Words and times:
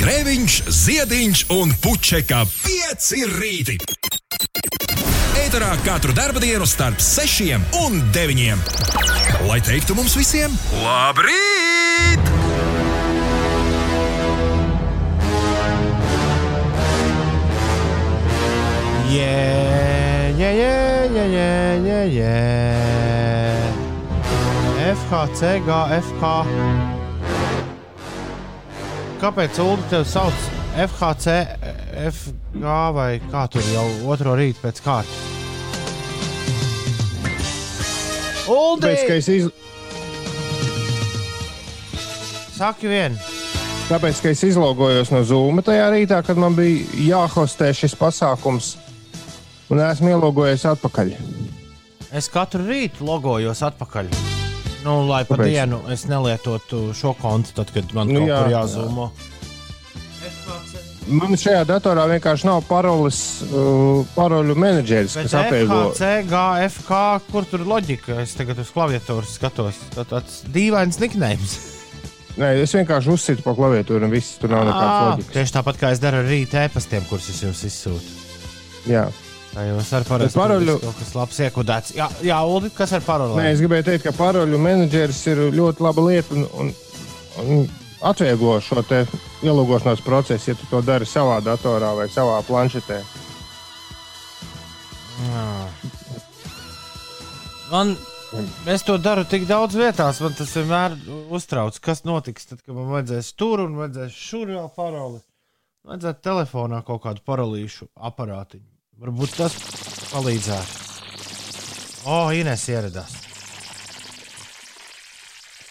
Grēviņš, 0.00 0.54
Ziediņš 0.72 1.40
un 1.52 1.74
Puķeka 1.84 2.38
5 2.48 3.08
rīti. 3.34 3.74
Eterā 5.36 5.74
katru 5.84 6.14
dienu 6.40 6.64
starp 6.64 7.02
6 7.04 7.60
un 7.82 7.98
9. 8.14 8.56
Lai 9.44 9.58
teiktu 9.60 9.92
mums 9.98 10.16
visiem, 10.16 10.54
labrīt! 10.80 12.32
Yeah, 19.12 20.32
yeah, 20.38 20.52
yeah, 20.54 21.04
yeah, 21.12 21.28
yeah, 21.28 21.76
yeah, 21.84 22.04
yeah. 22.08 23.60
FHC, 24.96 25.60
GFK. 25.68 26.89
Kāpēc 29.20 29.58
Ulu 29.60 29.82
tevi 29.90 30.06
sauc 30.08 30.44
FHC, 30.80 31.34
FG 32.08 32.76
vai 32.96 33.10
kā 33.28 33.42
tur 33.52 33.66
jau 33.68 33.84
otro 34.12 34.36
rītu 34.38 34.62
pēc 34.62 34.80
kārtas? 34.84 35.18
Es, 39.12 39.28
iz... 39.28 39.50
Saki 42.56 42.88
vien, 42.90 43.14
Tāpēc, 43.90 44.20
ka 44.22 44.30
es 44.30 44.44
izlogojos 44.46 45.08
no 45.10 45.24
Zūma 45.26 45.64
tajā 45.66 45.88
rītā, 45.90 46.20
kad 46.22 46.38
man 46.38 46.54
bija 46.54 46.84
jāhostē 47.08 47.72
šis 47.74 47.96
pasākums, 47.98 48.76
un 49.66 49.82
esmu 49.82 50.14
ielogojies 50.14 50.68
atpakaļ. 50.76 51.10
es 52.14 52.30
katru 52.30 52.62
rītu 52.70 53.02
logojos 53.08 53.66
atpakaļ. 53.66 54.29
Nu, 54.84 54.94
lai 55.08 55.24
pa 55.28 55.36
Kāpēc? 55.36 55.50
dienu 55.50 55.82
es 55.92 56.06
nelietotu 56.08 56.90
šo 56.96 57.12
kontu, 57.20 57.52
tad, 57.58 57.68
kad 57.74 57.90
man 57.96 58.08
Nu 58.08 58.22
kaut 58.22 58.30
jā, 58.30 58.38
kur 58.40 58.52
jā. 58.52 58.62
jāzūmo. 58.62 59.10
Man 61.10 61.34
šajā 61.34 61.64
datorā 61.66 62.04
vienkārši 62.12 62.46
nav 62.46 62.60
paroles, 62.68 63.16
uh, 63.48 64.04
paroļu 64.14 64.54
menedžeris, 64.54 65.16
Bet 65.18 65.26
kas 65.26 65.34
apvieno. 65.40 65.78
FHC, 65.90 66.10
GFK, 66.30 67.00
kur 67.32 67.48
tur 67.50 67.64
ir 67.64 67.70
loģika? 67.72 68.18
Es 68.22 68.36
tagad 68.38 68.60
uz 68.62 68.70
klaviatūras 68.74 69.32
skatos. 69.40 69.80
Tā 69.96 70.04
tāds 70.06 70.40
dīvains 70.54 71.00
niknējums. 71.02 71.56
Nē, 72.40 72.52
es 72.62 72.72
vienkārši 72.76 73.10
uzsitu 73.10 73.42
pa 73.42 73.56
klaviatūru, 73.58 74.06
un 74.06 74.14
viss 74.14 74.36
tur 74.38 74.52
nav 74.54 74.62
nekāds 74.68 74.86
Ā, 74.86 75.00
loģikas. 75.08 75.34
Tieši 75.34 75.56
tāpat 75.56 75.80
kā 75.82 75.90
es 75.96 76.00
daru 76.04 76.20
ar 76.22 76.30
rīta 76.30 76.62
e-pastiem, 76.68 77.02
kurus 77.10 77.26
es 77.32 77.42
jums 77.42 77.64
izsūtu. 77.66 78.14
Jā. 78.92 79.08
Tā 79.50 79.64
jums 79.66 79.88
ar 79.98 80.04
parasti 80.06 80.38
paroļu- 80.38 80.78
kaut 80.80 80.98
kas 81.00 81.14
labs 81.18 81.40
iekudēts. 81.42 81.94
Jā, 81.98 82.06
jā 82.22 82.36
Uldi, 82.46 82.70
kas 82.74 82.92
ar 82.94 83.02
parolēm? 83.02 83.40
Nē, 83.40 83.48
es 83.56 83.62
gribēju 83.64 83.86
teikt, 83.88 84.04
ka 84.06 84.12
paroļu 84.14 84.60
menedžeris 84.62 85.24
ir 85.32 85.42
ļoti 85.56 85.82
laba 85.82 86.04
lieta 86.06 86.36
un, 86.36 86.46
un, 86.62 86.70
un 87.42 87.64
atvieglo 88.06 88.60
šo 88.62 88.84
te 88.86 89.02
ielogošanās 89.42 90.04
procesu, 90.06 90.52
ja 90.52 90.54
tu 90.60 90.68
to 90.70 90.82
dari 90.86 91.08
savā 91.08 91.40
datorā 91.42 91.90
vai 91.98 92.06
savā 92.12 92.38
planšetē. 92.46 93.00
Man, 97.70 97.96
es 98.70 98.82
to 98.86 98.96
daru 98.98 99.26
tik 99.28 99.44
daudz 99.50 99.76
vietās, 99.78 100.22
man 100.24 100.34
tas 100.38 100.54
vienmēr 100.56 100.96
uztrauc, 101.34 101.76
kas 101.82 102.04
notiks 102.08 102.48
tad, 102.50 102.62
kad 102.64 102.74
man 102.74 102.88
vajadzēs 102.94 103.34
tur 103.38 103.66
un 103.66 103.76
vajadzēs 103.78 104.16
šur 104.30 104.50
vēl 104.54 104.70
paroli. 104.78 105.20
Vajadzētu 105.90 106.22
telefonā 106.26 106.82
kaut 106.86 107.02
kādu 107.06 107.22
parolīšu 107.26 107.88
aparātiņu. 108.10 108.69
Varbūt 109.00 109.32
tas 109.32 109.54
palīdzētu. 110.10 110.78
O, 112.10 112.18
Ines 112.36 112.66
ieradās. 112.68 113.14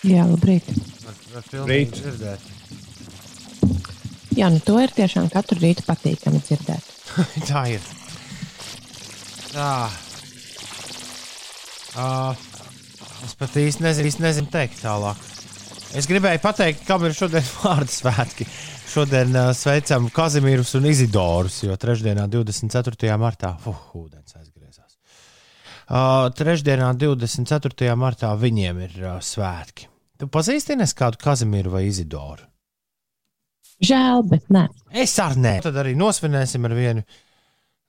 Jā, 0.08 0.24
labrīt. 0.26 0.66
Var, 1.04 1.44
pilnīgi 1.52 2.00
dzirdēt. 2.00 2.48
Jā, 4.40 4.48
nu 4.54 4.62
to 4.66 4.80
ir 4.82 4.94
tiešām 4.96 5.28
katru 5.34 5.60
rītu 5.62 5.86
patīkami 5.86 6.42
dzirdēt. 6.42 6.90
Tā 7.50 7.64
ir. 7.76 7.86
Tā. 9.52 9.72
Uh, 12.00 12.34
es 13.28 13.36
pat 13.38 13.58
īsti 13.62 13.86
nezinu, 13.86 14.10
īsti 14.10 14.26
nezinu 14.26 14.54
teikt 14.54 14.82
tālāk. 14.82 15.22
Es 15.98 16.10
gribēju 16.10 16.42
pateikt, 16.42 16.86
kam 16.88 17.06
ir 17.06 17.18
šodien 17.18 17.46
vārdu 17.62 17.94
svētki. 17.94 18.50
Šodien 18.90 19.36
uh, 19.36 19.52
sveicam 19.54 20.08
Kazimierus 20.10 20.72
un 20.74 20.88
Izidorus, 20.90 21.60
jo 21.62 21.76
trešdienā, 21.78 22.24
24. 22.26 23.12
martā, 23.22 23.52
uh, 23.70 23.82
ūdens 24.00 24.34
aizgriezās. 24.34 24.96
Uh, 25.86 26.26
trešdienā, 26.34 26.88
24. 26.98 27.92
martā, 27.94 28.32
viņiem 28.34 28.80
ir 28.88 28.96
uh, 29.04 29.20
svētki. 29.22 29.86
Tu 30.18 30.26
pazīsti 30.34 30.74
Ines 30.74 30.96
kādu 30.98 31.22
Kazimieru 31.22 31.76
vai 31.76 31.84
Izidoru? 31.86 32.48
Žēl, 33.86 34.26
bet 34.32 34.50
nē. 34.50 34.66
Es 35.06 35.14
ar 35.22 35.38
nē. 35.38 35.60
Tad 35.68 35.78
arī 35.78 35.94
nosvinēsim 36.00 36.66
ar 36.66 36.74
vienu 36.76 37.06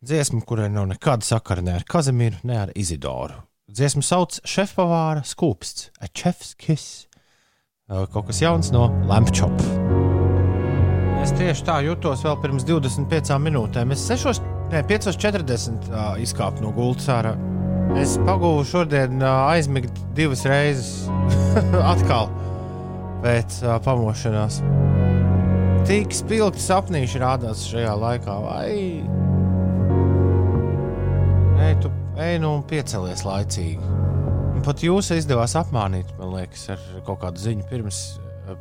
dziesmu, 0.04 0.44
kurai 0.44 0.68
nav 0.68 0.90
nekāda 0.92 1.24
sakara 1.24 1.64
ne 1.64 1.78
ar 1.80 1.88
Kazimieru, 1.88 2.42
ne 2.44 2.60
ar 2.66 2.74
Izidoru. 2.76 3.40
Dziesmu 3.72 4.04
sauc 4.04 4.42
Šefpavāra 4.44 5.24
skūpsts, 5.24 5.94
a 5.96 6.12
chef's 6.12 6.52
kiss. 6.60 7.06
Uh, 7.88 8.04
Kaut 8.12 8.28
kas 8.28 8.44
jauns 8.44 8.68
no 8.74 8.90
Lampchop. 9.08 9.89
Es 11.20 11.34
tieši 11.36 11.64
tā 11.68 11.76
jutos 11.84 12.24
vēl 12.24 12.36
pirms 12.40 12.64
25 12.68 13.36
minūtēm. 13.44 13.92
Es 13.94 14.06
6, 14.08 14.40
ne, 14.72 14.80
5.40 14.88 15.90
uh, 15.90 16.14
izkāpu 16.22 16.64
no 16.64 16.72
gultas 16.76 17.10
ārā. 17.12 17.34
Es 18.00 18.16
pagūvu 18.24 18.64
šodien 18.68 19.20
uh, 19.20 19.50
aizmigt 19.50 19.96
divas 20.16 20.46
reizes 20.48 21.10
atkal 21.92 22.30
pēc 23.24 23.60
uh, 23.66 23.76
pamošanās 23.84 24.62
tik 25.88 26.12
spilgti 26.14 26.62
sapnīši 26.62 27.20
rādās 27.22 27.64
šajā 27.68 27.92
laikā. 27.98 28.36
Vai 28.44 28.70
Ei, 31.60 31.76
tu 31.82 31.90
ej, 32.16 32.38
nu, 32.40 32.54
un 32.56 32.64
piecelies 32.66 33.24
laicīgi. 33.26 33.92
Un 34.54 34.64
pat 34.64 34.82
jūs 34.84 35.10
izdevās 35.14 35.56
apmānīt, 35.58 36.08
man 36.18 36.34
liekas, 36.36 36.66
ar 36.74 36.84
kaut 37.06 37.20
kādu 37.24 37.42
ziņu. 37.42 37.66
Pirms, 37.70 38.00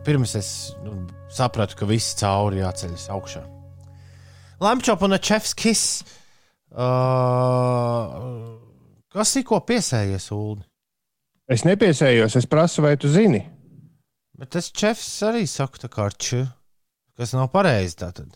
pirms 0.05 0.35
es 0.39 0.49
nu, 0.83 0.95
sapratu, 1.33 1.77
ka 1.79 1.87
viss 1.89 2.15
cauri 2.19 2.61
jāceļas 2.61 3.09
augšā. 3.13 3.43
Lampčop 4.59 5.05
un 5.07 5.15
Čefs 5.23 5.53
Kiss. 5.55 6.01
Uh, 6.69 8.57
kas 9.13 9.31
tikko 9.33 9.61
piesējies, 9.65 10.27
Ulu? 10.35 10.59
Es 11.49 11.63
nepiesējos, 11.65 12.35
es 12.37 12.45
prasu, 12.45 12.83
vai 12.85 12.93
tu 12.99 13.09
zini. 13.09 13.41
Bet 14.37 14.51
tas 14.53 14.69
Čefs 14.71 15.07
arī 15.25 15.47
saka, 15.49 15.81
tā 15.85 15.89
kā 15.91 16.05
ar 16.09 16.13
č, 16.13 16.43
kas 17.17 17.33
nav 17.33 17.49
pareizi. 17.55 17.97
Tātad. 18.03 18.35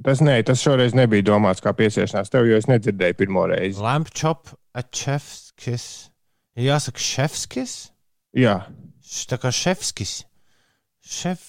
Tas, 0.00 0.22
nē, 0.24 0.38
tas 0.48 0.62
šoreiz 0.64 0.94
nebija 0.96 1.26
domāts 1.28 1.60
kā 1.60 1.74
piesiešanās 1.76 2.32
tev, 2.32 2.46
jo 2.48 2.56
es 2.56 2.70
nedzirdēju 2.70 3.18
pirmo 3.18 3.44
reizi. 3.50 3.82
Lamp 3.84 4.08
chop, 4.16 4.48
a. 4.72 4.82
Ja 6.56 6.74
Jāsaka, 6.74 6.98
chef's 6.98 7.44
kiss? 7.46 7.90
Jā, 8.36 8.62
Š- 8.64 8.89
Tā 9.30 9.40
kā 9.42 9.50
šefskis. 9.54 10.20
Šef. 11.00 11.48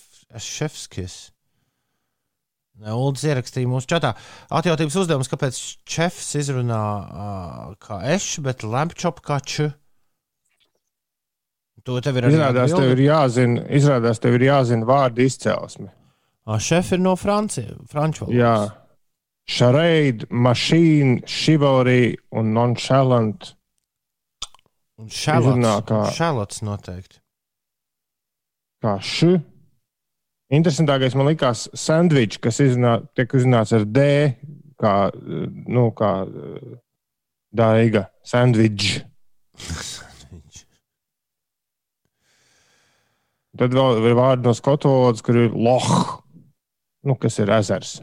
Ne, 2.82 2.94
Uldis 2.96 3.26
ierakstīja 3.28 3.70
mūsu 3.70 3.90
čatā. 3.92 4.14
Atjautības 4.50 4.96
uzdevums, 5.04 5.30
kāpēc 5.30 5.58
chefs 5.86 6.32
izrunā 6.40 6.82
uh, 6.82 7.76
kā 7.84 8.00
eš, 8.16 8.40
bet 8.46 8.64
lamp 8.64 8.96
chop 8.98 9.20
kā 9.26 9.42
č. 9.44 9.68
To 11.86 11.98
tev 12.02 12.18
ir 12.22 12.30
izrādās 12.30 12.74
tev 12.74 12.94
ir 12.94 13.04
jāzina, 13.04 13.66
izrādās 13.74 14.22
tev 14.22 14.38
ir 14.38 14.48
jāzina 14.48 14.88
vārdu 14.88 15.26
izcelsme. 15.26 15.90
Šef 16.62 16.94
ir 16.96 17.02
no 17.02 17.16
Francija, 17.18 17.78
franču 17.90 18.26
valodas. 18.26 18.40
Jā, 18.40 18.56
šareid, 19.50 20.26
mašīna, 20.32 21.22
chivalry 21.30 22.16
un 22.38 22.54
nonchalant. 22.58 23.54
Un 25.02 25.10
šalots, 25.10 26.16
šalots 26.18 26.62
noteikti. 26.66 27.21
Kā 28.82 28.98
š. 28.98 29.38
Interesantākais 30.52 31.14
man 31.16 31.30
likās 31.30 31.68
sandvičs, 31.78 32.40
kas 32.44 32.60
izrunā, 32.64 32.98
tiek 33.16 33.32
izrunāts 33.38 33.72
ar 33.78 33.86
D, 33.88 34.06
kā, 34.82 34.96
nu, 35.72 35.86
kā 35.96 36.12
daiga. 37.56 38.08
Sandvičs. 38.28 39.04
Tad 43.62 43.76
vēl 43.76 44.02
ir 44.10 44.18
vārdi 44.18 44.48
no 44.48 44.56
skotu 44.58 44.90
valodas, 44.90 45.24
kur 45.24 45.38
ir 45.38 45.54
loh, 45.54 45.88
nu, 47.06 47.16
kas 47.20 47.38
ir 47.44 47.52
ezers. 47.54 48.00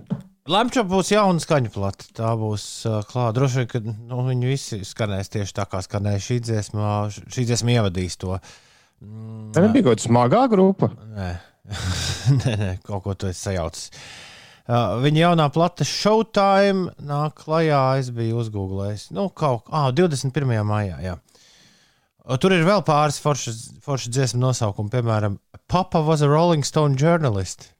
Lemča 0.49 0.85
būs 0.89 1.11
jauna 1.13 1.43
skaņa 1.43 1.73
plata. 1.75 2.07
Tā 2.17 2.31
būs 2.39 2.65
uh, 2.89 3.03
klāta. 3.05 3.35
Droši 3.37 3.61
vien, 3.61 3.69
ka 3.69 3.81
nu, 3.85 4.23
viņi 4.31 4.49
visi 4.49 4.79
skanēs 4.87 5.29
tieši 5.35 5.57
tā, 5.59 5.67
kā 5.69 5.83
skanēja 5.85 6.23
šī 6.25 6.39
dziesma. 6.47 6.93
Šī 7.13 7.45
dziesma 7.51 7.75
ievadīs 7.75 8.17
to. 8.21 8.39
Mm, 8.39 8.68
Tā 8.99 9.63
nebija 9.63 9.87
kaut 9.87 9.99
kāda 9.99 10.07
smagā 10.07 10.41
grupa. 10.51 10.91
Nē, 11.15 11.29
nē, 12.43 12.55
nē, 12.63 12.73
kaut 12.87 13.05
ko 13.05 13.15
tu 13.15 13.31
esi 13.31 13.49
sajaucis. 13.49 13.93
Uh, 14.69 14.99
viņa 15.01 15.23
jaunā 15.23 15.47
plata 15.55 15.87
Showtime 15.89 16.91
nāk 17.09 17.39
klajā. 17.45 17.83
Es 18.03 18.11
biju 18.13 18.43
uzgooglējis. 18.43 19.09
Nu, 19.17 19.31
kaut 19.31 19.65
kā 19.69 19.87
ah, 19.87 19.89
21. 19.95 20.53
maijā. 20.69 20.99
Jā. 21.05 21.17
Tur 22.37 22.53
ir 22.53 22.67
vēl 22.67 22.83
pāris 22.85 23.17
foršas, 23.25 23.63
foršas 23.81 24.13
dziesmu 24.13 24.43
nosaukumi, 24.43 24.93
piemēram, 24.93 25.39
Papa 25.69 26.03
was 26.05 26.21
a 26.21 26.29
Rolling 26.29 26.67
Stone 26.67 26.99
journalist. 27.01 27.71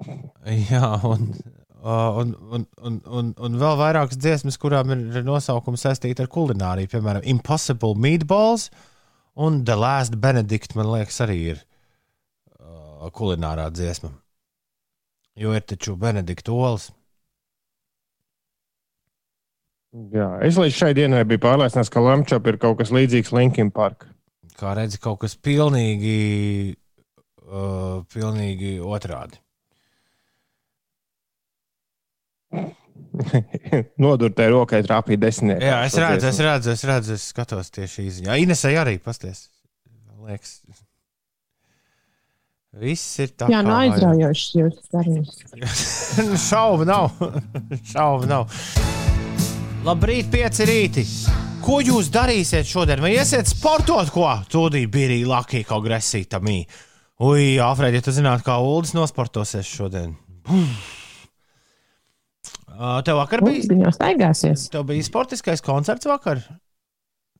Jā, 0.70 0.88
un, 1.04 1.28
un, 1.84 2.32
un, 2.56 2.64
un, 2.80 2.96
un, 3.04 3.28
un 3.36 3.60
vēl 3.60 3.76
vairākas 3.80 4.16
dziesmas, 4.16 4.56
kurām 4.60 4.94
ir 4.94 5.20
nosaukumi 5.26 5.80
saistīti 5.80 6.24
ar 6.24 6.32
kulināriju, 6.32 6.94
piemēram, 6.94 7.28
Impossible 7.28 7.92
Meatballs 8.00 8.70
un 9.34 9.64
The 9.64 9.76
Last 9.76 10.16
Benedict, 10.16 10.74
man 10.78 10.90
liekas, 10.92 11.20
arī 11.24 11.38
ir 11.54 11.62
uh, 12.58 13.08
kulinārā 13.14 13.68
dziesma. 13.74 14.12
Jo 15.38 15.54
ir 15.56 15.64
taču 15.66 15.96
Benedikta 15.98 16.54
olas. 16.54 16.90
Jā, 20.14 20.28
es 20.42 20.58
līdz 20.58 20.74
šai 20.74 20.90
dienai 20.98 21.22
biju 21.26 21.42
pārliecināts, 21.44 21.90
ka 21.90 22.02
Lamčop 22.02 22.46
ir 22.50 22.58
kaut 22.62 22.80
kas 22.80 22.90
līdzīgs 22.94 23.30
Linkin 23.34 23.70
Park. 23.74 24.08
Kā 24.58 24.74
redzi, 24.78 24.98
kaut 25.02 25.20
kas 25.22 25.34
pilnīgi, 25.38 26.74
uh, 27.46 28.02
pilnīgi 28.14 28.78
otrādi. 28.82 29.38
Nodurtē 34.02 34.48
rokai 34.52 34.82
trāpīja 34.86 35.22
desmit. 35.26 35.62
Jā, 35.62 35.82
es 35.86 35.96
redzu, 35.98 36.30
es 36.30 36.40
redzu, 36.42 36.72
es 36.74 36.86
redzu, 36.88 37.18
es 37.18 37.28
skatos 37.34 37.70
tieši 37.74 38.08
izziņā. 38.08 38.38
Inesai 38.42 38.74
arī 38.80 38.96
pasties. 39.02 39.48
Liekas. 40.24 40.58
Viss 42.80 43.20
ir 43.22 43.30
tā. 43.38 43.46
Jā, 43.52 43.60
nu 43.62 43.74
aizraujošs 43.76 44.46
jūs 44.58 44.80
darījums. 44.90 45.36
Šaubu 46.48 46.88
nav. 46.88 47.12
Šaubu 47.92 48.30
nav. 48.30 48.48
Labrīt, 49.84 50.30
pieci 50.32 50.66
rīti. 50.66 51.04
Ko 51.64 51.78
jūs 51.84 52.10
darīsiet 52.12 52.66
šodien? 52.68 53.00
Vai 53.04 53.14
iesiet 53.14 53.48
sportot, 53.48 54.10
ko? 54.12 54.26
Tūdī 54.50 54.84
bija 54.90 55.20
Laki 55.28 55.62
kaut 55.64 55.86
gresīta 55.86 56.40
mī. 56.42 56.62
Ui, 57.24 57.54
Alfred, 57.62 57.94
ja 57.94 58.02
tu 58.04 58.12
zinātu, 58.12 58.44
kā 58.48 58.58
Uldis 58.60 58.92
nosportosies 58.96 59.68
šodien. 59.70 60.16
Uh, 60.50 60.66
tev 63.06 63.20
vakar 63.20 63.44
bija. 63.44 63.62
Viņa 63.70 63.92
staigāsies. 63.94 64.68
Tev 64.72 64.86
bija 64.88 65.04
sportiskais 65.06 65.62
koncerts 65.64 66.08
vakar. 66.10 66.42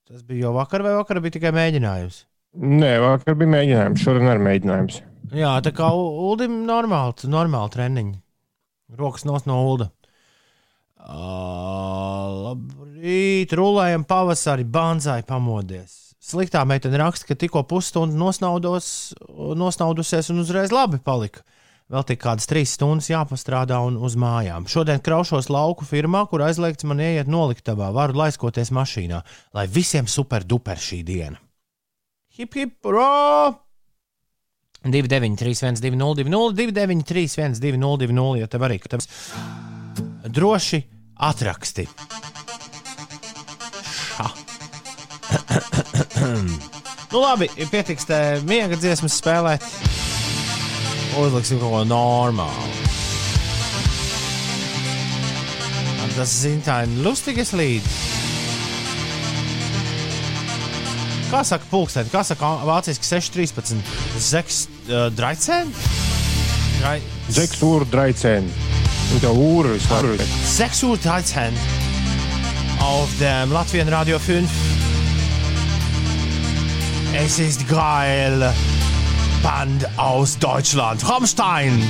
Tas 0.05 0.23
bija 0.23 0.49
jau 0.49 0.55
vakar, 0.59 0.85
vai 0.85 0.95
vakar 0.99 1.21
bija 1.25 1.39
tikai 1.39 1.53
mēģinājums? 1.57 2.17
Nē, 2.61 2.93
vakar 3.03 3.35
bija 3.41 3.55
mēģinājums, 3.55 4.05
šodien 4.05 4.31
ir 4.31 4.45
mēģinājums. 4.45 5.01
Jā, 5.35 5.57
tā 5.65 5.73
kā 5.75 5.89
Uldim 5.97 6.53
normāli, 6.69 7.31
normāli 7.33 7.75
treniņi. 7.75 8.17
Rokas 8.99 9.25
nos 9.27 9.47
no 9.49 9.57
Ulda. 9.65 9.89
Uh, 11.05 12.33
labrīt, 12.47 13.53
rulējam 13.53 14.07
pavasarī, 14.09 14.65
banzai 14.65 15.21
pamodies. 15.27 16.15
Sliktā 16.25 16.63
meitene 16.65 16.97
raksta, 17.03 17.27
ka 17.29 17.35
tikko 17.37 17.61
pusstundu 17.69 18.17
nosnaudusies 18.17 20.31
un 20.33 20.41
uzreiz 20.41 20.73
labi 20.73 20.97
palika. 21.05 21.45
Vēl 21.95 22.03
tik 22.09 22.25
kādas 22.25 22.49
trīs 22.51 22.73
stundas 22.75 23.07
jāpastrādā 23.07 23.77
un 23.87 23.95
uz 24.03 24.17
mājām. 24.19 24.65
Šodien 24.67 24.99
kraušos 24.99 25.47
lauku 25.47 25.87
firmā, 25.87 26.25
kur 26.27 26.43
aizliegts 26.43 26.83
man 26.91 26.99
ieiet 26.99 27.31
noliktavā, 27.31 27.93
varu 27.95 28.19
laiskoties 28.19 28.73
mašīnā, 28.75 29.21
lai 29.55 29.67
visiem 29.71 30.09
super 30.11 30.43
duper 30.43 30.81
šī 30.83 31.05
diena. 31.07 31.39
Hip 32.35 32.59
hip, 32.59 32.75
ro! 32.83 33.55
293, 34.83 35.79
202, 35.87 36.27
293, 36.59 37.63
202, 37.63 38.27
ja 38.43 38.51
tev 38.51 38.67
arī 38.67 38.83
tas 38.91 39.07
droši 40.27 40.83
atraksti. 41.15 41.87
Ša. 43.95 44.29
nu, 47.15 47.23
labi, 47.23 47.49
pietiks 47.71 48.11
te 48.11 48.25
miega 48.51 48.75
dziesmas 48.83 49.23
spēlēt. 49.23 49.94
Uzliksim 51.21 51.61
kaut 51.63 51.71
ko 51.71 51.85
normālu. 51.87 52.83
Tas 56.15 56.35
ir 56.47 56.61
lustigas 57.03 57.51
līdzi. 57.59 57.95
Kā 61.33 61.41
saka 61.43 61.67
pulksteni, 61.71 62.13
kā 62.13 62.23
saka 62.23 62.53
vāciski 62.69 63.09
613? 63.09 63.81
Zeks 64.23 64.61
uh, 64.87 65.09
draicēn? 65.15 65.73
Drai... 66.79 67.01
Zeks 67.35 67.63
ūru 67.67 67.89
draicēn. 67.91 68.47
Tā 69.23 69.31
ūra 69.31 69.75
vispār. 69.75 70.07
Sechs 70.47 70.83
Uhr 70.87 70.99
13 70.99 71.55
auf 72.83 73.11
dem 73.19 73.53
Latvien 73.55 73.89
Radio 73.89 74.19
5. 74.19 74.51
Es 77.15 77.39
ist 77.39 77.67
geil. 77.69 78.43
Band 79.45 79.85
aus 79.99 80.39
Deutschland. 80.39 81.05
Rammstein. 81.05 81.83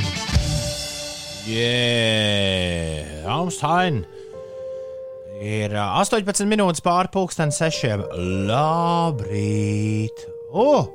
Yeah. 1.47 3.23
Rammstein. 3.29 4.01
Ir 5.39 5.71
18 5.79 6.51
minūtes 6.51 6.83
pāri 6.83 7.13
pusdienas 7.15 7.61
sešiem. 7.63 8.03
Labrīt! 8.51 10.27
Oh! 10.51 10.91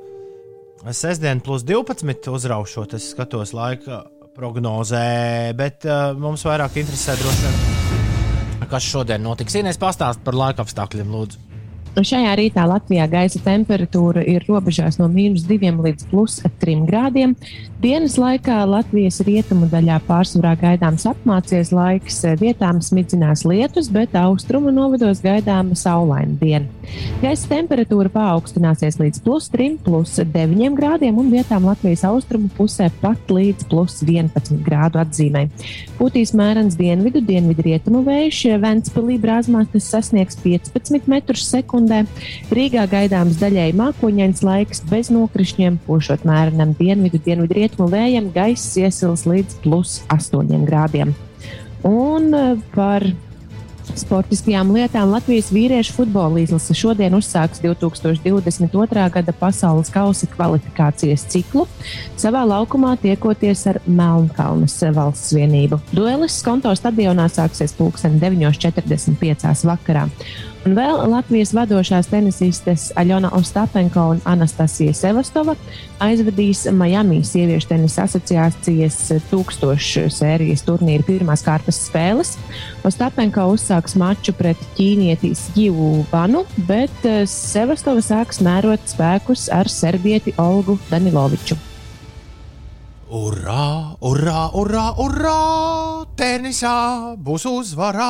Sestdien 0.92 1.40
plus 1.40 1.64
12 1.64 2.28
uzraušot, 2.28 2.92
es 2.92 3.08
skatos 3.14 3.54
laika 3.56 4.04
prognozē, 4.36 5.56
bet 5.56 5.88
uh, 5.88 6.12
mums 6.12 6.44
vairāk 6.44 6.76
interesē 6.84 7.16
droši 7.20 7.46
vien, 7.46 8.68
kas 8.68 8.84
šodien 8.84 9.24
notiks. 9.24 9.56
Inês 9.56 9.80
pastāst 9.80 10.20
par 10.28 10.36
laika 10.36 10.68
apstākļiem, 10.68 11.08
lūdzu. 11.08 11.49
Šajā 11.98 12.36
rītā 12.38 12.62
Latvijā 12.70 13.04
gaisa 13.10 13.40
temperatūra 13.42 14.22
ir 14.22 14.44
robežās 14.46 15.00
no 15.00 15.08
mīnus 15.10 15.42
2 15.48 15.72
līdz 15.82 16.06
plus 16.06 16.36
3 16.62 16.84
grādiem. 16.86 17.34
Dienas 17.82 18.14
laikā 18.20 18.60
Latvijas 18.68 19.18
rietumu 19.26 19.66
daļā 19.72 19.96
pārsvarā 20.06 20.52
gaidāms 20.60 21.06
apmācies 21.10 21.72
laiks, 21.74 22.20
vietām 22.38 22.78
smidzinās 22.84 23.42
lietus, 23.48 23.88
bet 23.90 24.14
austrumu 24.14 24.70
novados 24.70 25.22
gaidāma 25.24 25.74
saulaina 25.74 26.36
diena. 26.38 26.68
Gaisa 27.24 27.50
temperatūra 27.50 28.12
paaugstināsies 28.14 29.00
līdz 29.00 29.22
plus 29.26 29.50
3, 29.50 29.80
plus 29.82 30.14
9 30.22 30.78
grādiem 30.78 31.18
un 31.18 31.32
vietām 31.34 31.66
Latvijas 31.66 32.06
austrumu 32.06 32.52
pusē 32.54 32.86
pat 33.02 33.34
līdz 33.34 33.66
plus 33.72 33.98
11 34.06 34.62
grādu 34.62 35.02
atzīmē. 35.02 35.48
Pūtīs 35.98 36.36
mērens 36.38 36.78
dienvidu, 36.78 37.24
dienvidu 37.26 37.66
rietumu 37.66 38.04
vējš, 38.06 38.44
Ventspilī 38.62 39.18
brāzmās 39.20 39.68
tas 39.74 39.90
sasniegs 39.90 40.38
15 40.44 41.10
metrus 41.10 41.48
sekundē 41.50 41.79
sekundē. 41.80 42.04
Rīgā 42.50 42.84
gaidāms 42.90 43.38
daļēji 43.40 43.76
mākoņains 43.78 44.42
laiks 44.44 44.84
bez 44.90 45.10
nokrišņiem, 45.10 45.80
pušot 45.86 46.24
mērenam 46.24 46.74
dienvidu, 46.78 47.18
dienvidu 47.24 47.54
rietumu 47.54 47.88
vējam, 47.90 48.30
gaiss 48.34 48.76
iesils 48.76 49.26
līdz 49.26 49.60
plus 49.62 50.02
8 50.10 50.66
grādiem. 50.66 51.14
Un 51.84 52.34
eh, 52.34 52.56
par 52.74 53.04
sportiskajām 53.96 54.70
lietām 54.74 55.10
Latvijas 55.10 55.48
vīriešu 55.50 55.94
futbola 55.96 56.38
izlase 56.42 56.74
šodien 56.76 57.14
uzsāks 57.16 57.62
2022. 57.64 59.06
gada 59.14 59.34
pasaules 59.34 59.90
kausa 59.90 60.28
kvalifikācijas 60.30 61.24
ciklu, 61.32 61.66
savā 62.20 62.44
laukumā 62.46 62.94
tiekoties 63.02 63.64
ar 63.72 63.80
Melnkalnes 63.86 64.76
valsts 64.94 65.34
vienību. 65.34 65.80
Duelis 65.96 66.38
Skonto 66.38 66.72
stadionā 66.76 67.26
sāksies 67.32 67.74
pulksten 67.74 68.20
9.45. 68.22 69.66
vakarā. 69.66 70.06
Un 70.68 70.74
vēl 70.76 70.98
Latvijas 71.08 71.54
vadošās 71.56 72.10
tenisistes 72.12 72.90
Aļona 73.00 73.30
Ostapenko 73.38 74.02
un 74.12 74.18
Anastasija 74.28 74.92
Sevastova 74.96 75.54
aizvadīs 76.04 76.66
Miami 76.76 77.22
sieviešu 77.24 77.70
tenisa 77.70 78.04
asociācijas 78.04 78.98
tūkstošu 79.30 80.04
sērijas 80.12 80.66
turnīra 80.68 81.06
pirmās 81.08 81.46
kārtas 81.46 81.80
spēles. 81.86 82.34
Ostapenko 82.84 83.48
uzsāks 83.54 83.96
maču 84.00 84.36
pret 84.36 84.60
ķīnietis 84.76 85.48
Jivu 85.56 86.04
Vanu, 86.12 86.44
bet 86.68 87.08
eh, 87.08 87.24
Sevastova 87.24 88.04
sāks 88.04 88.44
mērot 88.44 88.84
spēkus 88.92 89.48
ar 89.56 89.72
serbieti 89.72 90.36
Olgu 90.36 90.76
Daniloviču. 90.92 91.69
Urā, 93.10 93.98
urā, 94.06 94.40
urā, 94.54 94.84
urā! 95.02 95.38
Tenisā 96.14 97.16
būs 97.18 97.42
uzvarā! 97.50 98.06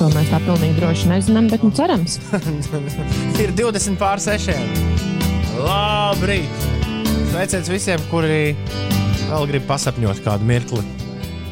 To 0.00 0.08
mēs 0.16 0.32
tā 0.32 0.40
pilnīgi 0.42 0.80
droši 0.80 1.12
nezinām, 1.12 1.46
bet 1.52 1.62
nu 1.62 1.70
cerams. 1.70 2.18
Ir 3.44 3.54
20 3.54 4.00
pār 4.00 4.18
6. 4.18 4.50
Labrīt! 5.62 6.66
Sveiciens 7.30 7.70
visiem, 7.70 8.02
kuri 8.10 8.56
vēl 9.28 9.46
grib 9.52 9.68
pasapņot 9.70 10.24
kādu 10.26 10.48
mirkli. 10.48 10.82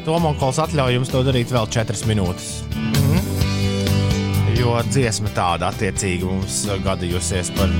Tomonkols 0.03 0.59
atļauj 0.65 0.97
jums 0.97 1.13
to 1.13 1.23
darīt 1.23 1.53
vēl 1.55 1.69
4 1.77 2.11
minūtes. 2.11 2.49
Mm 2.75 2.91
-hmm. 3.05 4.59
Jo 4.59 4.81
dziesma 4.91 5.31
tāda 5.31 5.71
attiecīgi 5.71 6.27
mums 6.27 6.65
gadījusies 6.83 7.55
par 7.55 7.71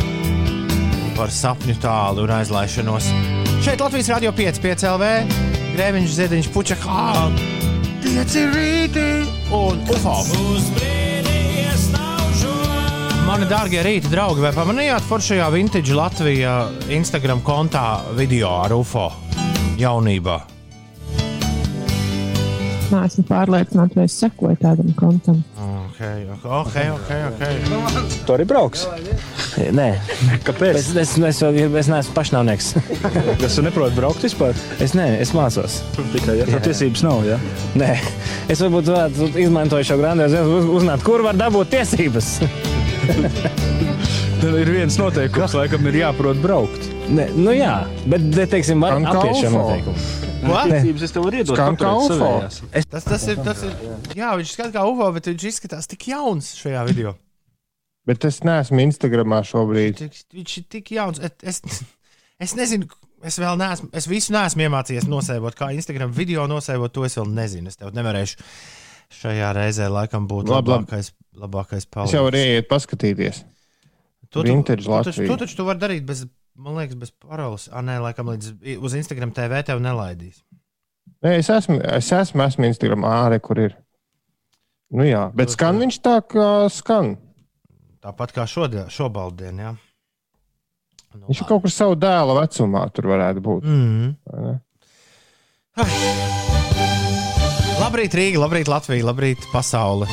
par 1.17 1.31
sapņu 1.33 1.73
tālu 1.81 2.27
un 2.27 2.31
aizlaišanos. 2.37 3.09
Šeit 3.65 3.81
Latvijas 3.81 4.11
Rādio 4.13 4.29
5, 4.37 4.59
5 4.61 4.83
LV, 4.91 5.07
Grēviņš, 5.73 6.11
Ziedņš, 6.13 6.49
Puķa, 6.53 6.77
kā 6.83 7.05
5 8.03 8.35
rīti 8.53 9.05
un 9.57 9.81
UFO. 9.95 10.17
Mani 13.27 13.47
dārgie 13.49 13.81
rīta 13.83 14.11
draugi, 14.13 14.45
vai 14.45 14.53
pamanījāt 14.55 15.07
foršajā 15.09 15.49
Vintage 15.51 15.97
Latvijā 15.97 16.53
Instagram 16.95 17.41
kontā 17.45 17.87
video 18.15 18.53
ar 18.61 18.77
UFO 18.77 19.09
jaunībā? 19.81 20.37
Nē, 22.87 23.01
esmu 23.03 23.25
pārliecināta, 23.27 23.97
vai 23.99 24.05
es 24.07 24.15
sekoju 24.21 24.61
tādam 24.61 24.93
kontam. 24.95 25.41
Okay, 25.57 25.76
ok, 26.43 26.75
ok, 26.93 27.09
ok. 27.29 27.41
Tu 28.25 28.33
arī 28.35 28.45
brauks? 28.45 28.85
Nē, 29.57 29.87
Kāpēc? 30.45 30.77
es, 30.77 30.89
es, 30.93 31.13
es, 31.17 31.41
es, 31.41 31.77
es 31.81 31.89
neesmu 31.89 32.13
pašnāvnieks. 32.13 32.67
Kas 33.41 33.57
tu 33.57 33.65
neproti 33.65 33.97
braukt 33.97 34.21
vispār? 34.25 34.57
Es, 34.83 34.93
ne, 34.97 35.07
es 35.21 35.33
mācos. 35.33 35.79
Tikai 36.13 36.37
ja 36.41 36.45
tev 36.49 36.61
tiesības 36.67 37.05
nav. 37.07 37.25
Ja? 37.25 37.39
Nē, 37.79 37.95
es 38.53 38.61
varbūt 38.61 38.91
varētu 38.93 39.31
izmantot 39.41 39.87
šo 39.89 39.97
grandiozu 40.01 40.43
uz, 40.59 40.69
uzzināt, 40.77 41.05
kur 41.07 41.25
var 41.25 41.39
dabūt 41.39 41.73
tiesības. 41.73 42.35
Tev 44.41 44.53
ir 44.61 44.69
viens 44.69 44.99
noteikums, 45.01 45.57
laikam, 45.57 45.89
ir 45.89 46.03
jāprot 46.03 46.37
braukt. 46.43 46.85
Nē, 47.09 47.31
nu 47.39 47.57
jā, 47.57 47.79
bet, 48.05 48.29
teiksim, 48.53 48.83
var 48.85 48.99
Skan 48.99 49.09
kā 49.09 49.19
apiet 49.23 49.41
šo 49.41 49.53
noteikumu. 49.55 50.26
Ko? 50.43 50.57
Tiesības 50.69 51.03
es 51.07 51.13
tev 51.15 51.25
varu 51.25 51.39
iedot. 51.41 51.55
Skan 51.57 51.77
kā 51.79 51.91
UFO. 51.97 52.13
savējās. 52.13 52.59
Tas, 52.91 53.07
tas 53.07 53.25
ir, 53.31 53.39
tas 53.45 53.63
ir, 53.67 53.73
jā, 54.15 54.29
viņš 54.39 54.53
skatās 54.53 54.75
kā 54.75 54.83
UFO, 54.87 55.07
bet 55.15 55.29
viņš 55.31 55.45
izskatās 55.49 55.89
tik 55.91 56.05
jauns 56.11 56.51
šajā 56.59 56.83
video. 56.87 57.15
Bet 58.07 58.23
es 58.29 58.39
neesmu 58.47 58.79
Instagramā 58.85 59.41
šobrīd. 59.49 59.97
Tik, 59.99 60.19
viņš 60.37 60.53
ir 60.61 60.67
tik 60.77 60.93
jauns. 60.95 61.19
Et- 61.19 61.43
Es, 61.43 61.61
es 62.45 62.53
nezinu, 62.55 62.87
es 63.27 63.39
vēl 63.41 63.57
neesmu, 63.59 63.89
es 63.97 64.07
visu 64.07 64.31
neesmu 64.35 64.67
iemācījies 64.67 65.09
nosēvot, 65.11 65.57
kā 65.59 65.71
Instagram 65.75 66.13
video 66.15 66.45
nosēvot, 66.47 66.93
to 66.95 67.03
es 67.09 67.17
vēl 67.19 67.27
nezinu. 67.33 67.67
Es 67.73 67.75
tev 67.81 67.91
nevarēšu 67.97 68.37
šajā 69.21 69.51
reizē 69.57 69.89
laikam 69.91 70.27
būt 70.29 70.47
Labi, 70.51 70.69
labi. 70.71 70.85
labākais, 70.85 71.11
labākais 71.35 71.85
Es 72.05 72.13
jau 72.13 72.23
varu 72.27 72.37
palīgs. 72.37 72.57
iet 72.61 72.69
paskatīties. 72.71 73.43
To 74.29 74.43
tu- 74.43 74.51
to 74.63 74.75
taču- 74.75 74.89
Latvija. 74.91 75.27
To 75.31 75.37
taču 75.43 75.55
tu 75.55 75.63
vari 75.67 75.79
darīt 75.79 76.05
bez, 76.05 76.25
man 76.57 76.77
liekas, 76.77 76.97
bez 76.99 77.11
paroles. 77.13 77.67
Ah, 77.71 77.83
nē, 77.85 77.99
laikam 78.03 78.31
līdz 78.33 78.79
uz 78.81 78.95
Instagram 78.97 79.33
TV 79.35 79.61
tev 79.67 79.81
nelaidīs. 79.83 80.41
Nē, 81.23 81.37
es 81.39 81.49
esmu, 81.53 81.79
es 81.97 82.11
esmu, 82.13 82.43
esmu 82.45 82.67
Instagramā, 82.69 83.13
ārē, 83.25 83.39
kur 83.43 83.61
ir. 83.61 83.77
Nu 84.93 85.03
jā, 85.07 85.27
bet 85.35 85.51
skan 85.51 85.79
viņš 85.81 85.99
tā, 86.03 86.19
kā 86.23 86.47
skan. 86.71 87.15
Tāpat 88.03 88.33
kā 88.35 88.45
šodien, 88.47 88.87
šobaldien, 88.93 89.59
jā. 89.59 89.73
Nu, 91.17 91.25
Viņš 91.27 91.41
ir 91.41 91.47
kaut 91.49 91.63
kur 91.63 91.73
savu 91.73 91.95
dēla 91.97 92.35
vecumā, 92.37 92.83
tur 92.93 93.09
varētu 93.09 93.41
būt. 93.43 93.65
Mm. 93.65 94.11
ne? 94.45 94.57
Labrīt, 97.77 98.15
Rīga, 98.17 98.41
labrīt, 98.43 98.69
Latvija, 98.69 99.05
labrīt, 99.07 99.49
pasaule. 99.53 100.09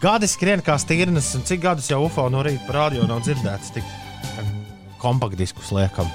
Gadi 0.00 0.30
skrien 0.30 0.62
kā 0.64 0.78
stīrnes, 0.80 1.34
un 1.36 1.44
cik 1.48 1.64
gadus 1.66 1.90
jau 1.90 2.04
UFO 2.06 2.28
no 2.32 2.44
rīta 2.46 2.64
par 2.68 2.86
radio 2.86 3.08
nav 3.08 3.20
dzirdēts, 3.26 3.74
tik 3.74 3.84
kompaktdiskus 5.02 5.72
liekam. 5.76 6.08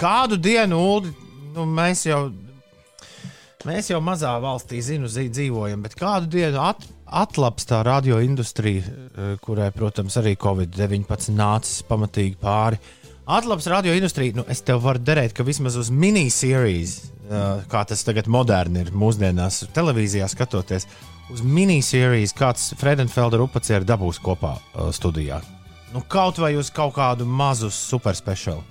Kādu 0.00 0.36
dienu, 0.36 0.78
Ulu, 0.98 1.12
nu, 1.54 1.64
mēs 1.70 2.02
jau, 2.08 2.26
mēs 3.64 3.88
jau 3.92 4.00
mazā 4.04 4.34
valstī, 4.42 4.82
zinu, 4.84 5.08
zi- 5.08 5.30
dzīvojam, 5.32 5.80
bet 5.86 5.96
kādu 5.96 6.28
dienu 6.34 6.60
at, 6.60 6.84
atlaps 7.08 7.64
tā 7.70 7.80
radio 7.86 8.18
industrija, 8.20 8.82
eh, 8.84 9.32
kurai, 9.44 9.70
protams, 9.72 10.18
arī 10.20 10.34
Covid-19 10.36 11.32
nācis 11.38 11.80
pamatīgi 11.88 12.36
pāri. 12.42 12.80
Atlaps 13.24 13.70
radio 13.72 13.94
industrija, 13.96 14.34
nu, 14.36 14.44
es 14.52 14.60
tev 14.60 14.82
varu 14.84 15.00
derēt, 15.00 15.32
ka 15.32 15.46
vismaz 15.46 15.78
uz 15.80 15.88
minisērijas, 15.88 16.98
kā 17.72 17.80
tas 17.88 18.02
tagad 18.04 18.26
moderni 18.28 18.82
ir 18.84 18.90
mūsdienās, 18.92 19.62
televīzijā 19.72 20.26
skatoties, 20.28 20.84
uz 21.32 21.42
minisērijas 21.44 22.34
kāds 22.36 22.70
Fredenfelder 22.80 23.42
upacieru 23.44 23.86
dabūs 23.88 24.20
kopā 24.22 24.56
uh, 24.58 24.88
studijā. 24.94 25.40
Nu, 25.94 26.02
kaut 26.10 26.40
vai 26.42 26.54
uz 26.58 26.72
kaut 26.74 26.96
kādu 26.96 27.26
mazu 27.26 27.70
superspeciālu. 27.72 28.64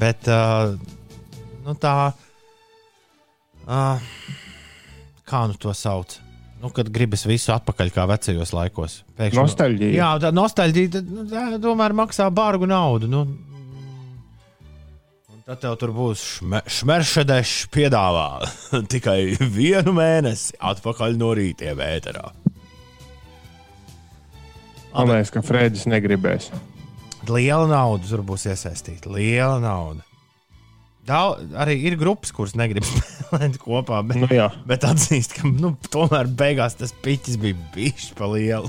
Bet 0.00 0.28
uh, 0.28 0.74
nu, 1.66 1.74
tā, 1.78 2.12
uh, 3.68 4.08
kā 5.28 5.44
nu 5.48 5.58
to 5.60 5.74
sauc? 5.76 6.16
Nu, 6.58 6.72
kad 6.74 6.88
gribas 6.90 7.22
visu 7.28 7.52
atpakaļ 7.54 7.92
kā 7.94 8.06
vecajos 8.10 8.52
laikos. 8.56 9.02
Pēkšņi, 9.18 9.38
Nostalģija. 9.38 9.94
Jā, 9.94 10.08
tā 10.24 10.32
nostalģija 10.34 11.02
nu, 11.06 11.26
tā, 11.30 11.44
tomēr 11.62 11.94
maksā 11.94 12.26
bārgu 12.34 12.66
naudu. 12.66 13.10
Nu. 13.10 13.26
Tad 15.48 15.62
tev 15.62 15.78
tur 15.80 15.94
būs 15.96 16.22
šme, 16.34 16.58
šmeršedešs 16.68 17.70
piedāvā 17.72 18.26
tikai 18.92 19.32
vienu 19.40 19.94
mēnesi 19.96 20.58
atpakaļ 20.60 21.16
no 21.16 21.30
rīta 21.38 21.72
vēterā. 21.78 22.26
Man 24.92 25.08
liekas, 25.14 25.32
ka 25.32 25.40
Fredis 25.46 25.86
negribēs. 25.88 26.50
Liela 27.28 27.64
nauda 27.70 28.04
tur 28.10 28.20
būs 28.28 28.44
iesaistīta. 28.50 29.08
Liela 29.14 29.56
nauda. 29.62 30.04
Daudz, 31.08 31.48
arī 31.56 31.78
ir 31.88 31.96
grupas, 31.96 32.34
kuras 32.36 32.52
negrib 32.58 32.84
spēlēt 32.90 33.56
kopā, 33.62 34.02
bet, 34.04 34.20
Nu, 34.20 34.28
jā. 34.28 34.50
bet 34.68 34.84
atzīst, 34.84 35.38
ka 35.38 35.48
nu, 35.48 35.72
tomēr 35.88 36.28
beigās 36.28 36.76
tas 36.76 36.92
piķis 36.92 37.40
bija 37.40 37.56
bijis 37.72 38.10
pa 38.18 38.28
lielu. 38.28 38.68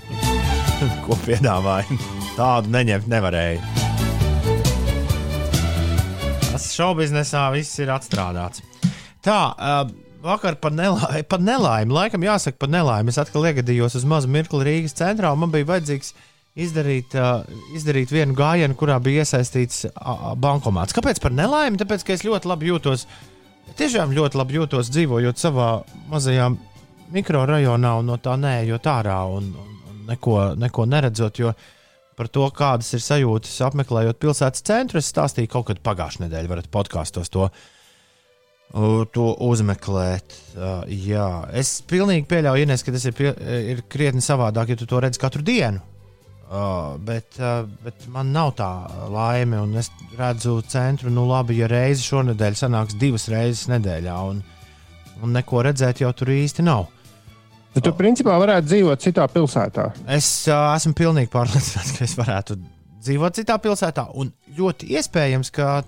Ko 1.04 1.20
piedāvāja? 1.28 2.00
Tādu 2.40 2.72
neņemt 2.72 3.12
nevarēja. 3.12 3.88
Tas 6.50 6.72
šaubiznesā 6.74 7.44
viss 7.53 7.77
ir 7.77 7.91
atstrādāts. 7.94 8.63
Tā, 9.22 9.38
uh, 9.53 9.91
vakar 10.24 10.56
par 10.58 10.74
nelaimi, 10.74 11.22
par 11.29 11.44
nelaimi, 11.44 11.94
laikam 11.94 12.24
jāsaka 12.25 12.58
par 12.58 12.72
nelaimi. 12.74 13.13
Es 13.13 13.20
atkal 13.22 13.46
iegadījos 13.51 14.00
uz 14.00 14.08
mazu 14.10 14.32
mirkli 14.34 14.65
Rīgas 14.65 14.98
centrā, 14.98 15.29
un 15.29 15.44
man 15.44 15.53
bija 15.53 15.68
vajadzīgs 15.70 16.15
izdarīt, 16.60 17.13
uh, 17.13 17.46
izdarīt 17.77 18.10
vienu 18.13 18.34
gājienu, 18.38 18.77
kurā 18.79 18.98
bija 19.03 19.22
iesaistīts 19.22 19.86
uh, 19.91 20.32
bankomāts. 20.41 20.96
Kāpēc 20.98 21.22
par 21.22 21.36
nelaimi? 21.38 21.77
Tāpēc, 21.79 22.08
ka 22.08 22.18
es 22.18 22.25
ļoti 22.25 22.50
labi 22.50 22.72
jūtos, 22.72 23.06
tiešām 23.77 24.18
ļoti 24.18 24.41
labi 24.41 24.58
jūtos 24.58 24.89
dzīvojot 24.89 25.39
savā 25.39 25.72
mazajā 26.10 26.50
mikrorajonā 27.13 27.94
un 28.01 28.10
no 28.10 28.18
tā 28.18 28.34
neejot 28.41 28.89
ārā 28.89 29.20
un, 29.38 29.53
un, 29.53 30.01
neko, 30.10 30.39
neko 30.58 30.89
neredzot. 30.89 31.46
Jo 31.46 31.53
par 32.20 32.28
to, 32.28 32.46
kādas 32.52 32.92
ir 32.98 33.04
sajūtas 33.04 33.60
apmeklējot 33.70 34.20
pilsētas 34.20 34.66
centru, 34.68 35.00
es 35.00 35.12
stāstīju 35.14 35.52
kaut 35.54 35.70
kad 35.70 35.84
pagājušajā 35.86 36.26
nedēļā. 36.26 36.52
Varat 36.52 36.68
podkāstos 36.74 37.32
to, 37.32 37.48
uh, 37.48 38.98
to 39.16 39.30
uzmeklēt. 39.48 40.36
Uh, 40.58 40.84
jā, 40.92 41.30
es 41.56 41.78
pilnīgi 41.88 42.28
pieļauju, 42.28 42.68
Ines, 42.68 42.84
ka 42.84 42.96
tas 42.96 43.08
ir, 43.08 43.16
pie, 43.16 43.32
ir 43.72 43.86
krietni 43.88 44.24
savādāk, 44.26 44.74
ja 44.74 44.82
tu 44.82 44.90
to 44.90 45.00
redz 45.04 45.22
katru 45.22 45.46
dienu. 45.48 45.80
Uh, 46.50 46.96
bet, 47.06 47.38
uh, 47.38 47.62
bet 47.86 48.08
man 48.10 48.34
nav 48.34 48.56
tā 48.58 48.70
laime, 49.14 49.62
un 49.62 49.78
es 49.78 49.92
redzu 50.18 50.58
centru, 50.66 51.12
nu 51.14 51.28
labi, 51.30 51.60
ja 51.62 51.70
reizi 51.70 52.08
šonadēļ 52.08 52.56
sanāks 52.58 52.98
divas 53.00 53.30
reizes 53.30 53.68
nedēļā, 53.70 54.16
un, 54.34 54.42
un 55.22 55.36
neko 55.38 55.62
redzēt 55.70 56.02
jau 56.02 56.10
tur 56.18 56.34
īsti 56.34 56.66
nav. 56.66 56.88
Tad 57.74 57.86
tu 57.86 57.94
principā 57.98 58.34
varētu 58.42 58.68
dzīvot 58.72 59.04
citā 59.04 59.28
pilsētā. 59.30 59.92
Es 60.10 60.28
uh, 60.50 60.72
esmu 60.74 60.96
pilnīgi 60.98 61.30
pārliecināts, 61.34 61.94
ka 61.98 62.08
es 62.08 62.16
varētu 62.18 62.58
dzīvot 63.06 63.38
citā 63.38 63.60
pilsētā, 63.62 64.08
un 64.20 64.32
ļoti 64.58 64.90
iespējams, 64.98 65.52
ka 65.54 65.84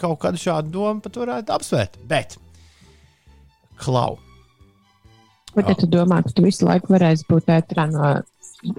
kaut 0.00 0.18
kādu 0.22 0.40
šādu 0.40 0.72
domu 0.72 1.04
pat 1.04 1.18
varētu 1.20 1.54
apsvērt. 1.54 2.00
Bet, 2.08 2.38
klau, 3.80 4.16
Bet 5.50 5.66
ja 5.66 5.74
tu 5.74 5.88
domā, 5.90 6.20
ka 6.22 6.30
tu 6.30 6.44
visu 6.46 6.62
laiku 6.62 6.92
varēsi 6.94 7.26
būt 7.26 7.48
ētrā 7.50 7.88
no 7.90 8.12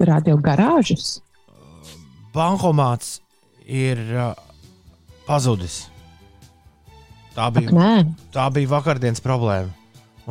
radio 0.08 0.38
garāžas? 0.40 1.20
bankomāts 2.32 3.18
ir 3.68 4.00
uh, 4.16 4.32
pazudis. 5.28 5.82
Tā 7.36 7.50
Ak, 7.50 7.58
bija, 7.58 7.74
nē, 7.76 7.92
tā 8.32 8.46
bija 8.56 8.72
vakardienas 8.72 9.20
problēma. 9.24 9.72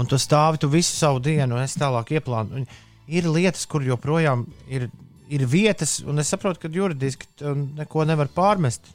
Un 0.01 0.09
tu 0.09 0.17
stāvi 0.17 0.61
tu 0.63 0.71
visu 0.73 0.95
savu 0.97 1.21
dienu, 1.21 1.59
un 1.59 1.65
es 1.65 1.77
tālāk 1.77 2.15
ieplānoju. 2.17 2.65
Ir 3.11 3.27
lietas, 3.29 3.67
kur 3.69 3.85
joprojām 3.85 4.47
ir, 4.71 4.87
ir 5.29 5.45
vietas, 5.51 5.99
un 6.07 6.23
es 6.23 6.31
saprotu, 6.33 6.63
ka 6.63 6.71
juridiski 6.73 7.29
neko 7.77 8.07
nevar 8.09 8.31
pārmest. 8.33 8.89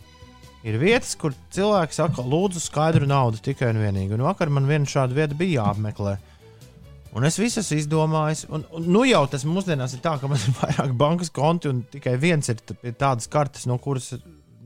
Ir 0.66 0.80
vietas, 0.82 1.14
kur 1.20 1.36
cilvēki 1.54 1.94
saka, 1.94 2.24
lūdzu, 2.26 2.64
skaidru 2.64 3.06
naudu 3.06 3.38
tikai 3.44 3.70
un 3.70 3.84
vienīgi. 3.84 4.16
Un 4.18 4.26
vakar 4.26 4.50
man 4.50 4.66
viena 4.66 4.90
šāda 4.90 5.14
vieta 5.14 5.38
bija 5.38 5.68
jāapmeklē. 5.68 6.16
Un 7.16 7.28
es 7.28 7.38
visu 7.40 7.62
esmu 7.62 7.78
izdomājis. 7.80 8.46
Un, 8.50 8.66
un 8.74 8.88
nu 8.92 9.04
jau 9.06 9.22
tas 9.30 9.46
mūsdienās 9.48 9.94
ir 9.96 10.02
tā, 10.04 10.16
ka 10.20 10.32
man 10.32 10.42
ir 10.42 10.58
vairāk 10.64 10.96
bankas 10.98 11.30
konti, 11.36 11.70
un 11.70 11.84
tikai 11.92 12.16
viens 12.20 12.50
ir 12.50 12.64
tādas 12.98 13.30
kartes, 13.32 13.68
no 13.70 13.78
kuras 13.84 14.16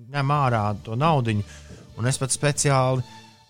ņem 0.09 0.33
ārā 0.33 0.63
to 0.85 0.95
naudu. 0.97 1.35
Un 1.99 2.07
es 2.07 2.17
pat 2.21 2.31
speciāli 2.31 3.03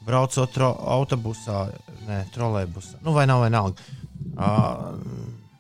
braucot 0.10 0.52
tro, 0.56 0.72
autobusā, 0.98 1.68
ne 2.08 2.24
trolēļbusā, 2.34 3.04
nu 3.06 3.14
vai 3.16 3.28
nav 3.30 3.46
vienalga. 3.46 3.88
Uh, 4.34 4.98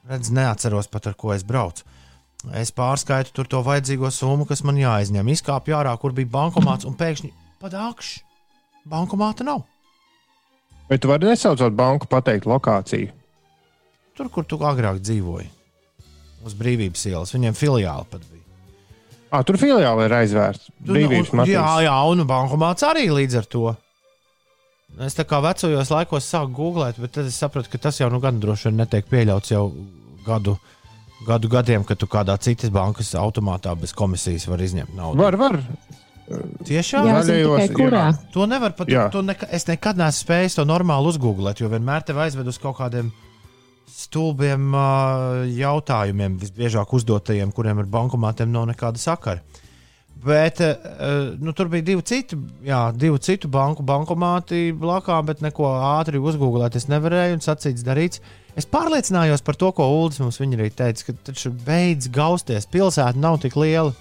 redz, 0.09 0.31
neatceros 0.35 0.89
pat 0.91 1.11
ar 1.11 1.17
ko 1.19 1.31
es 1.35 1.45
braucu. 1.47 1.85
Es 2.55 2.71
pārskaitu 2.75 3.33
tur 3.35 3.49
to 3.51 3.61
vajadzīgo 3.65 4.09
summu, 4.15 4.47
kas 4.49 4.63
man 4.67 4.79
jāizņem. 4.79 5.31
Izkāpju 5.35 5.75
ārā, 5.75 5.93
kur 5.99 6.15
bija 6.15 6.31
bankomāts, 6.33 6.87
un 6.87 6.95
pēkšņi 6.99 7.33
padākšu. 7.61 8.25
Bankomāta 8.89 9.45
nav. 9.45 9.65
Vai 10.89 10.97
tu 10.97 11.11
vari 11.11 11.29
nesaucot 11.29 11.75
banku, 11.77 12.07
pateikt 12.09 12.47
lokāciju? 12.49 13.11
tur, 14.19 14.27
kur 14.33 14.47
tu 14.47 14.59
agrāk 14.67 14.99
dzīvoji. 14.99 15.47
Uz 16.47 16.55
brīvības 16.59 17.05
ielas. 17.07 17.33
Viņiem 17.35 17.55
filiāli 17.55 18.07
pat 18.11 18.23
bija. 18.27 18.45
Ah, 19.29 19.43
tur 19.45 19.59
filiāli 19.61 20.07
ir 20.07 20.15
nu, 20.87 21.45
jā, 21.47 21.67
jā, 21.85 21.97
un 22.09 22.25
bankomāts 22.27 22.85
arī 22.87 23.05
līdz 23.13 23.39
ar 23.39 23.47
to. 23.53 23.65
Es 24.99 25.15
tā 25.15 25.23
kā 25.23 25.39
vecajos 25.43 25.91
laikos 25.93 26.27
sāku 26.27 26.51
googlēt, 26.57 26.97
bet 26.99 27.13
tad 27.15 27.29
es 27.29 27.37
sapratu, 27.39 27.71
ka 27.71 27.79
tas 27.87 28.01
jau 28.01 28.09
nu 28.11 28.19
gan 28.19 28.39
droši 28.41 28.67
vien 28.67 28.81
netiek 28.81 29.07
pieļauts 29.07 29.53
jau 29.53 29.69
gadu, 30.25 30.57
gadu 31.27 31.51
gadiem, 31.51 31.85
kad 31.87 32.01
tu 32.01 32.09
kādā 32.11 32.35
citas 32.43 32.73
bankas 32.73 33.13
automātā 33.15 33.75
bez 33.79 33.95
komisijas 33.95 34.49
var 34.51 34.59
izņemt 34.65 34.91
naudu. 34.97 35.21
Var, 35.23 35.39
var. 35.39 35.59
Tiešām? 36.67 37.07
Kurā. 37.73 38.03
jā. 38.11 38.27
To 38.35 38.45
nevar 38.49 38.75
pat. 38.77 38.91
Jā. 38.91 39.07
To 39.13 39.23
neka, 39.25 39.47
es 39.55 39.65
nekad 39.69 39.97
neesmu 39.97 40.25
spējis 40.27 40.59
to 40.59 40.67
normāli 40.67 41.09
uzgooglēt, 41.09 41.63
jo 41.63 41.71
vienmēr 41.71 42.03
te 42.05 42.13
aizved 42.13 42.51
uz 42.51 42.59
kaut 42.61 42.77
kādiem 42.81 43.09
stulbiem 43.89 44.67
uh, 44.75 45.47
jautājumiem, 45.49 46.37
visbiežāk 46.43 46.91
uzdotajiem, 46.99 47.55
kuriem 47.55 47.81
ar 47.81 47.89
bankomātiem 47.89 48.51
nav 48.53 48.67
nekāda 48.69 49.01
sakara. 49.01 49.41
Bet 50.19 50.59
uh, 50.59 51.37
nu, 51.39 51.53
tur 51.55 51.69
bija 51.71 51.85
divi 51.91 52.03
citi, 52.03 52.35
jā, 52.67 52.79
divi 52.91 53.21
citu 53.23 53.47
banku 53.51 53.85
bankomāti 53.87 54.73
blakām, 54.75 55.23
bet 55.29 55.43
neko 55.45 55.69
ātri 55.93 56.19
uzgooglēt 56.19 56.75
es 56.75 56.89
nevarēju 56.91 57.37
un 57.37 57.45
sacīts 57.45 57.85
darīts. 57.87 58.19
Es 58.59 58.67
pārliecinājos 58.67 59.45
par 59.47 59.55
to, 59.55 59.71
ko 59.75 59.87
Ulas 60.01 60.19
mums 60.19 60.41
arī 60.43 60.67
teica, 60.75 61.07
ka 61.07 61.15
taču 61.31 61.53
beidz 61.63 62.11
gausties. 62.11 62.67
Pilsēta 62.67 63.15
nav 63.15 63.39
tik 63.45 63.55
liela. 63.55 63.95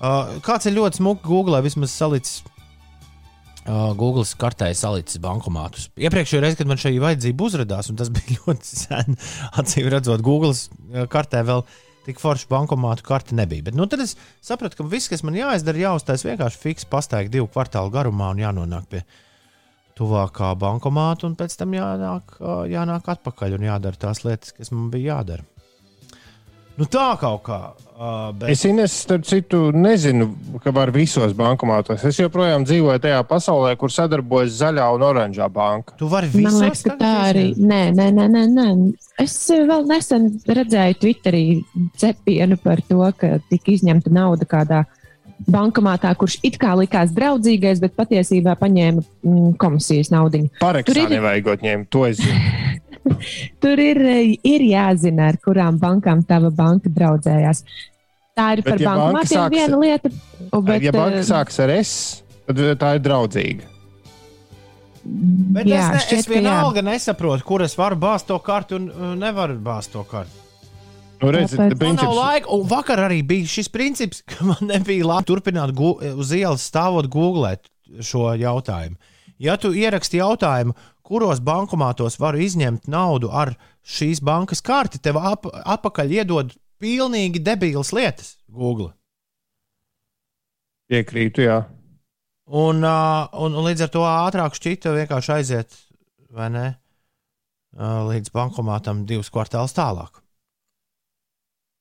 Uh, 0.00 0.38
kāds 0.44 0.64
ir 0.68 0.78
ļoti 0.78 1.02
smuki 1.02 1.28
Google, 1.28 1.60
vismaz 1.64 1.92
salicis 1.92 2.40
uh, 3.68 3.92
Google 4.00 4.24
kartē 4.40 4.70
salicis 4.76 5.20
bankomātus. 5.22 5.90
Iepriekšējā 6.00 6.40
reizē, 6.44 6.60
kad 6.62 6.70
man 6.72 6.80
šī 6.80 6.96
vajadzība 7.04 7.50
uzrādījās, 7.50 7.92
un 7.92 8.00
tas 8.00 8.12
bija 8.16 8.40
ļoti 8.40 8.78
sen, 8.80 9.18
acīm 9.60 9.92
redzot, 9.92 10.24
Google 10.24 11.06
kartē 11.12 11.44
vēl 11.44 11.66
tik 12.04 12.20
forša 12.20 12.48
bankomātu 12.50 13.06
karte 13.06 13.36
nebija. 13.36 13.68
Bet 13.68 13.78
nu, 13.78 13.86
tad 13.90 14.02
es 14.04 14.16
sapratu, 14.44 14.80
ka 14.80 14.88
viss, 14.88 15.10
kas 15.12 15.24
man 15.26 15.36
jāizdara, 15.38 15.86
jāuztais 15.86 16.26
vienkārši 16.26 16.60
fiks 16.60 16.88
pastaigā 16.90 17.32
divu 17.32 17.48
kvartālu 17.50 17.92
garumā 17.94 18.32
un 18.34 18.42
jānonāk 18.44 18.90
pie 18.90 19.04
tuvākā 19.98 20.52
bankomāta, 20.58 21.28
un 21.28 21.36
pēc 21.38 21.56
tam 21.60 21.74
jānāk, 21.76 22.36
jānāk 22.70 23.10
atpakaļ 23.14 23.58
un 23.58 23.66
jādara 23.68 24.00
tās 24.06 24.24
lietas, 24.26 24.54
kas 24.56 24.72
man 24.74 24.90
bija 24.92 25.14
jādara. 25.14 25.46
Nu, 26.74 26.88
tā 26.90 27.12
kaut 27.20 27.44
kā. 27.46 27.60
Uh, 27.94 28.32
bet... 28.34 28.48
Es 28.50 28.64
Ines, 28.66 28.90
starp 29.04 29.22
citu, 29.22 29.68
nezinu, 29.70 30.26
ka 30.64 30.72
var 30.74 30.90
visos 30.90 31.30
bankomātos. 31.38 32.02
Es 32.08 32.16
joprojām 32.18 32.64
dzīvoju 32.66 32.98
tajā 33.04 33.20
pasaulē, 33.30 33.76
kur 33.78 33.92
sadarbojas 33.94 34.56
zaļā 34.58 34.88
un 34.96 35.04
oranžā 35.06 35.46
banka. 35.46 35.94
Tu 36.00 36.08
vari 36.10 36.26
Man 36.32 36.40
visos 36.40 36.58
liekas, 36.64 36.82
ka 36.88 36.96
tā 36.98 37.12
arī. 37.28 37.44
Nē, 37.54 37.84
nē, 37.94 38.08
nē, 38.16 38.26
nē, 38.32 38.42
nē. 38.50 38.66
Es 39.22 39.36
eh, 39.54 39.62
vēl 39.68 39.86
nesen 39.86 40.26
redzēju 40.42 40.98
Twitterī 41.04 41.44
cepienu 42.02 42.58
par 42.64 42.82
to, 42.88 42.98
ka 43.14 43.36
tika 43.46 43.76
izņemta 43.76 44.10
nauda 44.10 44.50
kādā 44.50 44.82
bankomātā, 45.50 46.12
kurš 46.16 46.38
it 46.46 46.58
kā 46.62 46.74
likās 46.78 47.10
draudzīgais, 47.16 47.80
bet 47.82 47.96
patiesībā 47.98 48.54
paņēma 48.60 49.02
mm, 49.02 49.50
komisijas 49.60 50.10
naudu. 50.14 50.44
Pareksā 50.62 50.92
Tur 50.92 51.02
ir- 51.02 51.14
nevajagot 51.16 51.64
ņemt, 51.66 51.88
to 51.90 52.04
es 52.06 52.20
zinu. 52.22 52.40
Tur 53.62 53.80
ir, 53.84 53.98
eh, 54.00 54.30
ir 54.48 54.62
jāzina, 54.70 55.28
ar 55.32 55.36
kurām 55.44 55.76
bankām 55.82 56.22
tava 56.24 56.48
banka 56.54 56.88
draudzējās. 56.88 57.64
Tā 58.34 58.46
ir 58.56 58.62
Bet 58.64 58.72
par 58.72 58.80
ja 58.80 58.88
banka 58.88 59.04
bankomātiem 59.04 59.38
sāks- 59.38 59.54
viena 59.54 59.78
lieta. 59.82 60.10
Bet, 60.64 60.82
ja 60.82 60.92
banka 60.94 61.20
eh, 61.20 61.28
sākas 61.28 61.60
ar 61.62 61.70
S, 61.76 62.22
tad 62.48 62.62
tā 62.80 62.94
ir 62.96 63.04
draudzīga. 63.04 63.70
Bet 65.04 65.68
jā, 65.68 65.82
es, 65.82 65.90
ne, 65.92 65.98
šķiet, 66.00 66.18
es 66.22 66.26
ka 66.26 66.32
jā. 66.32 66.38
vienalga 66.40 66.82
nesaprotu, 66.86 67.44
kur 67.44 67.60
es 67.66 67.74
varu 67.76 67.98
bāzt 68.00 68.24
to 68.30 68.38
karti 68.40 68.78
un 68.78 68.86
uh, 68.88 69.10
nevaru 69.20 69.58
bāzt 69.60 69.92
to 69.92 70.00
karti. 70.08 70.32
Nu, 71.24 71.32
redzi, 71.34 71.56
Tāpēc- 71.56 71.80
Man 71.80 71.96
nav 71.96 72.04
princips, 72.04 72.16
laika, 72.18 72.50
un 72.54 72.66
vakar 72.68 73.02
arī 73.06 73.20
bija 73.26 73.46
šis 73.50 73.68
princips, 73.72 74.22
ka 74.28 74.44
man 74.44 74.68
nebija 74.70 75.06
laika 75.08 75.28
turpināt 75.32 75.72
uz 76.14 76.32
ielas 76.36 76.64
stāvot 76.70 77.08
googlēt 77.12 77.70
šo 78.00 78.32
jautājumu. 78.40 78.96
Ja 79.42 79.56
tu 79.60 79.72
ieraksti 79.74 80.20
jautājumu, 80.20 80.74
kuros 81.04 81.40
bankomātos 81.44 82.18
var 82.22 82.34
izņemt 82.40 82.86
naudu 82.88 83.28
ar 83.34 83.56
šīs 83.84 84.22
bankas 84.24 84.62
karti, 84.64 84.98
tev 85.02 85.18
ap, 85.20 85.44
apakaļ 85.44 86.14
iedod 86.20 86.54
pilnīgi 86.80 87.42
debīlas 87.44 87.92
lietas 87.92 88.36
Google. 88.48 88.92
piekrītu, 90.90 91.44
jā. 91.48 91.58
Un, 92.46 92.84
un, 92.84 93.54
un 93.56 93.64
līdz 93.64 93.86
ar 93.86 93.92
to 93.92 94.02
ātrāk 94.04 94.56
šķita 94.58 94.92
vienkārši 94.98 95.32
aiziet, 95.38 95.76
vai 96.30 96.50
ne? 96.52 96.66
Līdz 97.74 98.30
bankomātam 98.34 99.04
divus 99.08 99.32
kvartālus 99.34 99.74
tālāk. 99.74 100.20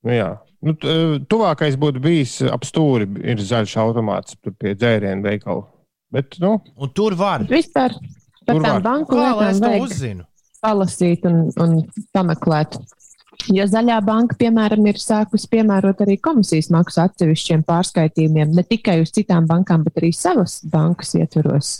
Nu, 0.03 0.15
jā. 0.15 0.31
Nu, 0.63 0.75
eh, 0.79 1.15
tuvākais 1.27 1.75
būtu 1.79 2.01
bijis 2.03 2.37
ap 2.47 2.65
stūri, 2.67 3.07
ir 3.23 3.39
zaļš 3.43 3.77
automāts 3.83 4.37
tur 4.39 4.55
pie 4.59 4.75
dzērienu 4.75 5.25
veikala. 5.25 5.65
Bet, 6.13 6.37
nu, 6.43 6.59
Un 6.77 6.91
tur 6.93 7.15
var. 7.17 7.43
Vispār 7.49 7.95
par 8.45 8.59
tām 8.61 8.83
banku 8.83 9.17
es 9.17 9.23
lietām 9.23 9.59
to 9.59 9.71
vajag 9.71 9.87
uzzinu? 9.87 10.27
palasīt 10.63 11.25
un, 11.27 11.47
un 11.59 11.79
pameklēt. 12.15 12.77
Jo 13.51 13.65
zaļā 13.67 13.97
banka, 14.05 14.37
piemēram, 14.39 14.85
ir 14.87 14.99
sākusi 15.01 15.49
piemērot 15.51 16.03
arī 16.05 16.19
komisijas 16.23 16.69
maksu 16.71 17.01
atsevišķiem 17.03 17.65
pārskaitījumiem, 17.67 18.53
ne 18.55 18.63
tikai 18.63 19.01
uz 19.01 19.11
citām 19.15 19.49
bankām, 19.49 19.83
bet 19.83 19.99
arī 19.99 20.13
savas 20.15 20.61
bankas 20.69 21.15
ietvaros. 21.19 21.73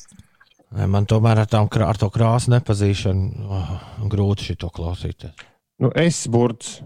Man 0.74 1.06
tomēr 1.08 1.44
ar, 1.44 1.48
tām, 1.48 1.70
ar 1.86 2.00
to 2.02 2.10
krāsu 2.12 2.52
nepazīšanu 2.56 3.48
oh, 3.48 3.74
grūti 4.10 4.50
šito 4.50 4.72
klausīties. 4.74 5.46
nu 5.86 5.94
S 6.02 6.26
burts 6.28 6.80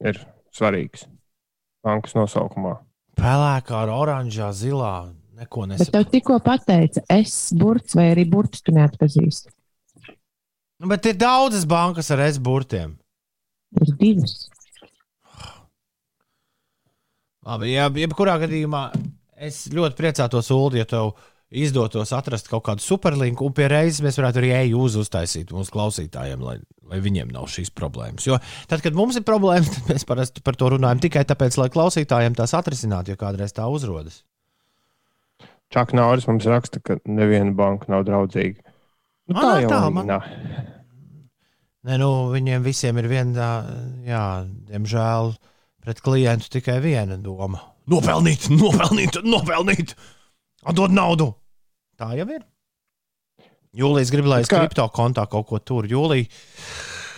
ir 0.00 0.22
svarīgs 0.56 1.06
bankas 1.84 2.14
nosaukumā. 2.18 2.76
Pelēkā, 3.18 3.84
ar 3.84 3.92
oranžā, 3.94 4.50
zilā. 4.54 5.12
Neko 5.38 5.68
Bet 5.68 5.78
tev 5.78 5.84
nesaprotu. 5.86 6.10
tikko 6.10 6.36
pateica, 6.42 7.02
es 7.14 7.34
burts 7.54 7.94
vai 7.94 8.08
arī 8.10 8.24
burts 8.28 8.62
tu 8.66 8.72
neatpazīsti. 8.74 9.52
Nu, 10.78 10.88
bet 10.90 11.06
ir 11.06 11.14
daudzas 11.18 11.64
bankas 11.66 12.10
ar 12.10 12.24
S 12.26 12.38
burtiem. 12.42 12.96
Ir 13.78 13.92
divas. 14.00 14.48
Labi, 17.46 17.70
jā, 17.72 17.86
jebkurā 18.02 18.34
gadījumā 18.42 18.82
es 19.48 19.68
ļoti 19.72 19.96
priecātos, 19.98 20.50
Ulu, 20.52 20.78
ja 20.80 20.86
tev 20.90 21.14
izdotos 21.48 22.12
atrast 22.12 22.50
kaut 22.50 22.66
kādu 22.66 22.84
superlinku, 22.84 23.46
un 23.48 23.54
pie 23.56 23.68
reizes 23.72 24.02
mēs 24.04 24.18
varētu 24.20 24.42
arī 24.42 24.52
eju 24.62 24.82
uz 24.84 24.98
uztaisīt 25.00 25.52
mūsu 25.54 25.72
klausītājiem, 25.74 26.42
lai, 26.44 26.58
lai 26.90 27.00
viņiem 27.04 27.32
nav 27.32 27.48
šīs 27.52 27.72
problēmas. 27.76 28.26
Jo 28.28 28.40
tad, 28.68 28.82
kad 28.84 28.96
mums 28.96 29.16
ir 29.20 29.26
problēmas, 29.28 29.70
tad 29.76 29.92
mēs 29.92 30.08
parasti 30.08 30.44
par 30.44 30.58
to 30.60 30.72
runājam 30.76 31.04
tikai 31.08 31.24
tāpēc, 31.28 31.58
lai 31.60 31.70
klausītājiem 31.72 32.36
tās 32.38 32.56
atrisinātu, 32.58 33.14
jo 33.14 33.20
kādreiz 33.20 33.56
tā 33.56 33.68
uzrodas. 33.72 34.22
Čak 35.72 35.92
Nauris 35.96 36.24
mums 36.28 36.46
raksta, 36.48 36.80
ka 36.80 36.96
neviena 37.04 37.52
banka 37.56 37.90
nav 37.92 38.06
draudzīga. 38.08 38.62
Nu, 39.28 39.36
Man 39.36 39.42
tā 39.42 39.48
arī 39.52 39.64
jau 39.66 39.72
tā, 39.72 39.80
man-. 39.92 40.12
Nē, 41.88 41.96
nu, 42.00 42.08
viņiem 42.32 42.64
visiem 42.64 42.96
ir 43.00 43.08
viena, 43.08 43.48
jā, 44.04 44.22
diemžēl, 44.68 45.34
pret 45.84 46.00
klientu 46.04 46.48
tikai 46.52 46.78
viena 46.84 47.16
doma. 47.20 47.60
Nopelnīt, 47.88 48.48
nopelnīt, 48.52 49.20
nopelnīt, 49.24 49.94
atdot 50.64 50.90
naudu. 50.94 51.32
Tā 51.98 52.12
jau 52.18 52.26
ir. 52.34 52.44
Jūlijas 53.78 54.10
grib, 54.10 54.26
lai 54.30 54.40
es 54.42 54.48
Kā- 54.50 54.62
kripto 54.64 54.86
kontā 54.94 55.26
kaut 55.30 55.46
ko 55.50 55.58
tur. 55.58 55.84
Jūlija, 55.86 56.28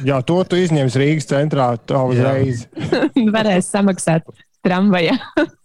Jā, 0.00 0.22
to 0.24 0.38
tu 0.48 0.56
izņemsi 0.56 0.96
Rīgas 0.96 1.26
centrā 1.28 1.66
tā 1.84 1.98
uzreiz. 2.08 2.62
Varēs 3.36 3.66
samaksāt 3.68 4.24
tramvajā. 4.64 5.12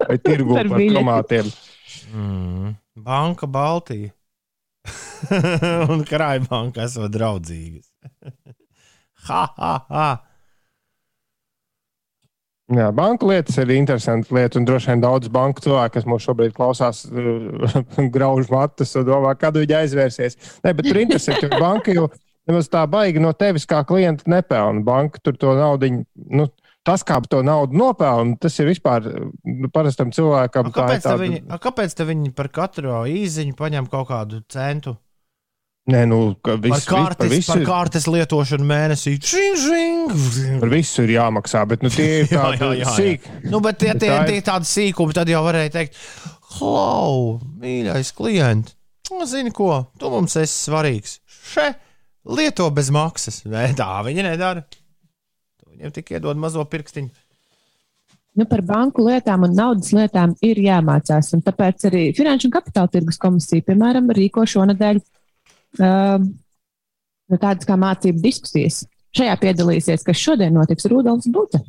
Vai 0.09 0.17
tirgu 0.19 0.57
Par 0.57 0.67
par 0.73 0.83
tomātiem. 0.97 1.51
mm, 2.11 2.73
Banka 3.05 3.47
Baltija 3.47 4.11
un 5.93 6.03
Krājbanka 6.03 6.83
esat 6.83 7.13
draudzīgas. 7.15 7.87
ha, 9.29 9.45
ha, 9.55 9.73
ha! 9.89 10.09
Jā, 12.73 12.87
banka 12.97 13.27
lietas 13.29 13.59
ir 13.61 13.69
interesantas 13.75 14.31
lietas, 14.33 14.57
un 14.57 14.65
droši 14.65 14.89
vien 14.89 15.01
daudz 15.03 15.29
banku 15.29 15.61
cilvēku, 15.61 15.93
kas 15.99 16.07
mūs 16.09 16.23
šobrīd 16.25 16.55
klausās, 16.57 17.03
grauž 18.15 18.49
matus 18.49 18.95
un 18.97 19.05
domā, 19.05 19.35
kad 19.37 19.53
viņi 19.59 19.75
aizvērsies. 19.83 20.39
Nē, 20.65 20.73
bet 20.73 20.87
tur 20.89 20.97
interesanti, 21.03 21.45
ka 21.51 21.59
banka 21.61 21.93
jau 21.93 22.07
nemaz 22.49 22.69
tā 22.73 22.81
baigi 22.89 23.21
no 23.21 23.35
tevis 23.37 23.67
kā 23.69 23.83
klienta 23.85 24.25
nepelna. 24.33 24.81
Banka 24.85 25.21
tur 25.21 25.37
to 25.37 25.53
naudu, 25.57 25.91
nu, 26.17 26.47
tas, 26.85 27.05
kā 27.05 27.19
to 27.29 27.43
naudu 27.45 27.77
nopelna, 27.77 28.33
tas 28.41 28.57
ir 28.57 28.71
vispār 28.73 29.11
nu, 29.45 29.69
parastam 29.69 30.09
A, 30.09 30.17
cilvēkam. 30.17 30.73
tā 30.73 30.73
ir 30.73 30.79
kāpēc, 30.81 31.01
te 31.05 31.09
tāda- 31.09 31.21
viņi, 31.27 31.43
a, 31.45 31.61
kāpēc 31.61 31.95
viņi 32.09 32.33
par 32.33 32.49
katru 32.49 32.97
īziņu 33.13 33.53
paņem 33.61 33.89
kaut 33.93 34.09
kādu 34.09 34.41
centu? 34.49 34.97
Nē, 35.85 35.99
nu, 36.09 36.17
ka 36.41 36.55
Par 36.55 36.61
viss, 36.63 36.85
par, 36.89 37.03
kartes, 37.13 37.29
visu, 37.29 37.51
par 37.51 37.59
kartes 37.67 38.07
lietošanu 38.09 38.65
mēnesī. 38.65 39.11
Žing, 39.21 39.57
žing. 39.61 40.55
par 40.63 40.71
visu 40.71 41.03
ir 41.05 41.11
jāmaksā, 41.19 41.61
bet 41.69 41.83
nu, 41.85 41.91
tie 41.93 42.23
ir 42.23 42.29
tādi 42.31 42.57
jā, 42.57 42.69
jā, 42.71 42.79
jā. 42.79 42.93
sīki. 42.95 43.33
Nu, 43.53 43.59
bet 43.61 43.77
tie, 43.83 43.91
tie, 43.93 44.09
tā 44.09 44.15
ir- 44.23 44.31
tie 44.31 44.39
tādi 44.47 44.69
sīkumi, 44.71 45.13
tad 45.13 45.29
jau 45.29 45.43
varēja 45.45 45.75
teikt, 45.77 45.99
Hlau, 46.55 47.35
mīļais 47.61 48.09
klient, 48.17 48.71
nu, 49.11 49.25
zini 49.29 49.51
ko, 49.53 49.69
tu 49.99 50.09
mums 50.09 50.33
esi 50.41 50.55
svarīgs. 50.69 51.19
Še, 51.51 51.67
lieto 52.33 52.65
bez 52.73 52.89
maksas. 52.95 53.41
Nē, 53.45 53.67
tā 53.77 53.89
viņi 54.07 54.23
nedara. 54.25 54.63
viņiem 55.69 55.91
tikai 55.99 56.17
iedod 56.17 56.39
mazo 56.39 56.63
pirkstiņu. 56.65 57.11
Nu, 58.39 58.45
par 58.49 58.63
banku 58.67 59.03
lietām 59.05 59.45
un 59.47 59.53
naudas 59.55 59.91
lietām 59.95 60.33
ir 60.43 60.57
jāmācās. 60.63 61.29
un 61.37 61.43
Tāpēc 61.45 61.85
arī 61.91 62.01
Finanšu 62.17 62.49
un 62.49 62.55
Kapitāla 62.57 62.89
tirgus 62.91 63.19
komisija, 63.21 63.63
piemēram, 63.67 64.09
rīko 64.15 64.43
šonadēļ 64.49 64.99
tādas 65.79 67.67
kā 67.67 67.77
mācību 67.79 68.21
diskusijas. 68.23 68.83
Šajā 69.15 69.35
piedalīsies, 69.39 70.03
kas 70.03 70.19
šodien 70.19 70.55
notiks 70.57 70.87
Rudolfs 70.91 71.29
Buta. 71.31 71.61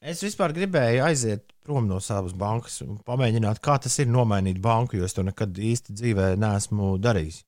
Es 0.00 0.22
vispār 0.24 0.54
gribēju 0.56 1.02
aiziet 1.04 1.44
prom 1.66 1.88
no 1.90 1.98
savas 2.00 2.32
bankas 2.38 2.78
un 2.84 2.96
pamēģināt, 3.04 3.60
kā 3.60 3.76
tas 3.82 3.98
ir 4.00 4.08
nomainīt 4.08 4.60
banku, 4.64 4.96
jo 4.96 5.04
es 5.04 5.12
to 5.16 5.24
nekad 5.26 5.52
īsti 5.52 5.92
dzīvē 5.98 6.30
neesmu 6.40 6.94
darījis. 7.04 7.42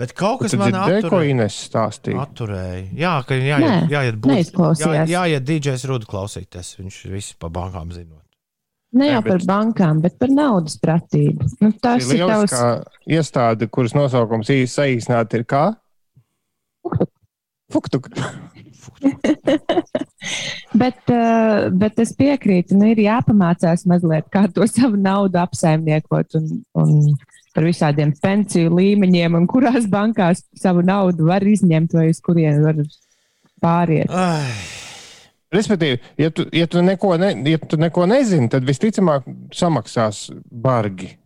Bet 0.00 0.14
kaut 0.18 0.44
kas 0.44 0.54
Tad 0.54 0.60
man 0.62 0.72
dzirdēji, 0.72 1.02
ko 1.02 1.08
atturēja. 1.10 1.30
Ines 1.34 1.54
stāstīja. 1.66 2.24
atturēja. 2.24 2.82
Jā, 2.94 3.14
ka 3.26 3.38
jāiet, 3.38 3.66
Nē, 3.66 3.78
jāiet 3.90 4.18
būt. 4.22 4.52
Jā, 4.80 5.04
jāiet 5.10 5.46
DJs 5.46 5.86
Rudu 5.90 6.06
klausīties. 6.10 6.76
Viņš 6.78 6.98
visu 7.10 7.34
pa 7.42 7.50
bankām 7.52 7.90
zinot. 7.94 8.22
Ne 8.98 9.12
jau 9.12 9.20
par 9.22 9.44
bankām, 9.46 10.00
bet 10.02 10.16
par 10.18 10.32
naudas 10.34 10.74
pratību. 10.82 11.46
Nu, 11.62 11.70
tas 11.78 12.08
ir 12.10 12.24
tavs 12.26 12.54
iestāde, 13.06 13.68
kuras 13.70 13.94
nosaukums 13.94 14.50
īsi 14.50 14.72
saīsināti 14.74 15.38
ir 15.38 15.46
kā? 15.50 15.64
Fuktuk. 17.70 18.10
Bet, 20.80 21.00
uh, 21.10 21.66
bet 21.74 21.98
es 21.98 22.12
piekrītu, 22.14 22.76
nu, 22.78 22.90
ir 22.92 23.00
jāpamācās 23.02 23.82
mazliet, 23.90 24.28
kā 24.32 24.44
to 24.54 24.66
savu 24.70 24.98
naudu 25.00 25.40
apsaimniekot 25.40 26.36
un, 26.38 26.50
un 26.78 26.92
par 27.56 27.66
visādiem 27.66 28.12
pensiju 28.22 28.70
līmeņiem, 28.76 29.34
un 29.34 29.48
kurās 29.50 29.88
bankās 29.90 30.44
savu 30.60 30.84
naudu 30.86 31.26
var 31.26 31.42
izņemt 31.46 31.96
vai 31.96 32.06
uz 32.12 32.20
kurien 32.22 32.60
var 32.62 32.78
pāriet. 33.64 34.12
Ai, 34.14 34.52
Respektīvi, 35.50 35.98
ja 36.18 36.30
tu, 36.30 36.44
ja, 36.54 36.66
tu 36.70 36.82
neko 36.82 37.16
ne, 37.18 37.32
ja 37.50 37.58
tu 37.58 37.78
neko 37.80 38.04
nezini, 38.06 38.46
tad 38.52 38.66
visticamāk 38.66 39.26
samaksās 39.54 40.28
bargi. 40.46 41.16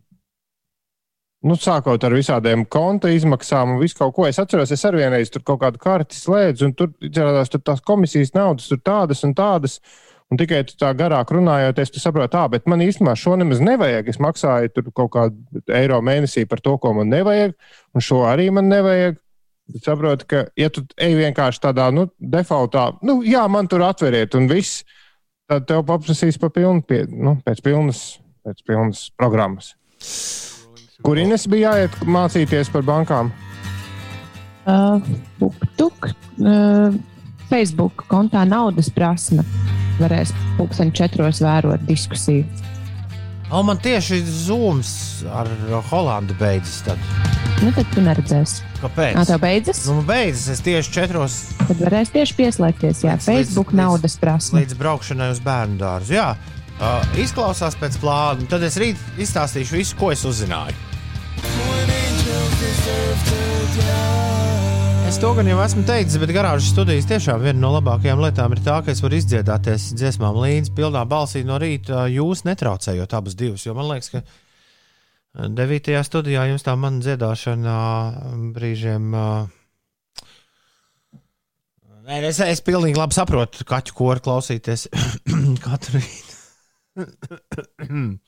Nu, 1.45 1.59
sākot 1.61 2.01
ar 2.07 2.15
visādiem 2.17 2.63
konta 2.73 3.11
izmaksām 3.13 3.75
un 3.75 3.83
visu 3.83 3.99
kaut 3.99 4.15
ko. 4.17 4.25
Es 4.25 4.41
atceros, 4.41 4.71
es 4.73 4.85
arī 4.89 5.03
vienreiz 5.03 5.29
tur 5.33 5.43
kaut 5.45 5.61
kādu 5.61 5.81
karti 5.83 6.17
slēdzu, 6.17 6.71
un 6.71 6.73
tur 6.79 6.95
izrādās, 7.05 7.53
tur 7.53 7.61
tās 7.61 7.85
komisijas 7.85 8.33
naudas 8.33 8.71
tur 8.71 8.81
tādas 8.81 9.21
un 9.29 9.37
tādas. 9.37 9.77
Un 10.33 10.41
tikai 10.41 10.63
tā 10.65 10.89
garāk 10.97 11.29
runājoties, 11.37 11.91
tu 11.93 12.01
saproti, 12.01 12.33
tā, 12.33 12.47
bet 12.49 12.65
man 12.65 12.81
īstenībā 12.81 13.13
šo 13.21 13.35
nemaz 13.37 13.61
nevajag. 13.61 14.09
Es 14.09 14.17
maksāju 14.25 14.73
tur 14.73 14.89
kaut 14.97 15.13
kādu 15.13 15.61
eiro 15.77 16.01
mēnesī 16.01 16.47
par 16.49 16.65
to, 16.65 16.79
ko 16.81 16.95
man 16.97 17.13
nevajag, 17.13 17.53
un 17.93 18.07
šo 18.09 18.23
arī 18.31 18.49
man 18.57 18.73
nevajag. 18.73 19.21
Bet 19.73 19.87
saproti, 19.87 20.27
ka, 20.29 20.43
ja 20.61 20.69
tu 20.73 20.83
ej 21.01 21.15
vienkārši 21.17 21.63
tādā, 21.63 21.89
nu, 21.95 22.09
defaultā, 22.21 22.91
nu, 23.07 23.23
jā, 23.25 23.47
man 23.49 23.69
tur 23.71 23.85
atveriet, 23.87 24.37
un 24.37 24.49
viss, 24.51 24.83
tad 25.49 25.65
tev 25.71 25.87
paprasīs 25.89 26.37
pa 26.41 26.51
pilnu, 26.53 26.85
pie, 26.85 27.05
nu, 27.09 27.39
pēc 27.47 27.63
pilnas, 27.65 28.03
pēc 28.45 28.61
pilnas 28.69 29.07
programmas. 29.17 29.73
Kur 31.05 31.21
Ines 31.21 31.49
bija 31.49 31.73
jāiet 31.73 31.97
mācīties 32.05 32.71
par 32.73 32.85
bankām? 32.87 33.33
Uh, 34.65 35.01
tuk, 35.81 36.11
uh, 36.41 36.93
Facebook 37.49 38.07
kontā 38.09 38.45
naudas 38.49 38.89
prasme. 38.93 39.45
Varēs 39.99 40.33
pulksten 40.59 40.93
četros 40.97 41.41
vērot 41.45 41.85
diskusiju. 41.89 42.45
O, 43.53 43.61
man 43.63 43.79
tieši 43.79 44.23
zūms 44.25 44.91
ar 45.31 45.49
Holandu 45.91 46.35
beidzas. 46.41 46.81
Tad. 46.87 46.99
Nu, 47.63 47.71
tad 47.77 47.87
tu 47.95 48.03
neredzēsi. 48.03 48.65
Kāpēc? 48.81 49.15
Kā 49.19 49.25
tev 49.29 49.41
beidzas? 49.45 49.83
Nu, 49.89 50.01
beidzas. 50.07 50.49
Es 50.57 50.65
tieši 50.65 50.93
četros 50.97 51.37
Tad 51.61 51.79
varēs 51.81 52.11
tieši 52.13 52.35
pieslēgties. 52.41 53.05
Jā, 53.07 53.15
Līdz- 53.19 53.29
Facebook 53.29 53.71
līdz- 53.73 53.81
naudas 53.83 54.17
prasme. 54.21 54.61
līdz 54.65 54.75
braukšanai 54.81 55.31
uz 55.37 55.41
bērnu 55.45 55.79
dārzu. 55.81 56.17
Jā, 56.19 56.29
uh, 56.81 57.05
izklausās 57.21 57.77
pēc 57.81 58.01
plāna. 58.03 58.49
Tad 58.49 58.63
es 58.63 58.77
rīt 58.81 58.97
izstāstīšu 59.19 59.79
visu, 59.79 59.97
ko 59.97 60.11
es 60.13 60.25
uzzināju. 60.25 60.75
Es 65.15 65.21
to 65.23 65.29
gan 65.31 65.47
jau 65.47 65.61
esmu 65.63 65.85
teicis, 65.87 66.17
bet 66.19 66.33
garāžas 66.35 66.73
studijas 66.73 67.05
tiešām 67.07 67.39
viena 67.39 67.61
no 67.63 67.69
labākajām 67.77 68.19
lietām 68.19 68.51
ir 68.57 68.59
tā, 68.67 68.81
ka 68.83 68.91
es 68.91 68.99
varu 68.99 69.15
izdziedāties 69.21 69.93
dziesmām 69.95 70.35
līdzi 70.43 70.73
pilnā 70.75 71.05
balsī 71.07 71.45
no 71.47 71.55
rīta, 71.63 72.11
jūs 72.11 72.43
netraucējot 72.49 73.15
abas 73.15 73.37
divas. 73.39 73.63
Jo 73.63 73.77
man 73.79 73.87
liekas, 73.93 74.11
ka 74.11 75.47
9. 75.55 76.03
studijā 76.09 76.49
jums 76.51 76.67
tā 76.67 76.75
mana 76.75 76.99
dziedāšana 77.05 77.77
brīžiem. 78.57 79.15
ā, 79.15 79.47
Nē, 82.11 82.19
es, 82.33 82.43
es 82.43 82.59
pilnīgi 82.67 82.99
labi 82.99 83.15
saprotu, 83.15 83.63
kaķu 83.71 83.95
koru 83.95 84.19
klausīties 84.27 84.89
katru 85.69 86.03
rītu. 86.03 86.35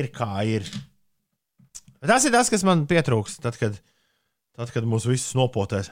ir 0.00 0.08
kā 0.16 0.40
ir. 0.56 0.64
Bet 2.00 2.16
tas 2.16 2.24
ir 2.24 2.32
tas, 2.38 2.48
kas 2.48 2.64
man 2.64 2.88
pietrūks, 2.88 3.44
tad, 3.44 3.60
kad, 3.60 3.76
tad, 4.60 4.74
kad 4.76 4.86
mūs 4.88 5.08
visus 5.08 5.32
nopotēs. 5.38 5.90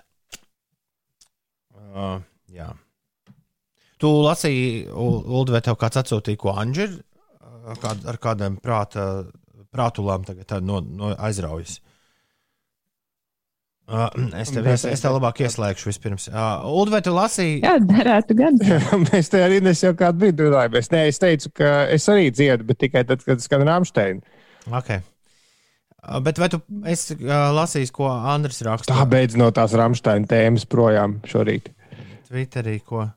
Uh, 1.88 2.20
jā. 2.52 2.70
Tu 3.98 4.08
lasīji, 4.22 4.86
Ul- 4.92 5.22
Ulu, 5.24 5.54
vai 5.56 5.62
tev 5.64 5.78
kāds 5.80 5.98
atsūtīja, 5.98 6.38
ko 6.38 6.54
Anģis 6.54 6.98
kād, 7.82 8.04
ar 8.08 8.18
kādiem 8.22 8.56
prāta, 8.62 9.04
prātulām 9.74 10.24
tagad 10.28 10.48
tā 10.48 10.60
no, 10.64 10.80
no 10.80 11.12
aizraujas? 11.16 11.80
Uh, 13.88 14.04
es 14.36 14.50
tev, 14.52 14.66
es, 14.68 14.82
es 14.84 15.00
tev 15.00 15.14
labāk 15.16 15.38
ieslēgšu 15.46 15.88
vispirms. 15.88 16.26
Uh, 16.28 16.66
Ulu, 16.68 16.92
vai 16.92 17.00
tu 17.04 17.14
lasīji? 17.16 17.62
Jā, 17.64 17.78
derētu 17.80 18.36
gan. 18.36 18.58
Mēs 19.08 19.32
te 19.32 19.40
arī 19.40 19.62
nes 19.64 19.80
jau 19.80 19.94
kādu 19.96 20.26
brīdi 20.26 20.44
runājāmies. 20.44 20.90
Nē, 20.92 21.06
es 21.08 21.20
teicu, 21.22 21.54
ka 21.56 21.70
es 21.94 22.04
arī 22.12 22.28
dziedu, 22.28 22.68
bet 22.68 22.82
tikai 22.84 23.06
tad, 23.08 23.24
kad 23.24 23.40
skan 23.40 23.64
Rāmsteina. 23.64 24.20
Okay. 24.68 25.00
Bet 26.22 26.38
vai 26.38 26.46
tu 26.52 26.60
esi 26.88 27.16
uh, 27.18 27.48
lasījis, 27.56 27.90
ko 27.94 28.06
Andris 28.08 28.62
raksta? 28.64 28.94
Tā 28.94 29.04
beidz 29.10 29.34
no 29.36 29.50
tās 29.54 29.74
Rāmsteina 29.76 30.28
tēmas 30.30 30.64
projām 30.70 31.18
šorīt. 31.26 31.72
Twitterī, 32.28 32.78
ko? 32.86 33.08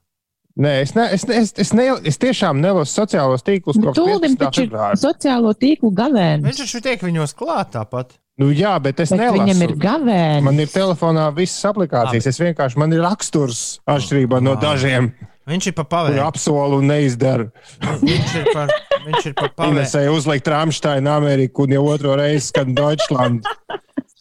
Nē, 0.61 0.71
es, 0.83 0.91
ne, 0.97 1.05
es, 1.15 1.23
ne, 1.29 1.37
es, 1.39 1.53
es, 1.61 1.69
ne, 1.77 1.85
es 2.09 2.17
tiešām 2.19 2.59
nelasu 2.59 2.91
sociālos 2.91 3.45
tīklus 3.47 3.77
15. 3.79 4.33
taču 4.41 4.65
ir 4.65 4.73
sociālo 4.99 5.53
tīklu 5.55 5.93
gavēnis. 5.95 6.43
Viņš 6.49 6.59
taču 6.65 6.81
tiek 6.83 7.05
viņos 7.05 7.35
klāt 7.39 7.71
tāpat. 7.77 8.17
Nu, 8.41 8.49
jā, 8.55 8.73
bet 8.83 8.99
es 9.03 9.13
Bet 9.13 9.21
nelasu. 9.21 9.37
viņam 9.39 9.63
ir 9.67 9.73
gavēnis. 9.79 10.43
Man 10.47 10.59
ir 10.59 10.71
telefonā 10.71 11.29
visas 11.35 11.61
aplikācijas. 11.69 12.27
Es 12.31 12.39
vienkārši 12.41 12.79
man 12.81 12.95
ir 12.95 13.03
raksturs 13.05 13.61
atšķirībā 13.91 14.41
no 14.43 14.57
dažiem, 14.59 15.11
Viņš 15.49 15.67
ir 15.71 15.73
pa 15.73 15.83
pavēlu. 15.89 16.19
apsolu 16.21 16.77
un 16.81 16.85
neizdara. 16.91 17.47
Viņš 17.81 18.33
ir 18.37 18.49
par, 18.53 18.69
viņš 19.07 19.25
ir 19.31 19.33
pa 19.39 19.47
pavēlu. 19.57 19.79
Inesēja 19.79 20.11
uzlikt 20.13 20.47
Rāmsteina 20.53 21.15
Ameriku 21.17 21.65
un 21.65 21.73
jau 21.73 21.81
otro 21.89 22.13
reizi 22.19 22.51
skan 22.51 22.75
Deutschland. 22.77 23.47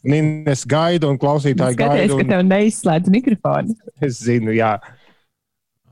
Nines 0.00 0.62
gaida 0.64 1.11
un 1.12 1.18
klausītāji 1.20 1.76
Skaties, 1.76 2.09
gaida. 2.09 2.14
ka 2.16 2.24
Un 2.24 2.30
tev 2.33 2.44
neizslēdz 2.48 3.11
mikrofonu. 3.12 3.74
es 4.00 4.22
zinu, 4.24 4.54
jā. 4.56 4.78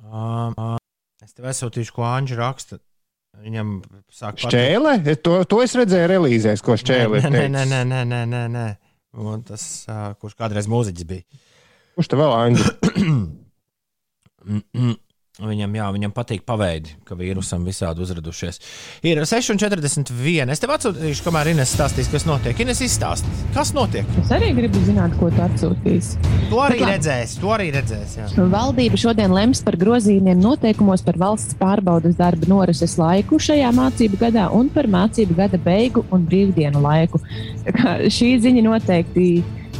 Um, 0.08 0.54
uh, 0.56 0.76
es 1.20 1.34
tev 1.36 1.50
aizsūtīšu, 1.50 1.92
ko 1.98 2.06
Anģis 2.08 2.38
raksta. 2.40 2.78
Viņam 3.44 3.74
sāk. 4.10 4.40
Šķēle? 4.40 4.94
Es 5.12 5.20
To, 5.22 5.36
to 5.46 5.60
es 5.62 5.76
redzēju 5.78 6.08
relīzēs, 6.10 6.62
ko 6.64 6.74
šķēle 6.80 7.20
Nē, 7.28 7.44
nē, 7.52 7.66
nē, 7.68 7.82
nē, 7.92 8.00
nē, 8.08 8.22
nē, 8.32 8.40
nē. 8.56 8.64
Un 9.20 9.44
tas, 9.46 9.84
uh, 9.92 10.08
kurš 10.18 10.34
kādreiz 10.40 10.66
mūziķis 10.72 11.06
bija. 11.06 11.22
Kurš 11.98 12.08
te 12.08 12.16
vēl 12.18 12.32
Aņģi? 12.38 12.64
Viņam, 15.38 15.70
jā, 15.78 15.84
viņam 15.94 16.10
patīk 16.10 16.40
paveidi, 16.42 16.96
ka 17.06 17.14
vīrusam 17.14 17.62
visādi 17.62 18.02
uzradušies. 18.02 18.56
Ir 19.06 19.20
6,41. 19.22 20.50
Es 20.50 20.58
tev 20.58 20.72
atsūtīšu, 20.74 21.22
kamēr 21.22 21.52
Ines 21.52 21.70
stāstīs, 21.76 22.08
kas 22.10 22.24
notiek. 22.26 22.58
Ines 22.64 22.80
izstāsta, 22.82 23.30
kas 23.54 23.70
notiek. 23.76 24.08
Es 24.18 24.32
arī 24.34 24.48
gribu 24.56 24.82
zināt, 24.82 25.14
ko 25.20 25.28
tu 25.30 25.44
atsūtīsi. 25.44 26.18
To 26.50 26.58
arī 26.64 26.80
Bet 26.80 26.90
redzēs, 26.90 27.36
to 27.38 27.52
arī 27.54 27.68
redzēs. 27.76 28.16
Jā. 28.18 28.26
Valdība 28.50 28.98
šodien 28.98 29.36
lems 29.36 29.62
par 29.62 29.78
grozījumiem 29.78 30.42
noteikumos 30.42 31.06
par 31.06 31.20
valsts 31.22 31.54
pārbaudas 31.60 32.18
darba 32.18 32.50
norises 32.50 32.96
laiku 32.98 33.38
šajā 33.38 33.70
mācību 33.78 34.18
gadā 34.18 34.48
un 34.58 34.72
par 34.74 34.90
mācību 34.90 35.38
gada 35.38 35.62
beigu 35.62 36.02
un 36.10 36.26
brīvdienu 36.26 36.82
laiku. 36.82 37.22
Šī 38.18 38.34
ziņa 38.42 38.66
noteikti 38.66 39.28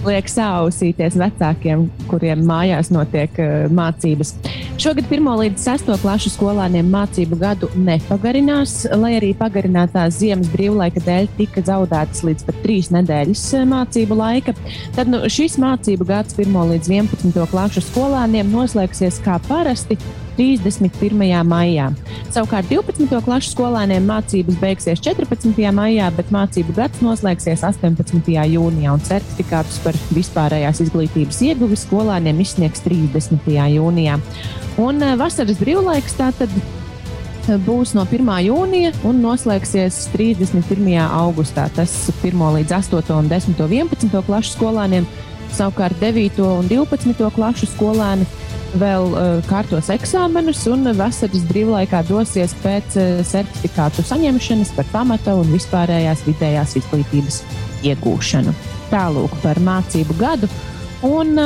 liek 0.06 0.28
sausīties 0.30 1.16
vecākiem, 1.18 1.88
kuriem 2.10 2.44
mājās 2.46 2.92
notiek 2.94 3.34
uh, 3.42 3.66
mācības. 3.74 4.34
Šogad 4.78 5.08
1 5.10 5.26
līdz 5.40 5.64
6 5.66 5.88
klašu 6.04 6.30
skolāniem 6.30 6.86
mācību 6.92 7.38
gadu 7.40 7.70
nepagarinās, 7.74 8.84
lai 8.94 9.16
arī 9.18 9.32
pagarinātās 9.38 10.20
ziemas 10.20 10.50
brīvlaika 10.52 11.02
dēļ 11.02 11.26
tika 11.40 11.64
zaudētas 11.66 12.22
līdz 12.28 12.46
pat 12.46 12.60
3 12.62 12.92
nedēļas 12.98 13.42
eh, 13.58 13.66
mācību 13.72 14.20
laika. 14.20 14.54
Tad 14.94 15.10
nu, 15.10 15.24
šis 15.26 15.58
mācību 15.58 16.06
gads 16.06 16.38
1 16.38 16.54
līdz 16.72 16.94
11 16.94 17.50
klašu 17.50 17.82
skolāniem 17.88 18.54
noslēgsies 18.54 19.18
kā 19.26 19.40
parasti 19.48 19.98
31. 20.38 21.42
maijā. 21.48 21.88
Savukārt 22.30 22.70
12. 22.70 23.10
klases 23.26 23.52
skolēniem 23.56 24.06
mācības 24.06 24.58
beigsies 24.62 25.02
14. 25.02 25.50
maijā, 25.74 26.08
bet 26.14 26.30
mācību 26.34 26.76
gads 26.76 27.02
noslēgsies 27.02 27.64
18. 27.66 28.22
jūnijā, 28.54 28.94
un 28.94 29.02
certifikātus 29.02 29.80
par 29.82 29.98
vispārējās 30.14 30.84
izglītības 30.86 31.42
ieguvi 31.50 31.78
skolēniem 31.80 32.42
izsniegs 32.44 32.84
30. 32.86 33.48
jūnijā. 33.74 34.18
Un 34.78 35.02
eh, 35.02 35.16
vasaras 35.18 35.58
brīvlaiks 35.58 36.14
tātad 36.20 36.52
būs 37.66 37.94
no 37.96 38.04
1. 38.04 38.28
jūnija 38.44 38.92
un 39.08 39.22
noslēgsies 39.24 40.04
31. 40.12 40.98
augustā. 41.06 41.66
Tas 41.74 41.94
1. 42.20 42.44
līdz 42.58 42.76
8. 42.76 43.14
un 43.16 43.30
10. 43.30 43.56
un 43.64 43.72
11. 43.72 44.20
klases 44.26 44.54
skolēniem, 44.54 45.08
savukārt 45.56 45.98
9. 46.02 46.42
un 46.44 46.68
12. 46.68 47.32
klases 47.34 47.72
skolēni 47.72 48.28
vēl 48.76 49.06
uh, 49.12 49.28
kārtos 49.48 49.88
eksāmenus 49.94 50.64
un 50.70 50.90
vasaras 50.98 51.46
brīvlaikā 51.48 52.02
dosies 52.08 52.54
pēc 52.64 52.98
uh, 53.00 53.22
certifikātu 53.26 54.04
saņemšanas 54.04 54.74
par 54.76 54.90
pamata 54.92 55.36
un 55.38 55.48
vispārējās 55.54 56.26
vidējās 56.26 56.76
izglītības 56.82 57.40
iegūšanu. 57.88 58.54
Tālūk 58.92 59.40
par 59.44 59.60
mācību 59.64 60.18
gadu. 60.20 60.50
Un, 61.06 61.36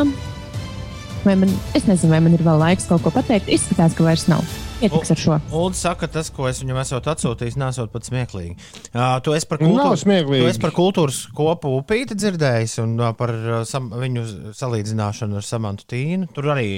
vai 1.27 1.35
man, 1.37 1.55
es 1.77 1.87
nezinu, 1.89 2.15
vai 2.15 2.23
man 2.25 2.37
ir 2.39 2.45
vēl 2.47 2.63
laiks 2.63 2.89
kaut 2.91 3.05
ko 3.05 3.13
pateikt. 3.15 3.51
Izskatās, 3.53 3.95
ka 3.99 4.07
vairs 4.07 4.29
nav. 4.31 4.47
Pietiks 4.83 5.13
ar 5.15 5.21
šo. 5.23 5.39
Ulu 5.55 5.77
saka, 5.79 6.09
tas, 6.11 6.31
ko 6.35 6.49
es 6.51 6.59
viņam 6.63 6.81
esmu 6.83 7.01
atsūtījis, 7.13 7.59
nesot 7.61 7.93
pat 7.95 8.09
smieklīgi. 8.09 8.57
Uh, 8.91 9.17
tu 9.23 9.35
esi 9.37 9.49
par 9.51 9.63
kultūras, 9.63 10.03
tu 10.03 10.41
esi 10.49 10.63
par 10.63 10.75
kultūras 10.75 11.21
kopu 11.37 11.77
upīti 11.79 12.19
dzirdējis 12.19 12.79
un 12.83 12.97
uh, 12.99 13.13
par 13.19 13.35
uh, 13.37 13.61
sam, 13.69 13.93
viņu 13.95 14.27
salīdzināšanu 14.59 15.39
ar 15.39 15.47
Samantu 15.47 15.87
Tīnu. 15.93 16.31
Tur 16.35 16.51
arī 16.57 16.69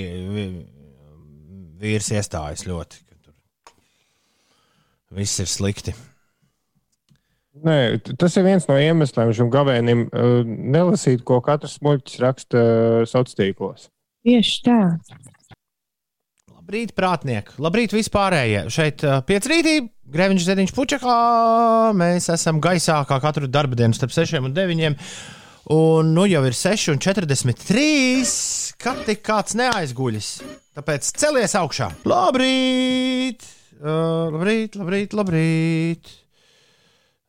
vīrs 1.81 2.13
iestājas 2.15 2.67
ļoti. 2.69 3.01
ka 3.09 3.21
Tur 3.25 5.23
viss 5.23 5.41
ir 5.41 5.49
slikti. 5.51 5.97
Nē, 7.65 7.77
tas 8.19 8.35
ir 8.37 8.45
viens 8.45 8.65
no 8.67 8.77
iemesliem 8.83 9.31
šim 9.37 9.51
gavēnim 9.53 10.09
uh, 10.09 10.41
nelasīt, 10.45 11.23
ko 11.25 11.39
katrs 11.45 11.79
muļķis 11.87 12.21
raksta 12.25 12.61
uh, 12.61 13.05
sociālos 13.07 13.39
tīklos. 13.39 13.89
Tieši 14.27 14.61
tā. 14.67 14.81
Labrīt, 16.65 16.95
prātnieki! 16.97 17.59
Labrīt, 17.61 17.93
vispārējie! 17.93 18.63
Šeit 18.73 19.03
uh, 19.05 19.19
piecrītī, 19.29 19.83
Greviņš 20.09 20.47
Zediņš 20.47 20.71
Pučakā. 20.73 21.17
Mēs 21.93 22.31
esam 22.33 22.57
gaisā 22.65 23.03
kā 23.05 23.19
katru 23.21 23.51
darba 23.53 23.77
dienu 23.77 23.93
starp 23.93 24.15
6 24.17 24.41
un 24.41 24.55
9. 24.57 24.97
Un 25.77 26.15
nu 26.17 26.25
jau 26.25 26.41
ir 26.49 26.57
6,43. 26.57 27.85
Kad 28.81 29.05
tik 29.05 29.21
kāds 29.29 29.53
neaizguļas? 29.61 30.31
Tāpēc 30.81 31.13
celies 31.21 31.53
augšā. 31.61 31.91
Labrīt! 32.09 33.45
Uh, 33.77 34.33
labrīt, 34.33 34.81
labrīt, 34.81 35.13
labrīt! 35.21 36.09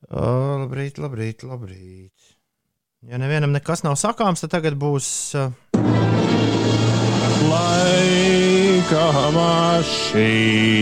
Uh, 0.08 0.64
labrīt, 0.64 1.04
labrīt, 1.04 1.44
labrīt! 1.44 2.32
Ja 3.04 3.20
nevienam 3.20 3.52
nekas 3.52 3.84
nav 3.84 4.00
sakāms, 4.00 4.48
tad 4.48 4.56
tagad 4.56 4.80
būs. 4.80 5.12
Uh, 5.36 5.52
Laika 8.86 9.32
mašīnā. 9.34 10.74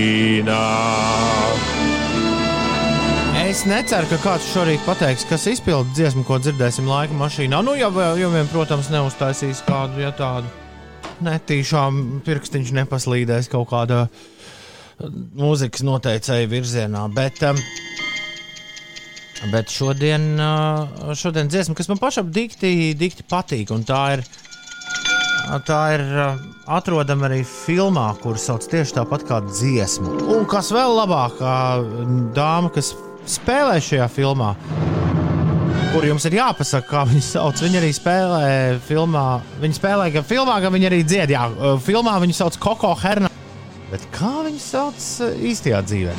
Es 3.40 3.62
neceru, 3.64 4.10
ka 4.12 4.18
kāds 4.20 4.50
šorīt 4.52 4.84
pateiks, 4.84 5.24
kas 5.30 5.48
izpildīja 5.48 5.96
dziesmu, 5.96 6.26
ko 6.28 6.36
dzirdēsim 6.44 6.84
laika 6.90 7.16
mašīnā. 7.16 7.62
Nu, 7.64 7.78
jau, 7.80 7.88
jau 8.20 8.32
vien, 8.34 8.50
protams, 8.52 8.92
neuztaisīs 8.92 9.64
kādu 9.64 10.04
ja 10.04 10.12
tādu 10.20 10.52
netīšām 11.24 12.20
pirkstiņš 12.28 12.76
nepaslīdēs 12.82 13.48
kaut 13.54 13.72
kādā 13.72 14.02
mūzikas 15.40 15.88
noteicēju 15.88 16.52
virzienā. 16.52 17.08
Bet, 17.16 17.40
um, 17.48 17.56
bet 19.56 19.72
šodien, 19.72 20.34
uh, 20.44 21.16
šodien 21.16 21.48
dziesma, 21.48 21.80
kas 21.80 21.88
man 21.88 22.04
pašam 22.04 22.36
dikti, 22.36 22.92
dikti 23.00 23.24
patīk, 23.32 23.72
un 23.72 23.88
tā 23.88 24.06
ir. 24.18 24.28
Tā 25.44 25.80
ir 25.92 26.04
atrodama 26.72 27.28
arī 27.28 27.42
filmā, 27.48 28.06
kuras 28.24 28.46
sauc 28.48 28.64
tieši 28.72 28.96
tāpat 28.96 29.26
kā 29.28 29.42
dziesma. 29.50 30.14
Un 30.32 30.48
kas 30.50 30.72
vēl 30.72 30.96
labāk, 31.02 31.42
uh, 31.44 31.84
dāma, 32.36 32.72
kas 32.74 32.94
spēlē 33.30 33.76
šajā 33.84 34.08
filmā, 34.12 34.54
kur 35.92 36.08
jums 36.08 36.26
ir 36.30 36.40
jāpasaka, 36.40 36.88
kā 36.88 37.04
viņi 37.12 37.24
sauc. 37.28 37.60
Viņa 37.64 37.82
arī 37.82 37.92
spēlē 37.96 38.48
filmā. 38.88 39.28
Viņa 39.62 39.80
spēlē 39.80 40.10
gan 40.16 40.28
filmā, 40.32 40.58
gan 40.64 40.74
viņa 40.74 40.90
arī 40.90 41.04
dzied. 41.06 41.36
Jā, 41.36 41.46
filmā 41.84 42.16
viņu 42.24 42.40
sauc 42.40 42.58
Koko 42.64 42.96
Herna. 43.04 43.32
Bet 43.92 44.08
kā 44.16 44.32
viņu 44.48 44.64
sauc 44.64 45.08
īstajā 45.52 45.84
dzīvē? 45.86 46.16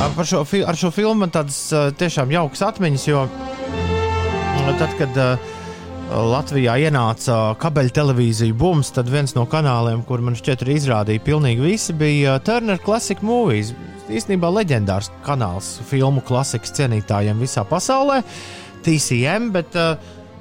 Ar 0.00 0.24
šo, 0.24 0.46
ar 0.64 0.78
šo 0.78 0.88
filmu 0.94 1.26
man 1.26 1.32
tādas 1.34 1.58
tiešām 2.00 2.30
jaukas 2.32 2.62
atmiņas, 2.70 3.08
jo 3.10 3.26
tad, 4.78 4.94
kad 4.96 5.18
uh, 5.20 5.50
Latvijā 6.10 6.74
ienāca 6.82 7.54
kabeļu 7.62 7.92
televīzija 7.94 8.54
bums, 8.58 8.88
tad 8.90 9.06
viens 9.12 9.36
no 9.36 9.44
kanāliem, 9.46 10.00
kur 10.08 10.22
man 10.24 10.34
šķiet 10.34 10.64
izrādīja 10.74 11.22
pilnīgi 11.22 11.62
visi, 11.62 11.94
bija 11.94 12.34
uh, 12.34 12.42
Turner 12.42 12.80
Classic 12.82 13.20
Movies. 13.22 13.70
Īstenībā 14.10 14.50
leģendārs 14.50 15.12
kanāls 15.22 15.76
filmu 15.86 16.22
klasikas 16.26 16.74
cienītājiem 16.74 17.38
visā 17.38 17.62
pasaulē, 17.68 18.24
TCM, 18.82 19.52
bet 19.54 19.78
uh, 19.78 19.94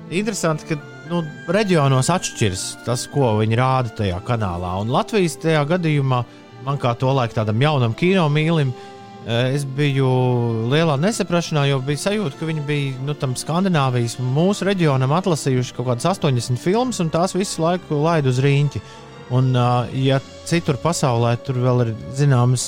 interesanti, 0.09 0.71
ka 0.71 0.79
nu, 1.11 1.21
reģionos 1.53 2.09
atšķiras 2.15 2.65
tas, 2.87 3.05
ko 3.13 3.35
viņi 3.43 3.59
rāda 3.59 3.93
tajā 4.01 4.17
kanālā. 4.25 4.73
Un 4.81 4.89
Latvijas 4.93 5.37
tajā 5.43 5.61
gadījumā 5.75 6.23
man 6.65 6.81
kā 6.81 6.95
to 6.97 7.13
laikam 7.13 7.43
tādam 7.43 7.61
jaunam 7.61 7.93
kino 7.97 8.25
mīlim, 8.33 8.73
eh, 8.73 8.98
es 9.27 9.65
biju 9.77 10.07
lielā 10.71 10.95
nesaprašanā, 11.01 11.65
jo 11.69 11.81
bija 11.83 12.05
sajūta, 12.05 12.37
ka 12.39 12.47
viņi 12.47 12.63
bija 12.67 13.03
nu, 13.05 13.15
tam 13.19 13.35
Skandināvijas 13.37 14.17
mūsu 14.23 14.67
reģionam 14.69 15.13
atlasījuši 15.17 15.75
kaut 15.77 15.91
kādas 15.91 16.07
80 16.07 16.61
filmas, 16.61 17.01
un 17.03 17.11
tās 17.13 17.35
visu 17.35 17.63
laiku 17.63 17.99
laid 18.03 18.29
uz 18.29 18.41
rīņķi. 18.43 18.81
Un, 19.29 19.51
uh, 19.53 19.85
ja 19.93 20.17
citur 20.49 20.79
pasaulē 20.81 21.35
tur 21.45 21.59
vēl 21.61 21.83
ir 21.83 21.89
zināmas 22.17 22.63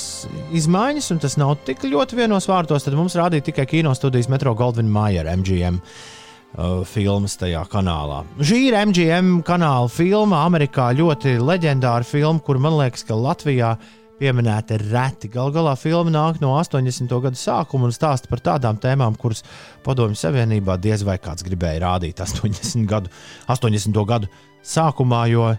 izmaiņas, 0.54 1.08
un 1.16 1.22
tas 1.24 1.38
nav 1.42 1.56
tik 1.66 1.88
ļoti 1.90 2.20
vienos 2.20 2.46
vārtos, 2.50 2.86
tad 2.86 2.94
mums 2.98 3.18
rādīja 3.18 3.48
tikai 3.48 3.66
kino 3.70 3.96
studijas 3.98 4.30
Metro 4.30 4.54
Goldwyn 4.54 4.92
Mayer 4.94 5.26
MGM 5.32 5.80
uh, 5.82 6.84
filmas 6.86 7.40
tajā 7.42 7.64
kanālā. 7.72 8.22
Šī 8.38 8.60
ir 8.68 8.78
MGM 8.78 9.40
kanāla 9.48 9.90
filma, 9.90 10.44
Amerikā 10.46 10.92
ļoti 11.00 11.40
leģendāra 11.42 12.06
filma, 12.06 12.44
kur 12.46 12.62
man 12.62 12.78
liekas, 12.78 13.08
ka 13.10 13.18
Latvijā 13.18 13.74
pieminēta 14.21 14.77
reti. 14.81 15.29
Galu 15.31 15.53
galā 15.55 15.73
filma 15.79 16.13
nāk 16.13 16.39
no 16.43 16.53
80. 16.60 17.10
gadu 17.25 17.39
sākuma 17.39 17.89
un 17.89 17.95
stāsta 17.95 18.29
par 18.31 18.43
tādām 18.45 18.79
tēmām, 18.81 19.17
kuras 19.19 19.43
Padomju 19.86 20.19
Savienībā 20.19 20.77
diez 20.81 21.05
vai 21.07 21.17
kāds 21.21 21.45
gribēja 21.47 21.81
rādīt 21.88 22.21
80. 22.21 22.86
gadu, 22.89 23.12
80. 23.49 24.03
gadu 24.07 24.29
sākumā, 24.62 25.25
jo, 25.31 25.49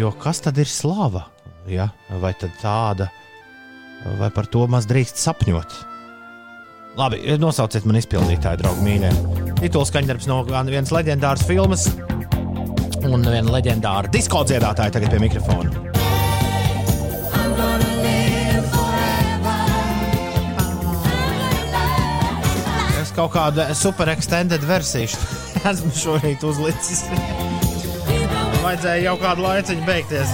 jo 0.00 0.14
kas 0.22 0.42
tad 0.46 0.58
ir 0.60 0.70
slava? 0.70 1.26
Ja? 1.68 1.90
Vai 2.22 2.32
tāda, 2.40 3.10
vai 4.18 4.32
par 4.34 4.48
to 4.50 4.64
maz 4.70 4.88
drīkst 4.90 5.20
sapņot? 5.20 5.78
Labi, 6.98 7.20
nosauciet 7.38 7.84
man 7.86 8.00
izpildītāju, 8.00 8.64
draugi 8.64 8.82
mīļie. 8.82 9.12
Tituls 9.60 9.92
skaņdarbs 9.92 10.26
no 10.26 10.42
vienas 10.48 10.90
leģendāras 10.90 11.46
filmas 11.46 11.86
un 13.06 13.22
viena 13.24 13.46
leģendāra 13.54 14.10
disko 14.12 14.42
dziedātāja 14.48 14.98
tagad 14.98 15.14
pie 15.14 15.22
mikrofona. 15.28 15.99
Kaut 23.20 23.32
kādu 23.34 23.64
super 23.76 24.08
extended 24.08 24.62
versiju 24.64 25.18
esmu 25.70 25.90
šorīt 25.92 26.44
uzlicis. 26.46 27.02
Vajadzēja 28.62 29.02
jau 29.04 29.16
kādu 29.20 29.44
laiciņu 29.44 29.84
beigties. 29.84 30.30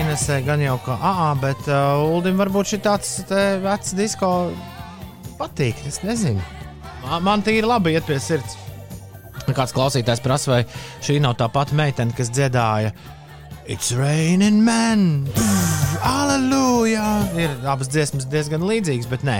Inesē 0.00 0.38
gan 0.46 0.62
jau 0.64 0.78
kā 0.86 0.96
ā, 0.96 1.12
bet 1.42 1.68
uh, 1.68 2.06
Uldim 2.14 2.40
varbūt 2.40 2.72
šī 2.72 2.78
tāds 2.86 3.10
vecs 3.64 3.92
disko 3.98 4.30
patīk. 5.36 5.82
Es 5.88 6.00
nezinu. 6.06 6.40
Man, 7.20 7.44
tīri 7.44 7.68
labi 7.68 7.92
iet 7.92 8.08
pie 8.08 8.16
sirds. 8.22 8.56
Kāds 9.46 9.76
klausītājs 9.76 10.24
prasa, 10.24 10.54
vai 10.54 10.62
šī 11.04 11.20
nav 11.22 11.36
tā 11.38 11.50
pati 11.52 11.76
meitene, 11.76 12.16
kas 12.16 12.32
dziedāja 12.32 12.96
It's 13.68 13.90
raining 13.90 14.62
man! 14.62 15.26
Aleluja! 16.02 17.04
Ir 17.38 17.52
abas 17.68 17.88
dziesmas 17.92 18.26
diezgan 18.30 18.64
līdzīgas, 18.66 19.08
bet 19.10 19.24
nē, 19.26 19.36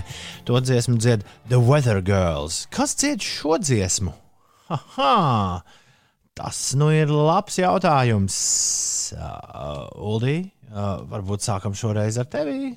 to 0.49 0.61
dziesmu 0.63 0.97
dzied 1.01 1.25
The 1.51 1.59
Weather 1.61 2.01
Girls. 2.05 2.65
Kas 2.73 2.95
dzied 2.97 3.25
šo 3.25 3.59
dziesmu? 3.61 4.15
Haha! 4.71 5.63
Tas 6.37 6.61
nu 6.77 6.91
ir 6.93 7.13
labs 7.13 7.57
jautājums. 7.61 8.37
Uh, 9.17 9.87
Uldī, 9.97 10.51
uh, 10.73 11.05
varbūt 11.09 11.47
sākam 11.47 11.77
šoreiz 11.77 12.19
ar 12.21 12.29
tevi. 12.33 12.75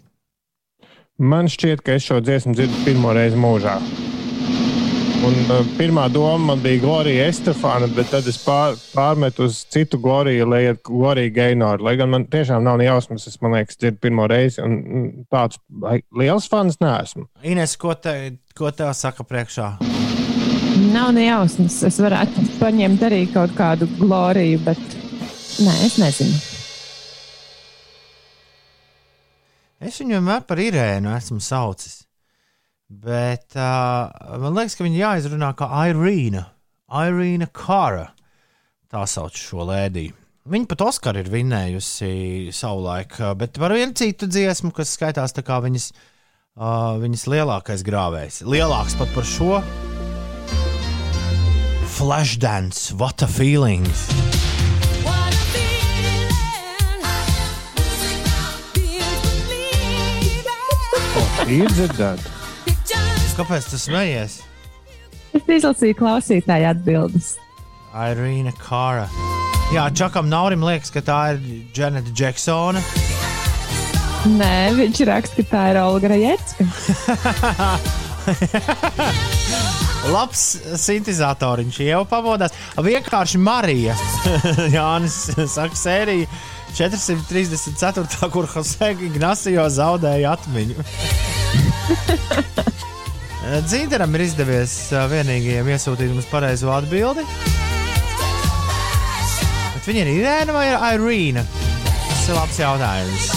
Man 1.20 1.52
šķiet, 1.52 1.84
ka 1.84 1.98
es 2.00 2.08
šo 2.08 2.22
dziesmu 2.24 2.56
dzirdu 2.56 2.86
pirmo 2.86 3.12
reizi 3.16 3.40
mūžā. 3.40 3.76
Un, 5.20 5.36
uh, 5.52 5.66
pirmā 5.76 6.06
doma 6.08 6.54
man 6.54 6.62
bija 6.64 6.80
Glorija 6.80 7.26
Estefāna, 7.28 7.90
bet 7.92 8.08
tad 8.14 8.28
es 8.32 8.38
pār, 8.40 8.78
pārmetu 8.94 9.50
uz 9.50 9.58
citu 9.68 10.00
Gloriju, 10.00 10.46
lai 10.48 10.62
iet 10.70 10.80
Glorija 10.88 11.34
Gainoru. 11.36 11.84
Lai 11.90 11.98
gan 12.00 12.14
man 12.14 12.24
tiešām 12.32 12.64
nav 12.64 12.80
jausmas, 12.84 13.28
es 13.28 13.36
man 13.44 13.58
liekas, 13.58 13.76
dzirdu 13.82 14.00
pirmo 14.06 14.30
reizi. 14.32 14.64
Un 14.64 15.26
tāds 15.28 15.60
liels 16.16 16.48
fans 16.48 16.80
neesmu. 16.80 17.28
Ines, 17.44 17.76
ko, 17.82 17.98
te, 18.00 18.16
ko 18.56 18.72
tev 18.72 18.94
saka 18.96 19.28
priekšā? 19.28 19.68
Nav 20.94 21.12
ne 21.18 21.28
jausmas. 21.28 21.82
Es 21.90 22.00
varētu 22.00 22.48
paņemt 22.62 23.04
arī 23.10 23.26
kaut 23.34 23.52
kādu 23.60 23.92
gloriju, 24.00 24.64
bet 24.70 25.00
nē, 25.60 25.80
es 25.90 26.00
nezinu. 26.00 26.40
Es 29.84 30.00
viņu 30.00 30.16
vienmēr 30.16 30.48
par 30.48 30.64
Irēnu 30.64 31.12
esmu 31.16 31.44
saucis. 31.44 32.06
Bet 32.90 33.54
uh, 33.54 34.10
man 34.42 34.56
liekas, 34.58 34.74
ka 34.74 34.86
viņa 34.86 34.98
jāizrunā 34.98 35.52
kā 35.58 35.68
Irīna. 35.92 36.48
Irīna 36.90 37.46
Kara. 37.54 38.08
Tā 38.90 39.04
sauc 39.06 39.38
šo 39.38 39.68
lēdiju. 39.70 40.16
Viņa 40.50 40.66
pat 40.72 40.82
Oskaru 40.82 41.22
ir 41.22 41.28
vinnējusi 41.30 42.50
savulaik, 42.56 43.14
bet 43.38 43.60
par 43.62 43.76
vienu 43.78 43.94
citu 43.94 44.26
dziesmu, 44.26 44.72
kas 44.74 44.96
skaitās 44.96 45.36
tā 45.38 45.44
kā 45.46 45.60
viņas, 45.62 45.92
uh, 46.58 46.98
viņas 46.98 47.28
lielākais 47.30 47.86
grāvējs. 47.86 48.42
Lielāks 48.50 48.98
pat 48.98 49.14
par 49.14 49.28
šo. 49.30 49.60
Flashdance, 52.00 52.96
what 52.98 53.22
a 53.22 53.30
feeling! 53.30 53.86
Ir 61.50 61.70
dzirdēta. 61.74 62.39
Kāpēc 63.40 63.70
tas 63.72 63.86
smejies? 63.88 64.34
Es 65.32 65.46
izlasīju 65.48 65.96
klausītāju 65.96 66.66
atbildes. 66.74 67.38
Irīna 67.96 68.52
Kara. 68.60 69.08
Jā, 69.72 69.86
Čakam 69.96 70.28
Naurim 70.28 70.60
liekas, 70.68 70.92
ka 70.92 71.00
tā 71.06 71.20
ir 71.38 71.40
Janeta 71.78 72.12
Džeksona. 72.12 72.82
Nē, 74.34 74.76
viņš 74.76 75.00
raksta, 75.08 75.36
ka 75.40 75.46
tā 75.54 75.62
ir 75.72 75.80
Olga 75.80 76.12
Rajecka. 76.12 76.68
Labs 80.14 80.44
sintēzatoriņš 80.84 81.80
jau 81.86 82.04
pamodās. 82.12 82.52
Vienkārši 82.76 83.40
Marija. 83.40 83.96
Jānis 84.76 85.16
saka, 85.48 85.80
sērija 85.80 86.28
434. 86.76 88.28
kur 88.36 88.52
Jose 88.52 88.92
Ignacio 89.08 89.64
zaudēja 89.80 90.36
atmiņu. 90.36 90.76
Dzīveram 93.40 94.12
ir 94.18 94.24
izdevies 94.26 94.74
ā, 94.94 95.06
vienīgajam 95.10 95.70
iesūtīt 95.72 96.12
mums 96.12 96.28
pareizo 96.30 96.72
atbildi. 96.76 97.24
Bet 99.74 99.88
viņa 99.88 100.02
ir 100.04 100.10
Irēna 100.18 100.56
vai 100.56 100.66
ir 100.74 100.76
Irīna? 101.00 101.44
Tas 102.10 102.26
ir 102.28 102.36
labs 102.36 102.60
jautājums. 102.60 103.30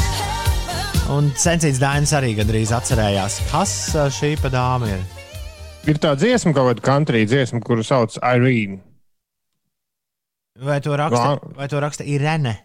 Un 1.13 1.31
Sensīts 1.39 1.79
Dainis 1.83 2.13
arī 2.19 2.33
gandrīz 2.39 2.73
atcerējās, 2.75 3.39
kas 3.53 3.73
ā, 3.99 4.09
šī 4.15 4.33
pa 4.43 4.51
dāma 4.53 4.91
ir. 4.91 5.05
Ir 5.91 5.99
tā 6.03 6.13
dziesma, 6.19 6.53
kaut 6.55 6.69
kāda 6.73 6.85
country 6.87 7.23
dziesma, 7.27 7.63
kuru 7.65 7.87
sauc 7.87 8.19
Irīna. 8.19 8.81
Vai 10.63 10.81
to 10.85 10.95
raksta, 10.99 11.23
Vā- 11.39 11.55
vai 11.63 11.71
to 11.71 11.79
raksta 11.83 12.05
Irēna? 12.07 12.57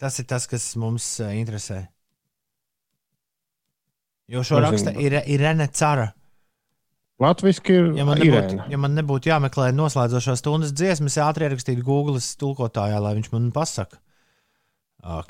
Tas 0.00 0.18
ir 0.18 0.26
tas, 0.28 0.48
kas 0.50 0.64
mums 0.80 1.04
interesē. 1.22 1.84
Jo 4.32 4.40
šo 4.42 4.56
Nezinu. 4.58 4.72
raksta 4.72 4.96
Ir- 5.00 5.22
Irēna 5.36 5.68
Cara. 5.72 6.08
Latvijasiski 7.22 7.74
ir 7.78 7.90
Ja 7.98 8.06
man, 8.08 8.18
nebūtu, 8.18 8.56
Irēna. 8.56 8.66
ja 8.72 8.78
man 8.82 8.96
nebūtu 8.98 9.30
jāmeklē 9.30 9.70
noslēdzošās 9.76 10.42
stundas 10.42 10.72
dziesmas, 10.74 11.18
ātri 11.22 11.46
ierakstītu 11.46 11.84
Google 11.86 12.18
tulkotājā, 12.18 12.98
lai 13.02 13.14
viņš 13.20 13.30
man 13.34 13.50
pasaka, 13.54 14.00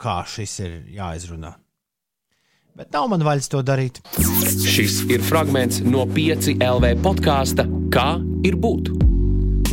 kā 0.00 0.16
šis 0.28 0.56
ir 0.64 0.78
jāizrunā. 0.96 1.54
Bet 2.76 2.88
nav 2.96 3.10
man 3.12 3.20
vaļas 3.20 3.50
to 3.52 3.60
darīt. 3.60 4.00
Šis 4.64 5.02
ir 5.12 5.20
fragments 5.28 5.82
no 5.84 6.06
5 6.08 6.54
LV 6.56 6.94
podkāsta 7.04 7.68
Kā 7.92 8.14
ir 8.48 8.56
būt? 8.56 9.11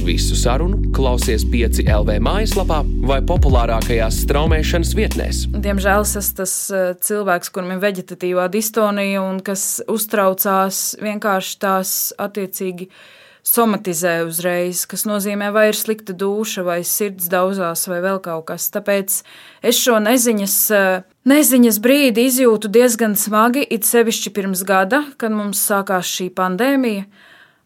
Visu 0.05 0.35
sarunu 0.39 0.77
klausies 0.95 1.43
5 1.51 1.81
LV 1.91 2.15
mājaslapā 2.23 2.79
vai 3.09 3.19
populārākajās 3.27 4.21
straumēšanas 4.23 4.93
vietnēs. 4.95 5.41
Diemžēl 5.51 6.05
es 6.07 6.29
tas 6.37 6.53
eh, 6.71 6.91
cilvēks, 7.03 7.51
kuram 7.51 7.73
ir 7.75 7.81
veģetatīvā 7.83 8.47
distonija 8.53 9.21
un 9.25 9.41
kas 9.43 9.81
uztraucās 9.91 10.95
vienkārši 11.03 11.57
tās 11.59 11.93
attiecīgi 12.15 12.87
somatizē 13.43 14.15
uzreiz, 14.27 14.85
kas 14.87 15.03
nozīmē, 15.09 15.51
vai 15.55 15.69
ir 15.73 15.77
slikta 15.77 16.15
duša, 16.15 16.63
vai 16.67 16.79
sirds 16.87 17.27
daudzās, 17.31 17.87
vai 17.91 17.99
vēl 18.05 18.21
kaut 18.23 18.47
kas. 18.51 18.69
Tāpēc 18.71 19.21
es 19.61 19.79
šo 19.83 19.99
neziņas, 20.05 20.59
eh, 20.75 21.07
neziņas 21.27 21.81
brīdi 21.83 22.29
izjūtu 22.31 22.71
diezgan 22.71 23.19
smagi, 23.19 23.67
it 23.69 23.83
sevišķi 23.83 24.31
pirms 24.31 24.63
gada, 24.63 25.03
kad 25.17 25.35
mums 25.35 25.59
sākās 25.59 26.07
šī 26.07 26.31
pandēmija. 26.31 27.09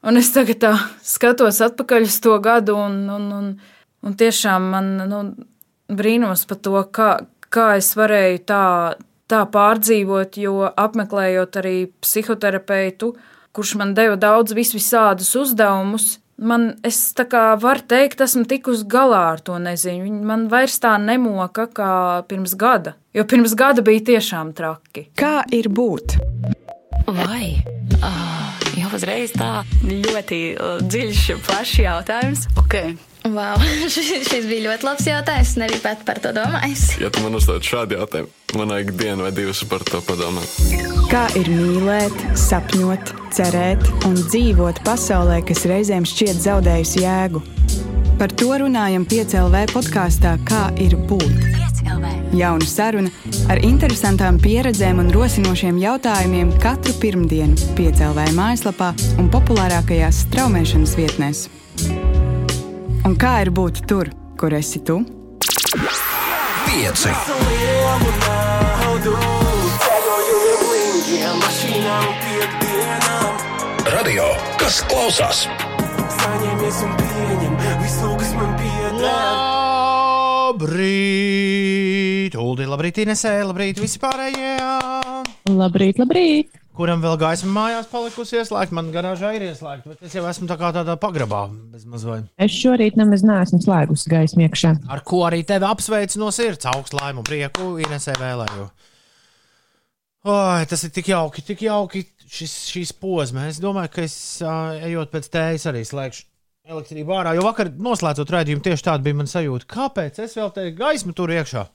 Un 0.04 0.20
es 0.20 0.34
tagad 0.36 0.60
tā 0.60 0.74
skatos 1.06 1.62
atpakaļ 1.64 2.08
uz 2.10 2.18
to 2.24 2.36
gadu, 2.44 2.76
un, 2.76 3.04
un, 3.08 3.28
un, 3.32 3.46
un 4.04 4.16
tiešām 4.20 4.66
man 4.74 4.90
nu, 5.08 5.20
brīnos 5.88 6.44
par 6.50 6.60
to, 6.60 6.76
kā, 6.92 7.12
kā 7.54 7.68
es 7.80 7.94
varēju 7.96 8.42
tā, 8.50 8.64
tā 9.32 9.44
pārdzīvot, 9.54 10.40
jo 10.44 10.68
apmeklējot 10.68 11.62
arī 11.62 11.78
psihoterapeitu, 12.04 13.14
kurš 13.56 13.78
man 13.80 13.94
deva 13.96 14.18
daudz 14.20 14.56
vis 14.58 14.74
visādus 14.76 15.32
uzdevumus. 15.40 16.18
Man, 16.44 16.72
es 16.84 16.98
tā 17.16 17.24
kā 17.30 17.44
varu 17.62 17.86
teikt, 17.88 18.24
esmu 18.26 18.44
tikus 18.50 18.82
galā 18.90 19.22
ar 19.36 19.44
to 19.46 19.56
neziņu. 19.62 20.04
Viņa 20.10 20.28
man 20.28 20.48
vairs 20.52 20.80
tā 20.84 20.98
nemoka 21.00 21.70
kā 21.72 21.94
pirms 22.28 22.58
gada, 22.60 22.98
jo 23.16 23.24
pirms 23.30 23.54
gada 23.56 23.86
bija 23.86 24.04
tiešām 24.12 24.52
traki. 24.58 25.08
Kā 25.16 25.46
ir 25.54 25.70
būt? 25.72 26.18
Vai? 27.08 27.60
Ah, 28.04 28.54
jau 28.80 28.92
uzreiz 28.96 29.34
tā 29.36 29.64
ļoti 29.84 30.42
uh, 30.56 30.78
dziļš, 30.84 31.24
plašs 31.46 31.80
jautājums. 31.84 32.46
Okay. 32.64 32.96
Wow, 33.24 33.60
šis, 33.94 34.28
šis 34.28 34.48
bija 34.50 34.70
ļoti 34.70 34.88
labs 34.88 35.08
jautājums. 35.08 35.54
Es 35.54 35.60
nebiju 35.60 35.84
pat 35.84 36.04
par 36.08 36.20
to 36.24 36.34
domājis. 36.36 36.86
Ja 37.00 37.12
tu 37.14 37.24
man 37.24 37.36
uzdod 37.40 37.64
šādu 37.64 37.98
jautājumu, 38.00 38.32
man 38.60 38.74
vajag 38.76 38.94
dienu 39.00 39.28
vai 39.28 39.32
divas 39.36 39.64
par 39.70 39.86
to 39.88 40.04
padomāt. 40.04 40.48
Kā 41.12 41.26
ir 41.40 41.52
mīlēt, 41.52 42.16
sapņot, 42.40 43.14
cerēt 43.36 43.88
un 44.10 44.18
dzīvot 44.20 44.84
pasaulē, 44.88 45.42
kas 45.48 45.64
reizēm 45.70 46.08
šķiet 46.10 46.44
zaudējusi 46.48 47.04
jēgu? 47.06 47.44
Par 48.20 48.32
to 48.40 48.52
runājam 48.62 49.08
piecēlē 49.10 49.66
podkāstā 49.74 50.38
Kā 50.48 50.68
ir 50.80 50.96
būt? 51.10 51.73
Jauna 52.34 52.66
saruna 52.66 53.12
ar 53.52 53.60
interesantām 53.62 54.40
pieredzēm 54.42 55.02
un 55.04 55.12
rosinošiem 55.14 55.78
jautājumiem 55.82 56.54
katru 56.64 56.96
pirmdienu 57.02 57.74
piecēlē 57.78 58.30
mājaslapā 58.38 58.94
un 59.22 59.30
populārākajās 59.34 60.24
straumēšanas 60.28 60.96
vietnēs. 60.98 61.44
Un 63.06 63.18
kā 63.20 63.36
ir 63.44 63.52
būt 63.54 63.84
tur, 63.90 64.10
kur 64.40 64.56
esi 64.58 64.82
tu? 64.88 65.02
Pieci. 66.66 67.12
Radio, 73.94 74.26
kas 74.58 74.82
klausās? 74.90 75.46
Labrīt! 80.54 82.36
Uldi, 82.38 82.68
labrīt, 82.70 83.00
Inesē, 83.02 83.32
labrīt, 83.42 83.80
visi 83.82 83.98
pārējie! 83.98 84.52
Labrīt, 85.50 85.98
labrīt! 85.98 86.60
Kuram 86.78 87.02
vēl 87.02 87.16
gaisma 87.18 87.50
mājās 87.56 87.88
palikusi 87.90 88.38
ieslēgta, 88.38 88.76
man 88.78 88.92
garāžā 88.94 89.32
ir 89.34 89.48
ieslēgta, 89.48 89.90
bet 89.90 90.06
es 90.06 90.14
jau 90.14 90.22
esmu 90.30 90.46
tā 90.52 90.54
kā 90.62 90.70
tādā 90.76 90.94
pagrabā. 91.02 91.48
Es 91.74 92.54
šorīt 92.54 93.00
nemaz 93.02 93.26
neesmu 93.26 93.64
slēgusi 93.66 94.12
gaismu 94.14 94.46
iekšā. 94.46 94.76
Ar 94.94 95.02
ko 95.02 95.24
arī 95.26 95.42
tevi 95.50 95.66
apsveicu 95.66 96.22
no 96.22 96.30
sirds, 96.36 96.70
augstu 96.70 97.02
laimu 97.02 97.26
prieku 97.26 97.72
Inesē 97.82 98.14
vēlēju. 98.22 98.68
Oi, 100.36 100.68
tas 100.70 100.86
ir 100.86 100.94
tik 100.94 101.10
jauki, 101.16 101.42
tik 101.50 101.66
jauki 101.66 102.06
šis, 102.30 102.54
šīs 102.76 102.94
posms. 103.02 103.56
Es 103.56 103.64
domāju, 103.64 103.96
ka 103.98 104.06
es 104.06 104.20
ejot 104.86 105.10
pēc 105.18 105.34
tējas 105.34 105.66
arī 105.74 105.82
slēgšu 105.90 106.30
elektrību 106.64 107.12
ārā. 107.12 107.34
Jo 107.36 107.44
vakar 107.44 107.68
noslēdzot 107.76 108.30
raidījumu, 108.32 108.64
tieši 108.64 108.86
tāda 108.88 109.04
bija 109.04 109.18
mana 109.20 109.28
sajūta. 109.28 109.68
Kāpēc 109.68 110.20
es 110.24 110.36
vēl 110.38 110.52
te 110.56 110.70
gaismu 110.78 111.12
tur 111.16 111.34
iekšā? 111.36 111.66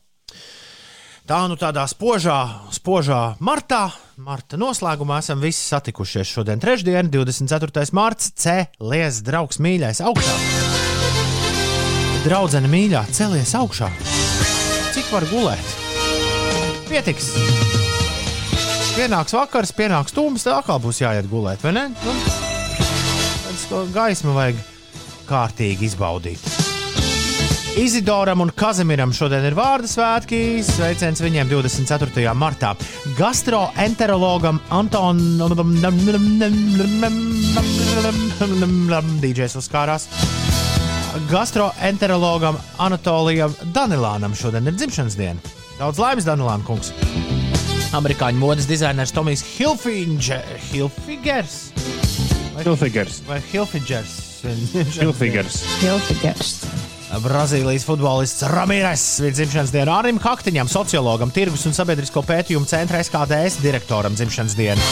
Tā 1.29 1.43
nu 1.51 1.59
tādā 1.61 1.83
spožā, 1.91 2.39
spožā 2.73 3.19
martā, 3.45 3.83
marta 4.17 4.57
noslēgumā 4.57 5.19
esam 5.21 5.43
visi 5.45 5.61
satikušies 5.61 6.31
šodien, 6.33 6.63
trešdien, 6.63 7.11
24. 7.13 7.85
mārciņā, 7.99 8.33
cēlies 8.41 9.19
draugs 9.27 9.61
mīļais 9.61 10.01
augšā. 10.09 10.39
Draudzene 12.25 12.73
mīļā, 12.73 13.05
celies 13.13 13.53
augšā. 13.61 13.91
Cik 14.97 15.13
var 15.13 15.29
gulēt? 15.29 15.77
Pietiks. 16.89 17.29
Pienāks 18.97 19.37
vakars, 19.37 19.77
pienāks 19.77 20.17
tūms, 20.17 20.49
tad 20.49 20.63
atkal 20.63 20.81
būs 20.81 21.05
jāiet 21.05 21.29
gulēt, 21.29 21.61
vai 21.61 21.77
ne? 21.77 21.87
Nu, 21.93 22.17
gaismu 23.93 24.33
vajag 24.33 24.78
kārtīgi 25.29 25.89
izbaudīt. 25.93 26.43
Izidoram 27.79 28.41
un 28.43 28.51
Kazimiram 28.59 29.13
šodien 29.15 29.45
ir 29.47 29.55
vārdu 29.55 29.87
svētki. 29.87 30.59
Sveiciens 30.67 31.21
viņiem 31.23 31.47
24. 31.53 32.25
martā. 32.35 32.73
Gastroenterologam 33.19 34.59
Antonam 34.75 35.21
DJs 39.23 39.55
uzkārās. 39.63 40.09
Gastroenterologam 41.31 42.59
Anatolijam 42.83 43.55
Danilānam 43.75 44.35
šodien 44.35 44.67
ir 44.67 44.75
dzimšanas 44.75 45.15
diena. 45.19 45.41
Daudz 45.79 46.03
laimes, 46.03 46.27
Danilāna 46.27 46.67
kungs! 46.67 46.91
Amerikāņu 47.95 48.43
modes 48.43 48.67
dizainers 48.69 49.15
Tomijs 49.15 49.45
Hilfiger, 49.55 50.43
Hilfigers. 50.73 51.61
Hilfigers. 52.65 53.23
Vai 53.31 53.39
Hilfigers? 53.53 54.28
Hilfigers. 54.43 55.63
Hilfigers. 55.83 56.63
Brazīlijas 57.25 57.87
futbolists 57.89 58.45
Ramirez 58.53 59.01
svin 59.01 59.33
dzimšanas 59.33 59.73
dienu 59.73 59.95
Arim 59.97 60.19
Kaktiņam, 60.21 60.69
sociologam, 60.69 61.33
tirgus 61.35 61.65
un 61.67 61.75
sabiedrisko 61.75 62.23
pētījumu 62.29 62.69
centra 62.69 63.01
SKDS 63.03 63.63
direktoram 63.65 64.15
dzimšanas 64.15 64.57
dienu. 64.59 64.85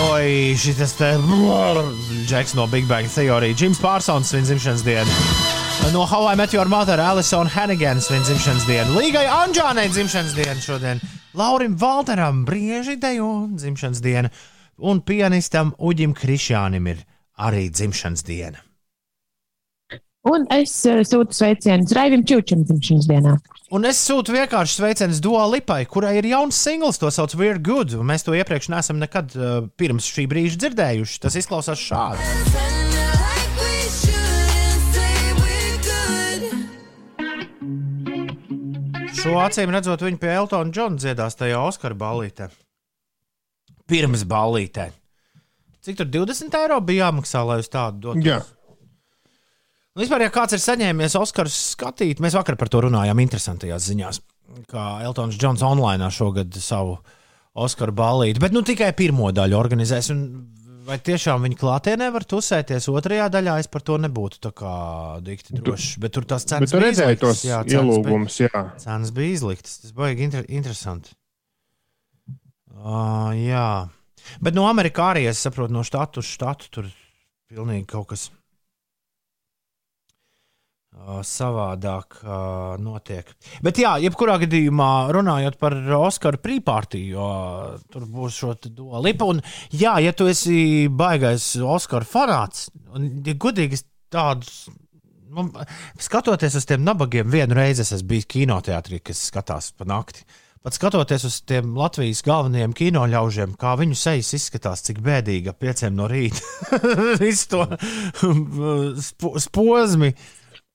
Oi, 0.00 0.56
šis 0.56 0.94
te 0.96 1.12
Džeks 2.26 2.56
no 2.56 2.66
Big 2.72 2.88
Bang 2.88 3.08
Theory, 3.12 3.52
Jims 3.52 3.78
Pārsons 3.82 4.32
svin 4.32 4.48
dzimšanas 4.48 4.84
dienu. 4.86 5.18
No 5.92 6.06
Hawaii 6.08 6.36
Met 6.40 6.54
Your 6.56 6.68
Mother, 6.72 7.00
Alison 7.00 7.48
Hannigan 7.52 8.00
svin 8.00 8.24
dzimšanas 8.24 8.64
dienu. 8.68 8.96
Līgai 8.96 9.26
Anģānai 9.28 9.90
dzimšanas 9.92 10.34
dienu 10.38 10.64
šodien. 10.64 11.04
Laurim 11.36 11.76
Valteram 11.78 12.44
brieži 12.48 12.96
dejo 12.96 13.46
dzimšanas 13.52 14.00
diena. 14.00 14.32
Un 14.80 15.04
pianistam 15.04 15.74
Uģim 15.76 16.16
Krišjānim 16.16 16.88
ir 16.88 17.04
arī 17.40 17.68
dzimšanas 17.72 18.26
diena. 18.26 18.60
Un 20.28 20.44
es 20.52 20.74
uh, 20.84 21.00
sūtu 21.00 21.32
sveicienus 21.32 21.94
Raivim 21.96 22.26
Čučam 22.28 22.60
dzimšanas 22.68 23.06
dienā. 23.08 23.38
Un 23.72 23.86
es 23.88 24.02
sūtu 24.04 24.34
vienkārši 24.34 24.76
sveicienus 24.76 25.22
Dua 25.24 25.46
Lipai, 25.48 25.86
kurai 25.88 26.18
ir 26.18 26.28
jauns 26.28 26.58
singls, 26.60 27.00
to 27.00 27.08
sauc 27.08 27.32
We're 27.40 27.56
Good. 27.56 27.96
Mēs 28.04 28.26
to 28.26 28.36
iepriekš 28.36 28.68
neesam 28.74 29.00
nekad 29.00 29.32
uh, 29.38 29.62
pirms 29.80 30.10
šī 30.12 30.26
brīža 30.28 30.60
dzirdējuši. 30.66 31.22
Tas 31.24 31.40
izklausās 31.40 31.80
šādi. 31.80 32.68
Šo 39.20 39.36
acīm 39.40 39.72
redzot, 39.72 40.00
viņi 40.04 40.20
pie 40.20 40.30
Eltona 40.32 40.72
Džona 40.72 41.00
dziedās 41.00 41.36
tajā 41.36 41.64
Oskara 41.64 41.96
ballītē. 41.96 42.52
Pirms 43.88 44.28
ballītē. 44.28 44.90
Cik 45.80 45.96
tur 45.96 46.08
20 46.12 46.56
eiro 46.60 46.80
bija 46.84 47.06
jāmaksā, 47.08 47.40
lai 47.48 47.58
uz 47.62 47.68
tādu 47.72 48.00
dotu? 48.10 48.24
Jā. 48.26 48.40
Nu, 49.90 50.02
vispār, 50.04 50.22
ja 50.26 50.30
kāds 50.34 50.54
ir 50.54 50.60
saņēmies 50.62 51.16
Oskaru 51.18 51.50
skatīt, 51.50 52.20
mēs 52.22 52.36
vakar 52.36 52.56
par 52.60 52.68
to 52.70 52.82
runājām 52.84 53.18
interesantajās 53.24 53.88
ziņās, 53.90 54.20
kā 54.70 54.84
Eltons 55.08 55.38
Džons 55.40 55.64
online 55.66 56.10
šogad 56.14 56.54
savu 56.62 56.98
Oskaru 57.58 57.92
ballīti, 57.98 58.38
bet 58.44 58.52
nu 58.54 58.62
tikai 58.62 58.92
pirmo 58.94 59.32
daļu 59.34 59.56
organizēs. 59.58 60.12
Un 60.14 60.20
vai 60.86 60.96
tiešām 61.02 61.42
viņi 61.44 61.58
klātienē 61.60 62.06
var 62.14 62.24
tusēties 62.28 62.86
otrajā 62.92 63.26
daļā, 63.34 63.56
es 63.62 63.68
par 63.70 63.82
to 63.86 63.98
nebūtu 64.00 64.38
tā 64.46 64.52
kā 64.56 64.70
dikti 65.26 65.58
drošs. 65.58 65.96
Bet 66.02 66.14
tur 66.16 66.24
tās 66.30 66.46
cenas 66.48 66.70
Bet 66.70 66.76
tu 66.78 66.84
bija 66.84 66.94
izliktas. 66.94 67.20
tos 67.42 67.44
Jā, 67.48 67.58
cenas 67.66 67.74
ielūgumus, 67.80 68.38
bija- 68.38 68.50
jā. 68.54 68.62
Cenas 68.84 69.12
bija 69.16 69.34
izliktas. 69.36 69.78
Tas 69.82 69.92
bija 69.98 70.16
inter 70.28 70.46
interesanti. 70.48 71.12
Uh, 72.70 73.32
jā. 73.36 73.66
Bet 74.40 74.54
no 74.54 74.68
Amerikas 74.70 75.14
arī 75.14 75.26
es 75.30 75.42
saprotu, 75.42 75.74
no 75.74 75.82
štatu 75.86 76.22
uz 76.22 76.28
štatu 76.30 76.70
tur 76.70 76.90
pilnīgi 77.50 77.86
kaut 77.90 78.12
kas 78.12 78.28
uh, 80.94 81.20
savādāk 81.26 82.20
uh, 82.22 82.76
notiek. 82.82 83.30
Bet, 83.64 83.80
jā, 83.82 83.96
jebkurā 84.04 84.38
gadījumā 84.44 84.90
runājot 85.16 85.58
par 85.60 85.76
Oskaru 86.00 86.40
prīpārtiju, 86.42 87.14
jo 87.16 87.30
tur 87.92 88.06
būs 88.10 88.42
šo 88.42 88.54
lipu. 89.04 89.32
Un, 89.34 89.42
jā, 89.74 89.96
ja 90.04 90.12
tu 90.16 90.28
esi 90.30 90.88
baigais 90.88 91.52
Oskaru 91.58 92.08
fanāts, 92.08 92.68
un, 92.94 93.10
ja 93.26 93.34
godīgi 93.34 93.82
tādus. 94.12 94.68
Nu, 95.30 95.44
skatoties 96.02 96.56
uz 96.58 96.64
tiem 96.66 96.82
nabagiem, 96.82 97.28
vienu 97.30 97.54
reizi 97.54 97.84
es 97.84 98.02
bijis 98.02 98.26
kinoteātrī, 98.32 98.98
kas 98.98 99.28
skatās 99.30 99.70
pa 99.78 99.86
nakti. 99.86 100.24
Pat 100.60 100.76
skatoties 100.76 101.22
uz 101.24 101.38
tiem 101.48 101.70
Latvijas 101.72 102.18
galvenajiem 102.20 102.74
kinoļaužiem, 102.76 103.54
kā 103.56 103.70
viņu 103.80 103.94
sejas 103.96 104.34
izskatās, 104.36 104.82
cik 104.84 104.98
bēdīgi 105.00 105.48
ap 105.48 105.56
pieciem 105.62 105.94
no 105.96 106.04
rīta. 106.10 106.42
Visu 107.22 107.46
to 107.54 107.62
spo- 109.08 109.32
posmu 109.56 110.10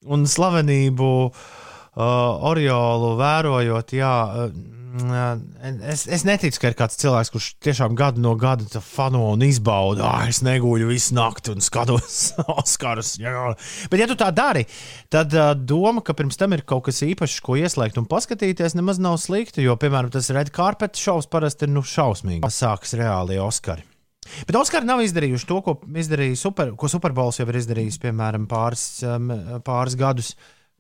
un 0.10 0.26
slavenību 0.26 1.10
uh, 1.30 1.36
Oriolu 2.50 3.12
vērojot, 3.22 3.94
jā, 3.94 4.16
uh, 4.26 4.58
es, 5.92 6.06
es 6.08 6.24
neticu, 6.28 6.60
ka 6.62 6.72
ir 6.72 6.78
kāds 6.78 7.00
cilvēks, 7.02 7.32
kurš 7.34 7.48
tiešām 7.64 7.96
gadu 7.98 8.22
no 8.24 8.36
gada 8.40 8.82
fano 8.84 9.26
un 9.34 9.44
izbauda, 9.46 10.06
ah, 10.08 10.28
es 10.30 10.40
negūļu 10.46 10.88
visu 10.92 11.16
nakti 11.18 11.54
un 11.56 11.64
skatos 11.64 12.20
Oskarus. 12.60 13.16
Bet, 13.20 14.00
ja 14.00 14.08
tu 14.10 14.18
tā 14.20 14.30
dari, 14.36 14.66
tad 15.14 15.34
uh, 15.36 15.54
doma, 15.56 16.04
ka 16.06 16.16
pirms 16.18 16.40
tam 16.40 16.56
ir 16.56 16.66
kaut 16.68 16.88
kas 16.88 17.04
īpašs, 17.06 17.42
ko 17.46 17.58
ieslēgt 17.60 18.00
un 18.02 18.08
paskatīties, 18.12 18.78
nemaz 18.80 19.02
nav 19.04 19.20
slikti, 19.22 19.66
jo, 19.66 19.76
piemēram, 19.80 20.14
tas 20.14 20.32
red 20.36 20.54
carpet 20.56 21.00
šovs 21.00 21.28
parasti 21.32 21.68
ir 21.68 21.76
nu, 21.76 21.84
šausmīgi. 21.86 22.46
Sākas 22.56 22.96
reāli 22.96 23.42
Oskari. 23.42 23.84
Bet 24.48 24.58
Oskari 24.58 24.88
nav 24.88 25.04
izdarījuši 25.06 25.48
to, 25.50 25.60
ko 25.66 25.76
izdarīja 26.02 26.38
super, 26.40 26.72
ko 26.80 26.90
Superbols 26.90 27.38
jau 27.40 27.46
ir 27.52 27.60
izdarījis, 27.60 28.00
piemēram, 28.02 28.48
pāris, 28.50 28.88
pāris 29.68 29.98
gadus, 30.00 30.32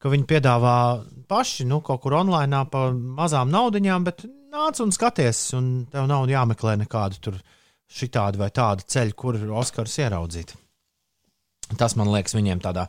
ka 0.05 0.11
viņi 0.13 0.27
piedāvā 0.29 0.77
paši 1.25 1.65
nu, 1.65 1.79
kaut 1.81 2.03
kur 2.03 2.13
online 2.19 2.59
par 2.69 2.91
mazām 2.93 3.49
naudiņām, 3.49 4.03
bet 4.05 4.21
nāc 4.53 4.77
un 4.83 4.91
skaties, 4.93 5.39
un 5.57 5.71
tev 5.89 6.05
nav 6.11 6.27
jāmeklē 6.29 6.75
nekādu 6.83 7.17
tur 7.25 7.39
šitādu 7.89 8.37
vai 8.43 8.51
tādu 8.53 8.85
ceļu, 8.85 9.15
kur 9.17 9.39
Oskars 9.57 9.97
ieraudzīt. 10.03 10.53
Tas 11.79 11.95
man 11.97 12.11
liekas, 12.13 12.35
viņiem 12.37 12.61
tādā 12.61 12.83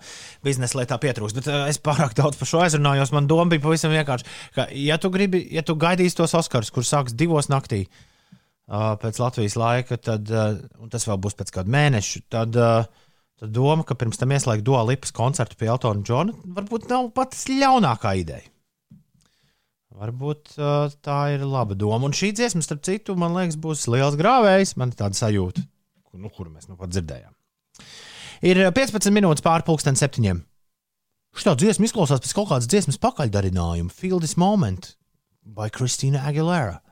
biznesa 0.45 0.77
lietā 0.83 0.99
pietrūkst. 1.01 1.39
Bet 1.39 1.49
es 1.71 1.81
pārāk 1.81 2.13
daudz 2.19 2.37
par 2.37 2.51
šo 2.51 2.61
aizrunājos. 2.67 3.15
Man 3.17 3.31
doma 3.31 3.49
bija 3.55 3.65
pavisam 3.65 3.95
vienkārši, 3.95 4.29
ka, 4.53 4.69
ja 4.77 5.01
tu, 5.01 5.09
gribi, 5.15 5.41
ja 5.57 5.65
tu 5.65 5.79
gaidīsi 5.81 6.19
tos 6.19 6.37
Oskars, 6.37 6.69
kur 6.75 6.85
sāks 6.85 7.17
divos 7.17 7.49
naktī 7.49 7.87
pēc 8.69 9.23
Latvijas 9.23 9.57
laika, 9.57 9.97
tad 9.97 10.29
tas 10.29 11.09
vēl 11.09 11.21
būs 11.25 11.39
pēc 11.39 11.55
kāda 11.55 11.73
mēneša, 11.73 12.25
tad, 12.35 12.61
uh, 12.61 13.06
tad 13.41 13.53
doma, 13.55 13.85
ka 13.87 13.97
pirms 13.99 14.21
tam 14.21 14.35
ieslēgt 14.35 14.65
duālu 14.67 14.95
lipas 14.95 15.15
koncertu 15.17 15.59
pie 15.61 15.71
Eltona 15.73 16.05
Džona, 16.05 16.35
varbūt 16.57 16.89
nav 16.93 17.11
pats 17.17 17.47
ļaunākā 17.51 18.15
ideja. 18.23 18.49
Varbūt 19.97 20.59
uh, 20.61 20.93
tā 21.05 21.21
ir 21.33 21.47
laba 21.49 21.77
doma. 21.79 22.05
Un 22.05 22.17
šī 22.17 22.35
dziesma, 22.37 22.61
starp 22.65 22.83
citu, 22.85 23.15
man 23.17 23.33
liekas, 23.33 23.57
būs 23.61 23.87
liels 23.89 24.19
grāvējs. 24.21 24.75
Man 24.77 24.93
ir 24.93 24.99
tāda 24.99 25.17
sajūta, 25.17 25.63
kur, 26.05 26.21
nu, 26.21 26.29
kuru 26.29 26.53
mēs 26.53 26.69
nu 26.69 26.77
pat 26.77 26.93
dzirdējām. 26.93 27.33
Ir 28.45 28.61
15 28.77 29.15
minūtes 29.17 29.45
pāri 29.45 29.65
pusdienas 29.65 30.05
septiņiem. 30.05 30.43
Šī 31.37 31.53
dziesma 31.61 31.89
izklausās 31.89 32.21
pēc 32.25 32.35
kaut 32.37 32.51
kādas 32.51 32.69
dziesmas 32.69 33.01
pakaļdarinājuma. 33.01 33.93
Feel 33.93 34.21
this 34.21 34.37
moment 34.41 34.95
by 35.57 35.73
Kristīna 35.73 36.27
Aguilera. 36.29 36.83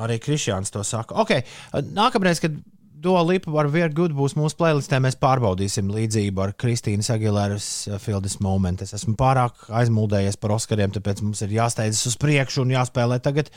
Arī 0.00 0.16
Kristiāns 0.20 0.72
to 0.72 0.80
saka. 0.84 1.18
Okay. 1.20 1.44
Nākamreiz, 1.92 2.40
kad 2.40 2.56
Dua 3.02 3.22
Lipa 3.26 3.50
ar 3.58 3.66
Vieru 3.66 3.90
Good 3.96 4.12
būs 4.14 4.36
mūsu 4.38 4.54
playlistē, 4.60 5.00
mēs 5.02 5.16
pārbaudīsim 5.18 5.88
līdzību 5.90 6.42
ar 6.44 6.52
Kristīnas 6.54 7.08
Aguileras 7.10 7.66
uh, 7.88 7.96
Feel 7.98 8.22
this 8.22 8.36
moment. 8.38 8.84
Es 8.84 8.94
esmu 8.94 9.16
pārāk 9.18 9.64
aizmuldējies 9.74 10.38
par 10.38 10.54
Oskariem, 10.54 10.92
tāpēc 10.94 11.24
mums 11.24 11.42
ir 11.42 11.56
jāsteidzas 11.56 12.12
uz 12.12 12.16
priekšu 12.22 12.62
un 12.62 12.76
jāspēlē 12.76 13.18
tagad 13.24 13.50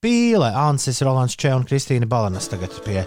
pīle. 0.00 0.48
Ansis, 0.48 1.02
Rolands 1.04 1.36
Čē 1.36 1.52
un 1.58 1.68
Kristīna 1.68 2.08
Balanas 2.08 2.48
tagad 2.48 2.72
pie 2.88 3.04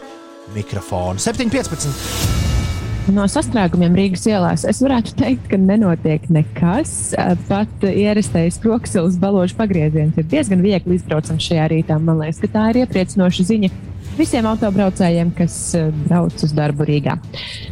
mikrofona. 0.53 1.17
7.15. 1.17 3.09
No 3.09 3.25
sastrēgumiem 3.25 3.97
Rīgas 3.97 4.29
ielās 4.29 4.69
es 4.69 4.83
varētu 4.85 5.17
teikt, 5.17 5.49
ka 5.49 5.57
nenotiek 5.57 6.29
nekas. 6.29 7.15
Pat 7.49 7.89
ierastais 7.89 8.61
Kroksilas 8.61 9.17
balāžu 9.17 9.57
pagrieziens 9.57 10.21
ir 10.21 10.29
diezgan 10.29 10.61
viegli 10.61 11.01
izbraucams 11.01 11.49
šajā 11.49 11.71
rītā. 11.73 11.97
Man 11.97 12.21
liekas, 12.21 12.45
ka 12.45 12.53
tā 12.59 12.69
ir 12.75 12.83
iepriecinoša 12.83 13.49
ziņa 13.49 13.73
visiem 14.19 14.47
autobraucējiem, 14.49 15.31
kas 15.37 15.55
eh, 15.77 15.89
brauc 16.05 16.43
uz 16.43 16.53
darbu 16.55 16.87
Rīgā. 16.87 17.15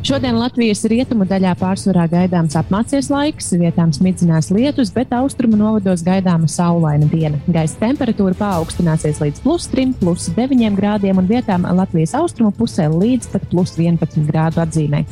Šodien 0.07 0.37
Latvijas 0.39 0.85
rietumu 0.87 1.27
daļā 1.27 1.53
pārsvarā 1.59 2.05
gaidāms 2.11 2.55
apmācies 2.59 3.09
laiks, 3.11 3.51
vietām 3.59 3.91
smidzinās 3.95 4.49
lietus, 4.55 4.91
bet 4.95 5.11
austrumu 5.15 5.59
novados 5.59 6.03
gaidāma 6.07 6.47
saulaina 6.51 7.09
diena. 7.11 7.39
Gaisa 7.51 7.79
temperatūra 7.81 8.37
paaugstināsies 8.39 9.19
līdz 9.23 9.43
plus 9.43 9.67
3, 9.73 9.95
plus 9.99 10.29
9 10.37 10.77
grādiem 10.77 11.19
un 11.19 11.27
vietām 11.27 11.67
Latvijas 11.77 12.15
austrumu 12.17 12.53
pusē 12.55 12.87
līdz 12.93 13.31
pat 13.33 13.47
plus 13.51 13.75
11 13.77 14.27
grādu 14.29 14.63
atzīmē. 14.63 15.03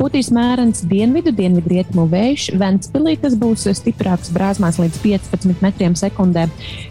Putīs 0.00 0.32
mērens 0.34 0.84
dienvidu, 0.88 1.34
dienvidu 1.36 1.74
rietumu 1.74 2.06
vējš, 2.10 2.48
Ventspilī 2.58 3.16
tas 3.20 3.36
būs 3.38 3.66
stiprāks 3.78 4.32
brāzmās 4.34 4.80
līdz 4.80 5.00
15 5.04 5.62
metriem 5.64 5.96
sekundē. 5.98 6.46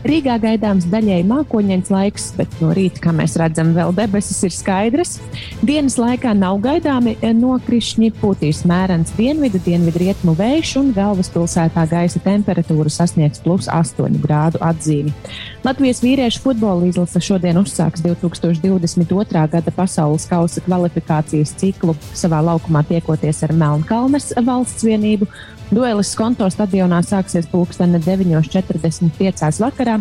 Rīgā 0.08 0.38
gaidāms 0.44 0.88
daļēji 0.92 1.28
mākoņains 1.32 1.92
laiks, 1.94 2.32
bet 2.38 2.60
no 2.62 2.74
rīta, 2.78 3.02
kā 3.08 3.16
mēs 3.16 3.38
redzam, 3.40 3.74
vēl 3.78 3.87
vēl 3.88 3.96
debesis 3.96 4.44
ir 4.44 4.54
skaidras. 4.54 5.18
Dienas 5.66 5.98
laikā 6.00 6.34
nav 6.36 6.60
gaidāmi 6.64 7.16
nokrišņi, 7.22 8.12
pūtīs 8.22 8.64
mērens 8.68 9.14
dienvidu, 9.18 9.60
dienvidu 9.64 10.02
rietumu 10.04 10.36
vējš 10.38 10.74
un 10.82 10.92
galvaspilsētā 10.96 11.88
gaisa 11.90 12.22
temperatūra 12.24 12.92
sasniegs 12.92 13.42
plus 13.44 13.70
8 13.72 14.20
grādu 14.24 14.62
atzīmi. 14.64 15.14
Latvijas 15.66 16.02
vīriešu 16.04 16.44
futbola 16.44 16.88
izlase 16.88 17.22
šodien 17.24 17.60
uzsāks 17.62 18.04
2022. 18.06 19.46
gada 19.52 19.76
pasaules 19.76 20.28
kausa 20.30 20.64
kvalifikācijas 20.66 21.56
ciklu 21.60 21.96
savā 22.14 22.44
laukumā 22.52 22.84
tiekoties 22.88 23.44
ar 23.48 23.56
Melnkalnes 23.56 24.34
valsts 24.48 24.86
vienību. 24.88 25.30
Duelis 25.68 26.14
Konto 26.16 26.48
stadionā 26.48 27.02
sāksies 27.04 27.48
pulksteni 27.52 28.00
9.45. 28.00 29.50
vakarā, 29.60 29.98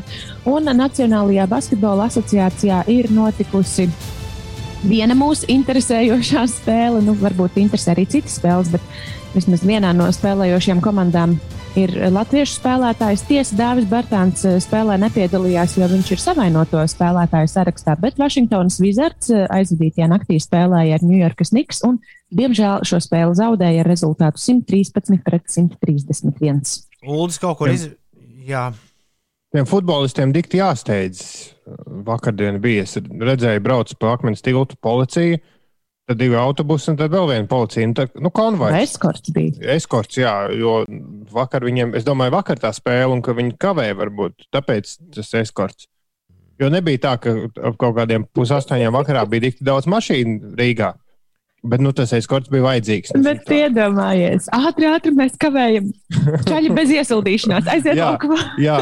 un 0.46 0.70
Nacionālajā 0.78 1.48
basketbola 1.50 2.06
asociācijā 2.06 2.84
ir 2.92 3.10
notikusi 3.10 3.88
viena 4.86 5.16
mūsu 5.18 5.48
interesējošā 5.50 6.46
spēle. 6.52 7.02
Nu, 7.02 7.16
varbūt 7.18 7.58
interesē 7.58 7.96
arī 7.96 8.06
citas 8.14 8.38
spēles, 8.38 8.70
bet 8.76 9.34
vismaz 9.34 9.66
vienā 9.66 9.90
no 9.96 10.06
spēlējošajām 10.14 10.82
komandām 10.84 11.34
ir 11.81 11.93
latviešu 12.12 12.57
spēlētājs. 12.59 13.24
Tiesa 13.29 13.57
Dāvis 13.59 13.87
Bartāns 13.91 14.45
eh, 14.49 14.57
spēlē 14.62 14.97
nepiedalījās, 15.03 15.77
jo 15.79 15.89
viņš 15.91 16.12
ir 16.14 16.22
savainoto 16.22 16.83
spēlētāju 16.91 17.51
sarakstā, 17.53 17.97
bet 18.01 18.20
Vašingtonas 18.20 18.79
Wizards 18.83 19.31
eh, 19.33 19.45
aizvadītajā 19.59 20.09
naktī 20.12 20.39
spēlēja 20.43 20.99
ar 20.99 21.07
New 21.07 21.20
Yorkas 21.20 21.53
Knicks 21.55 21.83
un, 21.87 22.01
diemžēl, 22.37 22.87
šo 22.89 23.01
spēli 23.05 23.39
zaudēja 23.39 23.85
ar 23.85 23.91
rezultātu 23.93 24.43
113 24.43 25.22
pret 25.27 25.47
131. 25.53 26.64
Uldis 27.07 27.41
kaut 27.43 27.61
kur 27.61 27.72
iz... 27.72 27.89
Jā. 28.47 28.70
Tiem 29.55 29.66
futbolistiem 29.68 30.33
dikti 30.35 30.59
jāsteidz. 30.61 31.20
Vakardien 32.07 32.59
bija. 32.62 32.85
Es 32.87 32.99
redzēju, 33.01 33.62
brauc 33.64 33.93
pa 33.99 34.12
akmens 34.14 34.45
tiltu 34.45 34.79
policiju. 34.83 35.39
Tad 36.07 36.20
divi 36.20 36.36
autobusi 36.38 36.92
un 36.92 36.98
tad 37.00 37.11
vēl 37.11 37.24
viena 37.32 37.48
policija. 37.50 37.86
Nu, 37.90 37.96
tad, 37.98 38.12
nu, 38.22 38.30
konvojs. 38.34 38.76
Eskorts 38.78 39.32
bija. 39.34 39.59
Eskorts, 39.74 40.20
jā, 40.20 40.34
jo 40.54 40.78
vakar 41.34 41.66
viņiem, 41.66 41.96
es 41.98 42.07
domāju, 42.07 42.36
vakar 42.36 42.61
tā 42.62 42.70
spēle 42.76 43.11
un 43.16 43.24
ka 43.26 43.34
viņi 43.34 43.57
kavēja 43.59 43.96
varbūt, 43.98 44.46
tāpēc 44.54 44.92
tas 45.16 45.32
eskorts. 45.42 45.88
Jo 46.62 46.70
nebija 46.72 47.02
tā, 47.09 47.16
ka 47.20 47.34
ap 47.68 47.74
kaut 47.80 47.98
kādiem 47.98 48.24
pusaustoņiem 48.36 48.94
vakarā 48.94 49.26
bija 49.28 49.48
tik 49.48 49.59
daudz 49.66 49.90
mašīnu 49.90 50.54
Rīgā. 50.57 50.94
Bet 51.66 51.82
nu, 51.82 51.92
tas 51.96 52.12
eskorts 52.16 52.50
bija 52.52 52.64
vajadzīgs. 52.66 53.14
Bet 53.24 53.50
iedomājies, 53.52 54.48
ātri, 54.54 54.88
ātri 54.90 55.12
mēs 55.16 55.36
kavējam. 55.40 55.88
Čaļi 56.46 56.72
bez 56.76 56.92
iesildīšanās. 56.94 57.70
Aiziet 57.72 57.98
jā, 57.98 58.10
laukumā. 58.12 58.38
jā, 58.66 58.76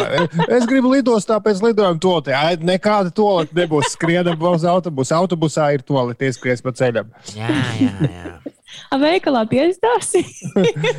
es 0.46 0.66
gribu 0.70 0.94
lidostā 0.94 1.38
pēc 1.44 1.62
lidojuma 1.64 2.00
tolotē. 2.02 2.36
Nekāda 2.64 3.14
tolota 3.14 3.56
nebūs. 3.56 3.94
Skrienam 3.94 4.40
uz 4.50 4.66
autobusu. 4.68 5.14
Autobusā 5.16 5.70
ir 5.76 5.84
tolota, 5.86 6.28
ieskries 6.28 6.64
pa 6.64 6.74
ceļam. 6.76 7.12
Jā, 7.36 7.50
jā, 7.80 8.10
jā. 8.10 8.34
A 8.90 8.98
veikalā 9.04 9.44
piestāsi. 9.50 10.24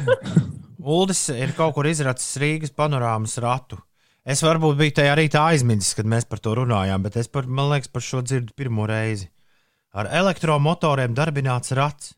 Uldis 0.96 1.28
ir 1.34 1.56
kaut 1.58 1.74
kur 1.78 1.88
izracis 1.90 2.38
Rīgas 2.42 2.74
panorāmas 2.76 3.38
ratu. 3.42 3.80
Es 4.26 4.42
varbūt 4.42 4.78
biju 4.80 4.94
tajā 4.98 5.14
rītā 5.18 5.44
aizmirsis, 5.52 5.94
kad 5.98 6.08
mēs 6.10 6.26
par 6.30 6.42
to 6.42 6.56
runājām, 6.58 7.04
bet 7.06 7.18
es 7.22 7.30
par, 7.30 7.46
man 7.46 7.70
liekas, 7.70 7.92
par 7.94 8.02
šo 8.06 8.24
dzirdu 8.26 8.56
pirmo 8.58 8.88
reizi. 8.90 9.30
Ar 9.96 10.10
elektromotoriem 10.12 11.14
darbināts 11.16 11.72
rats. 11.78 12.12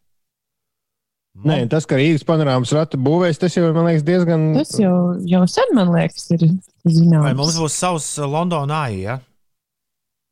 Nē, 1.45 1.59
tas, 1.69 1.85
ka 1.85 1.99
Rīgas 1.99 2.23
panorāmas 2.25 2.71
ratu 2.73 2.97
būvēs, 2.97 3.37
tas 3.37 3.53
jau 3.53 3.67
man 3.75 3.85
liekas 3.85 4.01
diezgan. 4.07 4.47
Tas 4.57 4.71
jau, 4.81 4.93
jau 5.29 5.43
sen, 5.45 5.69
man 5.77 5.91
liekas, 5.93 6.23
ir 6.33 6.47
Vai 6.47 6.93
zināms. 6.95 7.35
mums 7.37 7.59
būs 7.61 7.75
savs 7.77 8.07
Londonā, 8.25 8.79
ja? 8.97 9.19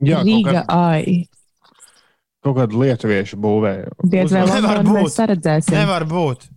Jā, 0.02 0.24
Rīga 0.26 0.64
kā- 0.64 0.66
ai. 0.74 1.28
kaut 2.42 2.58
kāda 2.58 2.74
lietuviešu 2.82 3.38
būvēja. 3.38 3.94
Diez 4.02 4.34
vai 4.34 4.42
būt. 4.82 4.90
mēs 4.98 5.14
saredzēsim. 5.20 5.78
Nevar 5.78 6.08
būt. 6.10 6.50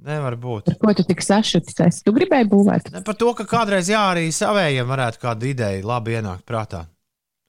Nevar 0.00 0.36
būt. 0.40 0.72
Ko 0.80 0.94
tu 0.96 1.04
tik 1.04 1.20
sašutis? 1.20 2.00
Tu 2.02 2.12
gribēji 2.16 2.48
būvēt? 2.48 2.88
Ne 2.94 3.02
par 3.04 3.14
to, 3.20 3.34
ka 3.36 3.44
kādreiz 3.44 3.92
jā, 3.92 4.00
arī 4.14 4.30
savējiem 4.32 4.88
varētu 4.88 5.20
kāda 5.20 5.44
ideja 5.52 5.84
labi 5.84 6.16
ienākt 6.16 6.46
prātā. 6.48 6.86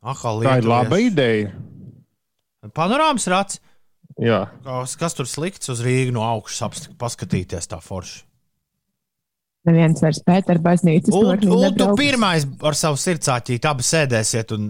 Ahā, 0.02 0.34
Tā 0.42 0.58
ir 0.58 0.66
laba 0.66 0.98
ideja. 0.98 1.52
Panorāmas 2.74 3.28
rats. 3.30 3.60
Jā. 4.22 4.48
Kas, 4.66 4.98
kas 5.00 5.16
tur 5.18 5.30
slikts 5.30 5.70
uz 5.72 5.82
Rīgas 5.86 6.14
no 6.16 6.26
augšas 6.26 6.90
paskatīties 7.00 7.70
tā 7.70 7.80
forši? 7.82 8.24
Neviens 9.70 10.02
vairs 10.02 10.20
Pētera 10.26 10.62
baznīcas 10.62 11.14
Un, 11.14 11.36
un 11.54 11.76
tu 11.78 11.88
pirmais 12.00 12.48
ar 12.66 12.78
savu 12.78 12.98
sirdsāķīti 12.98 13.70
abi 13.70 13.86
sēdēsiet 13.86 14.56
un 14.56 14.64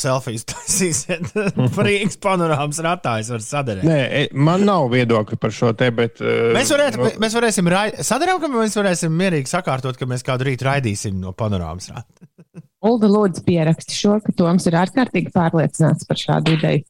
selfijas 0.00 0.44
taisīsiet 0.50 1.30
Rīgas 1.86 2.18
panorāmas 2.22 2.80
ratā. 2.84 3.16
Es 3.22 3.30
varu 3.32 3.44
sadarīt. 3.44 3.86
Nē, 3.86 3.98
e, 4.04 4.22
man 4.36 4.66
nav 4.68 4.90
viedokļa 4.92 5.38
par 5.40 5.54
šo 5.54 5.72
te, 5.78 5.90
bet. 5.94 6.20
uh, 6.24 6.50
Mēs, 6.56 6.72
varētu, 6.74 7.00
nu, 7.02 7.12
mēs 7.22 7.36
varēsim 7.38 7.70
sadarīt, 8.06 8.42
ka 8.42 8.50
mēs 8.52 8.76
varēsim 8.78 9.16
mierīgi 9.16 9.52
sakārtot, 9.52 9.98
ka 9.98 10.08
mēs 10.10 10.26
kādu 10.26 10.50
rītu 10.50 10.68
raidīsim 10.68 11.16
no 11.22 11.32
panorāmas 11.36 11.90
rāta. 11.92 12.28
Ulda 12.86 13.10
lūdzu 13.10 13.42
pieraksti 13.46 13.96
šo, 13.96 14.18
ka 14.22 14.34
Toms 14.36 14.68
ir 14.68 14.76
ārkārtīgi 14.78 15.32
pārliecināts 15.34 16.06
par 16.08 16.20
šādu 16.20 16.54
ideju. 16.58 16.84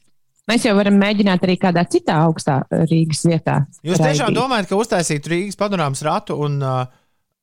Mēs 0.46 0.62
jau 0.62 0.76
varam 0.78 0.94
mēģināt 1.00 1.42
arī 1.42 1.56
kādā 1.58 1.82
citā 1.90 2.20
augstā 2.26 2.60
uh, 2.62 2.84
Rīgas 2.86 3.24
vietā. 3.26 3.60
Jūs 3.86 3.98
tiešām 3.98 4.28
raidīt. 4.28 4.38
domājat, 4.38 4.68
ka 4.70 4.78
uztaisītu 4.78 5.32
Rīgas 5.32 5.58
panorāmas 5.58 6.04
ratu 6.06 6.36
un 6.46 6.60
uh, 6.62 6.84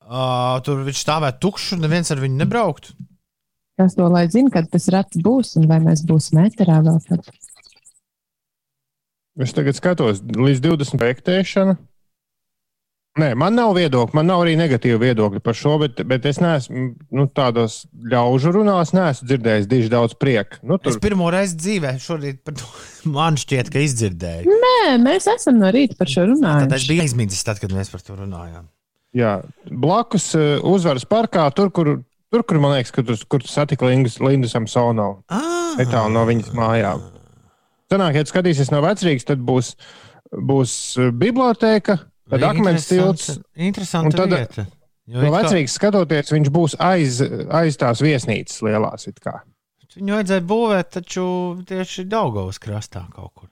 uh, 0.08 0.60
tur 0.64 0.86
viņš 0.88 1.02
stāvētu 1.04 1.44
tukšs 1.44 1.74
un 1.76 1.84
neviens 1.84 2.12
ar 2.14 2.24
viņu 2.24 2.40
nebrauktu? 2.40 2.96
Kas 3.80 3.96
to 3.98 4.06
lai 4.12 4.28
zina, 4.30 4.52
kad 4.54 4.68
tas 4.70 4.86
rats 4.94 5.18
būs 5.18 5.56
un 5.58 5.66
vai 5.72 5.80
mēs 5.82 6.04
būsim 6.06 6.38
metrā 6.42 6.78
vēl 6.86 7.00
tad? 7.08 7.26
Es 9.42 9.56
tagad 9.58 9.74
skatos, 9.78 10.22
līdz 10.22 10.62
20 10.62 11.00
projektēšana. 11.02 11.80
Nē, 13.22 13.28
man 13.38 13.54
nav 13.54 13.76
viedokļa, 13.78 14.16
man 14.18 14.26
nav 14.26 14.42
arī 14.42 14.56
negatīva 14.58 14.98
viedokļa 15.04 15.42
par 15.46 15.58
šo, 15.58 15.76
bet, 15.84 16.00
bet 16.10 16.24
es 16.26 16.40
neesmu 16.42 16.86
nu, 17.14 17.26
tādos 17.30 17.84
ļaužu 18.10 18.54
runās, 18.56 18.90
neesmu 18.98 19.28
dzirdējis 19.30 19.68
diži 19.70 19.92
daudz 19.94 20.16
prieka. 20.18 20.58
Nu, 20.66 20.80
Es 20.90 20.98
pirmo 21.02 21.28
reizi 21.34 21.60
dzīvē 21.62 21.92
šorīt 22.02 22.42
par 22.46 22.58
to 22.58 22.70
man 23.18 23.38
šķiet, 23.38 23.70
ka 23.74 23.84
izdzirdēju. 23.86 24.56
Nē, 24.66 24.96
mēs 25.02 25.30
esam 25.30 25.62
no 25.62 25.70
rīta 25.74 25.98
par 26.00 26.10
šo 26.10 26.26
Tad 26.26 26.34
es 26.34 26.40
runājuši. 26.40 26.90
biju 26.90 27.06
aizmirsis, 27.06 27.46
tad, 27.46 27.62
kad 27.62 27.74
mēs 27.78 27.94
par 27.94 28.02
to 28.06 28.18
runājām. 28.18 28.66
Jā, 29.14 29.36
blakus 29.70 30.32
uh, 30.34 30.58
uzvaras 30.66 31.06
parkā, 31.06 31.46
tur, 31.54 31.70
kur, 31.70 31.94
tur, 32.34 32.44
kur 32.50 32.60
man 32.64 32.74
liekas, 32.76 32.92
ka 32.96 33.04
tur, 33.06 33.20
kur 33.30 33.44
tu 33.46 33.52
satiki 33.52 33.86
Lindu, 33.88 34.50
Samsonovu. 34.52 35.22
Ah, 35.32 35.76
Netālu 35.80 36.12
no 36.14 36.26
viņas 36.30 36.52
mājām. 36.58 37.04
Sanāk, 37.94 38.18
ja 38.18 38.26
tu 38.26 38.34
skatīsies 38.34 38.72
no 38.74 38.82
vecrīgas, 38.84 39.26
tad 39.30 39.42
būs, 39.46 39.74
būs 40.34 40.74
uh, 40.98 41.12
biblioteka, 41.14 42.00
tad 42.34 42.46
akmens 42.48 42.88
tilts. 42.90 43.36
Interesanti. 43.54 44.14
Un 44.14 44.18
tad- 44.18 44.34
vieta. 44.34 44.66
Jo 45.04 45.20
No 45.20 45.34
vecrīgas 45.34 45.74
skatoties, 45.76 46.30
viņš 46.32 46.50
būs 46.56 46.78
aiz, 46.80 47.18
aiz 47.52 47.76
tās 47.76 48.00
viesnīcas 48.00 48.62
lielās. 48.64 49.04
it 49.12 49.20
kā. 49.20 49.42
Viņu 49.98 50.16
vajadzēja 50.16 50.46
būvēt 50.50 50.88
taču 50.96 51.26
tieši 51.70 52.06
Daugavas 52.10 52.58
krastā 52.58 53.04
kaut 53.14 53.34
kur. 53.36 53.50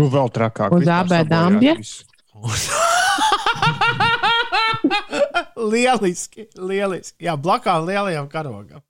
Nu, 0.00 0.08
vēl 0.10 0.32
trakāk. 0.32 0.72
Uz 0.72 0.82
vispār 0.82 1.04
AB 1.04 1.12
sabojāt 1.12 1.28
Dambja? 1.30 1.74
visu. 1.76 2.04
lieliski, 5.56 6.46
lieliski. 6.60 7.24
Jā, 7.26 7.34
blakām 7.40 7.86
lielajam 7.88 8.28
karogam. 8.32 8.82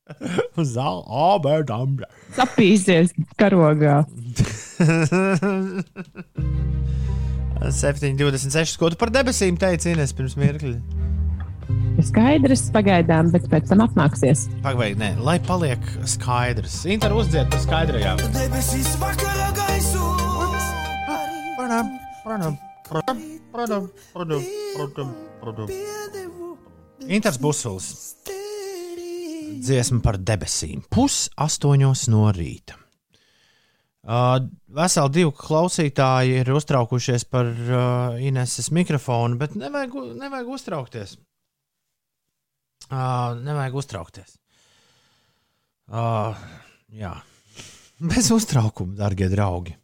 Uz 0.59 0.73
zāle, 0.77 1.03
abēdām. 1.31 1.99
Sapīsies 2.37 3.15
karogā. 3.41 4.03
7,26. 7.67 8.77
Ko 8.79 8.91
tu 8.93 8.99
par 9.01 9.11
debesīm 9.15 9.57
teici, 9.61 9.95
Ines, 9.95 10.13
pirms 10.17 10.37
mirkļa? 10.39 10.77
Skaidrs 12.07 12.67
pagaidām, 12.75 13.31
bet 13.33 13.47
pēc 13.51 13.71
tam 13.71 13.81
apmāksies. 13.87 14.45
Pagaidi, 14.65 14.99
nē, 15.01 15.09
lai 15.25 15.39
paliek 15.43 15.81
skaidrs. 16.07 16.83
Inter 16.93 17.15
uzdzied 17.17 17.49
par 17.51 17.63
skaidrajām. 17.65 18.21
Debesīs 18.37 18.93
vakarā 19.01 19.49
gaisos. 19.57 20.69
Pradam, 21.57 21.89
pradam, 22.23 22.59
pradam, 22.91 23.23
pradam, 23.55 23.89
pradam, 24.13 24.43
pradam, 24.77 25.15
pradam. 25.41 26.36
Inters 27.05 27.39
Busls. 27.39 28.17
Dziesma 29.57 30.01
par 30.05 30.19
debesīm. 30.19 30.83
Pus 30.91 31.27
astoņos 31.37 32.07
no 32.13 32.27
rīta. 32.35 32.77
Uh, 34.07 34.39
veseli 34.71 35.11
divi 35.17 35.33
klausītāji 35.35 36.37
ir 36.41 36.51
uztraukušies 36.55 37.25
par 37.27 37.49
uh, 37.51 38.19
Ineses 38.23 38.71
mikrofonu, 38.71 39.35
bet 39.41 39.57
nevajag, 39.59 39.97
nevajag 40.21 40.53
uztraukties. 40.55 41.17
Uh, 42.87 43.35
nevajag 43.43 43.81
uztraukties. 43.83 44.37
Uh, 45.91 46.39
jā, 46.95 47.17
bez 48.15 48.31
uztraukuma, 48.31 48.95
darbie 48.95 49.27
draugi. 49.33 49.75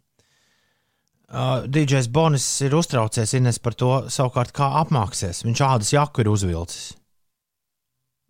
Uh, 1.32 1.64
DJs 1.66 2.06
Bonis 2.12 2.46
ir 2.62 2.74
uztraucies 2.78 3.34
Ines 3.34 3.58
par 3.58 3.74
to, 3.74 3.92
savukārt, 4.12 4.54
kā 4.54 4.70
apmāksies. 4.84 5.42
Viņš 5.48 5.66
ādas 5.66 5.94
jaku 5.96 6.22
ir 6.22 6.30
uzvilcis. 6.30 6.92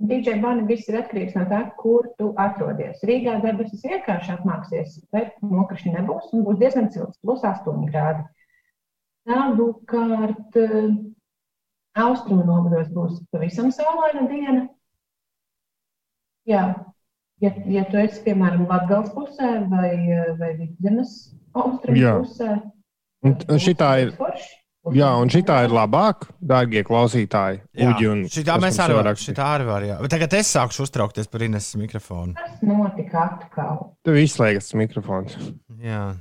DJ 0.03 0.41
Bani 0.43 0.65
viss 0.67 0.89
ir 0.91 0.97
atkarīgs 0.99 1.35
no 1.39 1.45
tā, 1.47 1.61
kur 1.79 2.09
tu 2.19 2.33
atrodies. 2.43 3.03
Rīgā 3.07 3.37
debesis 3.45 3.85
vienkārši 3.87 4.33
apmāksies, 4.37 4.97
bet 5.15 5.37
nokrišņi 5.43 5.93
nebūs 5.95 6.33
un 6.35 6.43
būs 6.47 6.59
diezgan 6.59 6.89
silts, 6.91 7.19
plus 7.23 7.45
8 7.47 7.85
grādi. 7.91 8.25
Savukārt, 9.29 10.57
eh, 10.59 10.89
austrumu 12.03 12.45
novados 12.49 12.89
būs 12.95 13.21
pavisam 13.31 13.71
saulaina 13.71 14.27
diena. 14.29 14.69
Jā, 16.49 16.63
ja, 17.41 17.53
ja 17.71 17.85
tu 17.91 17.97
esi, 18.03 18.25
piemēram, 18.25 18.67
Latgals 18.69 19.13
pusē 19.15 19.69
vai, 19.71 19.93
eh, 20.11 20.33
vai 20.41 20.57
Vidzemes 20.59 21.13
austrumu 21.55 22.25
pusē, 22.25 22.57
Un 23.25 23.35
t- 23.39 23.47
šitā 23.63 23.93
ir. 24.03 24.11
forši. 24.19 24.51
Jā, 24.91 25.13
un 25.23 25.31
šitā 25.31 25.61
ir 25.63 25.71
labāk, 25.71 26.25
dārgie 26.43 26.81
klausītāji. 26.83 27.61
Uģi 27.87 28.09
un 28.11 28.25
šitā 28.27 28.57
mēs 28.59 28.81
arī 28.83 28.97
varam. 28.99 29.15
Šitā 29.15 29.53
arī 29.55 29.69
var, 29.69 29.87
jā. 29.87 29.95
Bet 30.03 30.11
tagad 30.17 30.35
es 30.41 30.51
sākšu 30.51 30.83
uztraukties 30.89 31.31
par 31.31 31.45
Ineses 31.47 31.79
mikrofonu. 31.79 32.35
kas 32.35 32.59
notika 32.67 33.23
atkal? 33.29 33.95
Tev 34.03 34.19
izslēgts 34.19 34.75
mikrofons. 34.81 35.39
Jā. 35.79 36.19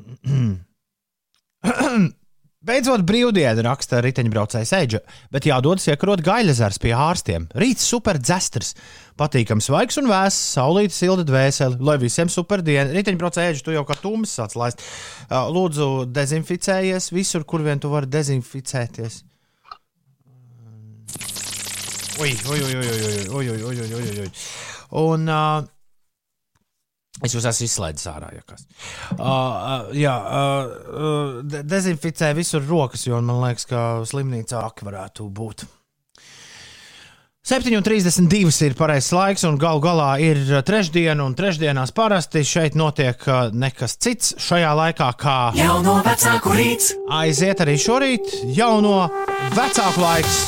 Beidzot, 2.60 3.06
brīvdiena 3.08 3.62
raksta 3.64 4.02
riteņbraucējs 4.04 4.70
Eģa, 4.76 4.98
bet 5.32 5.46
jādodas 5.48 5.86
iekarot 5.88 6.20
gaļazars 6.26 6.76
pie 6.82 6.90
ārstiem. 6.92 7.46
Rīts 7.56 7.86
super 7.88 8.18
dzestrs, 8.20 8.74
patīkams, 9.20 9.68
svaigs 9.68 9.98
un 10.00 10.08
vēss, 10.10 10.38
saulīta 10.56 10.96
silta 10.96 11.24
dvēseli, 11.28 11.80
lai 11.84 11.96
visiem 12.00 12.30
super 12.32 12.64
diena. 12.64 12.90
Riteņbraucēji 12.94 13.64
tu 13.66 13.74
jau 13.74 13.84
kā 13.88 13.96
tums 14.00 14.32
sāc 14.38 14.56
laist. 14.58 14.84
Ā, 15.28 15.44
Lūdzu, 15.52 16.06
dezinficējies 16.10 17.10
visur, 17.12 17.44
kur 17.44 17.64
vien 17.66 17.82
tu 17.82 17.92
vari 17.92 18.08
dezinficēties. 18.10 19.24
Ui, 22.20 22.32
ui, 22.52 22.60
ui, 22.60 22.72
ui, 22.76 22.88
ui, 23.32 23.48
ui, 23.48 23.60
ui, 23.64 23.76
ui, 23.80 23.92
ui, 23.96 24.16
ui. 24.24 24.30
Un 25.00 25.30
uh, 25.30 25.62
es 27.24 27.32
jūs 27.32 27.46
esmu 27.48 27.68
izslaidis 27.68 28.08
ārā, 28.10 28.32
ja 28.36 28.44
kas. 28.44 28.66
Uh, 29.14 29.24
uh, 29.24 29.90
jā, 29.96 30.14
uh, 30.20 31.40
de 31.46 31.62
dezinficē 31.64 32.32
visur 32.36 32.64
rokas, 32.68 33.06
jo 33.08 33.20
man 33.24 33.40
liekas, 33.46 33.68
ka 33.70 33.84
slimnīcā 34.08 34.60
ak 34.66 34.84
varētu 34.84 35.30
būt. 35.32 35.64
7,32 37.50 38.62
ir 38.62 38.74
pareizais 38.78 39.10
laiks, 39.10 39.42
un 39.48 39.56
galu 39.58 39.80
galā 39.82 40.10
ir 40.22 40.38
trešdiena, 40.62 41.24
un 41.26 41.34
trešdienās 41.34 41.90
parasti 41.96 42.44
šeit 42.46 42.76
notiek 42.78 43.26
uh, 43.26 43.48
nekas 43.50 43.96
cits 43.98 44.36
šajā 44.38 44.70
laikā, 44.78 45.10
kā 45.18 45.38
Jauno 45.58 45.96
vecāku 46.06 46.54
rīts. 46.54 46.92
aiziet 47.10 47.64
arī 47.66 47.74
šorīt, 47.74 48.36
jauno 48.54 49.08
vecāku 49.58 50.06
laiks. 50.06 50.44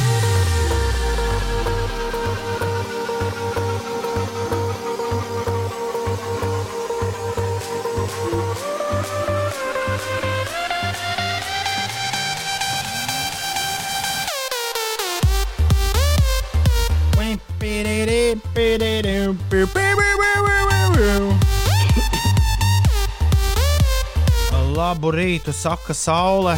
Labu 24.72 25.10
rītu, 25.12 25.52
saka 25.52 25.92
saule. 25.92 26.54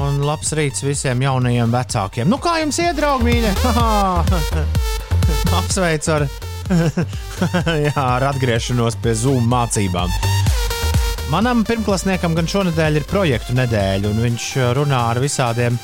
Un 0.00 0.20
labs 0.22 0.52
rīts 0.54 0.84
visiem 0.86 1.20
jaunajiem 1.24 1.72
vecākiem. 1.74 2.30
Nu, 2.30 2.38
kā 2.38 2.60
jums 2.62 2.78
iet, 2.78 2.94
draugi, 3.00 3.26
mīļie? 3.26 3.50
Apsveicu 5.58 6.14
ar, 6.14 6.26
jā, 7.88 7.96
ar 8.04 8.28
atgriešanos 8.30 9.00
pie 9.02 9.16
Zoom 9.18 9.50
mācībām. 9.50 10.14
Manam 11.34 11.64
pirmklasniekam 11.66 12.38
gan 12.38 12.48
šonadēļ 12.50 13.02
ir 13.02 13.08
projektu 13.10 13.58
nedēļa, 13.58 14.14
un 14.14 14.22
viņš 14.28 14.46
runā 14.78 15.02
ar 15.10 15.20
visādiem, 15.22 15.76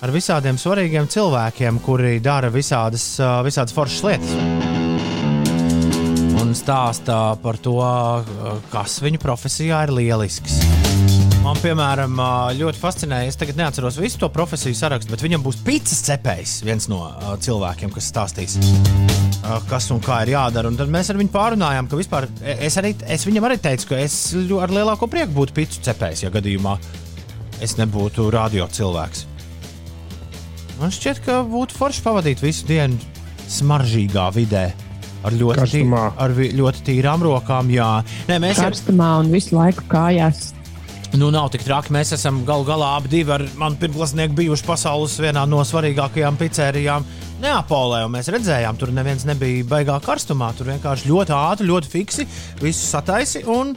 ar 0.00 0.16
visādiem 0.16 0.58
svarīgiem 0.60 1.12
cilvēkiem, 1.12 1.84
kuri 1.84 2.18
dara 2.24 2.48
visādas, 2.52 3.14
visādas 3.44 3.76
foršas 3.76 4.08
lietas. 4.08 4.51
Stāstā 6.62 7.34
par 7.42 7.56
to, 7.58 7.74
kas 8.70 9.00
viņa 9.02 9.18
profesijā 9.18 9.80
ir 9.82 9.90
lielisks. 9.96 10.60
Man, 11.42 11.58
piemēram, 11.58 12.20
ļoti 12.54 12.78
fascinēja, 12.78 13.32
es 13.32 13.38
tagad 13.40 13.56
neatceros 13.58 13.96
visu 13.98 14.20
to 14.22 14.28
profesiju 14.30 14.76
sarakstu, 14.78 15.10
bet 15.10 15.24
viņam 15.24 15.42
būs 15.42 15.58
pīcis 15.66 16.04
cepējs, 16.06 16.52
viens 16.62 16.86
no 16.86 17.00
ā, 17.08 17.32
cilvēkiem, 17.42 17.90
kas 17.90 18.12
stāstīs, 18.12 18.54
ā, 19.42 19.56
kas 19.66 19.88
un 19.90 19.98
kā 20.04 20.20
ir 20.22 20.36
jādara. 20.36 20.70
Un 20.70 20.78
tad 20.78 20.92
mēs 20.94 21.10
ar 21.10 21.18
viņu 21.18 21.32
pārunājām, 21.34 21.88
ka 21.90 21.98
vispār 21.98 22.28
e- 22.38 22.54
es, 22.68 22.78
arī, 22.78 22.94
es 23.10 23.26
viņam 23.26 23.48
arī 23.48 23.58
teicu, 23.64 23.90
ka 23.90 23.98
es 23.98 24.20
ar 24.62 24.76
lielāko 24.76 25.10
prieku 25.10 25.34
būtu 25.40 25.58
pīcis 25.58 25.82
cepējs, 25.88 26.22
ja 26.28 26.30
gadījumā 26.30 26.76
es 27.58 27.74
nebūtu 27.80 28.28
radio 28.30 28.68
cilvēks. 28.70 29.26
Man 30.78 30.94
šķiet, 30.94 31.24
ka 31.26 31.42
būtu 31.42 31.74
forši 31.74 32.06
pavadīt 32.06 32.46
visu 32.46 32.70
dienu 32.70 33.02
smaržīgā 33.50 34.30
vidē. 34.38 34.68
Ar 35.22 35.32
ļoti, 35.38 35.66
tī, 35.70 35.82
ar 36.18 36.30
vi- 36.34 36.50
ļoti 36.58 36.82
tīrām 36.88 37.22
rokām, 37.22 37.70
jā. 37.70 38.02
Nē, 38.28 38.40
mēs 38.42 38.58
Karstumā 38.58 39.20
un 39.20 39.30
visu 39.30 39.54
laiku 39.54 39.84
kājās. 39.88 40.52
Nu, 41.14 41.28
nav 41.30 41.50
tik 41.52 41.60
traki. 41.62 41.92
Mēs 41.92 42.14
esam 42.16 42.40
galu 42.48 42.64
galā 42.64 42.96
abi 42.96 43.08
divi 43.12 43.30
ar 43.34 43.42
manu 43.60 43.76
pirmklasnieku 43.76 44.34
bijuši 44.34 44.64
pasaules 44.64 45.18
vienā 45.20 45.46
no 45.46 45.58
svarīgākajām 45.60 46.38
pizzērijām 46.40 47.04
Neapolē. 47.42 48.04
un 48.06 48.12
Mēs 48.14 48.30
redzējām, 48.32 48.78
tur 48.78 48.88
neviens 48.88 49.26
nebija 49.28 49.64
baigā 49.68 50.00
karstumā. 50.00 50.54
Tur 50.56 50.66
vienkārši 50.72 51.10
ļoti 51.10 51.34
ātri, 51.36 51.68
ļoti 51.68 51.90
fiksi 51.92 52.26
visu 52.62 52.86
sataisi 52.86 53.44
un 53.44 53.74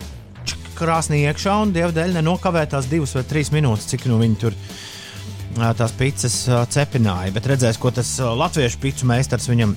krāsnī 0.79 1.25
iekšā. 1.27 1.61
Un 1.61 1.73
dievu 1.75 1.91
dēļ 1.91 2.13
nenokavē 2.21 2.65
tās 2.71 2.87
divas 2.87 3.13
vai 3.13 3.23
trīs 3.23 3.51
minūtes, 3.51 3.89
cik 3.91 4.05
nu 4.07 4.17
viņi 4.21 4.37
tur 4.39 4.53
tās 5.75 5.91
pizzas 5.91 6.47
cepināja. 6.71 7.33
Bet 7.33 7.45
redzēs, 7.51 7.77
ko 7.77 7.91
tas 7.91 8.15
latviešu 8.19 8.79
pizzu 8.79 9.05
meistars 9.11 9.47
viņam 9.51 9.75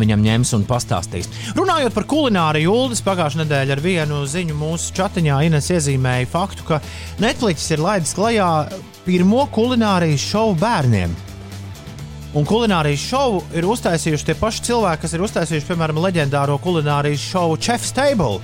viņam 0.00 0.24
ņems 0.26 0.52
un 0.58 0.66
pastāstīs. 0.68 1.30
Runājot 1.58 1.94
par 1.96 2.06
kulināriju, 2.10 2.72
Ulas 2.86 3.02
pagājušajā 3.06 3.44
nedēļā 3.44 3.76
ar 3.76 3.84
vienu 3.84 4.22
ziņu 4.28 4.56
mūsu 4.58 4.94
chatiņā 4.96 5.42
Ines 5.48 5.70
iezīmēja 5.74 6.28
faktu, 6.32 6.66
ka 6.68 6.80
Netflix 7.22 7.68
ir 7.74 7.84
laidis 7.84 8.14
klajā 8.16 8.50
pirmo 9.06 9.46
kulinārijas 9.54 10.26
šovu 10.32 10.58
bērniem. 10.60 11.14
Un 12.36 12.44
kulinārijas 12.44 13.00
šovu 13.00 13.40
ir 13.56 13.64
uztaisījuši 13.64 14.26
tie 14.28 14.34
paši 14.36 14.66
cilvēki, 14.66 15.02
kas 15.06 15.14
ir 15.16 15.22
uztaisījuši, 15.24 15.68
piemēram, 15.70 16.02
leģendāro 16.04 16.58
kulinārijas 16.60 17.22
šovu 17.30 17.56
Chef's 17.56 17.94
Table. 17.96 18.42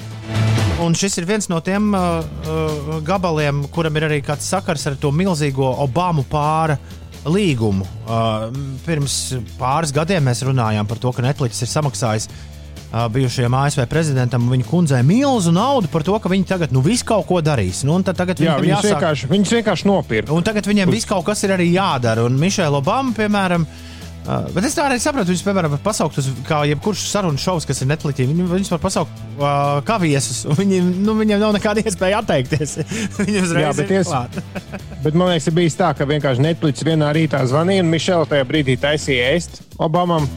Un 0.83 0.97
šis 0.99 1.19
ir 1.21 1.27
viens 1.29 1.47
no 1.53 1.61
tiem 1.63 1.93
uh, 1.95 2.23
uh, 2.23 2.95
gabaliem, 3.05 3.67
kuram 3.75 3.99
ir 4.01 4.09
arī 4.09 4.23
kāds 4.25 4.49
sakars 4.49 4.87
ar 4.89 4.97
to 4.99 5.13
milzīgo 5.15 5.69
Obamu 5.85 6.25
pāra 6.31 6.79
līgumu. 7.27 7.87
Uh, 8.07 8.49
pirms 8.87 9.19
pāris 9.61 9.93
gadiem 9.95 10.25
mēs 10.27 10.43
runājām 10.47 10.89
par 10.89 10.99
to, 11.03 11.13
ka 11.15 11.25
Netflix 11.25 11.63
ir 11.63 11.71
samaksājis 11.71 12.29
uh, 12.29 13.07
bijušajam 13.13 13.55
ASV 13.61 13.87
prezidentam 13.91 14.49
un 14.49 14.57
viņa 14.57 14.69
kundzei 14.71 15.03
milzu 15.07 15.55
naudu 15.55 15.91
par 15.93 16.03
to, 16.07 16.19
ka 16.19 16.33
viņi 16.33 16.49
tagad 16.51 16.75
nu, 16.75 16.83
visu 16.85 17.07
kaut 17.09 17.29
ko 17.31 17.39
darīs. 17.45 17.85
Nu, 17.87 18.01
tagad 18.03 18.43
Jā, 18.43 18.59
viņus 18.59 18.75
jāsāk- 18.79 18.91
vienkārši, 18.97 19.33
viņus 19.37 19.57
vienkārši 19.61 19.91
nopirka. 19.91 20.35
Un 20.35 20.43
tagad 20.47 20.67
viņiem 20.67 20.91
viss 20.91 21.09
kaut 21.09 21.25
kas 21.31 21.45
ir 21.47 21.55
arī 21.55 21.71
jādara. 21.77 22.27
Un 22.27 22.39
Mišela 22.41 22.83
Obama, 22.83 23.15
piemēram, 23.17 23.69
uh, 23.69 23.92
bet 24.23 24.67
es 24.69 24.77
tā 24.77 24.85
arī 24.87 25.01
saprotu, 25.03 25.33
viņus, 25.33 25.43
piemēram, 25.43 25.73
var 25.75 25.81
pasaukt 25.83 26.19
uz 26.23 26.29
kā 26.47 26.61
jebkurš 26.71 27.01
sarunu 27.11 27.41
šovs, 27.43 27.67
kas 27.67 27.83
ir 27.83 27.89
Netflixī. 27.91 28.27
Viņi, 28.29 28.47
viņus 28.51 28.71
var 28.71 28.81
pasaukt 28.85 29.23
uh, 29.35 29.81
kā 29.87 29.97
viesus. 30.03 30.45
Viņi, 30.59 30.79
nu, 31.03 31.17
viņiem 31.19 31.43
nav 31.43 31.57
nekāda 31.57 31.83
iespēja 31.87 32.21
atteikties. 32.23 32.77
Viņi 33.19 33.43
uzreiz 33.43 33.67
Jā, 33.67 33.75
bet 33.81 33.91
es-. 33.99 34.13
Bet 35.05 35.19
man 35.19 35.33
liekas, 35.33 35.49
ir 35.51 35.57
bijis 35.57 35.75
tā, 35.75 35.91
ka 35.99 36.07
vienkārši 36.07 36.45
Netflix 36.45 36.87
vienā 36.87 37.11
rītā 37.17 37.43
zvanīja 37.51 37.83
un 37.83 37.91
Mišela 37.91 38.29
tajā 38.31 38.47
brīdī 38.47 38.79
taisīja 38.79 39.33
ēst 39.35 39.59
Obamam. 39.83 40.29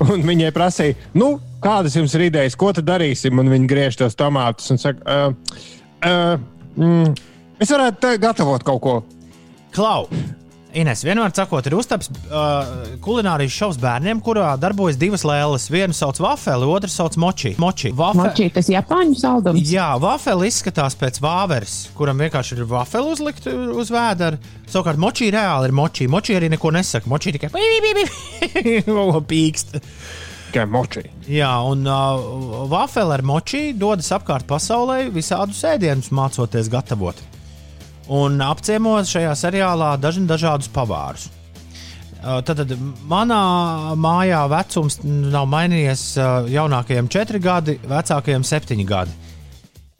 Un 0.00 0.24
viņai 0.24 0.48
prasīja, 0.56 0.96
nu, 1.20 1.34
kādas 1.60 1.98
jums 1.98 2.16
ir 2.16 2.30
idejas, 2.30 2.56
ko 2.56 2.72
tad 2.72 2.88
darīsim? 2.88 3.36
Un 3.36 3.52
viņi 3.52 3.68
griež 3.68 4.00
tos 4.00 4.16
tomātus 4.16 4.72
un 4.72 4.80
saka, 4.80 5.04
uh, 5.04 5.64
uh, 6.08 6.34
mm, 6.80 7.12
es 7.60 7.76
varētu 7.76 8.16
gatavot 8.24 8.64
kaut 8.64 8.84
ko. 8.86 9.00
Klau! 9.76 10.06
Ines, 10.74 11.00
vienmēr 11.02 11.32
sakot, 11.34 11.66
ir 11.66 11.74
uztaps 11.74 12.06
uh, 12.30 12.68
kulinārijas 13.02 13.54
šovs 13.56 13.78
bērniem, 13.82 14.20
kurā 14.22 14.52
darbojas 14.62 14.98
divas 15.00 15.24
lēles. 15.26 15.64
Vienu 15.72 15.96
sauc 15.96 16.20
Vafeli, 16.22 16.68
otru 16.70 16.90
sauc 16.92 17.16
Moči. 17.18 17.56
Moči. 17.58 17.90
Vafe- 17.98 18.20
Močī, 18.20 18.46
tas 18.54 18.68
Japāņu 18.70 19.16
saldums. 19.18 19.64
Jā, 19.72 19.88
vafeli 20.02 20.46
izskatās 20.52 20.94
pēc 21.00 21.18
vāveres, 21.24 21.74
kuram 21.98 22.22
vienkārši 22.22 22.58
ir 22.60 22.64
vafeli 22.70 23.10
uzlikt 23.16 23.48
uz 23.50 23.90
vēdera. 23.90 24.38
Savukārt, 24.70 25.00
močī 25.02 25.32
reāli 25.34 25.70
ir 25.72 25.74
močī. 25.74 26.06
Močī 26.10 26.36
arī 26.38 26.52
neko 26.54 26.70
nesaka. 26.76 27.10
Močī 27.10 27.34
tikai 27.34 27.50
pīkst. 29.30 29.80
Tikai 30.50 30.64
močī. 30.70 31.04
Jā, 31.30 31.50
un 31.66 31.84
uh, 31.86 32.64
vafeli 32.70 33.14
ar 33.18 33.22
močī 33.26 33.64
dodas 33.78 34.08
apkārt 34.16 34.46
pasaulē 34.50 35.04
visādus 35.14 35.60
ēdienus 35.66 36.10
mācoties 36.14 36.70
gatavot. 36.72 37.18
Un 38.08 38.40
apciemos 38.42 39.10
šajā 39.12 39.34
seriālā 39.38 39.92
daži 40.00 40.24
dažādus 40.26 40.70
pavārus. 40.72 41.28
Uh, 42.20 42.40
Tad, 42.44 42.58
tad 42.58 42.72
manā 43.08 43.94
mājā 43.96 44.42
vecums 44.52 44.98
nav 45.04 45.46
mainījies 45.48 46.02
uh, 46.20 46.48
jaunākajiem 46.52 47.08
četri 47.08 47.40
gadi, 47.40 47.78
vecākajiem 47.88 48.44
septiņi 48.44 48.84
gadi. 48.84 49.14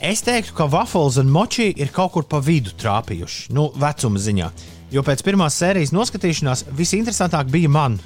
Es 0.00 0.20
teiktu, 0.24 0.52
ka 0.56 0.66
Waffles 0.72 1.16
un 1.20 1.32
Moči 1.32 1.70
ir 1.76 1.92
kaut 1.92 2.12
kur 2.12 2.26
pa 2.28 2.42
vidu 2.44 2.74
trāpījuši, 2.80 3.50
nu, 3.56 3.70
vecuma 3.76 4.20
ziņā. 4.20 4.50
Jo 4.92 5.04
pēc 5.06 5.24
pirmās 5.24 5.56
sērijas 5.60 5.94
noskatīšanās 5.96 6.66
visinteresantāk 6.76 7.48
bija 7.52 7.72
man 7.72 7.96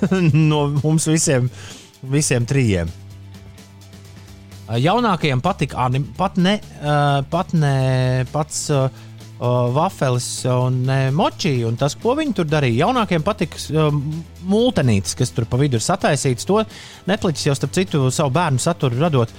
no 0.52 0.66
mums 0.80 1.10
visiem, 1.10 1.50
visiem 2.00 2.48
trijiem. 2.48 2.88
Uh, 4.70 4.78
Jaunākajiem 4.80 5.44
patika 5.44 5.84
anim, 5.84 6.08
pat 6.16 6.40
ne, 6.40 6.56
uh, 6.80 7.20
pat 7.28 7.52
ne 7.52 8.24
pats 8.32 8.68
uh, 8.72 8.88
uh, 9.40 9.70
vafelis 9.74 10.28
un 10.52 10.82
uh, 10.84 11.08
moči. 11.14 11.54
Un 11.66 11.78
tas, 11.80 11.96
ko 12.00 12.14
viņi 12.18 12.36
tur 12.36 12.48
darīja, 12.50 12.86
jaunākiem 12.86 13.24
patika 13.26 13.60
uh, 13.72 13.88
multenītis, 14.50 15.16
kas 15.18 15.34
tur 15.34 15.48
pa 15.50 15.60
vidu 15.60 15.80
ir 15.80 15.84
sataisīts. 15.84 16.46
To 16.48 16.62
Netflix 17.10 17.46
jau 17.48 17.56
starp 17.56 17.74
citu 17.76 18.06
savu 18.14 18.34
bērnu 18.36 18.62
saturu 18.62 19.00
radot. 19.00 19.32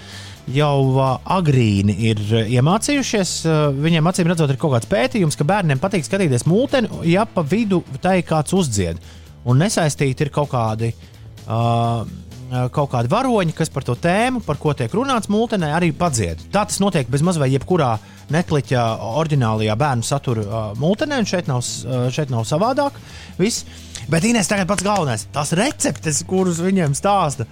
Jau 0.52 0.76
uh, 0.96 1.14
agrīni 1.38 1.96
ir 2.10 2.22
uh, 2.32 2.50
iemācījušies. 2.50 3.36
Uh, 3.46 3.62
viņiem 3.78 4.10
acīm 4.10 4.32
redzot, 4.32 4.52
ir 4.52 4.60
kaut 4.62 4.76
kāds 4.76 4.90
pētījums, 4.92 5.38
ka 5.38 5.48
bērniem 5.48 5.82
patīk 5.82 6.08
skatīties 6.08 6.48
mūteni, 6.50 7.06
ja 7.12 7.28
pa 7.30 7.46
vidu 7.46 7.84
tai 8.02 8.20
kāds 8.26 8.58
uzdzied. 8.58 9.00
Un 9.46 9.62
nesaistīti 9.62 10.26
ir 10.26 10.34
kaut 10.34 10.52
kādi 10.52 10.92
uh, 10.94 12.04
kaut 12.52 12.92
kādi 12.92 13.12
varoņi, 13.12 13.54
kas 13.56 13.72
par 13.72 13.86
to 13.88 13.96
tēmu, 13.96 14.42
par 14.44 14.58
ko 14.60 14.74
tiek 14.76 14.92
runāts 14.96 15.30
mūtenē, 15.32 15.72
arī 15.76 15.92
padzied. 15.96 16.42
Tā 16.52 16.66
tas 16.68 16.82
notiek 16.84 17.08
bez 17.12 17.24
maz 17.24 17.40
vai 17.40 17.48
jebkurā 17.54 17.94
Netflix 18.32 18.76
oriģinālajā 18.76 19.76
bērnu 19.80 20.08
satura 20.08 20.64
mūtenē, 20.80 21.22
un 21.22 21.30
šeit 21.30 21.48
nav, 21.52 21.64
šeit 22.12 22.34
nav 22.34 22.44
savādāk. 22.50 23.00
Viss. 23.40 23.66
Bet 24.12 24.26
Inês 24.28 24.50
tagad 24.50 24.68
pats 24.68 24.84
galvenais- 24.84 25.28
tās 25.36 25.54
receptes, 25.56 26.24
kuras 26.28 26.60
viņiem 26.60 26.96
stāsta. 26.98 27.46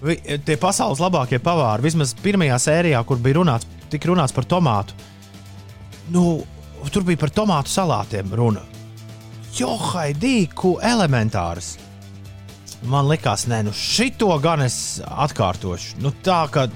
Vi, 0.00 0.16
tie 0.44 0.56
pasaules 0.56 1.00
labākie 1.00 1.38
pavāri, 1.38 1.82
vismaz 1.82 2.14
pirmajā 2.14 2.56
sērijā, 2.56 3.04
kur 3.04 3.16
bija 3.16 3.40
runāts, 3.40 3.66
tika 3.90 4.08
runāts 4.08 4.32
par 4.32 4.44
tomātu. 4.44 4.92
Nu, 6.08 6.44
tur 6.92 7.02
bija 7.02 7.18
par 7.18 7.30
tomātu 7.30 7.72
salātiem 7.72 8.32
runa. 8.32 8.62
Johai, 9.56 10.12
dīku 10.12 10.76
elementārs. 10.80 11.76
Man 12.86 13.08
liekas, 13.10 13.46
nē, 13.50 13.64
nu 13.66 13.72
šito 13.74 14.28
gan 14.42 14.62
es 14.62 15.00
atkārtošu. 15.06 15.98
Nu, 16.04 16.12
tā 16.24 16.44
kā 16.54 16.68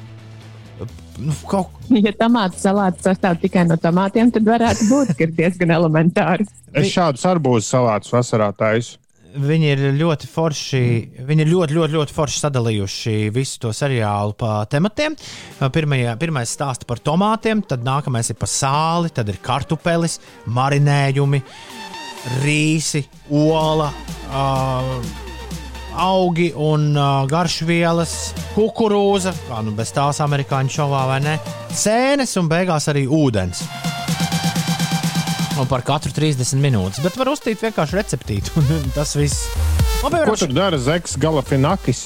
nu, 1.21 1.35
kaut 1.49 1.77
Ja 1.91 2.13
tomātu 2.15 2.59
salāts 2.61 3.03
sastāv 3.03 3.41
tikai 3.43 3.65
no 3.67 3.77
tomātiem, 3.81 4.31
tad 4.35 4.47
varētu 4.47 4.87
būt, 4.91 5.15
ka 5.19 5.27
ir 5.27 5.37
diezgan 5.37 5.73
elementāri. 5.75 6.47
Es 6.71 6.93
šādus 6.95 7.27
arbūzu 7.27 7.67
salātus 7.67 8.13
vasarā 8.15 8.51
taisu. 8.55 8.99
Viņi 9.31 9.69
ir 9.71 9.83
ļoti 9.95 10.27
forši. 10.27 10.83
Viņi 11.27 11.45
ir 11.45 11.51
ļoti, 11.51 11.77
ļoti, 11.77 11.95
ļoti 11.99 12.15
forši 12.15 12.41
sadalījuši 12.43 13.15
visu 13.35 13.61
to 13.63 13.71
seriālu 13.75 14.35
pa 14.39 14.65
tematiem. 14.71 15.15
Pirmajā, 15.61 16.17
pirmais 16.19 16.51
stāsta 16.51 16.87
par 16.87 17.03
tomātiem, 17.03 17.63
tad 17.63 17.87
nākamais 17.87 18.33
ir 18.33 18.39
par 18.41 18.51
sāli, 18.51 19.15
tad 19.15 19.31
ir 19.31 19.39
kartupelis, 19.43 20.19
marinējumi, 20.51 21.43
rīsi, 22.43 23.07
ola. 23.31 23.93
Uh, 24.31 25.30
augi 25.97 26.51
un 26.57 26.91
uh, 26.97 27.25
garšvielas, 27.31 28.33
kukurūza, 28.55 29.33
kā 29.49 29.63
nu 29.67 29.73
bez 29.77 29.93
tās 29.97 30.21
amerikāņu 30.25 30.75
šovā 30.77 31.05
vai 31.11 31.21
ne, 31.25 31.37
sēnes 31.77 32.37
un 32.41 32.49
beigās 32.51 32.89
arī 32.93 33.07
ūdens. 33.09 33.65
Un 35.61 35.67
par 35.69 35.83
katru 35.85 36.13
30 36.17 36.57
minūtes, 36.63 37.03
bet 37.05 37.19
var 37.21 37.29
uztīt 37.35 37.61
vienkārši 37.61 37.99
receptītu. 37.99 38.63
Tas 38.97 39.13
viss. 39.19 39.43
Man, 40.01 40.15
Ko 40.25 40.33
tur 40.41 40.49
dara 40.57 40.79
Zeks 40.81 41.19
Galafinakis? 41.21 41.99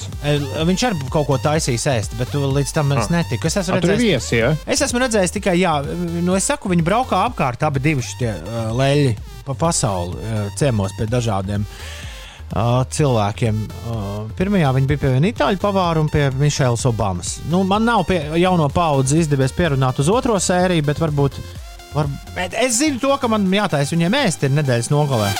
Viņš 0.67 0.81
arī 0.89 1.05
kaut 1.13 1.29
ko 1.29 1.37
taisīs 1.39 1.85
ēst, 1.87 2.17
bet 2.19 2.33
līdz 2.35 2.73
tam 2.75 2.91
es 2.91 3.05
Ah. 3.07 3.13
netiku. 3.21 3.47
Es 3.47 3.55
esmu 3.61 3.77
Ah, 3.77 3.79
tur 3.79 3.93
ir 3.93 3.95
redzējis, 3.95 4.09
viesi, 4.11 4.39
ja? 4.41 4.49
es 4.67 4.81
esmu 4.83 4.99
redzējis 4.99 5.31
tikai, 5.37 5.53
jā, 5.61 5.77
nu, 6.25 6.35
es 6.35 6.43
saku, 6.51 6.67
viņi 6.73 6.83
braukā 6.83 7.21
apkārt, 7.29 7.63
abi 7.63 7.79
divi 7.79 8.03
šie 8.03 8.33
uh, 8.35 8.73
leļi 8.75 9.15
pa 9.47 9.55
pasauli, 9.55 10.19
uh, 10.19 10.49
ciemos 10.59 10.91
pie 10.99 11.07
dažādiem 11.07 11.63
uh, 11.63 12.04
cilvēkiem. 12.53 13.59
Pirmajā 14.37 14.71
viņi 14.75 14.89
bija 14.89 15.01
pie 15.01 15.11
viena 15.15 15.31
itāļu 15.31 15.59
pavāra 15.61 16.01
un 16.03 16.09
pie 16.11 16.29
Mišēlas 16.39 16.85
Obamas. 16.89 17.39
Nu, 17.51 17.63
man 17.67 17.85
nav 17.87 18.05
pie 18.07 18.21
jauno 18.39 18.69
paudzi 18.69 19.19
izdevies 19.23 19.55
pierunāt 19.55 19.99
uz 19.99 20.09
otro 20.09 20.37
sēriju, 20.39 20.85
bet 20.85 21.01
varbūt. 21.01 21.39
Var, 21.95 22.09
bet 22.35 22.55
es 22.59 22.79
zinu 22.81 22.99
to, 22.99 23.13
ka 23.19 23.29
man 23.31 23.47
jātaisa 23.51 23.95
viņiem 23.95 24.17
ēst 24.19 24.43
ir 24.43 24.55
nedēļas 24.55 24.91
nogalē. 24.91 25.31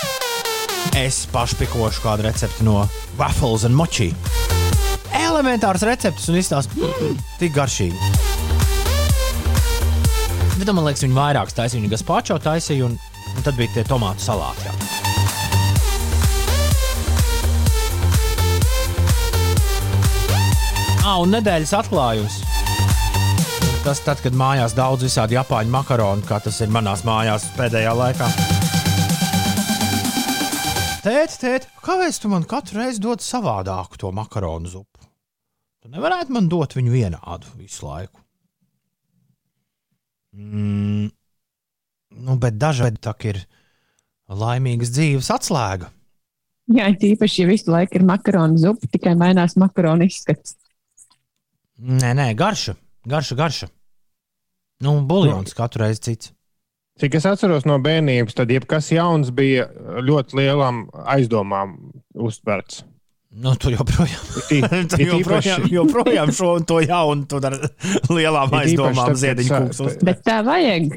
Es 0.96 1.26
pašpikošu 1.28 2.00
kādu 2.04 2.24
recepti 2.24 2.64
no 2.64 2.86
Waffles 3.18 3.66
un 3.68 3.76
Mochi. 3.76 4.12
Elementārs 5.16 5.84
recepts 5.84 6.30
un 6.30 6.38
izstāsta, 6.40 6.72
mm, 6.78 7.20
tik 7.40 7.52
garšīgi. 7.56 8.14
Bet 10.56 10.72
man 10.72 10.86
liekas, 10.86 11.04
viņi 11.04 11.16
vairāk 11.16 11.52
taisīja. 11.52 11.82
Viņi 11.82 11.92
gazpacho 11.92 12.40
taisīja, 12.40 12.88
un, 12.88 12.96
un 13.36 13.44
tad 13.44 13.58
bija 13.60 13.76
tie 13.76 13.84
tomātu 13.88 14.24
salāti. 14.24 14.70
Jā. 14.70 14.85
Ah, 21.06 21.20
un 21.22 21.30
nedēļas 21.30 21.70
atklājums. 21.78 22.40
Tas 23.84 24.00
tad, 24.02 24.18
kad 24.24 24.34
mājās 24.34 24.72
daudz 24.74 25.04
visādi 25.06 25.36
japāņu 25.36 25.70
makaronu, 25.70 26.24
kā 26.26 26.40
tas 26.42 26.56
ir 26.64 26.72
manās 26.74 27.04
mājās 27.06 27.44
pēdējā 27.54 27.92
laikā. 27.94 28.26
Tēt, 31.04 31.36
tēt, 31.38 31.68
kāpēc 31.86 32.18
tu 32.18 32.32
man 32.32 32.48
katru 32.50 32.82
reizi 32.82 33.04
dod 33.04 33.22
savādāku 33.22 34.02
to 34.02 34.10
makaronu 34.18 34.66
zupu? 34.72 35.06
Tu 35.78 35.92
nevarētu 35.94 36.34
man 36.34 36.50
dot 36.50 36.74
viņu 36.74 36.96
vienādu 36.96 37.54
visu 37.54 37.86
laiku. 37.86 38.26
Mm, 40.34 41.06
nu, 42.18 42.38
bet 42.42 42.58
dažādi 42.58 42.98
tā 42.98 43.14
ir 43.30 43.44
laimīgas 44.26 44.90
dzīves 44.98 45.30
atslēga. 45.38 45.94
Jā, 46.74 46.90
tīpaši, 46.98 47.44
ja 47.44 47.54
visu 47.54 47.70
laiku 47.70 48.00
ir 48.00 48.10
makaronu 48.10 48.58
zupa, 48.58 48.90
tikai 48.90 49.14
mainās 49.14 49.54
makaronu 49.54 50.10
izskats. 50.10 50.58
Nē, 51.76 52.12
nē, 52.16 52.30
garša, 52.38 52.74
garša, 53.08 53.36
garša. 53.36 53.68
Nu, 54.84 54.98
buļļons 55.08 55.54
katru 55.56 55.84
reizi 55.84 56.02
cits. 56.08 56.32
Cik 57.00 57.14
es 57.18 57.26
atceros 57.28 57.66
no 57.68 57.76
bērnības, 57.84 58.32
tad 58.38 58.48
jebkas 58.52 58.86
jauns 58.94 59.28
bija 59.36 59.66
ļoti 60.00 60.38
lielām 60.38 60.86
aizdomām 61.12 61.74
uztverts. 62.16 62.84
Nu, 63.36 63.52
tu 63.60 63.68
joprojām, 63.74 64.22
it 64.56 64.94
joprojām, 65.02 65.66
joprojām 65.68 66.32
šo 66.32 66.54
un 66.56 66.64
to 66.64 66.78
jaunu, 66.80 67.26
tu 67.28 67.36
ar 67.44 67.58
lielām 68.08 68.54
aizdomām 68.56 68.96
tad, 68.96 69.12
kad 69.12 69.20
ziediņu 69.26 69.50
sā- 69.50 69.60
kūks. 69.66 69.82
uz- 69.84 69.98
Bet 70.08 70.22
tā 70.24 70.38
vajag. 70.46 70.88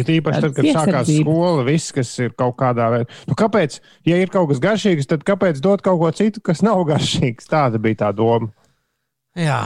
Ir 0.00 0.08
īpaši 0.14 0.40
tad, 0.46 0.54
kad 0.56 0.64
sākās 0.72 1.10
skola, 1.12 1.64
viss, 1.68 1.92
kas 1.92 2.14
ir 2.24 2.32
kaut 2.40 2.56
kādā 2.56 2.86
veidā. 2.94 3.18
Nu, 3.28 3.36
kāpēc, 3.36 3.76
ja 4.08 4.16
ir 4.16 4.32
kaut 4.32 4.48
kas 4.54 4.62
garšīgs, 4.64 5.10
tad 5.12 5.26
kāpēc 5.28 5.60
dot 5.60 5.84
kaut 5.84 6.00
ko 6.00 6.08
citu, 6.16 6.40
kas 6.40 6.64
nav 6.64 6.80
garšīgs? 6.88 7.50
Tāda 7.52 7.76
bija 7.84 8.00
tā 8.06 8.14
doma. 8.16 8.48
Jā, 9.36 9.60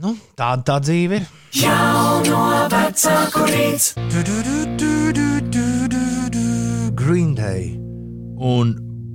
nu, 0.00 0.14
tāda 0.38 0.62
tā 0.66 0.76
dzīve 0.84 1.12
ir. 1.20 1.24
Jauno 1.60 2.42
vecāku 2.72 3.40
rīts. 3.50 3.86
Green 7.00 7.32
Day 7.34 7.62
un 8.40 8.66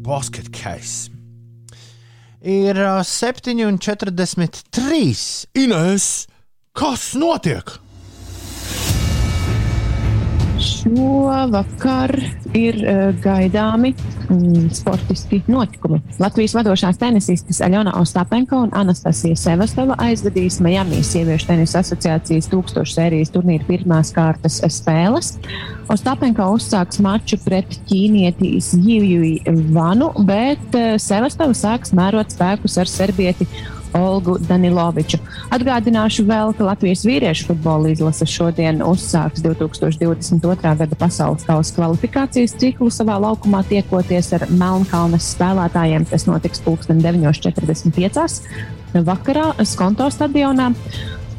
Basket 0.06 0.48
Case. 0.54 1.10
Ir 2.46 2.78
uh, 2.78 3.02
7,43. 3.02 5.50
Ines, 5.58 6.28
kas 6.78 7.14
notiek? 7.18 7.85
Šovakar 10.66 12.12
ir 12.56 12.78
uh, 12.82 13.10
gaidāmi 13.22 13.92
mm, 13.94 14.70
sportiski 14.74 15.42
notikumi. 15.52 16.00
Latvijas 16.22 16.56
vadošās 16.58 16.98
tenisistes 17.02 17.62
Aļona 17.66 17.94
Ostapenko 18.00 18.64
un 18.66 18.74
Anastasija 18.78 19.38
Sevastova 19.38 19.98
aizvadīs 20.02 20.58
Miami 20.64 21.04
Sieviešu 21.06 21.50
tenisa 21.52 21.84
asociācijas 21.84 22.50
tūkstošu 22.52 22.98
sērijas 22.98 23.34
turnīra 23.36 23.68
pirmās 23.68 24.14
kārtas 24.16 24.62
spēles. 24.74 25.36
Ostapenko 25.92 26.48
uzsāks 26.56 27.02
maču 27.06 27.38
pret 27.46 27.78
ķīnieti 27.90 28.56
Zivju 28.66 29.62
Vanu, 29.76 30.10
bet 30.26 30.66
uh, 30.74 30.96
Sevastova 31.02 31.54
sāks 31.58 31.94
mērot 31.96 32.34
spēkus 32.34 32.80
ar 32.82 32.90
serbieti 32.90 33.48
Olgu 33.96 34.36
Daniloviču. 34.48 35.18
Atgādināšu 35.56 36.26
vēl, 36.28 36.54
ka 36.58 36.68
Latvijas 36.68 37.06
vīriešu 37.08 37.48
futbola 37.50 37.86
izlase 37.94 38.26
šodien 38.30 38.82
uzsāks 38.86 39.44
2022. 39.46 40.76
gada 40.82 40.96
pasaules 41.00 41.44
kausa 41.48 41.72
kvalifikācijas 41.78 42.58
ciklu 42.60 42.90
savā 42.94 43.16
laukumā, 43.24 43.60
tiekoties 43.70 44.28
ar 44.38 44.42
Melnkalnes 44.52 45.26
spēlētājiem. 45.36 46.04
Tas 46.12 46.24
notiks 46.30 46.60
9.45. 46.66 48.40
vakarā 49.06 49.48
Skonto 49.66 50.06
stadionā. 50.12 50.68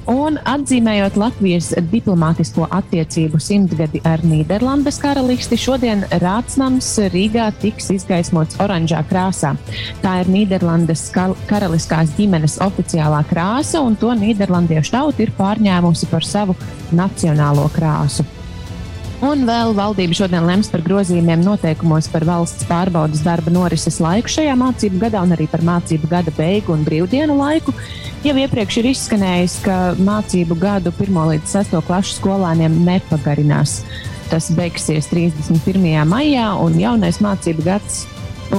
Un 0.07 0.37
atzīmējot 0.47 1.17
Latvijas 1.19 1.73
diplomātisko 1.91 2.69
attiecību 2.71 3.41
simtgadi 3.43 3.99
ar 4.07 4.23
Nīderlandes 4.23 5.01
karalisti, 5.03 5.59
šodien 5.59 6.05
Rātsnams 6.23 6.93
Rīgā 7.11 7.49
tiks 7.59 7.91
izgaismots 7.97 8.61
oranžā 8.63 9.03
krāsā. 9.11 9.57
Tā 10.05 10.21
ir 10.23 10.31
Nīderlandes 10.31 11.09
karaliskās 11.51 12.15
ģimenes 12.21 12.61
oficiālā 12.63 13.25
krāsa, 13.27 13.83
un 13.83 13.99
to 13.99 14.15
Nīderlandiešu 14.15 14.95
tauta 14.95 15.27
ir 15.27 15.35
pārņēmusi 15.35 16.11
par 16.15 16.27
savu 16.27 16.55
nacionālo 16.95 17.67
krāsu. 17.75 18.36
Un 19.25 19.47
vēl 19.49 19.71
valdība 19.73 20.13
šodien 20.13 20.45
lems 20.45 20.69
par 20.69 20.83
grozījumiem 20.85 21.41
noteikumos 21.41 22.09
par 22.13 22.27
valsts 22.29 22.67
pārbaudas 22.69 23.23
darba 23.25 23.49
norises 23.55 23.97
laiku 24.03 24.29
šajā 24.29 24.53
mācību 24.61 25.01
gadā 25.07 25.23
un 25.25 25.33
arī 25.33 25.47
par 25.49 25.65
mācību 25.65 26.11
gada 26.11 26.35
beigu 26.37 26.75
un 26.75 26.85
brīvdienu 26.85 27.39
laiku. 27.39 27.73
Jau 28.27 28.35
iepriekš 28.37 28.81
ir 28.83 28.91
izskanējis, 28.91 29.55
ka 29.65 29.79
mācību 29.97 30.59
gadu 30.61 30.93
1 30.93 31.17
līdz 31.31 31.57
6 31.63 31.81
klašu 31.89 32.19
skolēniem 32.19 32.77
nepagarinās. 32.85 33.79
Tas 34.29 34.51
beigsies 34.53 35.09
31. 35.09 36.05
maijā, 36.11 36.51
un 36.61 36.77
jaunais 36.81 37.23
mācību 37.25 37.65
gads 37.65 38.03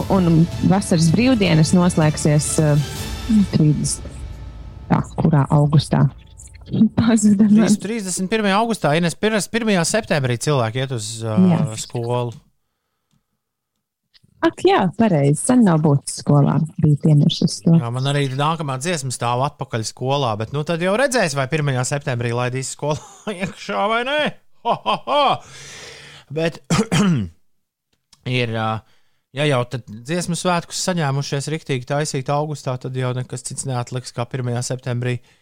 un, 0.09 0.45
vasaras 0.71 1.11
brīvdienas 1.13 1.73
noslēgsies 1.77 2.53
uh, 2.63 2.87
30. 3.53 4.07
Tā, 4.89 5.03
kurā 5.19 5.45
augustā? 5.53 6.07
Pazuda. 6.97 7.47
31. 7.47 8.49
augustā, 8.55 8.93
Ines, 8.97 9.15
1. 9.19 9.77
septembrī 9.87 10.37
cilvēki 10.41 10.83
iet 10.83 10.93
uz 10.95 11.09
uh, 11.23 11.37
jā. 11.51 11.61
skolu. 11.79 12.35
Ak, 14.45 14.61
jā, 14.61 14.83
pareizi. 14.99 15.39
Sen 15.41 15.63
nav 15.65 15.81
būtis 15.81 16.19
skolā. 16.21 16.59
Bija 16.77 16.99
piemirsis 17.07 17.57
to. 17.65 17.73
Jā, 17.79 17.89
man 17.93 18.05
arī 18.11 18.27
nākamā 18.37 18.77
dziesma 18.79 19.09
stāv 19.13 19.41
atpakaļ 19.47 19.85
skolā, 19.87 20.35
bet 20.39 20.53
nu 20.53 20.61
tad 20.67 20.83
jau 20.83 20.93
redzēs, 20.99 21.33
vai 21.37 21.47
1. 21.49 21.73
septembrī 21.89 22.35
laidīs 22.37 22.75
skolā 22.77 23.01
iekšā 23.39 23.87
vai 23.89 24.03
nē. 24.07 24.19
Ha, 24.67 24.75
ha, 24.85 24.99
ha. 25.07 25.25
Bet 26.33 26.61
ir. 28.41 28.53
Uh, 28.53 28.77
Ja 29.35 29.43
jau 29.45 29.59
tādu 29.69 29.99
dziesmu 30.07 30.33
svētkus 30.39 30.79
saņēmušies 30.87 31.49
rīktīgi 31.51 31.85
taisīt 31.85 32.29
augustā, 32.33 32.73
tad 32.81 32.95
jau 32.97 33.11
nekas 33.13 33.43
cits 33.45 33.67
neatliks 33.69 34.15
kā 34.15 34.23
1. 34.25 34.47
septembrī 34.65 35.17
uh, 35.19 35.33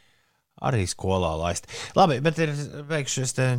arī 0.63 0.85
skolā 0.89 1.33
laist. 1.39 1.69
Labi, 1.97 2.19
bet 2.23 2.41
ir 2.43 2.53
beigšies 2.89 3.35
te. 3.37 3.49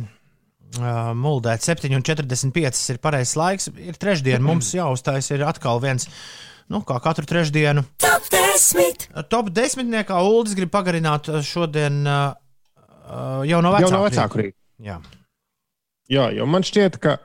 Uh, 0.75 1.13
muldēt 1.15 1.63
7,45 1.63 2.79
ir 2.91 2.97
pareizais 2.99 3.37
laiks. 3.39 3.69
Ir 3.79 3.95
trešdiena, 3.95 4.43
mums 4.43 4.73
jāuzstājas 4.75 5.29
ir 5.31 5.45
atkal 5.47 5.79
viens, 5.79 6.09
nu, 6.67 6.81
kā 6.83 6.97
katru 7.05 7.23
trešdienu. 7.29 7.85
Top 8.03 8.27
10! 8.33 9.07
Top 9.31 9.47
10. 9.55 9.95
kā 10.09 10.17
Uldis 10.27 10.57
grib 10.59 10.73
pagarināt 10.73 11.29
šodien 11.47 12.01
uh, 12.03 12.35
jau 13.47 13.61
no 13.63 13.71
vecāku, 13.71 13.87
jau 13.87 13.93
no 13.95 14.03
vecāku 14.09 14.41
rīta. 14.43 14.59
Jā. 14.83 14.97
Jā, 16.11 16.27
jo 16.35 16.45
man 16.51 16.67
šķiet, 16.67 16.99
ka 17.03 17.15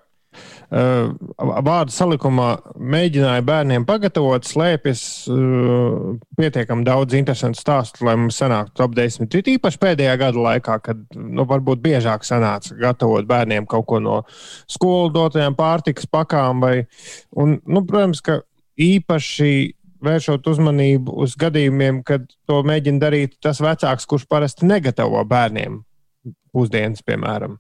vārdu 0.73 1.93
salikumā 1.93 2.47
mēģināja 2.81 3.43
bērniem 3.45 3.85
pagatavot, 3.85 4.47
slēpjas 4.49 5.03
uh, 5.29 6.15
pietiekami 6.39 6.87
daudz 6.87 7.17
interesantu 7.19 7.61
stāstu, 7.61 8.07
lai 8.09 8.15
mums 8.17 8.39
sanāktu 8.41 8.79
top 8.81 8.95
10. 8.97 9.29
Ir 9.29 9.51
īpaši 9.57 9.81
pēdējā 9.83 10.15
gada 10.23 10.47
laikā, 10.47 10.79
kad 10.87 11.03
nu, 11.13 11.45
varbūt 11.49 11.83
biežāk 11.85 12.25
sanāca 12.25 12.79
gatavot 12.81 13.29
bērniem 13.29 13.69
kaut 13.69 13.87
ko 13.91 14.01
no 14.01 14.23
skolu 14.71 15.13
dotajām 15.13 15.59
pārtikas 15.59 16.09
pakām. 16.09 16.65
Vai, 16.65 16.75
un, 17.37 17.59
nu, 17.69 17.85
protams, 17.85 18.23
ka 18.25 18.41
īpaši 18.81 19.53
vēršot 20.03 20.49
uzmanību 20.55 21.15
uz 21.25 21.37
gadījumiem, 21.39 22.01
kad 22.07 22.25
to 22.49 22.63
mēģina 22.67 23.03
darīt 23.03 23.37
tas 23.45 23.61
vecāks, 23.63 24.09
kurš 24.09 24.25
parasti 24.31 24.67
negatavo 24.71 25.21
bērniem 25.29 25.83
pusdienas, 26.53 27.05
piemēram. 27.05 27.59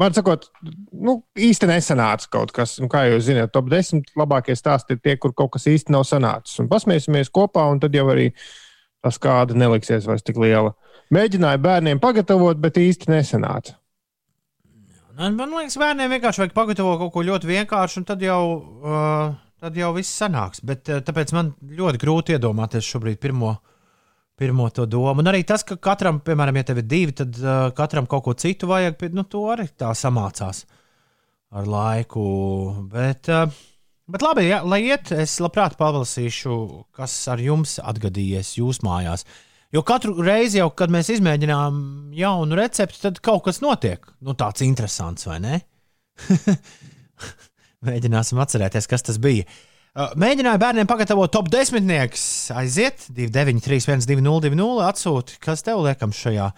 Man 0.00 0.14
sakot, 0.14 0.48
nu, 0.90 1.20
īsti 1.38 1.68
nesanāca 1.70 2.26
kaut 2.32 2.50
kas. 2.54 2.74
Un, 2.82 2.90
kā 2.90 3.04
jūs 3.06 3.28
zināt, 3.28 3.52
top 3.54 3.68
10 3.70 4.08
labākie 4.18 4.56
stāsti 4.58 4.96
ir 4.96 5.02
tie, 5.04 5.14
kur 5.22 5.34
kaut 5.36 5.52
kas 5.54 5.68
īsti 5.70 5.94
nav 5.94 6.02
sanācis. 6.08 6.58
Un 6.62 6.70
pasmēsimies 6.70 7.30
kopā, 7.34 7.68
un 7.70 7.78
tad 7.82 7.94
jau 7.94 8.08
arī 8.10 8.32
tā 9.04 9.12
skāda 9.14 9.54
neliksies 9.54 10.08
vairs 10.08 10.26
tik 10.26 10.40
liela. 10.42 10.72
Mēģināju 11.14 11.62
bērniem 11.62 12.02
pagatavot, 12.02 12.58
bet 12.58 12.80
īsti 12.82 13.12
nesanāca. 13.12 13.76
Man 15.14 15.38
liekas, 15.38 15.78
bērniem 15.78 16.16
vienkārši 16.16 16.42
vajag 16.42 16.56
pagatavot 16.56 16.98
kaut 17.04 17.12
ko 17.14 17.22
ļoti 17.28 17.52
vienkāršu, 17.52 18.00
un 18.00 18.08
tad 18.08 18.24
jau, 18.24 18.40
uh, 18.82 19.36
tad 19.62 19.78
jau 19.78 19.92
viss 19.94 20.18
sanāks. 20.18 20.64
Bet, 20.66 20.90
uh, 20.90 21.04
tāpēc 21.06 21.30
man 21.36 21.54
ļoti 21.70 22.02
grūti 22.02 22.34
iedomāties 22.34 22.88
šobrīd 22.88 23.22
pirmo 23.22 23.52
uh, 23.52 23.73
pirmo 24.38 24.68
to 24.70 24.86
domu. 24.86 25.22
Un 25.22 25.30
arī 25.30 25.44
tas, 25.46 25.64
ka 25.66 25.76
katram, 25.80 26.20
piemēram, 26.24 26.58
ja 26.58 26.66
tev 26.70 26.80
ir 26.82 26.88
divi, 26.90 27.14
tad 27.16 27.36
uh, 27.40 27.68
katram 27.76 28.08
kaut 28.10 28.24
ko 28.26 28.34
citu 28.38 28.68
vajag, 28.70 29.06
nu, 29.14 29.26
to 29.30 29.44
arī 29.52 29.68
tā 29.78 29.92
samācās 29.96 30.64
ar 31.54 31.68
laiku. 31.70 32.24
Bet, 32.92 33.30
uh, 33.30 33.50
bet 34.10 34.24
labi, 34.26 34.48
ja, 34.48 34.62
lai 34.66 34.82
iet, 34.88 35.12
es 35.14 35.36
labprāt 35.42 35.78
palasīšu, 35.80 36.56
kas 36.96 37.16
ar 37.30 37.42
jums 37.42 37.78
atgadījies 37.82 38.56
jūsu 38.58 38.86
mājās. 38.86 39.26
Jo 39.74 39.82
katru 39.86 40.14
reizi, 40.22 40.60
jau, 40.60 40.68
kad 40.70 40.92
mēs 40.94 41.10
izmēģinām 41.16 41.78
jaunu 42.14 42.58
recepti, 42.58 43.00
tad 43.02 43.18
kaut 43.24 43.46
kas 43.48 43.58
notiek. 43.62 44.06
Nu, 44.22 44.36
tāds 44.38 44.62
interesants, 44.66 45.26
vai 45.26 45.40
ne? 45.42 45.62
Mēģināsim 47.86 48.38
atcerēties, 48.38 48.86
kas 48.90 49.02
tas 49.06 49.18
bija. 49.22 49.46
Uh, 49.46 49.73
mēģināju 49.94 50.58
bērniem 50.58 50.88
pagatavot 50.90 51.30
top 51.30 51.50
10. 51.52 51.86
Aiziet, 52.58 53.04
293, 53.14 53.84
120, 53.86 54.62
atsūti, 54.88 55.38
kas 55.42 55.62
tev 55.66 55.84
liekams 55.84 56.18
šajā 56.18 56.48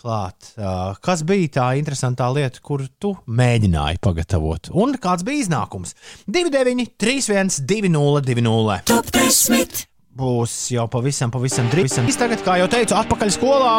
klāt. 0.00 0.52
Uh, 0.56 0.94
kas 1.04 1.24
bija 1.28 1.50
tā 1.58 1.66
interesantā 1.80 2.28
lieta, 2.32 2.60
kur 2.64 2.84
tu 3.00 3.14
mēģināji 3.28 4.00
pagatavot? 4.04 4.70
Un 4.76 4.96
kāds 5.00 5.26
bija 5.26 5.44
iznākums? 5.44 5.96
293, 6.28 7.20
120, 7.64 8.88
top 8.88 9.12
10. 9.12 9.84
Būs 10.16 10.56
jau 10.72 10.86
pavisam, 10.88 11.32
pavisam 11.32 11.68
drīz. 11.72 11.98
Tagad, 12.16 12.40
kā 12.44 12.56
jau 12.62 12.70
teicu, 12.72 12.96
atpakaļ 12.96 13.34
skolā 13.36 13.76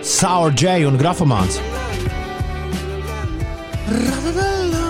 Sour 0.00 0.56
J 0.56 0.86
un 0.88 0.96
Grafomāns. 1.00 1.60
Radada! 3.92 4.85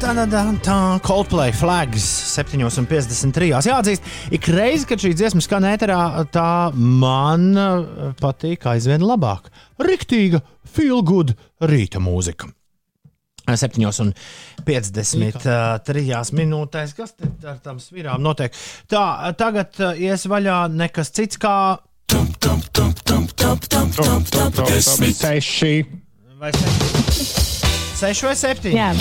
Coldplay 0.00 1.52
flags 1.52 2.04
7,53. 2.32 3.50
Jāatzīst, 3.52 4.06
ik 4.32 4.46
reizi, 4.48 4.86
kad 4.88 5.02
šī 5.02 5.10
dziesma 5.12 5.42
skan 5.44 5.66
ēterā, 5.68 6.24
tā 6.32 6.72
man 6.74 7.50
uh, 7.52 8.14
patīk 8.20 8.64
aizvien 8.70 9.04
labāk. 9.04 9.50
Riktīga, 9.84 10.40
feel 10.64 11.04
good 11.04 11.34
rīta 11.60 12.00
mūzika. 12.00 12.48
7,53 13.50 14.64
uh, 15.44 16.32
minūtēs. 16.38 16.94
Kas 16.96 17.12
ar 17.44 17.58
tām 17.60 17.80
svirām 17.82 18.22
notiek? 18.24 18.56
Tā, 18.88 19.04
tagad 19.36 19.76
uh, 19.82 19.92
ies 20.00 20.24
vaļā 20.30 20.62
nekas 20.72 21.12
cits 21.12 21.40
kā. 21.40 21.56
Seši. 25.20 25.74
Vai 26.40 26.54
seši? 26.56 27.20
Seši 28.00 28.30
vai 28.30 28.36
septiņi? 28.46 28.80
Jā. 28.80 28.94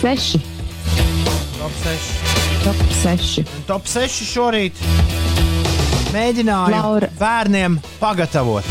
Seši. 0.00 0.38
Top 1.60 1.72
6. 1.84 2.64
Top 2.64 2.78
6. 3.04 3.42
Top 3.68 3.84
6 3.84 4.24
šorīt 4.24 4.78
mēģināju 6.14 6.72
Laura. 6.72 7.10
bērniem 7.20 7.76
pagatavot. 8.00 8.64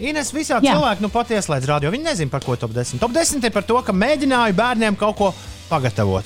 Ines 0.00 0.32
visā 0.32 0.58
Jā. 0.64 0.74
cilvēki 0.74 1.04
nu 1.04 1.10
pat 1.12 1.28
ieslēdz 1.36 1.68
radio. 1.68 1.92
Viņi 1.92 2.08
nezina, 2.08 2.32
par 2.32 2.40
ko 2.44 2.56
top 2.56 2.72
10. 2.72 2.98
Top 3.04 3.12
10 3.12 3.44
ir 3.44 3.52
par 3.52 3.68
to, 3.68 3.76
ka 3.84 3.92
mēģināju 3.92 4.56
bērniem 4.56 4.96
kaut 4.96 5.16
ko 5.20 5.30
pagatavot. 5.68 6.24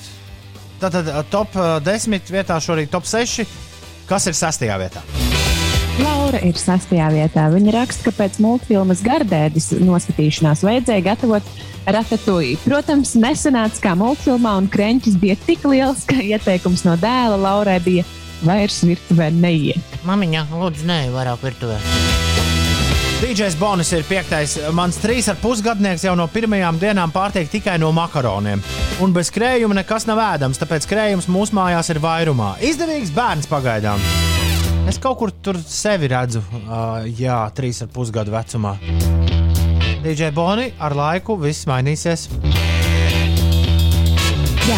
Tātad 0.79 1.11
top 1.29 1.59
10 1.83 2.31
vietā 2.31 2.55
šorīt 2.63 2.91
top 2.91 3.03
6. 3.03 3.43
Kas 4.07 4.25
ir 4.31 4.33
sastajā 4.33 4.79
vietā? 4.79 5.03
Laura 5.99 6.39
ir 6.47 6.55
sastajā 6.55 7.09
vietā. 7.11 7.49
Viņa 7.51 7.75
raksta, 7.75 8.07
ka 8.07 8.15
pēc 8.15 8.39
multfilmas 8.39 9.03
Gardēdis 9.03 9.73
noskatīšanās 9.83 10.63
vajadzēja 10.63 11.03
gatavot 11.11 11.43
ratatouille. 11.95 12.59
Protams, 12.65 13.15
nesenāca 13.19 13.83
kā 13.83 13.95
multfilmā, 13.99 14.55
un 14.61 14.69
krēķis 14.71 15.19
bija 15.21 15.37
tik 15.45 15.65
liels, 15.69 16.05
ka 16.09 16.19
ieteikums 16.21 16.85
no 16.87 16.95
dēla 16.99 17.39
Laurai 17.39 17.79
bija 17.83 18.05
vairs 18.45 18.81
virtuvē 18.87 19.29
neiet. 19.35 19.99
Mamiņa, 20.07 20.47
lūdzu, 20.53 20.87
nē, 20.89 21.01
vairāk 21.15 21.43
virtuvē. 21.43 21.79
DJs 23.19 23.57
Bonis 23.59 23.89
ir 23.91 24.05
piektais. 24.07 24.53
Mans 24.71 24.95
trīs 25.03 25.27
ar 25.27 25.35
pusgadnieks 25.41 26.05
jau 26.07 26.13
no 26.15 26.29
pirmajām 26.31 26.79
dienām 26.79 27.11
pārtiek 27.11 27.49
tikai 27.51 27.75
no 27.81 27.91
makaroniem. 27.91 28.63
Un 29.03 29.15
bez 29.15 29.27
krējuma 29.35 29.75
nekas 29.81 30.07
nav 30.07 30.21
ēdams, 30.23 30.61
tāpēc 30.61 30.87
krējums 30.87 31.27
mūsu 31.27 31.57
mājās 31.59 31.91
ir 31.91 31.99
vairumā. 32.03 32.53
Izdevīgs 32.63 33.11
bērns 33.15 33.51
pagaidām. 33.51 33.99
Es 34.87 34.97
kaut 35.03 35.19
kur 35.19 35.35
tur 35.35 35.59
sevi 35.67 36.07
redzu, 36.09 36.41
uh, 36.63 37.03
jā, 37.19 37.43
trīs 37.59 37.83
ar 37.83 37.91
pusgadu 37.91 38.33
vecumā. 38.33 38.77
DJ 40.03 40.31
Boni, 40.31 40.69
ar 40.79 40.95
laiku 40.95 41.35
viss 41.39 41.65
mainīsies. 41.69 42.27
Jā. 44.69 44.77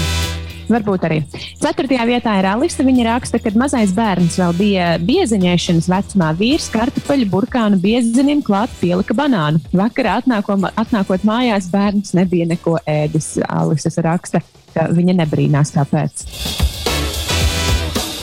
Varbūt 0.71 1.03
arī. 1.03 1.17
Ceturtajā 1.59 2.05
vietā 2.07 2.37
ir 2.39 2.47
Alisa. 2.47 2.83
Viņa 2.87 3.03
raksta, 3.09 3.41
ka 3.43 3.51
mazais 3.59 3.91
bērns 3.95 4.37
vēl 4.39 4.53
bija 4.55 4.85
biezeņēšanas 5.03 5.89
vecumā. 5.91 6.29
Vīrs 6.39 6.69
kartupeļu 6.71 7.27
burkānu 7.33 7.79
biezenim 7.83 8.39
klāt 8.47 8.71
pielika 8.79 9.13
banānu. 9.17 9.59
Vakarā 9.75 10.21
atnāko, 10.21 10.55
atnākot 10.79 11.27
mājās, 11.27 11.67
bērns 11.73 12.15
nebija 12.17 12.47
neko 12.53 12.77
ēdis. 12.87 13.33
Alisa 13.51 13.91
raksta, 14.07 14.39
ka 14.71 14.87
viņa 14.95 15.17
nebrīnās 15.19 15.75
kāpēc. 15.75 16.25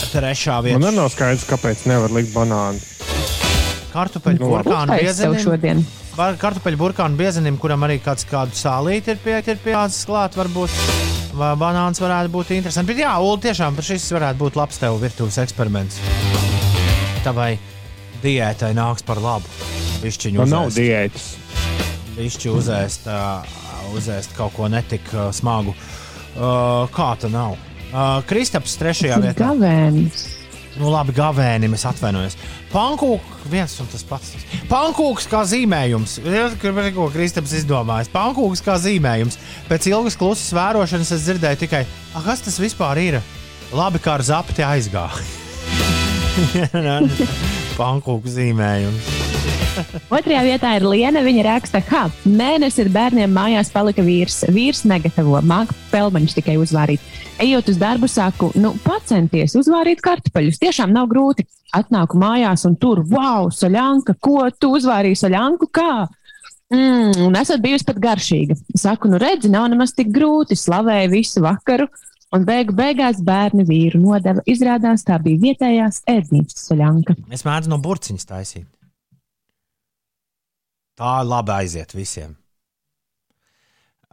Trešā 0.08 0.62
vieta. 0.64 0.80
Man 0.80 0.96
nav 0.96 1.12
skaidrs, 1.12 1.44
kāpēc 1.46 1.84
nevar 1.90 2.16
likt 2.16 2.32
banānu. 2.32 2.80
Kartupeļu 3.92 4.40
Nu, 4.40 4.54
burkānu 4.56 4.96
biezenim. 4.96 5.42
šodien. 5.44 5.84
Kartupeļu 6.18 6.78
burkānu 6.80 7.14
biezenim, 7.18 7.54
kuram 7.62 7.84
arī 7.86 8.00
kāds 8.02 8.24
kādu 8.26 8.56
sālīti 8.58 9.12
ir, 9.14 9.20
pie, 9.22 9.36
ir 9.38 9.60
pielicis 9.62 10.02
klāt, 10.08 10.34
varbūt. 10.38 10.72
Vai 11.38 11.52
banāns 11.60 12.00
varētu 12.02 12.32
būt 12.34 12.48
interesants. 12.56 12.88
Bet 12.88 12.98
jā, 12.98 13.12
Ulu, 13.22 13.36
tiešām 13.44 13.76
šis 13.86 14.08
varētu 14.16 14.40
būt 14.40 14.56
labs 14.58 14.80
tev 14.82 14.96
virtuves 14.98 15.38
eksperiments. 15.38 16.00
Tavai 17.22 17.52
diētai 18.24 18.72
nāks 18.74 19.06
par 19.06 19.20
labu. 19.22 19.46
Višķiņu 20.02 20.42
Man 20.42 20.50
nav 20.50 20.66
uzēst. 20.72 20.80
diētas. 20.82 21.28
Višķi 22.18 22.50
uzēst, 22.50 23.06
uh, 23.06 23.46
uzēst 23.94 24.34
kaut 24.34 24.56
ko 24.58 24.66
netik 24.72 25.06
uh, 25.14 25.28
smagu. 25.30 25.76
Uh, 26.34 26.88
kā 26.94 27.12
tā 27.22 27.30
nav? 27.30 27.54
Uh, 27.92 28.18
Kristaps 28.26 28.74
trešajā 28.80 29.20
vietā. 29.22 29.52
Gavēnis. 29.52 30.26
Nu, 30.76 30.90
labi, 30.92 31.14
gavēnim 31.16 31.72
es 31.74 31.84
atvainojos. 31.88 32.36
Pankūks, 32.72 33.46
viens 33.50 33.74
un 33.82 33.88
tas 33.90 34.04
pats. 34.06 34.34
Pankūks 34.70 35.26
kā 35.30 35.40
zīmējums. 35.48 36.18
Ko 36.94 37.08
Kristaps 37.14 37.54
izdomājis? 37.62 38.12
Pankūks 38.12 38.62
kā 38.66 38.76
zīmējums. 38.82 39.40
Pēc 39.70 39.88
ilgas 39.90 40.18
klusas 40.20 40.52
vērošanas 40.54 41.14
es 41.16 41.26
dzirdēju 41.26 41.62
tikai, 41.64 41.84
ah, 42.12 42.22
kas 42.26 42.44
tas 42.44 42.60
vispār 42.62 43.00
ir? 43.02 43.20
Labi, 43.74 44.00
kā 44.02 44.18
ar 44.18 44.24
zapti 44.24 44.64
aizgāja. 44.64 45.24
Pankūks 47.80 48.38
zīmējums. 48.38 49.27
Otrajā 50.14 50.42
vietā 50.46 50.74
ir 50.78 50.86
Liena. 50.88 51.22
Viņa 51.24 51.44
raksta, 51.46 51.80
ka 51.84 52.06
mēnesis 52.26 52.84
ir 52.84 52.90
bērniem 52.94 53.32
mājās 53.34 53.70
palika 53.74 54.04
vīrs. 54.04 54.42
Vīrs 54.52 54.84
negatavo, 54.88 55.38
māca 55.46 55.76
pelmeņus 55.92 56.36
tikai 56.38 56.58
uzvārīt. 56.60 57.04
Ejot 57.42 57.70
uz 57.70 57.78
darbu, 57.78 58.08
saku, 58.10 58.50
nu, 58.58 58.74
pacenties 58.82 59.54
uzvārīt 59.58 60.02
kartupeļus. 60.04 60.60
Tiešām 60.62 60.94
nav 60.94 61.08
grūti. 61.10 61.46
Atnāku 61.76 62.18
mājās 62.18 62.64
un 62.64 62.78
tur, 62.80 63.02
wow, 63.10 63.50
saļanka, 63.52 64.16
ko 64.24 64.46
tu 64.56 64.72
uzvārīji 64.78 65.20
saļanku? 65.20 65.68
Kā? 65.74 66.06
Mm, 66.72 67.26
un 67.26 67.36
esat 67.38 67.62
bijusi 67.64 67.86
pat 67.88 68.00
garšīga. 68.02 68.56
Saku, 68.76 69.12
nu 69.12 69.20
redzi, 69.20 69.50
nav 69.52 69.68
nemaz 69.72 69.94
tik 69.96 70.10
grūti. 70.14 70.56
Slavēju 70.58 71.12
visu 71.12 71.44
vakaru. 71.44 71.88
Un 72.34 72.42
beigu 72.44 72.74
beigās 72.76 73.22
bērni 73.24 73.64
vīru 73.68 74.02
nodeva. 74.02 74.42
Izrādās, 74.48 75.06
tā 75.06 75.16
bija 75.22 75.40
vietējās 75.46 76.02
ēdnīcas 76.12 76.66
saļanka. 76.68 77.16
Es 77.32 77.46
mēdzu 77.46 77.72
no 77.72 77.78
burciņas 77.80 78.28
taisīt. 78.28 78.66
Tā 80.98 81.18
labi 81.22 81.54
aiziet 81.54 81.94
visiem. 81.94 82.34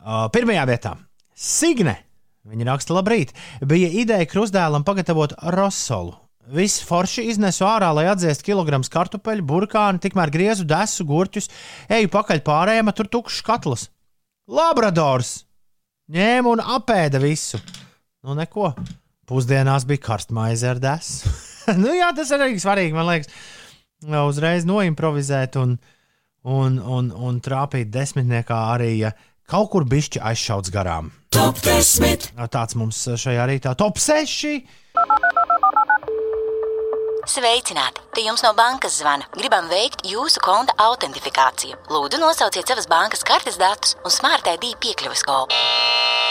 Uh, 0.05 0.27
pirmajā 0.33 0.65
vietā- 0.69 0.93
Signe. 1.33 1.97
Viņa 2.45 2.67
raksta, 2.67 2.93
labrīt. 2.93 3.33
Bija 3.65 3.89
ideja 3.89 4.25
krustdēlam 4.29 4.85
pagatavot 4.85 5.33
rosolu. 5.55 6.13
Viss 6.45 6.83
forši 6.85 7.23
iznesu 7.31 7.65
ārā, 7.65 7.89
lai 7.89 8.03
atdzēstu 8.11 8.45
kilogramus 8.51 8.91
kartupeļu, 8.93 9.41
burkānu, 9.49 9.97
tikmēr 10.03 10.29
griezu 10.29 10.61
desu, 10.69 11.01
gurķus, 11.09 11.49
eju 11.89 12.11
pakaļ 12.13 12.43
pārējiem, 12.45 12.91
tur 12.93 13.09
tukšs 13.09 13.41
katls. 13.47 13.87
Labradors! 14.45 15.39
Ņēma 16.13 16.51
un 16.53 16.61
apēda 16.61 17.17
visu. 17.17 17.57
Nu, 18.21 18.37
neko. 18.37 18.75
Pusdienās 19.25 19.87
bija 19.89 20.03
karstmaize 20.05 20.69
ar 20.69 20.77
desu. 20.83 21.33
nu, 21.81 21.89
jā, 21.97 22.11
tas 22.13 22.29
arī 22.37 22.51
svarīgi, 22.61 22.93
man 22.93 23.09
liekas. 23.09 23.33
Uzreiz 24.05 24.67
noimprovizēt 24.69 25.57
un, 25.57 25.79
un, 26.45 26.77
un, 26.79 27.09
un 27.11 27.39
trāpīt 27.43 27.91
desmitniekā 27.93 28.57
arī, 28.75 28.91
ja 29.01 29.11
kaut 29.49 29.71
kur 29.73 29.85
bišķi 29.89 30.21
aizšauts 30.31 30.73
garām. 30.73 31.11
Top 31.33 31.59
10. 31.65 32.29
Tāds 32.53 32.77
mums 32.79 33.01
šajā 33.19 33.45
rītā 33.49 33.75
top 33.77 33.99
6. 34.01 34.61
Sveicināti! 37.25 38.03
Te 38.13 38.21
jums 38.21 38.43
no 38.45 38.51
bankas 38.53 38.99
zvana. 38.99 39.25
Gribam 39.33 39.65
veikt 39.71 40.03
jūsu 40.05 40.37
konta 40.45 40.75
autentifikāciju. 40.85 41.73
Lūdzu, 41.89 42.19
nosauciet 42.21 42.69
savas 42.69 42.85
bankas 42.89 43.25
kartes 43.25 43.57
datus 43.57 43.95
un 44.05 44.13
Smart 44.13 44.45
ID 44.51 44.75
piekļuves 44.83 45.23
kodu. 45.25 45.57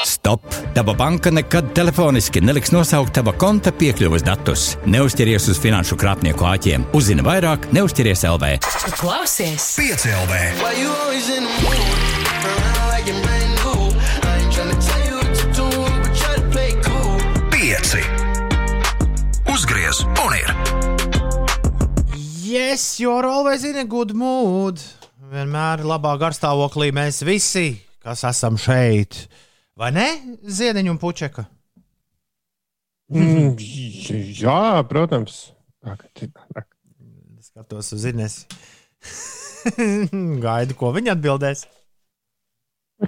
Stop! 0.06 0.44
Tava 0.76 0.94
banka 0.94 1.32
nekad 1.34 1.72
telefoniski 1.74 2.40
neliks 2.44 2.70
nosaukt 2.74 3.14
tava 3.18 3.32
konta 3.34 3.72
piekļuves 3.74 4.22
datus. 4.26 4.76
Neuzķeries 4.86 5.48
uz 5.50 5.58
finanšu 5.62 5.98
krāpnieku 5.98 6.46
āķiem. 6.46 6.86
Uzzini 6.94 7.22
vairāk, 7.26 7.66
neuzķeries 7.74 8.22
LV. 8.30 8.44
Klausies! 9.00 9.74
5 9.80 10.06
LV. 10.14 10.32
Yes, 22.54 23.00
you're 23.00 23.26
always 23.26 23.64
in 23.64 23.74
a 23.74 23.84
good 23.84 24.12
mood. 24.14 24.78
Vienmēr 25.26 25.80
labā 25.82 26.12
garstāvoklī 26.20 26.92
mēs 26.94 27.16
visi, 27.26 27.80
kas 27.98 28.22
esam 28.28 28.54
šeit. 28.60 29.24
Vai 29.74 29.88
ne, 29.96 30.04
Ziediņa 30.46 30.92
un 30.92 31.00
Puķeka? 31.02 31.42
Mm, 33.10 33.58
jā, 34.38 34.60
protams. 34.86 35.40
Skatos 37.48 37.90
uz 37.98 38.06
Inesi. 38.12 38.46
Gaidu, 40.46 40.78
ko 40.78 40.92
viņa 40.94 41.16
atbildēs. 41.16 41.64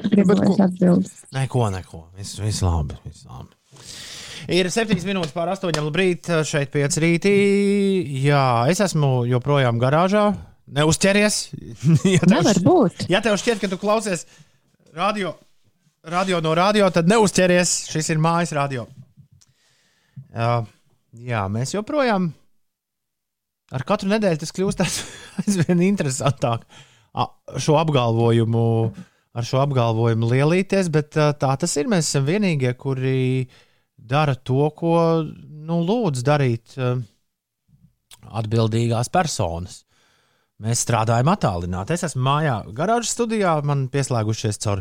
Gribu, 0.08 0.40
lai 0.40 0.50
es 0.50 0.64
atbildu. 0.66 1.14
Neko, 1.38 1.68
neko. 1.76 2.02
Viss, 2.18 2.42
viss 2.42 2.66
labi. 2.66 2.98
Viss 3.06 3.30
labi. 3.30 3.54
Ir 4.46 4.68
7 4.70 4.94
minūtes 5.02 5.34
pār 5.34 5.50
8. 5.50 5.72
Labrīt, 5.82 6.28
šeit 6.46 6.70
5 6.70 7.00
rītī. 7.02 7.32
Jā, 8.22 8.66
es 8.70 8.78
esmu 8.84 9.24
joprojām 9.26 9.80
garāžā. 9.82 10.28
Neuzķeries. 10.76 11.38
ja 12.14 12.20
tev 12.22 12.30
Nevar 12.30 12.60
būt. 12.62 13.06
Ja 13.10 13.18
tev 13.24 13.38
šķiet, 13.42 13.58
ka 13.62 13.70
tu 13.70 13.78
klausies 13.82 14.22
radio, 14.94 15.34
radio 16.06 16.38
no 16.42 16.54
radio, 16.58 16.86
tad 16.94 17.10
neuzķeries. 17.10 17.74
Šis 17.90 18.12
ir 18.14 18.22
mājas 18.22 18.54
radio. 18.54 18.86
Uh, 20.30 20.62
jā, 21.18 21.42
mēs 21.50 21.74
joprojām 21.74 22.30
ar 23.74 23.82
katru 23.86 24.10
nedēļu 24.14 24.44
tas 24.44 24.54
kļūst 24.54 24.82
aiz- 24.86 25.02
aizvien 25.42 25.82
interesantāk. 25.88 26.66
Šo 27.62 27.78
apgalvojumu, 27.80 28.66
ar 29.34 29.46
šo 29.48 29.62
apgalvojumu 29.64 30.30
lielīties, 30.30 30.90
bet 30.94 31.18
uh, 31.18 31.32
tā 31.34 31.54
tas 31.58 31.74
ir. 31.80 31.90
Mēs 31.90 32.10
esam 32.12 32.26
vienīgie, 32.30 32.76
kuri 32.78 33.16
dara 34.06 34.36
to, 34.36 34.70
ko 34.76 34.96
nu, 35.26 35.80
lūdz 35.86 36.22
darīt 36.26 36.76
uh, 36.78 37.00
atbildīgās 38.40 39.10
personas. 39.12 39.82
Mēs 40.62 40.86
strādājam 40.86 41.28
attālināti. 41.28 41.96
Es 41.96 42.06
esmu 42.08 42.22
mājā, 42.24 42.60
garāžas 42.76 43.12
studijā, 43.12 43.58
man 43.66 43.88
pieslēgušies 43.92 44.62
caur 44.62 44.80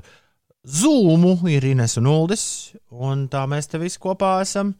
Zoom, 0.65 1.25
ir 1.51 1.65
Ines 1.67 1.97
un 1.99 2.07
Uldis, 2.09 2.45
un 2.89 3.27
tā 3.29 3.43
mēs 3.49 3.67
te 3.69 3.81
visi 3.81 3.99
kopā 4.01 4.39
esam 4.41 4.71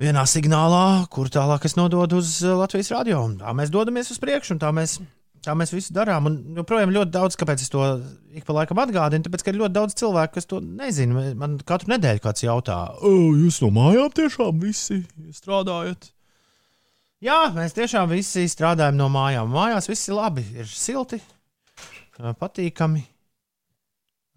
vienā 0.00 0.22
signālā, 0.24 1.08
kur 1.12 1.28
tālāk 1.28 1.66
es 1.68 1.76
nododu 1.76 2.20
uz 2.22 2.38
Latvijas 2.46 2.92
radio. 2.94 3.24
Un 3.26 3.36
tā 3.42 3.52
mēs 3.56 3.72
dodamies 3.74 4.12
uz 4.14 4.20
priekšu, 4.22 4.54
un 4.54 4.62
tā 4.62 4.70
mēs, 4.76 4.96
tā 5.44 5.54
mēs 5.58 5.72
visu 5.74 5.94
darām. 5.96 6.28
Un 6.30 6.60
joprojām 6.60 6.92
ļoti 6.94 7.14
daudz, 7.14 7.36
kāpēc 7.40 7.64
es 7.64 7.72
to 7.72 7.82
ik 8.36 8.46
pa 8.46 8.56
laikam 8.56 8.80
atgādinu, 8.82 9.24
tāpēc, 9.26 9.44
ka 9.44 9.52
ir 9.52 9.60
ļoti 9.60 9.76
daudz 9.76 9.98
cilvēku, 10.00 10.36
kas 10.36 10.48
to 10.50 10.60
nezina. 10.64 11.30
Man 11.38 11.58
katru 11.66 11.94
nedēļu 11.94 12.24
kāds 12.24 12.44
jautā, 12.46 12.78
jūs 13.02 13.60
no 13.64 13.72
mājām 13.74 14.12
tiešām 14.16 14.60
visi 14.62 15.02
strādājat? 15.36 16.10
Jā, 17.20 17.50
mēs 17.52 17.76
tiešām 17.76 18.08
visi 18.08 18.46
strādājam 18.48 18.96
no 18.96 19.10
mājām. 19.12 19.50
Mājās 19.52 19.90
viss 19.90 20.08
ir 20.08 20.16
labi, 20.16 20.44
ir 20.56 20.68
silti, 20.68 21.20
patīkami. 22.16 23.04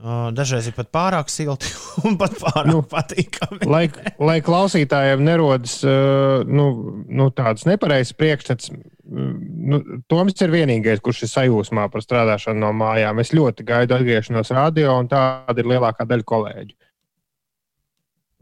Dažreiz 0.04 0.66
ir 0.68 0.74
pat 0.76 0.90
pārāk 0.92 1.30
silti 1.32 1.70
un 2.08 2.18
pat 2.20 2.34
pārāk 2.36 2.68
nu, 2.68 2.82
patīkami. 2.84 3.64
lai, 3.72 3.86
lai 4.20 4.40
klausītājiem 4.44 5.24
nerodas 5.24 5.78
nu, 5.84 6.66
nu, 7.08 7.30
tāds 7.32 7.64
nepareizs 7.70 8.12
priekšstats, 8.20 8.74
nu, 9.08 9.80
Toms 10.12 10.36
ir 10.44 10.52
vienīgais, 10.52 11.00
kurš 11.04 11.24
ir 11.24 11.32
sajūsmā 11.32 11.86
par 11.94 12.04
strādāšanu 12.04 12.66
no 12.66 12.72
mājām. 12.76 13.22
Es 13.24 13.32
ļoti 13.36 13.64
gaidu 13.68 13.96
atgriešanos 13.96 14.52
radio, 14.56 14.98
un 15.00 15.08
tāda 15.12 15.56
ir 15.64 15.70
lielākā 15.72 16.08
daļa 16.10 16.28
kolēģu. 16.34 16.76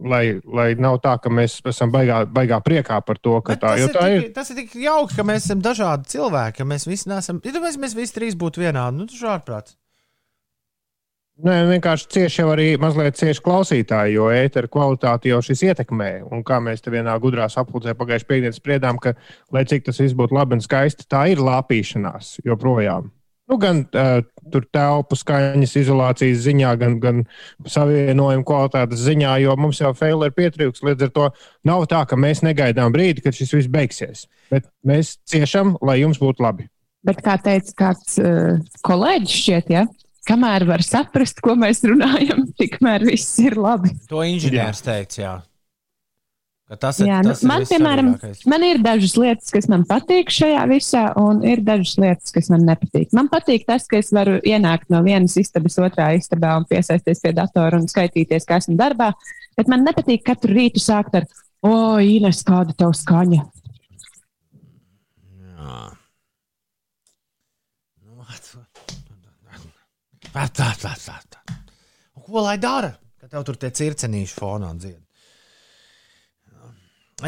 Lai, 0.01 0.23
lai 0.41 0.71
nav 0.81 0.97
tā, 1.03 1.13
ka 1.21 1.29
mēs 1.29 1.59
esam 1.69 1.91
baigā, 1.93 2.23
baigā 2.25 2.57
priekā 2.65 2.97
par 3.05 3.19
to, 3.21 3.35
ka 3.45 3.53
tā, 3.53 3.75
Tas 3.75 3.83
ir, 3.85 3.93
tā 3.93 4.07
ir. 4.09 4.23
tik, 4.25 4.33
tas 4.33 4.49
ir 4.49 4.57
tik 4.63 4.73
jauki, 4.81 5.13
ka 5.19 5.25
mēs 5.29 5.45
esam 5.45 5.61
dažādi 5.61 6.09
cilvēki, 6.15 6.57
ka 6.57 6.65
mēs 6.71 6.87
visi 6.89 7.11
nesam. 7.11 7.37
Ja 7.45 7.61
mēs, 7.61 7.77
mēs 7.77 7.93
visi 7.93 8.17
trīs 8.17 8.33
būtu 8.33 8.63
vienādi, 8.63 8.97
nu, 8.97 9.05
tas 9.05 9.21
ir 9.21 9.29
ārprāts. 9.35 9.77
Nē, 11.41 11.53
vienkārši 11.71 12.09
cieši 12.11 12.41
jau 12.41 12.49
arī 12.51 12.65
mazliet 12.77 13.15
cieši 13.17 13.41
klausītāji, 13.45 14.17
jo 14.17 14.27
ēteru 14.35 14.69
kvalitāti 14.69 15.31
jau 15.31 15.39
šis 15.45 15.63
ietekmē. 15.71 16.09
Un 16.27 16.43
kā 16.45 16.59
mēs 16.61 16.83
te 16.83 16.91
vienā 16.93 17.15
gudrā 17.23 17.47
sapulcē 17.49 17.95
pagājušajā 17.97 18.29
piekdienā 18.29 18.57
spriedām, 18.57 18.99
ka, 19.01 19.15
lai 19.55 19.63
cik 19.65 19.87
tas 19.87 20.01
viss 20.03 20.17
būtu 20.17 20.37
labi 20.37 20.59
un 20.59 20.61
skaisti, 20.61 21.07
tā 21.09 21.23
ir 21.31 21.41
lāpīšanās 21.41 22.35
joprojām. 22.45 23.09
Nu, 23.49 23.57
gan 23.59 23.81
uh, 23.83 24.21
telpu 24.71 25.17
skaņas 25.17 25.73
izolācijas 25.81 26.43
ziņā, 26.45 26.75
gan, 26.79 26.99
gan 27.03 27.23
savienojuma 27.67 28.45
kvalitātes 28.47 29.01
ziņā, 29.03 29.33
jo 29.43 29.55
mums 29.59 29.81
jau 29.81 29.91
fail 29.97 30.23
ir 30.27 30.35
pietrūks. 30.37 30.83
Līdz 30.87 31.07
ar 31.07 31.15
to 31.15 31.25
nav 31.67 31.87
tā, 31.91 32.03
ka 32.07 32.19
mēs 32.19 32.45
negaidām 32.47 32.93
brīdi, 32.93 33.25
kad 33.25 33.35
šis 33.35 33.55
viss 33.57 33.71
beigsies. 33.71 34.27
Bet 34.53 34.69
mēs 34.87 35.17
ciešam, 35.27 35.73
lai 35.83 35.97
jums 36.03 36.21
būtu 36.21 36.45
labi. 36.45 36.69
Bet, 37.03 37.19
kā 37.25 37.35
teica 37.41 37.75
kāds 37.81 38.21
uh, 38.21 38.61
kolēģis, 38.85 39.35
šķiet, 39.41 39.73
ja, 39.73 39.87
kamēr 40.27 40.65
var 40.69 40.83
saprast, 40.85 41.41
ko 41.43 41.55
mēs 41.59 41.83
runājam, 41.87 42.45
tikmēr 42.61 43.07
viss 43.07 43.39
ir 43.43 43.57
labi. 43.59 43.95
To 44.11 44.25
inženieris 44.25 44.83
teica, 44.85 45.21
jā. 45.21 45.37
Ka 46.71 46.77
Tas 46.79 47.01
ir, 47.01 47.09
Jā, 47.09 47.17
nu, 47.19 47.33
tas 47.33 47.41
ir 47.43 47.49
man, 47.49 47.63
piemēram, 47.67 48.09
man 48.47 48.63
ir 48.63 48.77
dažas 48.79 49.17
lietas, 49.19 49.49
kas 49.51 49.65
man 49.67 49.81
patīk 49.89 50.29
šajā 50.31 50.61
visā, 50.71 51.01
un 51.19 51.41
ir 51.43 51.59
dažas 51.67 51.97
lietas, 51.99 52.31
kas 52.31 52.47
man 52.53 52.63
nepatīk. 52.63 53.09
Man 53.17 53.27
patīk 53.27 53.65
tas, 53.67 53.89
ka 53.91 53.99
es 53.99 54.13
varu 54.15 54.37
ienākt 54.47 54.87
no 54.93 55.01
vienas 55.03 55.35
istabas 55.41 55.75
otrā 55.83 56.13
istabā 56.15 56.53
un 56.61 56.67
piesaisties 56.69 57.19
pie 57.25 57.33
datora 57.35 57.75
un 57.81 57.91
skaitīties, 57.91 58.47
kā 58.47 58.61
esmu 58.63 58.77
darbā. 58.79 59.09
Bet 59.59 59.67
man 59.67 59.83
nepatīk 59.83 60.23
katru 60.29 60.55
rītu 60.55 60.79
sākt 60.79 61.19
ar, 61.19 61.27
o, 61.59 61.73
Ines, 61.99 62.39
kāda 62.47 62.71
tev 62.79 62.95
skaņa. 62.95 63.43
Tā, 70.31 70.45
tā, 70.47 70.69
tā, 70.79 70.93
tā, 70.95 71.17
tā. 71.27 71.55
Ko 72.23 72.43
lai 72.45 72.55
dara? 72.61 72.93
Ka 73.19 73.27
tev 73.27 73.43
tur 73.47 73.57
tie 73.59 73.71
circenīši 73.75 74.37
fonā 74.37 74.71
dzied. 74.79 75.01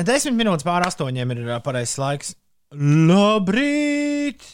Desmit 0.08 0.38
minūtes 0.40 0.66
pār 0.66 0.88
astoņiem 0.88 1.34
ir 1.36 1.42
pareizais 1.66 2.00
laiks. 2.02 2.32
Labrīt! 2.74 4.46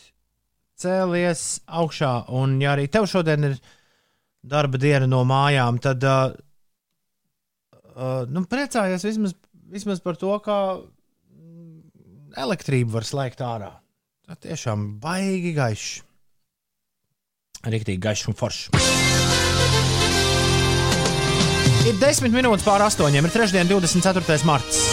Cēlies 0.79 1.43
augšā, 1.67 2.11
un 2.35 2.57
ja 2.63 2.73
arī 2.73 2.87
tev 2.91 3.05
šodien 3.11 3.51
ir 3.51 3.55
darba 4.47 4.79
diena 4.79 5.07
no 5.11 5.21
mājām, 5.27 5.79
tad 5.83 6.03
uh, 6.07 6.31
uh, 7.93 8.23
nu, 8.31 8.45
priecājies 8.47 9.03
vismaz, 9.03 9.35
vismaz 9.75 9.99
par 10.03 10.19
to, 10.19 10.31
mm, 10.39 12.35
elektrību 12.39 12.95
var 12.95 13.07
slēgt 13.07 13.43
ārā. 13.43 13.73
Tā 14.27 14.39
tiešām 14.47 14.95
baigi 15.03 15.51
gaišs. 15.57 15.99
Rīktīgi 17.67 17.99
gaišs 17.99 18.29
un 18.31 18.37
foršs. 18.39 18.69
Ir 21.89 21.97
10 21.99 22.31
minūtes 22.31 22.63
pār 22.63 22.83
8. 22.85 23.15
Ir 23.17 23.31
trešdiena, 23.33 23.67
24. 23.67 24.39
marts. 24.47 24.83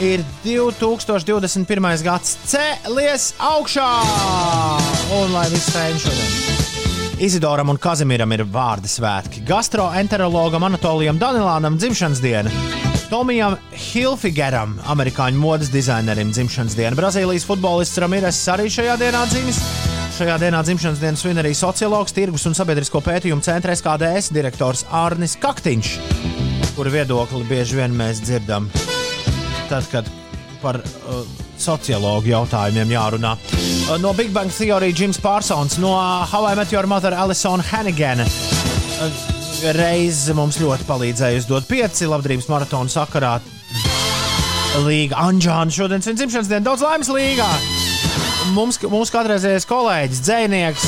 Ir 0.00 0.22
2021. 0.46 1.88
gads, 2.06 2.38
cēlies 2.48 3.34
augšā! 3.36 3.88
Un 5.18 5.34
lai 5.36 5.44
viss 5.52 5.68
fēni 5.74 6.00
šodien. 6.00 6.60
Izidoram 7.20 7.68
un 7.68 7.76
Kazimiram 7.76 8.32
ir 8.32 8.46
vārdu 8.48 8.88
svētki. 8.88 9.44
Gastroenterologam 9.44 10.64
Anatolijam 10.70 11.20
Danilānam 11.20 11.76
dzimšanas 11.76 12.24
diena. 12.24 12.89
Tomijam 13.10 13.56
Hilfigeram, 13.74 14.76
amerikāņu 14.92 15.40
modes 15.42 15.70
dizainerim, 15.74 16.28
dzimšanas 16.30 16.76
diena. 16.78 16.94
Brazīlijas 16.94 17.42
futbolists 17.48 17.98
Ramirez 17.98 18.38
arī 18.52 18.68
šajā 18.70 18.94
dienā 19.00 19.24
dzimis. 19.32 19.58
Šajā 20.14 20.36
dienā 20.38 20.60
dzimšanas 20.62 21.02
dienu 21.02 21.18
svin 21.18 21.40
arī 21.42 21.50
sociologs, 21.58 22.14
tirgus 22.14 22.46
un 22.46 22.54
sabiedrisko 22.54 23.02
pētījumu 23.02 23.42
centra 23.42 23.74
SKDS 23.74 24.30
direktors 24.36 24.84
Arnis 24.94 25.34
Kaktiņš, 25.42 25.90
kura 26.76 26.94
viedokli 26.94 27.42
bieži 27.50 27.80
vien 27.80 27.98
mēs 27.98 28.22
dzirdam. 28.22 28.70
Tad, 29.72 29.90
kad 29.90 30.06
par 30.62 30.78
uh, 30.78 31.24
sociologu 31.58 32.30
jautājumiem 32.30 32.94
jārunā. 32.94 33.34
Uh, 33.88 33.98
no 33.98 34.14
Big 34.14 34.30
Bang 34.30 34.54
Theory 34.54 34.94
Jims 34.94 35.18
Parsons, 35.18 35.80
no 35.82 35.96
uh, 35.96 36.22
How 36.30 36.46
I 36.46 36.54
Met 36.54 36.70
Your 36.70 36.86
Mother 36.86 37.16
Alison 37.16 37.58
Hannigan. 37.72 38.22
Uh, 38.22 39.29
Reiz 39.60 40.22
mums 40.32 40.56
ļoti 40.56 40.86
palīdzēja 40.88 41.40
uzdot 41.42 41.66
pieci 41.68 42.06
labdarības 42.08 42.46
maratonu 42.48 42.88
sakarā. 42.92 43.34
Līga 44.86 45.18
Anģāna 45.20 45.74
šodien 45.74 46.04
svin 46.04 46.16
dzimšanas 46.16 46.48
dienu. 46.48 46.64
Daudz 46.64 46.84
laimes 46.86 47.10
līgā! 47.12 47.48
Mums, 48.54 48.78
mums 48.88 49.12
kādreizējais 49.12 49.68
kolēģis, 49.68 50.22
dzēnieks, 50.24 50.86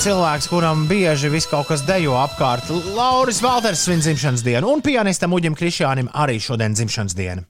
cilvēks, 0.00 0.48
kuram 0.48 0.86
bieži 0.88 1.28
viss 1.32 1.50
kaut 1.50 1.68
kas 1.68 1.84
dejo 1.84 2.16
apkārt. 2.22 2.70
Lauris 2.96 3.42
Valters 3.44 3.84
svin 3.84 4.00
dzimšanas 4.00 4.46
dienu, 4.46 4.72
un 4.72 4.80
pianistam 4.84 5.36
Uģim 5.36 5.58
Krišjānim 5.58 6.08
arī 6.16 6.40
šodien 6.40 6.74
dzimšanas 6.78 7.18
diena. 7.18 7.44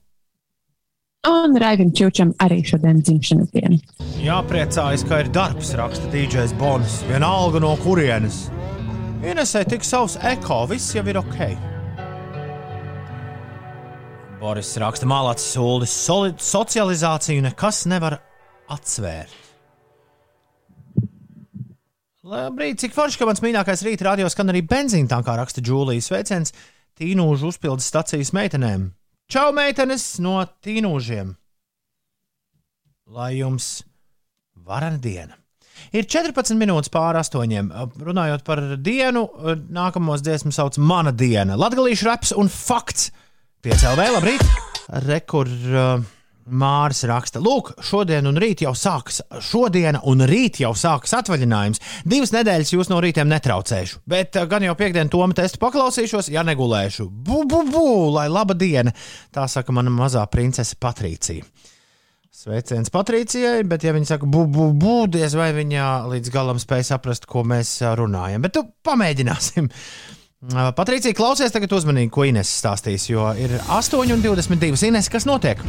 Un 1.27 1.55
Raivim 1.59 1.93
Čučam 1.95 2.35
arī 2.43 2.59
šodien 2.67 2.99
dzimšanas 2.99 3.55
diena. 3.55 3.79
Jāpriecājas, 4.19 5.07
ka 5.07 5.23
ir 5.23 5.31
darbs, 5.35 5.71
raksta 5.79 6.11
DJs 6.11 6.53
Bonis. 6.59 7.01
Vienalga 7.07 7.63
no 7.63 7.73
kurienes. 7.79 8.47
Ienesē 9.17 9.63
tik 9.65 9.81
savs 9.81 10.13
eko, 10.21 10.59
viss 10.69 10.93
jau 10.93 11.01
ir 11.09 11.17
ok. 11.17 11.39
Boris 14.37 14.75
raksta, 14.77 15.07
mālāts 15.09 15.47
sūdzes, 15.55 15.95
socializāciju 16.45 17.41
nekas 17.47 17.87
nevar 17.89 18.19
atsvērt. 18.69 19.33
Labrīt, 22.27 22.77
cik 22.83 22.93
forši, 22.93 23.17
ka 23.17 23.25
mans 23.29 23.41
mīļākais 23.41 23.81
rīta 23.87 24.09
radio 24.09 24.29
skan 24.29 24.51
arī 24.51 24.61
benzīna 24.67 25.09
tankā, 25.15 25.37
raksta 25.39 25.63
Džūlijas 25.63 26.11
sveiciens 26.11 26.53
tīnūžu 26.99 27.49
uzpildes 27.49 27.87
stacijas 27.89 28.33
meitenēm. 28.35 28.89
Čau, 29.31 29.49
meitenes 29.55 30.05
no 30.21 30.37
tīnūžiem! 30.61 31.33
Lai 33.17 33.31
jums 33.39 33.79
varana 34.67 35.01
diena! 35.01 35.46
Ir 35.95 36.07
14 36.09 36.57
minūtes 36.59 36.91
pāri 36.93 37.21
astoņiem. 37.21 37.71
Runājot 38.07 38.43
par 38.47 38.63
dienu, 38.83 39.27
nākamos 39.73 40.25
dziesmu 40.25 40.53
sauc 40.55 40.79
Mana 40.81 41.13
diena. 41.15 41.57
Latvijas 41.59 42.05
raps 42.07 42.35
un 42.35 42.51
fakts. 42.51 43.11
Piecēlē, 43.65 44.11
labrīt! 44.13 44.43
Rekur 45.07 45.49
uh, 45.49 46.05
Māris 46.47 47.01
raksta, 47.07 47.41
lūk, 47.43 47.73
šodien 47.83 48.27
un 48.29 48.37
rīt 48.39 48.61
jau 48.63 48.71
sākas, 48.77 49.19
šodien 49.43 49.97
un 50.07 50.23
rīt 50.29 50.61
jau 50.61 50.71
sākas 50.77 51.17
atvaļinājums. 51.19 51.81
Divas 52.07 52.31
nedēļas 52.31 52.71
jūs 52.71 52.91
no 52.91 53.01
rītiem 53.03 53.27
netraucēšu, 53.27 53.99
bet 54.07 54.39
gan 54.47 54.63
jau 54.63 54.75
piekdienu 54.79 55.11
tomu 55.11 55.35
testu 55.35 55.59
paklausīšos, 55.63 56.31
ja 56.31 56.45
negulēšu. 56.47 57.09
Bu, 57.09 57.41
bu, 57.49 57.65
bu, 57.67 57.87
lai 58.15 58.29
laba 58.31 58.55
diena! 58.55 58.95
Tā 59.35 59.47
saka 59.51 59.75
mana 59.75 59.91
mazā 59.91 60.23
princese 60.31 60.79
Patricija. 60.79 61.43
Sveiciens 62.47 62.87
Patricijai, 62.87 63.65
bet, 63.67 63.83
ja 63.83 63.91
viņa 63.91 64.07
saka, 64.07 64.27
bū, 64.31 64.45
bū, 64.47 64.93
diez 65.11 65.33
vai 65.35 65.49
viņa 65.51 65.87
līdz 66.07 66.31
galam 66.31 66.61
spēj 66.61 66.85
saprast, 66.93 67.25
ko 67.27 67.41
mēs 67.43 67.73
runājam. 67.99 68.45
Bet 68.45 68.53
tu 68.55 68.61
pamēģināsim. 68.87 69.67
Patricija, 70.77 71.17
klausies 71.17 71.51
tagad 71.51 71.75
uzmanīgi, 71.75 72.07
ko 72.15 72.23
Ines 72.23 72.53
stāstīs, 72.61 73.09
jo 73.11 73.25
ir 73.35 73.57
8,22. 73.67 74.79
Ines, 74.87 75.11
kas 75.11 75.27
notiek? 75.27 75.59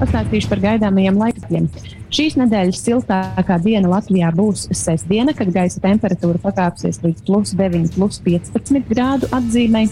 Pastāstīšu 0.00 0.48
par 0.54 0.64
gaidāmajiem 0.64 1.20
laikiem. 1.20 1.68
Šīs 2.14 2.38
nedēļas 2.40 2.80
siltākā 2.80 3.60
diena 3.60 3.92
Latvijā 3.92 4.32
būs 4.32 4.70
sestdiena, 4.72 5.36
kad 5.36 5.52
gaisa 5.52 5.84
temperatūra 5.84 6.40
pakāpsies 6.40 7.02
līdz 7.04 7.28
plus 7.28 7.52
9, 7.60 7.92
plus 7.98 8.24
15 8.24 8.88
grādu 8.88 9.28
atzīmei. 9.36 9.90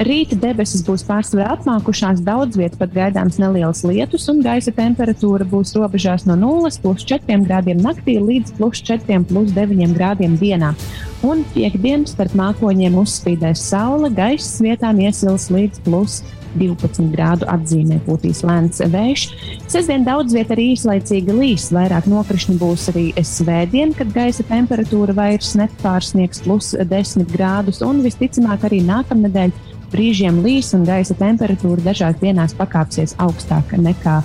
Rīta 0.00 0.32
debesis 0.40 0.80
būs 0.80 1.02
pārsvarā 1.04 1.50
apmākušās, 1.58 2.22
daudz 2.24 2.56
vietā 2.56 2.78
pat 2.80 2.94
gaidāms 2.94 3.36
neliels 3.36 3.82
lietus, 3.84 4.30
un 4.32 4.38
gaisa 4.40 4.72
temperatūra 4.72 5.44
būs 5.50 5.74
robežās 5.76 6.24
no 6.24 6.38
0 6.40 6.70
plus 6.80 7.04
4 7.04 7.36
grādiem 7.44 7.82
naktī 7.84 8.16
līdz 8.16 8.54
plus 8.56 8.80
4 8.80 9.26
plus 9.28 9.52
9 9.52 9.92
grādiem 9.98 10.38
dienā. 10.40 10.72
Un 11.20 11.44
piekdienas 11.52 12.14
starp 12.14 12.32
mākoņiem 12.32 12.96
uzspīdēs 12.96 13.60
saule, 13.74 14.08
gaiss 14.16 14.62
vietām 14.64 15.02
iesils 15.04 15.50
līdz 15.52 15.82
plus 15.84 16.22
12 16.56 17.10
grādu 17.12 17.46
atzīmē 17.52 18.00
būtīs 18.06 18.40
lēns 18.46 18.80
vējš. 18.80 19.26
Sestdien 19.70 20.06
daudz 20.06 20.34
vietā 20.34 20.56
arī 20.56 20.70
īslaicīgi 20.74 21.36
līs, 21.36 21.68
vairāk 21.76 22.08
nokrišņi 22.10 22.56
būs 22.60 22.88
arī 22.94 23.04
svētdien, 23.20 23.92
kad 23.98 24.10
gaisa 24.16 24.46
temperatūra 24.48 25.14
vairs 25.16 25.52
nepārsniegs 25.60 26.42
plus 26.46 26.72
10 26.80 27.28
grādus, 27.34 27.84
un 27.86 28.00
visticamāk 28.06 28.64
arī 28.70 28.80
nākamnedēļ 28.88 29.54
brīžiem 29.92 30.42
līs 30.44 30.72
un 30.76 30.86
gaisa 30.88 31.16
temperatūra 31.18 31.90
dažās 31.90 32.18
dienās 32.22 32.54
pakāpsies 32.58 33.16
augstāk 33.22 33.74
nekā 33.78 34.20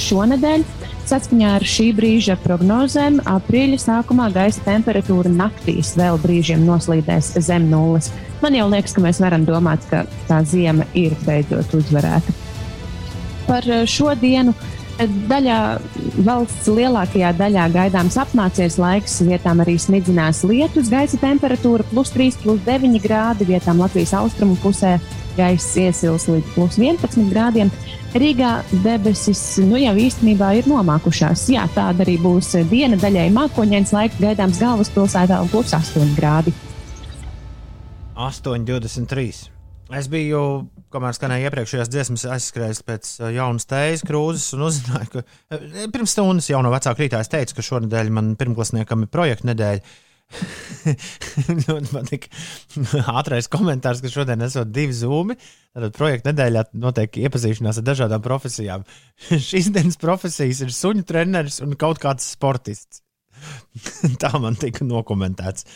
šonadēļ. 0.00 0.64
Saskaņā 1.10 1.54
ar 1.58 1.64
šī 1.66 1.88
brīža 1.96 2.36
prognozēm, 2.44 3.16
aprīļa 3.26 3.78
sākumā 3.82 4.28
gaisa 4.34 4.62
temperatūra 4.66 5.32
naktīs 5.32 5.96
vēl 5.98 6.20
brīžiem 6.22 6.62
noslīdēs 6.68 7.32
zem 7.42 7.66
nulles. 7.72 8.12
Man 8.44 8.54
jau 8.54 8.68
liekas, 8.70 8.94
ka 8.94 9.02
mēs 9.02 9.18
varam 9.22 9.46
domāt, 9.48 9.82
ka 9.90 10.04
tā 10.28 10.42
zima 10.46 10.86
ir 10.94 11.16
beidzot 11.26 11.74
uzvarēta. 11.80 12.36
Par 13.48 13.66
eh, 13.66 13.82
šo 13.90 14.14
dienu 14.20 14.54
Daļā 15.00 15.58
valsts 16.26 16.68
lielākajā 16.68 17.30
daļā 17.38 17.66
gaidāms 17.72 18.18
apmācies 18.20 18.76
laiks, 18.80 19.14
vietām 19.24 19.62
arī 19.64 19.78
smidzinās 19.80 20.42
lietus, 20.44 20.90
gaisa 20.92 21.16
temperatūra 21.22 21.86
plus 21.88 22.12
3, 22.12 22.36
plus 22.42 22.60
9 22.66 23.00
grādi, 23.00 23.46
vietām 23.48 23.80
Latvijas 23.80 24.12
austrumu 24.18 24.58
pusē 24.60 24.98
gaiss 25.38 25.76
iesils 25.80 26.26
līdz 26.28 26.50
plus 26.52 26.76
11 26.76 27.30
grādiem. 27.32 27.70
Rīgā 28.12 28.50
debesis 28.84 29.40
nu, 29.62 29.78
jau 29.80 29.94
īstenībā 29.96 30.50
ir 30.58 30.68
nomākušās. 30.68 31.46
Jā, 31.54 31.64
tāda 31.72 32.04
arī 32.04 32.18
būs 32.20 32.52
diena 32.68 32.98
daļai 33.00 33.30
mākoņdienas 33.36 33.94
laika 33.96 34.20
gaidāms 34.20 34.60
galvaspilsētā 34.60 35.38
plus 35.52 35.72
8 35.78 36.12
grādi. 36.18 36.52
8,23. 38.20 39.59
Es 39.98 40.06
biju, 40.10 40.40
kamēr 40.94 41.16
skanēja 41.16 41.48
iepriekšējās 41.48 41.88
dziesmas, 41.90 42.26
aizskrējis 42.36 42.82
pēc 42.86 43.08
uh, 43.18 43.30
jaunas 43.34 43.66
tējas 43.70 44.04
krūzes 44.06 44.52
un 44.54 44.68
uzzināju, 44.68 45.08
ka 45.16 45.22
uh, 45.24 45.64
pirms 45.90 46.14
stundas 46.14 46.46
jau 46.50 46.60
no 46.62 46.70
vecāka 46.70 47.02
rītā 47.02 47.22
es 47.24 47.30
teicu, 47.32 47.56
ka 47.56 47.66
šonadēļ 47.66 48.12
man 48.14 48.36
pirmklasniekam 48.38 49.02
ir 49.06 49.10
projekta 49.10 49.50
nedēļa. 49.50 49.98
Man 51.90 52.06
tik 52.06 52.28
ātrais 53.10 53.48
komentārs, 53.50 53.98
ka 53.98 54.12
šodien 54.12 54.46
esot 54.46 54.70
divi 54.70 54.94
zūmi. 54.94 55.34
Tad 55.74 55.96
projekta 55.96 56.30
nedēļā 56.30 56.68
notiek 56.78 57.18
iepazīšanās 57.24 57.80
ar 57.80 57.86
dažādām 57.88 58.22
profesijām. 58.22 58.86
Šīs 59.50 59.72
dienas 59.74 59.98
profesijas 59.98 60.62
ir 60.62 60.74
suņu 60.74 61.02
treneris 61.08 61.58
un 61.66 61.74
kaut 61.80 61.98
kāds 62.02 62.30
sportists. 62.36 63.02
Tā 64.22 64.30
man 64.38 64.58
tika 64.60 64.86
nokomentēts. 64.86 65.66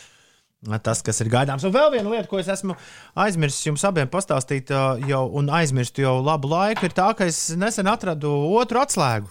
Tas, 0.81 1.03
kas 1.05 1.19
ir 1.21 1.29
gaidāms. 1.29 1.65
Un 1.67 1.73
vēl 1.75 1.91
viena 1.93 2.09
lieta, 2.09 2.29
ko 2.29 2.39
es 2.41 2.49
esmu 2.49 2.73
aizmirsis 3.21 3.67
jums 3.67 3.83
abiem 3.85 4.09
pastāstīt, 4.09 4.71
jau, 5.05 5.23
un 5.37 5.51
aizmirstu 5.53 6.01
jau 6.01 6.15
labu 6.25 6.49
laiku, 6.49 6.87
ir 6.87 6.95
tā, 6.95 7.11
ka 7.17 7.27
es 7.29 7.51
nesen 7.59 7.89
atradu 7.91 8.31
otru 8.57 8.81
atslēgu 8.81 9.29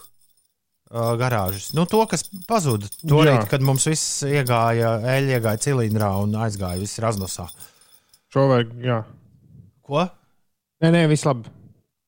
garāžas. 1.19 1.73
Nu, 1.75 1.89
to, 1.91 2.05
kas 2.07 2.23
pazuda 2.47 2.87
toreiz, 3.03 3.49
kad 3.51 3.65
mums 3.67 3.89
viss 3.89 4.23
iegāja, 4.29 4.95
eļļa 5.17 5.39
iegāja 5.39 5.63
cilindrā 5.67 6.13
un 6.23 6.37
aizgāja 6.45 6.79
viss 6.79 7.03
raznosā. 7.03 7.49
Šo 8.31 8.47
vajag, 8.53 8.77
jā. 8.85 9.01
Ko? 9.83 10.07
Nē, 10.85 10.93
nē, 10.95 11.05
viss 11.11 11.27
labi. 11.27 11.51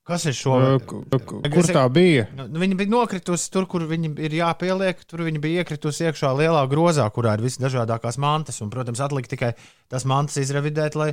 Kas 0.06 0.22
ir 0.30 0.36
šo? 0.38 0.56
Kur 0.86 1.66
tā 1.66 1.82
bija? 1.90 2.28
Nu, 2.38 2.60
viņa 2.62 2.76
bija 2.78 2.90
nokritusi 2.92 3.48
tur, 3.50 3.64
kur 3.66 3.82
viņa 3.90 4.12
ir 4.22 4.36
jāpieliek. 4.38 5.00
Tur 5.02 5.24
viņa 5.26 5.40
bija 5.42 5.64
iekritusi 5.64 6.06
iekšā 6.06 6.30
lielā 6.38 6.60
grozā, 6.70 7.08
kurā 7.10 7.32
ir 7.34 7.42
visdažādākās 7.42 8.18
mantas. 8.22 8.60
Un, 8.62 8.70
protams, 8.70 9.02
atlika 9.02 9.32
tikai 9.32 9.48
tas 9.90 10.06
mantas 10.06 10.38
izrevidēt, 10.44 10.94
lai 10.94 11.10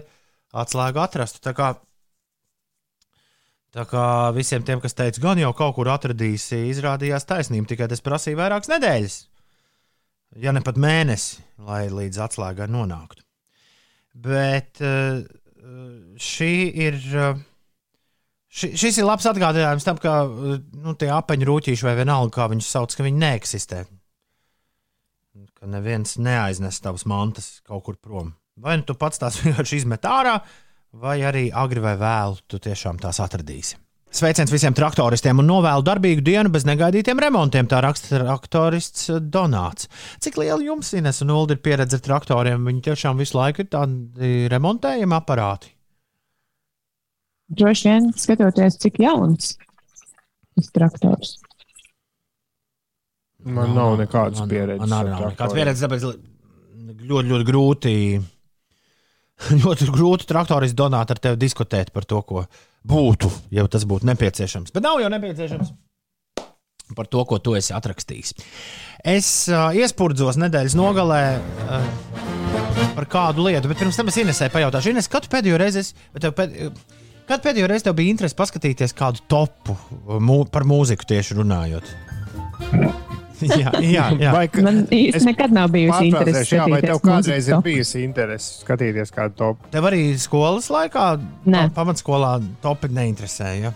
atslēgu 0.61 1.01
atrastu. 1.01 1.41
Tā 1.41 1.55
kā, 1.57 1.71
tā 3.73 3.85
kā 3.89 4.05
visiem 4.37 4.65
tiem, 4.67 4.81
kas 4.83 4.93
teica, 4.99 5.23
gan 5.23 5.41
jau 5.41 5.49
kaut 5.57 5.73
kur 5.79 5.89
atradīs, 5.89 6.45
izrādījās 6.53 7.25
taisnība. 7.29 7.71
Tikai 7.71 7.87
tas 7.89 8.03
prasīja 8.05 8.37
vairākas 8.43 8.69
nedēļas, 8.75 9.15
ja 10.45 10.53
ne 10.53 10.61
pat 10.61 10.77
mēnesi, 10.77 11.41
lai 11.65 11.87
līdz 11.89 12.21
atslēgai 12.27 12.69
nonāktu. 12.69 13.25
Bet 14.21 14.77
šī 16.21 16.53
ir. 16.85 17.01
Ši, 18.53 18.69
šis 18.77 18.99
ir 19.01 19.07
labs 19.07 19.25
atgādinājums 19.25 19.85
tam, 19.87 19.97
ka 19.97 20.23
nu, 20.29 20.93
tie 20.99 21.09
apaņu 21.09 21.47
rūtīši 21.49 21.87
vai 21.87 21.95
vienalga, 21.97 22.35
kā 22.35 22.49
viņus 22.51 22.69
sauc, 22.75 22.93
ka 22.93 23.05
viņi 23.05 23.23
neeksistē. 23.23 23.79
Ka 25.57 25.69
neviens 25.69 26.19
neaiznes 26.21 26.77
tavas 26.83 27.07
mantas 27.09 27.55
kaut 27.65 27.87
kur 27.87 27.97
prom. 27.97 28.35
Vai 28.61 28.77
nu 28.77 28.85
tu 28.85 28.93
pats 28.99 29.21
tās 29.21 29.39
vienkārši 29.41 29.81
izmet 29.81 30.05
ārā, 30.05 30.37
vai 30.93 31.17
arī 31.25 31.47
agri 31.49 31.81
vai 31.81 31.95
vēlu 31.97 32.43
tu 32.45 32.61
tiešām 32.61 33.01
tās 33.01 33.23
atradīsi. 33.23 33.79
Sveiciens 34.13 34.51
visiem 34.53 34.75
traktoristiem 34.77 35.39
un 35.41 35.47
novēlu 35.49 35.81
darbīgu 35.87 36.21
dienu 36.21 36.51
bez 36.53 36.67
negaidītiem 36.69 37.17
remontiem. 37.17 37.65
Tā 37.65 37.79
raksta 37.81 38.19
traktorists 38.19 39.09
Donāts. 39.33 39.89
Cik 40.21 40.37
liela 40.37 40.61
jums, 40.61 40.93
Ines 40.93 41.23
un 41.25 41.33
Ulu, 41.33 41.55
ir 41.55 41.63
pieredze 41.65 41.97
ar 41.97 42.03
traktoriem? 42.05 42.67
Viņi 42.69 42.83
tiešām 42.91 43.17
visu 43.17 43.39
laiku 43.39 43.65
ir 43.65 43.71
tādi 43.73 44.43
remontējami 44.53 45.17
aparāti. 45.17 45.72
Droši 47.51 47.89
vien 47.89 48.11
skatoties, 48.17 48.77
cik 48.81 49.01
jauns 49.03 49.55
tas 50.53 50.69
traktors. 50.73 51.33
Man 53.43 53.73
nav 53.75 53.97
nekādas 53.99 54.45
pieredzes. 54.47 54.83
Man 54.85 54.93
nav 54.93 55.09
nekādas 55.33 55.55
pieredzes, 55.57 55.83
tāpēc 55.83 56.05
ļoti, 57.03 57.33
ļoti 57.33 57.49
grūti. 57.49 57.95
Ļoti 59.63 59.89
grūti 59.91 60.27
traktoristi 60.29 60.77
donāt 60.77 61.09
ar 61.11 61.19
tevi 61.19 61.39
diskutēt 61.41 61.89
par 61.91 62.05
to, 62.07 62.21
ko 62.23 62.43
būtu, 62.87 63.27
ja 63.51 63.65
tas 63.67 63.83
būtu 63.89 64.05
nepieciešams. 64.07 64.71
Bet 64.71 64.85
nav 64.85 65.01
jau 65.01 65.09
nepieciešams 65.11 65.73
par 66.93 67.07
to, 67.09 67.23
ko 67.25 67.39
tu 67.41 67.55
esi 67.57 67.73
atrakstījis. 67.73 68.33
Es 69.15 69.27
uh, 69.49 69.71
iespurdzos 69.75 70.37
nedēļas 70.37 70.75
nogalē 70.77 71.21
uh, 71.39 71.87
par 72.93 73.07
kādu 73.09 73.47
lietu, 73.47 73.71
bet 73.71 73.81
pirms 73.81 73.97
tam 73.97 74.11
es 74.11 74.19
Inesai 74.21 74.51
pajautāšu, 74.53 74.93
Ines, 74.93 75.09
kad 75.11 75.25
pēdējo 75.31 75.59
reizi 75.59 75.81
es. 75.81 75.93
Pēd, 76.13 76.59
kad 77.27 77.43
pēdējo 77.43 77.67
reizi 77.71 77.87
tev 77.87 77.95
bija 77.97 78.13
interese 78.13 78.37
paskatīties 78.39 78.93
kādu 78.97 79.23
topu 79.31 79.75
mū, 80.19 80.43
par 80.51 80.65
mūziku 80.67 81.07
tieši 81.09 81.37
runājot? 81.39 81.89
jā, 83.43 83.71
jā, 83.83 84.05
jā. 84.19 84.31
Vai, 84.35 84.43
Man 84.63 84.83
īsti 84.93 85.23
nekad 85.27 85.53
nav 85.55 85.71
bijusi 85.73 86.09
interese. 86.11 86.55
Jā, 86.55 86.67
vai 86.71 86.81
tev 86.83 87.01
kādreiz 87.03 87.49
ir 87.51 87.63
bijusi 87.65 88.03
interese 88.05 88.61
skatīties 88.63 89.11
kādu 89.15 89.37
topu? 89.39 89.71
Tev 89.73 89.89
arī 89.89 90.03
skolas 90.21 90.69
laikā, 90.73 91.07
Nē. 91.45 91.65
pa- 91.71 91.81
pamatskolā, 91.83 92.37
topi 92.63 92.91
neinteresēja. 92.93 93.73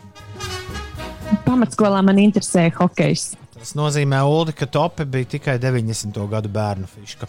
Pamatskolā 1.48 2.00
man 2.06 2.20
interesēja 2.22 2.72
hokejs. 2.80 3.34
Tas 3.58 3.74
nozīmē, 3.76 4.20
Ulu, 4.30 4.54
ka 4.56 4.68
topi 4.70 5.06
bija 5.10 5.32
tikai 5.36 5.58
90. 5.60 6.20
gadu 6.32 6.52
bērnu 6.54 6.88
fiška. 6.92 7.28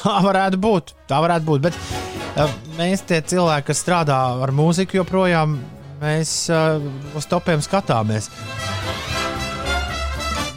Tā 0.00 0.16
varētu 0.24 0.58
būt. 0.60 0.94
Tā 1.08 1.20
varētu 1.22 1.46
būt. 1.46 1.64
Bet 1.68 1.76
mēs, 2.78 3.02
tie 3.08 3.20
cilvēki, 3.22 3.66
kas 3.70 3.80
strādā 3.82 4.18
ar 4.44 4.52
mūziku, 4.54 5.00
joprojām 5.00 5.58
mēs 6.00 6.32
uh, 6.52 6.80
uz 7.18 7.26
topiem 7.28 7.62
skatāmies. 7.64 8.30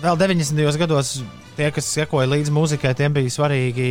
Vēl 0.04 0.18
90. 0.20 0.60
gados 0.82 1.14
tie, 1.58 1.70
kas 1.72 1.88
sekoja 1.96 2.28
līdzi 2.28 2.52
mūzikai, 2.54 2.92
tiem 3.00 3.14
bija 3.16 3.32
svarīgi 3.32 3.90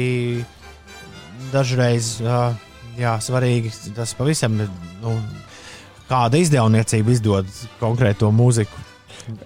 dažreiz. 1.53 2.19
Uh, 2.21 2.53
jā, 3.01 3.15
svarīgi 3.25 3.73
tas 3.97 4.13
pavisam. 4.19 4.59
Nu, 5.03 5.17
kāda 6.11 6.41
izdevniecība 6.43 7.15
izdod 7.15 7.49
konkrēto 7.81 8.29
mūziku. 8.35 8.89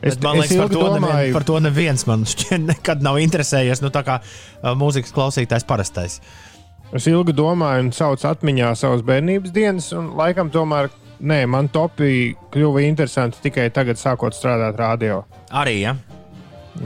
Es- 0.01 0.17
Bet 0.17 0.23
man 0.25 0.39
liekas, 0.41 0.57
par 0.57 0.71
to, 0.73 0.81
nevien, 0.81 1.03
domāju- 1.05 1.33
par 1.37 1.45
to 1.45 1.59
neviens 1.61 2.07
man 2.09 2.25
šķiet 2.25 2.63
nekad 2.65 3.03
nav 3.05 3.19
interesējies. 3.23 3.83
Nu, 3.85 3.91
tā 3.95 4.03
kā 4.07 4.19
uh, 4.23 4.73
mūzikas 4.79 5.13
klausītājs 5.15 5.67
parastais. 5.69 6.21
Es 6.95 7.07
ilgi 7.11 7.35
domāju, 7.35 7.87
un 7.87 7.91
saucu 7.95 8.29
atmiņā 8.31 8.71
savas 8.79 9.03
bērnības 9.07 9.53
dienas, 9.55 9.89
un 9.97 10.13
laikam 10.19 10.53
tomēr 10.55 10.91
nē, 11.19 11.41
man 11.51 11.67
topi 11.73 12.37
kļuva 12.55 12.85
interesanti 12.87 13.43
tikai 13.49 13.67
tagad, 13.75 13.99
sākot 13.99 14.37
strādāt 14.37 14.79
radio. 14.79 15.25
Arī, 15.51 15.81
ja? 15.83 15.97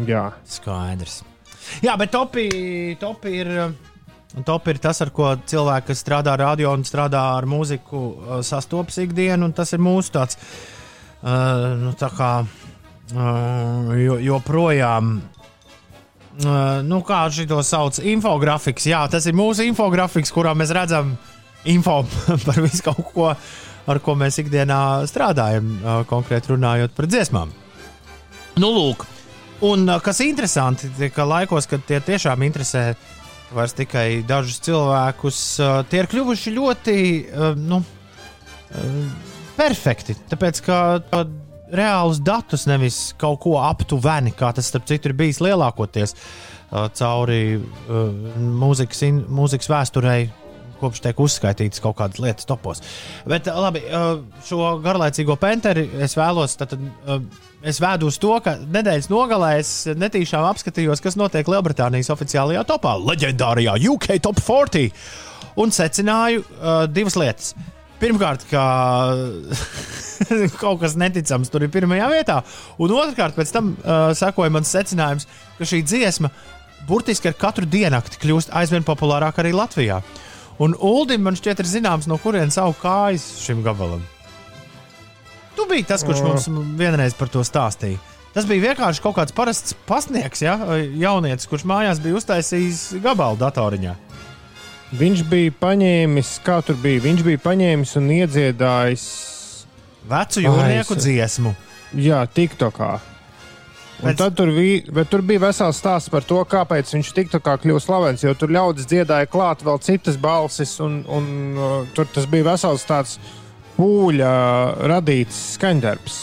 Jā. 0.09 0.31
Skaidrs. 0.48 1.20
Jā, 1.85 1.98
bet 2.01 2.12
topi, 2.14 2.48
topi 3.01 3.36
ir. 3.43 3.55
uh, 3.66 3.78
Top 4.47 4.68
ir 4.70 4.78
tas, 4.78 5.01
ar 5.02 5.09
ko 5.10 5.32
cilvēki, 5.43 5.89
kas 5.89 6.05
strādā 6.05 6.36
radio 6.39 6.70
un 6.70 6.85
strādā 6.86 7.18
ar 7.35 7.48
mūziku, 7.51 7.98
uh, 7.98 8.36
sastopas 8.47 9.01
ikdienu, 9.02 9.48
un 9.48 9.55
tas 9.59 9.74
ir 9.74 9.82
mūsu 9.82 10.12
tāds, 10.14 10.39
uh, 10.39 11.74
nu, 11.81 11.90
tā 11.98 12.12
kā, 12.14 12.28
uh, 12.47 13.90
jo, 13.98 14.20
joprojām, 14.22 15.16
uh, 15.18 15.39
nu, 16.86 17.00
kā 17.06 17.24
šito 17.32 17.60
sauc, 17.66 17.98
infografiks. 18.02 18.88
Jā, 18.90 19.04
tas 19.10 19.26
ir 19.28 19.36
mūsu 19.38 19.66
infografiks, 19.68 20.32
kurā 20.34 20.54
mēs 20.56 20.72
redzam 20.76 21.14
info 21.68 22.00
par 22.46 22.60
visu 22.62 22.84
kaut 22.86 23.12
ko, 23.14 23.30
ar 23.90 24.02
ko 24.04 24.16
mēs 24.18 24.40
ikdienā 24.42 24.80
strādājam, 25.10 25.72
uh, 25.80 26.02
konkrēti 26.10 26.54
runājot 26.54 26.94
par 26.96 27.08
dziesmām. 27.10 27.52
Nu, 28.60 28.70
lūk, 28.72 29.06
un 29.66 29.88
uh, 29.88 30.00
kas 30.04 30.22
interesanti, 30.24 30.90
ka 31.14 31.28
laikos, 31.28 31.68
kad 31.70 31.84
tie 31.88 32.00
tiešām 32.04 32.44
interesē 32.48 32.90
vairs 33.50 33.74
tikai 33.74 34.22
dažus 34.22 34.60
cilvēkus, 34.62 35.38
tie 35.90 35.98
ir 35.98 36.06
kļuvuši 36.06 36.52
ļoti 36.54 36.98
nu, 37.58 37.80
perfekti. 39.56 40.14
Tāpēc, 40.30 40.60
ka 40.62 40.76
reālus 41.76 42.20
datus, 42.24 42.66
nevis 42.70 43.01
kaut 43.20 43.40
ko 43.44 43.56
aptuveni, 43.62 44.34
kā 44.36 44.52
tas, 44.56 44.68
starp 44.70 44.88
citu, 44.90 45.10
ir 45.10 45.16
bijis 45.18 45.40
lielākoties 45.44 46.14
uh, 46.16 46.88
cauri 46.97 47.56
uh, 47.56 48.36
mūzikas, 48.36 49.05
in, 49.09 49.24
mūzikas 49.30 49.70
vēsturei. 49.72 50.20
Kopš 50.80 51.02
tiek 51.05 51.18
uzskaitītas 51.20 51.82
kaut 51.84 51.98
kādas 51.98 52.22
lietas 52.24 52.48
topos. 52.48 52.80
Bet, 53.28 53.51
uh, 53.51 53.59
labi, 53.66 53.82
uh, 53.84 54.22
šo 54.47 54.78
garlaicīgo 54.80 55.36
penteri 55.40 55.84
es 56.01 56.16
vēlos. 56.16 56.56
Tad, 56.60 56.72
uh, 56.76 57.18
es 57.60 57.82
vēdu 57.84 58.09
uz 58.09 58.16
to, 58.20 58.32
ka 58.44 58.56
nedēļas 58.64 59.10
nogalē 59.12 59.51
es 59.60 59.74
netīšām 59.92 60.47
apskatījos, 60.48 61.02
kas 61.05 61.20
notiek 61.20 61.48
Lielbritānijas 61.52 62.09
oficiālajā 62.14 62.64
topā, 62.68 62.97
leģendārajā 63.10 63.76
UK 63.92 64.16
Top 64.24 64.40
40. 64.40 64.88
Un 65.60 65.74
secināju 65.74 66.47
uh, 66.47 66.86
divas 66.88 67.18
lietas. 67.20 67.52
Pirmkārt, 68.01 68.47
ka 68.51 68.62
kaut 70.62 70.81
kas 70.82 70.97
neticams 71.01 71.52
tur 71.52 71.66
ir 71.66 71.72
pirmajā 71.72 72.09
vietā, 72.12 72.40
un 72.81 72.97
otrkārt, 72.97 73.36
pēc 73.39 73.52
tam 73.55 73.74
uh, 73.77 74.10
sekoja 74.16 74.52
mans 74.52 74.72
secinājums, 74.72 75.28
ka 75.59 75.68
šī 75.68 75.82
dziesma 75.86 76.32
burtiski 76.89 77.31
ar 77.31 77.36
katru 77.39 77.68
diennakti 77.68 78.20
kļūst 78.22 78.55
aizvien 78.56 78.86
populārāka 78.86 79.44
arī 79.44 79.52
Latvijā. 79.56 80.01
Un 80.60 80.74
Uldim 80.77 81.22
man 81.24 81.36
šķiet, 81.39 81.62
ir 81.62 81.68
zināms, 81.68 82.09
no 82.10 82.18
kurienes 82.20 82.59
aug 82.60 82.77
kājas 82.82 83.24
šim 83.40 83.62
gabalam. 83.64 84.02
Tu 85.56 85.64
biji 85.68 85.86
tas, 85.89 86.05
kurš 86.05 86.20
mums 86.24 86.48
vienreiz 86.78 87.16
par 87.16 87.32
to 87.32 87.44
stāstīja. 87.44 88.01
Tas 88.35 88.47
bija 88.47 88.68
vienkārši 88.68 89.02
kaut 89.02 89.16
kāds 89.16 89.35
parasts 89.35 89.74
pasniegs, 89.89 90.44
ja? 90.44 90.55
jaunietis, 91.01 91.48
kurš 91.51 91.64
mājās 91.66 91.98
bija 92.02 92.20
uztaisījis 92.20 92.82
gabalu 93.02 93.40
datoriņā. 93.40 93.97
Viņš 94.90 95.22
bija 95.30 95.52
paņēmis, 95.60 96.32
kā 96.42 96.56
tur 96.66 96.74
bija, 96.82 97.02
viņš 97.04 97.20
bija 97.22 97.38
paņēmis 97.44 97.92
un 98.00 98.08
iedziedājis 98.10 99.04
vecu 100.10 100.42
jūrnieku 100.42 100.96
Ai, 100.96 100.98
es- 100.98 101.04
dziesmu. 101.04 101.54
Jā, 101.94 102.24
TikTokā. 102.26 103.00
Un 104.00 104.16
tad 104.16 104.32
tur, 104.38 104.48
vi, 104.48 104.80
bet 104.88 105.10
tur 105.12 105.20
bija 105.20 105.42
vesels 105.42 105.76
stāsts 105.76 106.08
par 106.08 106.24
to, 106.24 106.38
kāpēc 106.48 106.88
viņš 106.94 107.10
TikTokā 107.12 107.58
kļuva 107.60 107.82
slavens. 107.84 108.22
Jo 108.24 108.32
tur 108.34 108.48
ļaudis 108.48 108.88
dziedāja 108.88 109.28
klāt 109.28 109.60
vēl 109.62 109.76
citas 109.84 110.16
balsis, 110.16 110.78
un, 110.80 111.02
un 111.04 111.26
uh, 111.58 111.74
tur 111.94 112.08
tas 112.08 112.24
bija 112.30 112.48
vesels 112.48 112.86
tāds 112.88 113.18
pūļa 113.76 114.32
radīts 114.88 115.42
skaņdarbs. 115.58 116.16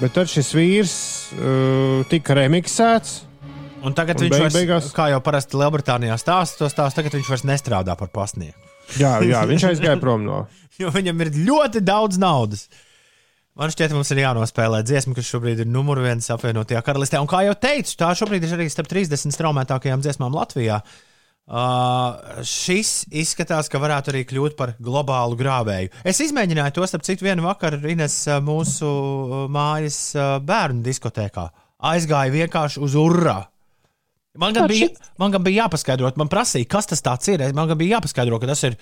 Bet 0.00 0.16
tad 0.16 0.32
šis 0.32 0.54
vīrs 0.56 0.96
uh, 1.36 2.00
tika 2.08 2.38
remiksēts. 2.40 3.25
Un 3.86 3.94
tagad 3.94 4.18
Un 4.18 4.26
viņš 4.26 4.32
beig- 4.34 4.42
vairs, 4.46 4.56
beigās- 4.56 4.88
kā 4.96 5.06
jau 5.12 5.20
parasti 5.22 5.58
Lielbritānijā 5.60 6.16
stāsta, 6.18 6.58
to 6.64 6.70
stāstu, 6.72 6.98
tagad 7.00 7.14
viņš 7.14 7.28
vairs 7.30 7.44
nestrādā 7.46 7.94
par 7.98 8.08
pasnieku. 8.10 8.58
Jā, 8.98 9.16
jā, 9.22 9.44
viņš 9.46 9.64
aizgāja 9.70 10.00
prom 10.02 10.24
no. 10.26 10.46
Jo 10.82 10.90
viņam 10.92 11.22
ir 11.24 11.30
ļoti 11.46 11.80
daudz 11.86 12.18
naudas. 12.20 12.66
Man 13.56 13.70
šķiet, 13.72 13.94
mums 13.96 14.10
ir 14.12 14.18
jānospēlē 14.20 14.82
dziesma, 14.84 15.14
kas 15.16 15.30
šobrīd 15.32 15.62
ir 15.64 15.68
numur 15.72 15.96
viens 16.04 16.26
apvienotajā 16.34 16.82
karalistē. 16.84 17.16
Un, 17.22 17.30
kā 17.30 17.40
jau 17.46 17.54
teicu, 17.56 17.94
tā 17.96 18.10
šobrīd 18.18 18.44
ir 18.44 18.52
arī 18.58 18.66
starp 18.68 18.90
30 18.90 19.32
straumētākajām 19.32 20.02
dziesmām 20.04 20.34
Latvijā. 20.36 20.82
Uh, 21.46 22.42
šis 22.42 23.04
izskatās, 23.14 23.68
ka 23.70 23.78
varētu 23.78 24.10
arī 24.10 24.24
kļūt 24.26 24.56
par 24.58 24.74
globālu 24.82 25.38
grāvēju. 25.38 25.92
Es 26.04 26.18
izmēģināju 26.24 26.74
to, 26.74 26.86
starp 26.90 27.04
citu, 27.06 27.22
vienu 27.28 27.44
vakaru 27.46 27.78
Ines 27.94 28.16
uh, 28.26 28.40
mūsu 28.42 28.84
uh, 28.90 29.44
mājas 29.48 30.00
uh, 30.18 30.36
bērnu 30.42 30.82
diskotēkā. 30.82 31.46
Aizgāju 31.86 32.34
vienkārši 32.34 32.82
uz 32.82 32.96
urā. 32.98 33.38
Man 34.40 34.54
gan, 34.56 34.68
bija, 34.70 34.90
man 35.20 35.34
gan 35.34 35.44
bija 35.44 35.64
jāpaskaidro, 35.64 36.12
man 36.20 36.30
prasīja, 36.32 36.68
kas 36.70 36.88
tas 36.90 37.28
ir. 37.32 37.44
Man 37.56 37.68
gan 37.70 37.78
bija 37.80 37.96
jāpaskaidro, 37.96 38.38
ka 38.42 38.48
tas 38.50 38.62
ir, 38.68 38.76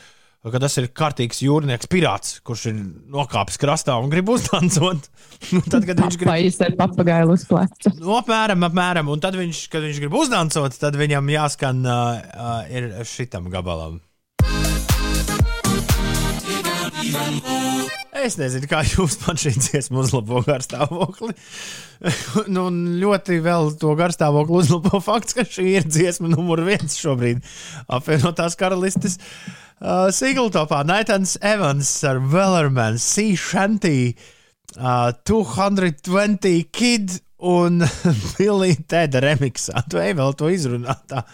ka 0.45 0.61
tas 0.63 0.79
ir 0.81 0.89
kārtīgs 0.97 1.43
jūrnieks, 1.45 1.89
pirāts, 1.91 2.39
kurš 2.47 2.67
ir 2.71 2.79
nokāpis 3.15 3.61
krastā 3.61 3.97
un 4.01 4.13
grib 4.13 4.33
uzdancot. 4.35 5.11
Nu, 5.53 5.61
tad, 5.69 5.85
kad 5.85 5.99
viņš 6.01 6.17
grib 6.17 6.63
ar 6.65 6.77
papagailu 6.79 7.35
uz 7.37 7.43
pleca. 7.49 7.91
Nu, 7.99 8.15
apmēram, 8.17 8.65
apmēram. 8.65 9.11
Un 9.13 9.21
tad, 9.21 9.37
viņš, 9.37 9.67
kad 9.73 9.85
viņš 9.85 10.01
grib 10.01 10.17
uzdancot, 10.17 10.79
tad 10.81 10.97
viņam 10.97 11.29
jāskan 11.35 11.85
uh, 11.85 12.17
uh, 12.65 13.05
šitam 13.09 13.51
gabalam. 13.53 14.01
Es 18.15 18.37
nezinu, 18.39 18.69
kā 18.71 18.85
jums 18.87 19.17
man 19.25 19.39
šī 19.41 19.51
dziesma 19.59 19.99
uzlabo 20.05 20.39
garstāvokli. 20.47 21.33
nu, 22.55 22.69
ļoti 23.03 23.41
vēl 23.43 23.73
to 23.81 23.91
garstāvokli 23.99 24.61
uzlabo 24.61 25.01
fakts, 25.03 25.35
ka 25.35 25.43
šī 25.49 25.67
ir 25.81 25.89
dziesma 25.89 26.31
numur 26.31 26.63
viens 26.67 26.95
šobrīd 27.01 27.43
apvienotās 27.91 28.55
karalistes 28.61 29.19
uh, 29.19 30.07
Sīgultopā. 30.15 30.85
Naitans 30.87 31.35
Evans 31.43 31.91
ar 32.07 32.23
Wellerman, 32.23 33.01
Sea 33.03 33.35
Shanty, 33.35 34.15
uh, 34.79 35.11
220 35.27 36.71
Kid 36.71 37.19
un 37.45 37.83
Billy 38.39 38.77
Teda 38.87 39.25
remixā. 39.27 39.83
Tu 39.91 39.99
ej 40.01 40.15
vēl 40.21 40.39
to 40.39 40.53
izrunāt 40.55 41.03
tā, 41.11 41.25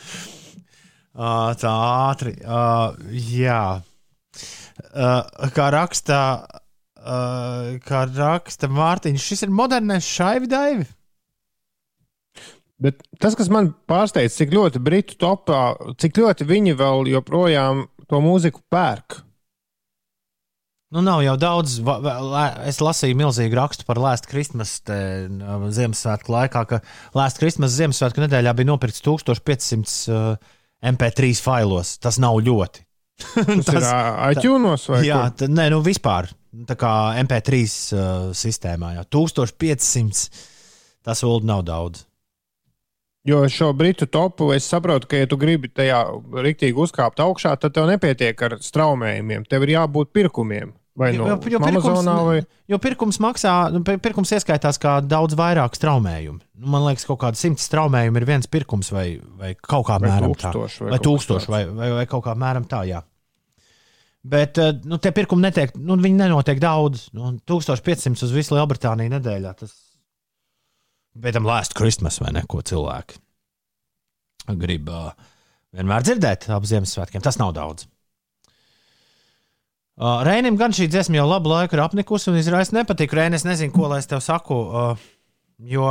uh, 1.13 1.53
tā 1.61 1.77
ātri. 2.09 2.39
Uh, 2.41 2.97
jā. 3.13 3.63
Uh, 4.91 5.51
kā 5.55 5.69
raksta, 5.75 6.19
uh, 7.01 7.77
kā 7.85 8.05
raksta 8.13 8.71
Mārtiņš, 8.71 9.29
šis 9.33 9.47
ir 9.47 9.55
modernais 9.55 10.07
šaivdaivi. 10.07 10.87
Bet 12.81 13.03
tas, 13.21 13.37
kas 13.37 13.51
man 13.53 13.75
pārsteidz, 13.91 14.39
cik 14.39 14.55
ļoti 14.57 14.81
britu 14.81 15.19
topā, 15.21 15.75
cik 16.01 16.23
ļoti 16.23 16.47
viņi 16.49 16.79
vēl 16.81 17.11
joprojām 17.13 17.85
to 18.09 18.21
mūziku 18.25 18.63
pērk. 18.73 19.21
Nu, 20.91 21.05
nav 21.07 21.21
jau 21.23 21.37
daudz. 21.39 21.77
Es 22.67 22.81
lasīju 22.83 23.19
milzīgu 23.21 23.55
rakstu 23.55 23.85
par 23.87 24.01
Last 24.03 24.27
Christmas 24.31 24.81
te, 24.83 24.97
uh, 25.31 25.69
Ziemassvētku 25.71 26.35
laikā, 26.35 26.65
ka 26.67 26.81
Last 27.15 27.39
Christmas 27.39 27.77
Ziemassvētku 27.77 28.25
nedēļā 28.25 28.57
bija 28.59 28.73
nopirkts 28.73 29.05
1500 29.07 29.95
uh, 30.11 30.57
MP3 30.91 31.37
failos. 31.45 31.95
Tas 32.03 32.19
nav 32.23 32.41
ļoti. 32.43 32.83
Tas, 33.21 33.65
tas 33.69 33.87
ir 33.87 34.35
iTunes 34.35 34.89
vai 34.91 35.05
Jā, 35.07 35.23
tad, 35.37 35.53
nē, 35.55 35.69
nu 35.77 35.85
vispār. 35.85 36.33
Tā 36.67 36.75
kā 36.75 36.93
MP3 37.23 37.59
uh, 37.63 38.31
sistēmā. 38.35 38.97
Jā. 38.99 39.05
1500. 39.07 40.31
Tas 41.07 41.23
vēl 41.25 41.45
nav 41.47 41.63
daudz. 41.69 42.07
Jo 43.29 43.43
šo 43.53 43.71
britu 43.77 44.07
topu 44.09 44.49
es 44.57 44.65
saprotu, 44.69 45.07
ka, 45.11 45.19
ja 45.21 45.29
tu 45.29 45.37
gribi 45.41 45.69
tajā 45.69 46.01
rīktīgi 46.41 46.73
uzkāpt 46.81 47.21
augšā, 47.21 47.53
tad 47.61 47.75
tev 47.77 47.85
nepietiek 47.91 48.43
ar 48.47 48.57
straumējumiem. 48.65 49.45
Tev 49.49 49.67
ir 49.67 49.75
jābūt 49.77 50.11
pirkumiem. 50.17 50.73
Vai 51.01 51.13
no 51.15 51.29
Amazonā 51.31 52.15
vai 52.27 52.39
jo 52.69 52.79
pirkums 52.83 53.21
maksā, 53.23 53.53
nu, 53.73 53.81
pir- 53.87 54.01
pirkums 54.03 54.33
ieskaitās 54.35 54.77
kā 54.83 54.97
daudz 55.07 55.37
vairāk 55.39 55.77
straumējumu. 55.79 56.41
Nu, 56.61 56.67
man 56.75 56.83
liekas, 56.89 57.07
kaut 57.09 57.21
kāda 57.23 57.39
simts 57.41 57.69
straumējumu 57.71 58.21
ir 58.21 58.27
viens 58.29 58.49
pirkums 58.51 58.91
vai, 58.93 59.07
vai 59.39 59.53
kaut 59.55 59.87
kā 59.89 60.01
Vai 60.03 60.11
mēram 60.11 60.35
tūkstoši 60.35 60.81
tā. 60.81 60.85
vai 60.89 60.91
Vai 60.97 61.01
tūkstoši 61.07 61.53
vai, 61.55 61.63
vai, 61.79 61.91
vai 62.01 62.07
kaut 62.11 62.25
kā 62.27 62.35
mēram 62.37 62.67
tā, 62.69 62.83
jā. 62.91 63.01
Bet 64.21 64.59
eh, 64.61 64.75
nu, 64.85 64.99
tie 65.01 65.15
pirkumi 65.17 65.47
netiek, 65.47 65.73
nu, 65.81 65.97
viņi 66.01 66.19
nenotiek 66.19 66.61
daudz. 66.61 67.09
Nu, 67.17 67.33
1500 67.49 68.27
uz 68.27 68.35
visu 68.35 68.57
Lielbritāniju 68.57 69.15
nedēļā. 69.15 69.55
Tas 69.63 69.73
bet 71.21 71.35
tam 71.37 71.49
lēst 71.49 71.75
Christmas 71.79 72.21
vai 72.23 72.35
ne, 72.37 72.45
ko 72.49 72.61
cilvēki 72.63 73.19
grib 74.59 74.89
uh, 74.91 75.13
vienmēr 75.77 76.03
dzirdēt 76.03 76.49
ap 76.51 76.67
Ziemassvētkiem. 76.67 77.23
Tas 77.23 77.39
nav 77.39 77.53
daudz. 77.55 77.87
Uh, 80.01 80.23
Reinim 80.25 80.57
gan 80.59 80.73
šī 80.75 80.89
dziesma 80.91 81.21
jau 81.21 81.27
labu 81.29 81.53
laiku 81.53 81.77
ir 81.77 81.85
apnikusi 81.85 82.31
un 82.33 82.39
izraisa 82.41 82.75
nepatīk. 82.79 83.13
Reini, 83.15 83.37
es 83.39 83.45
nezinu, 83.47 83.75
ko 83.75 83.91
lai 83.91 84.01
es 84.01 84.09
tev 84.11 84.23
saku. 84.25 84.57
Uh, 84.57 85.09
jo 85.69 85.87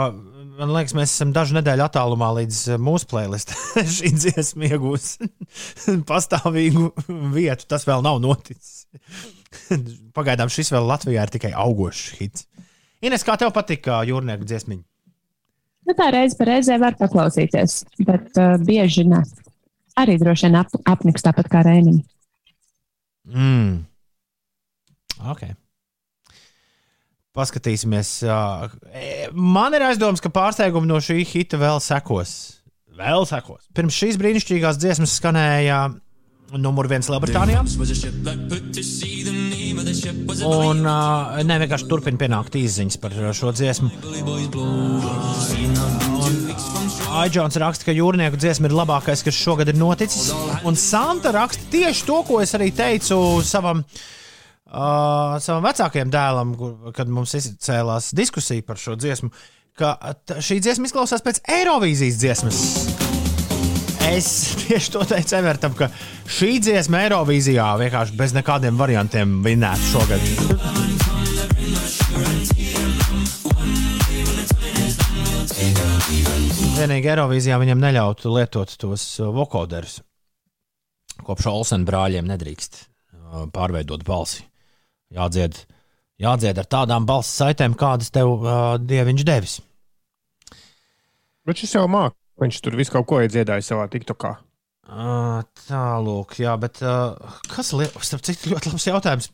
man 0.60 0.74
liekas, 0.74 0.94
mēs 0.98 1.14
esam 1.14 1.32
dažu 1.36 1.56
nedēļu 1.58 1.86
attālumā 1.86 2.30
līdz 2.42 2.60
uh, 2.74 2.82
mūsu 2.82 3.08
playlistam. 3.10 3.60
šī 3.98 4.12
dziesma 4.16 4.70
iegūs 4.74 5.10
pastāvīgu 6.10 6.92
vietu. 7.36 7.68
Tas 7.70 7.88
vēl 7.88 8.04
nav 8.06 8.22
noticis. 8.24 8.86
Pagaidām 10.18 10.52
šis 10.54 10.74
vēl 10.76 10.88
Latvijā 10.90 11.26
ir 11.26 11.34
tikai 11.34 11.54
augošs 11.58 12.20
hits. 12.20 12.48
Ines, 13.06 13.24
kā 13.24 13.38
tev 13.40 13.54
patīk 13.56 13.88
uh, 13.88 14.02
jūrnieku 14.08 14.48
dziesmiņa? 14.48 14.84
Nu, 15.90 15.96
tā 15.98 16.10
reize 16.14 16.38
par 16.38 16.52
reizē 16.52 16.76
var 16.82 16.98
paklausīties, 17.00 17.80
bet 18.06 18.36
uh, 18.38 18.58
bieži 18.62 19.08
ne. 19.10 19.24
Arī 20.00 20.20
droši 20.22 20.48
vien 20.48 20.60
ap, 20.60 20.76
apniks 20.88 21.26
tāpat 21.26 21.50
kā 21.52 21.64
Rēnim. 21.66 22.04
Mm. 23.30 23.80
Ok. 25.32 25.48
Paskatīsimies. 27.38 28.24
e, 28.26 29.30
Man 29.34 29.76
ir 29.78 29.86
aizdoms, 29.86 30.22
ka 30.24 30.32
pārsteigumi 30.34 30.90
no 30.90 30.98
šī 30.98 31.22
hita 31.30 31.60
vēl 31.62 31.78
sekos. 31.84 32.32
Vēl 32.98 33.26
sekos. 33.30 33.68
Pirms 33.78 33.96
šīs 33.96 34.18
brīnišķīgās 34.20 34.80
dziesmas 34.82 35.14
skanēja 35.20 35.84
numur 36.58 36.90
viens 36.90 37.06
Lielbritānijā. 37.06 37.62
Un 40.50 40.82
uh, 40.82 41.38
ne 41.46 41.60
vienkārši 41.62 41.88
turpina 41.92 42.18
pienākt 42.18 42.58
īsiņas 42.58 42.98
par 43.00 43.14
šo 43.38 43.54
dziesmu. 43.54 43.94
Aģents 47.20 47.62
raksta, 47.62 47.86
ka 47.86 47.94
jūrnieku 47.94 48.42
dziesma 48.42 48.70
ir 48.70 48.78
labākais, 48.82 49.22
kas 49.26 49.38
šogad 49.38 49.70
ir 49.70 49.78
noticis. 49.78 50.32
Un 50.66 50.78
Santa 50.80 51.32
raksta 51.36 51.70
tieši 51.70 52.08
to, 52.10 52.24
ko 52.26 52.42
es 52.42 52.58
arī 52.58 52.74
teicu 52.76 53.20
savam, 53.46 53.86
uh, 53.86 54.19
savam 54.70 55.66
vecākajam 55.66 56.12
dēlam, 56.14 56.54
kad 56.96 57.10
mums 57.10 57.34
izcēlās 57.40 58.12
diskusija 58.18 58.66
par 58.66 58.78
šo 58.82 58.98
dziesmu. 59.00 59.32
Ka 59.80 59.96
šī 60.44 60.60
dziesma 60.62 60.90
izklausās 60.90 61.24
pēc 61.24 61.40
Eirovīzijas 61.50 62.20
dziesmas. 62.20 62.60
Es 64.10 64.28
tieši 64.64 64.92
to 64.96 65.06
teicu 65.08 65.38
Evertam, 65.40 65.76
ka 65.78 65.90
šī 66.30 66.58
dziesma 66.64 67.04
Eirovīzijā 67.06 67.68
vienkārši 67.82 68.18
bez 68.20 68.36
nekādiem 68.38 68.78
variantiem 68.80 69.40
vinētu 69.46 69.92
šogad. 69.94 70.24
Vienīgi 76.80 77.12
Eirovīzijā 77.12 77.58
viņam 77.60 77.82
neļautu 77.84 78.32
lietot 78.34 78.76
tos 78.80 79.06
uh, 79.20 79.34
vokoderus. 79.36 80.00
Kopš 81.28 81.50
Olsen 81.52 81.84
brāļiem 81.88 82.30
nedrīkst 82.30 82.80
uh, 82.80 82.86
uh, 83.20 83.50
pārveidot 83.54 84.06
balsi. 84.08 84.49
Jādzied, 85.16 85.64
jādzied 86.22 86.60
ar 86.62 86.68
tādām 86.70 87.08
balss 87.10 87.34
saitēm, 87.42 87.74
kādas 87.80 88.12
tev 88.14 88.36
uh, 88.38 88.76
dieviņš 88.82 89.26
devis. 89.26 89.58
Bet 91.50 91.62
šis 91.62 91.80
jau 91.80 91.88
mākslinieks. 91.90 92.18
Viņš 92.40 92.60
tur 92.64 92.78
visu 92.80 92.94
kaut 92.94 93.08
ko 93.10 93.18
iedziedāja 93.20 93.66
savā 93.66 93.90
TikTokā. 93.92 94.38
Uh, 94.90 95.42
Tālāk, 95.68 96.38
jā, 96.42 96.54
bet 96.62 96.80
uh, 96.82 97.18
kas 97.52 97.74
ir 97.76 97.90
ļoti 98.54 98.72
labs 98.72 98.88
jautājums? 98.88 99.28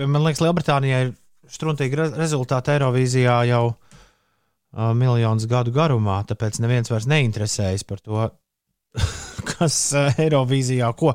Man 0.00 0.24
liekas, 0.24 0.40
Lielbritānijai 0.42 1.02
ir 1.04 1.12
struntīgi 1.50 1.98
re 2.00 2.08
rezultāti 2.16 2.72
Eirovīzijā 2.74 3.36
jau 3.50 3.62
uh, 3.68 4.90
miljonus 4.96 5.46
gadu 5.50 5.74
garumā, 5.74 6.22
tāpēc 6.26 6.62
neviens 6.64 6.90
vairs 6.90 7.06
neinteresējas 7.12 7.86
par 7.86 8.02
to, 8.02 8.24
kas 9.52 9.78
Eirovīzijā, 10.24 10.90
ko, 10.98 11.12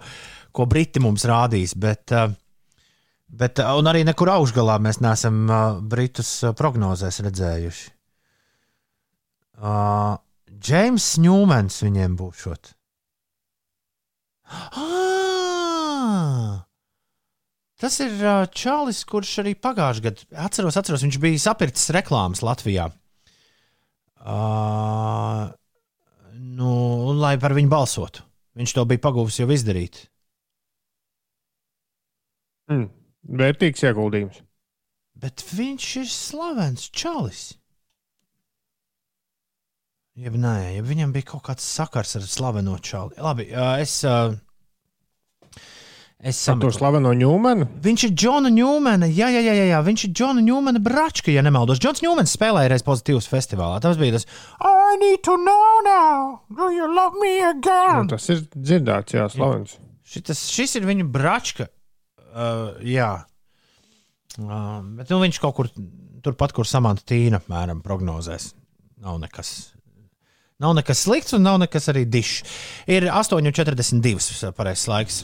ko 0.55 0.69
Briti 0.71 1.03
mums 1.03 1.25
rādīs. 1.27 1.73
Bet, 1.75 2.13
uh, 2.13 2.29
bet, 3.39 3.59
un 3.59 3.91
arī 3.91 4.03
nekur 4.07 4.31
augšgalā 4.33 4.77
mēs 4.83 5.01
neesam 5.03 5.45
uh, 5.49 5.81
Britus 5.81 6.31
uh, 6.43 6.55
prognozēs 6.57 7.21
redzējuši. 7.25 7.91
Uh, 9.55 10.15
Džeims 10.51 11.15
Ņūmens 11.23 11.81
viņiem 11.85 12.17
būs 12.19 12.45
šot. 12.45 12.71
Ah! 14.51 16.63
Tas 17.75 17.97
ir 17.99 18.13
uh, 18.23 18.45
Čālijs, 18.55 19.03
kurš 19.09 19.41
arī 19.43 19.51
pagājušajā 19.59 20.05
gadā, 20.05 20.27
atceros, 20.47 20.77
atceros, 20.79 21.03
viņš 21.03 21.19
bija 21.21 21.41
sapircis 21.43 21.91
reklāmas 21.95 22.43
Latvijā. 22.45 22.87
Uh, 24.25 25.51
nu, 26.55 26.71
lai 27.19 27.35
par 27.41 27.55
viņu 27.57 27.71
balsotu. 27.71 28.23
Viņš 28.55 28.77
to 28.77 28.85
bija 28.87 29.03
pagūvis 29.03 29.41
jau 29.41 29.49
izdarīt. 29.51 30.05
Mm. 32.71 32.87
Vērtīgs 33.25 33.83
ieguldījums. 33.87 34.41
Bet 35.15 35.41
viņš 35.55 35.85
ir 36.03 36.09
slavens 36.11 36.89
Čālijs. 36.93 37.53
Jeb 40.15 40.35
nē, 40.39 40.55
ja 40.77 40.83
viņam 40.85 41.11
bija 41.15 41.27
kaut 41.33 41.43
kāds 41.49 41.65
sakars 41.67 42.15
ar 42.19 42.23
slaveno 42.27 42.77
Čāli. 42.79 43.17
Labi, 43.19 43.49
es. 43.81 43.97
Es 46.25 46.39
Ar 46.49 46.55
to 46.57 46.69
slaveno 46.73 47.11
ņūmenu? 47.13 47.65
Viņš 47.83 48.03
ir 48.07 48.13
Džona 48.17 48.49
Ņūmena. 48.49 49.09
Jā, 49.13 49.27
jā, 49.29 49.41
jā, 49.43 49.51
jā, 49.59 49.65
jā. 49.73 49.81
viņš 49.85 50.05
ir 50.07 50.13
Džona 50.15 50.41
Ņūmena 50.41 50.79
bračka, 50.81 51.29
ja 51.35 51.43
nemaldos. 51.45 51.77
Džons 51.83 51.99
Ņūmens 52.01 52.31
spēlēja 52.33 52.71
reiz 52.71 52.85
pozitīvas 52.87 53.27
festivālā. 53.29 53.81
Tas 53.83 53.99
bija 53.99 54.15
tas. 54.15 54.25
I 54.63 54.95
need 55.01 55.21
to 55.27 55.35
know 55.37 55.83
now. 55.85 56.39
Do 56.49 56.71
you 56.73 56.87
love 56.87 57.19
me 57.19 57.33
Nu, 57.43 57.51
again? 57.51 58.07
tas 58.09 58.25
ir 58.31 58.45
dzirdēts, 58.55 59.17
jā, 59.19 59.27
slavens. 59.35 59.75
Šitas, 60.07 60.45
šis 60.55 60.77
ir 60.79 60.87
viņa 60.87 61.05
bračka. 61.13 61.67
Uh, 62.35 62.75
jā. 62.83 63.11
Uh, 64.35 64.81
bet 64.97 65.11
nu, 65.13 65.21
viņš 65.23 65.39
kaut 65.39 65.55
kur 65.55 65.69
turpat, 66.25 66.51
kur 66.55 66.67
samanta 66.67 67.05
tīna, 67.07 67.39
apmēram, 67.39 67.79
prognozēs. 67.85 68.49
Nav 69.05 69.21
nekas. 69.21 69.53
Nav 70.59 70.75
nekas 70.75 71.05
slikts 71.05 71.35
un 71.35 71.45
nav 71.47 71.59
nekas 71.63 71.87
arī 71.91 72.05
dišs. 72.07 72.43
Ir 72.91 73.07
8,42 73.11 74.51
pareizais 74.55 74.87
laiks. 74.91 75.21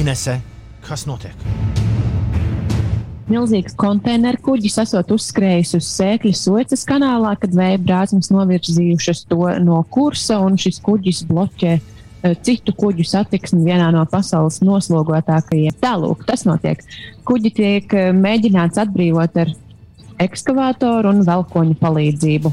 Inese, 0.00 0.38
kas 0.84 1.04
notiek? 1.08 1.36
Milzīgs 3.28 3.74
konteineru 3.76 4.40
kuģis 4.40 4.78
esot 4.86 5.10
uzskrējis 5.12 5.74
uz 5.76 5.88
sēkļu 5.98 6.32
Suecas 6.32 6.86
kanālā, 6.88 7.34
kad 7.40 7.52
vēja 7.52 7.80
brāzmas 7.82 8.30
novirzījušas 8.32 9.26
to 9.28 9.42
no 9.60 9.82
kursa, 9.92 10.38
un 10.40 10.56
šis 10.60 10.80
kuģis 10.84 11.26
bloķē 11.28 11.74
eh, 11.76 11.97
citu 12.42 12.74
kuģu 12.76 13.06
satiksmi 13.06 13.62
vienā 13.66 13.90
no 13.94 14.04
pasaules 14.10 14.60
noslogotākajiem. 14.64 15.76
Tālūk, 15.82 16.24
tas 16.28 16.44
notiek. 16.48 16.82
Kuģi 17.28 17.52
tiek 17.54 17.94
eh, 17.94 18.10
mēģināts 18.16 18.80
atbrīvot 18.82 19.38
ar 19.44 19.52
ekskavātoru 20.18 21.12
un 21.14 21.22
velkoņu 21.26 21.78
palīdzību. 21.78 22.50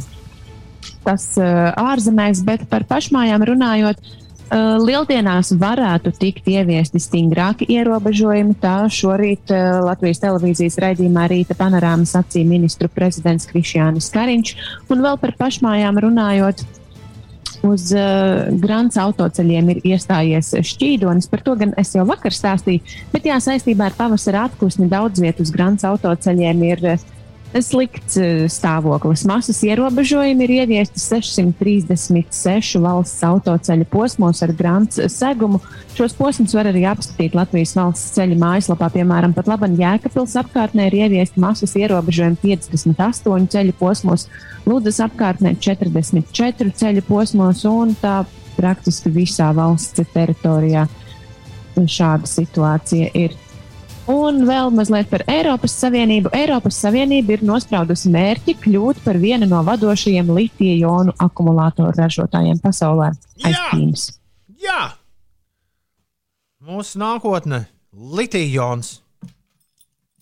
Tas 1.05 1.31
uh, 1.37 1.71
ārzemēs, 1.81 2.43
bet 2.45 2.63
par 2.69 2.85
pašmājām 2.89 3.41
runājot, 3.45 4.01
lieldienās 4.53 5.53
varētu 5.57 6.11
tikt 6.19 6.47
ieviesti 6.47 6.99
stingrāki 7.01 7.65
ierobežojumi. 7.73 8.55
Tā 8.61 8.85
šorīt 8.91 9.49
Latvijas 9.85 10.21
televīzijas 10.21 10.77
raidījumā 10.83 11.25
Rīta 11.31 11.57
panorāma 11.57 12.05
sacīja 12.05 12.47
ministru 12.47 12.89
prezidents 12.93 13.49
Krišjānis 13.49 14.11
Kariņš. 14.13 14.55
Un 14.93 15.01
vēl 15.01 15.17
par 15.21 15.33
pašmājām 15.39 15.97
runājot, 16.05 16.61
uz 17.71 17.89
uh, 17.95 18.45
grāmatas 18.61 18.99
autoceļiem 19.01 19.73
ir 19.73 19.81
iestājies 19.93 20.53
šķīdonis. 20.65 21.29
Par 21.31 21.43
to 21.45 21.55
gan 21.59 21.73
es 21.81 21.93
jau 21.95 22.05
vakar 22.07 22.35
stāstīju, 22.35 22.83
bet 23.13 23.27
jā, 23.29 23.39
saistībā 23.41 23.89
ar 23.89 23.97
pavasara 23.97 24.45
atpūsni 24.49 24.89
daudz 24.91 25.23
vietu 25.23 25.45
uz 25.45 25.53
grāmatas 25.55 25.87
autoceļiem 25.89 26.63
ir 26.69 26.87
uh, 26.93 27.11
slikts 27.63 28.17
uh, 28.19 28.45
stāvoklis. 28.51 29.23
Masas 29.29 29.61
ierobežojumi 29.63 30.43
ir 30.47 30.53
ieviesti 30.59 30.99
636 30.99 32.81
valsts 32.83 33.23
autoceļa 33.25 33.87
posmos 33.91 34.41
ar 34.45 34.51
grāmatas 34.57 35.15
segumu. 35.19 35.61
Šos 35.95 36.17
posmus 36.17 36.55
var 36.57 36.67
arī 36.71 36.83
apskatīt 36.89 37.37
Latvijas 37.37 37.75
valsts 37.77 38.15
ceļa 38.17 38.39
mājaslapā. 38.41 38.89
Piemēram, 38.97 39.35
pat 39.37 39.47
Laban 39.51 39.77
Jēkabils 39.79 40.35
apkārtnē 40.41 40.89
ir 40.89 40.99
ieviesti 41.05 41.39
masas 41.39 41.75
ierobežojumi 41.79 42.41
58 42.43 43.47
ceļu 43.55 43.77
posmos, 43.79 44.27
Lūdzas 44.65 44.97
apkārtnē 45.05 45.53
44 45.61 46.71
ceļu 46.79 47.03
posmos 47.05 47.61
un 47.69 47.93
tā 48.01 48.23
praktiski 48.57 49.11
visā 49.13 49.51
valsts 49.55 50.07
teritorijā. 50.13 50.87
Šāda 51.75 52.27
situācija 52.29 53.11
ir. 53.19 53.35
Un 54.11 54.43
vēl 54.45 54.69
mazliet 54.75 55.07
par 55.09 55.23
Eiropas 55.31 55.73
Savienību. 55.81 56.29
Eiropas 56.37 56.77
Savienība 56.83 57.33
ir 57.33 57.45
nospraudusi 57.45 58.11
mērķi 58.13 58.53
kļūt 58.61 58.99
par 59.05 59.17
vienu 59.17 59.47
no 59.49 59.63
vadošajiem 59.65 60.29
litiju-jonu 60.29 61.15
akumulātoru 61.25 61.95
ražotājiem 61.97 62.59
pasaulē 62.61 63.09
aiz 63.41 63.57
Ķīnas. 63.71 64.05
Jā! 64.61 64.83
Mūsu 66.65 67.01
nākotne- 67.01 67.65
litijons. 68.17 68.99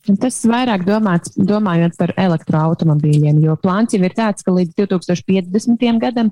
Un 0.08 0.18
Tas 0.20 0.42
vairāk 0.44 0.84
domāts, 0.88 1.32
domājot 1.36 1.96
par 2.00 2.12
elektroautomobīļiem, 2.20 3.38
jo 3.44 3.56
plāns 3.56 3.96
jau 3.96 4.04
ir 4.04 4.16
tāds, 4.16 4.44
ka 4.44 4.52
līdz 4.52 4.76
2050. 4.80 6.00
gadam 6.00 6.32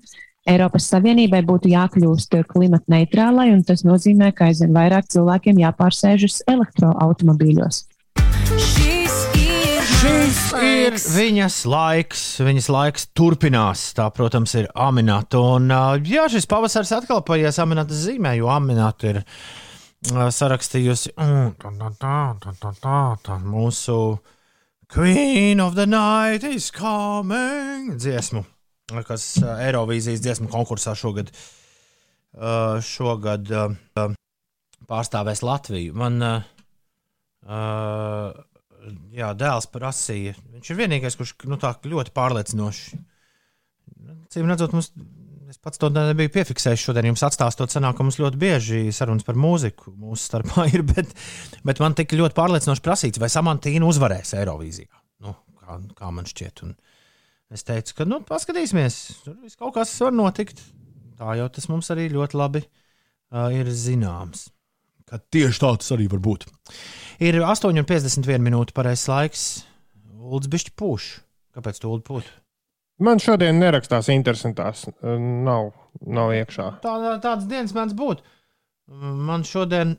Eiropas 0.49 0.87
Savienībai 0.89 1.43
būtu 1.45 1.69
jākļūst 1.69 2.39
klimata 2.49 2.89
neitrālai, 2.89 3.51
un 3.53 3.61
tas 3.65 3.83
nozīmē, 3.85 4.31
ka 4.33 4.49
aizvien 4.49 4.73
vairāk 4.73 5.11
cilvēkiem 5.13 5.61
jāpārsēžas 5.61 6.41
elektroautomobīļos. 6.49 7.83
Šis 10.01 10.47
ir 10.57 10.95
viņas 10.97 11.57
laiks, 11.69 12.23
viņas 12.41 12.69
laiks 12.73 13.05
turpinās. 13.13 13.83
Tā, 13.93 14.07
protams, 14.15 14.55
ir 14.57 14.69
Aminata. 14.73 15.37
Un, 15.57 15.69
jā, 16.09 16.25
šis 16.31 16.49
pavasaris 16.49 16.93
atkal 16.97 17.21
paies 17.27 17.61
Aminatas 17.61 18.01
zīmē, 18.07 18.33
jo 18.39 18.49
Aminata 18.49 19.11
ir 19.11 19.21
sarakstījusi 20.09 21.13
tā, 21.13 21.91
tā, 22.01 22.15
tā, 22.41 22.73
tā, 22.81 22.95
tā, 23.21 23.37
mūsu 23.45 24.17
Queen 24.91 25.61
of 25.61 25.77
the 25.77 25.85
Night 25.85 26.43
is 26.43 26.71
coming 26.73 27.93
dziesmu, 28.01 28.41
kas 29.07 29.27
ā, 29.41 29.57
Eirovīzijas 29.67 30.23
dziesmu 30.23 30.49
konkursā 30.51 30.95
šogad, 30.99 31.31
ā, 32.35 32.79
šogad 32.85 33.51
ā, 33.51 33.67
pārstāvēs 34.89 35.43
Latviju. 35.45 35.95
Man, 35.97 36.19
jā, 39.15 39.31
dēls 39.37 39.69
prasīja. 39.71 40.35
Viņš 40.55 40.73
ir 40.73 40.79
vienīgais, 40.79 41.17
kurš 41.19 41.35
nu, 41.49 41.59
tā 41.61 41.73
ļoti 41.87 42.13
pārliecinoši. 42.15 43.01
Cīm 44.31 44.49
redzot, 44.49 44.73
mums, 44.75 44.91
es 45.51 45.59
pats 45.61 45.81
to 45.81 45.91
nebiju 45.93 46.31
piefiksējis 46.33 46.85
šodien. 46.87 47.11
Jums 47.11 47.25
atstāstot, 47.27 47.73
sanāk, 47.73 47.97
ka 47.97 48.05
mums 48.05 48.19
ļoti 48.21 48.39
bieži 48.41 48.81
sarunas 48.95 49.27
par 49.27 49.39
mūziku 49.39 49.93
mūsu 49.93 50.23
starpā 50.25 50.67
ir, 50.73 50.85
bet, 50.87 51.11
bet 51.67 51.83
man 51.83 51.97
tika 51.97 52.19
ļoti 52.19 52.37
pārliecinoši 52.37 52.85
prasīts, 52.85 53.21
vai 53.21 53.31
Samantīna 53.31 53.87
uzvarēs 53.87 54.35
Eirovīzijā. 54.39 54.93
Nu, 55.25 55.35
kā, 55.61 55.77
kā 55.97 56.13
man 56.15 56.29
šķiet. 56.29 56.65
Un 56.67 56.75
es 57.51 57.65
teicu, 57.67 57.95
ka 57.97 58.07
nu, 58.07 58.21
paskatīsimies, 58.27 58.99
tur 59.25 59.37
viss 59.43 59.59
kaut 59.59 59.75
kas 59.77 59.93
var 60.03 60.15
notikt. 60.15 60.63
Tā 61.19 61.35
jau 61.37 61.47
tas 61.53 61.67
mums 61.69 61.91
arī 61.93 62.07
ļoti 62.13 62.37
labi 62.39 62.63
uh, 62.63 63.51
ir 63.53 63.69
zināms. 63.69 64.47
Ka 65.11 65.19
tieši 65.19 65.59
tā 65.61 65.73
tas 65.77 65.91
arī 65.93 66.07
var 66.11 66.21
būt. 66.23 66.47
Ir 67.21 67.41
8,51 67.43 68.41
minūte 68.41 68.73
pareizais 68.73 69.09
laiks. 69.11 69.43
Ulds 70.21 70.47
bišķi 70.51 70.73
pūš. 70.79 71.09
Kāpēc 71.51 71.81
tu 71.81 71.91
uldi 71.91 72.07
pūti? 72.07 72.31
Man 73.01 73.19
šodien 73.19 73.57
nerakstās 73.59 74.07
interesantās. 74.13 74.85
Nav, 75.01 75.71
nav 76.05 76.33
iekšā. 76.37 76.67
Tā, 76.83 76.93
tādas 77.23 77.47
dienas 77.49 77.73
mēdz 77.75 77.95
būt. 77.97 78.21
Man 79.27 79.43
šodien, 79.47 79.95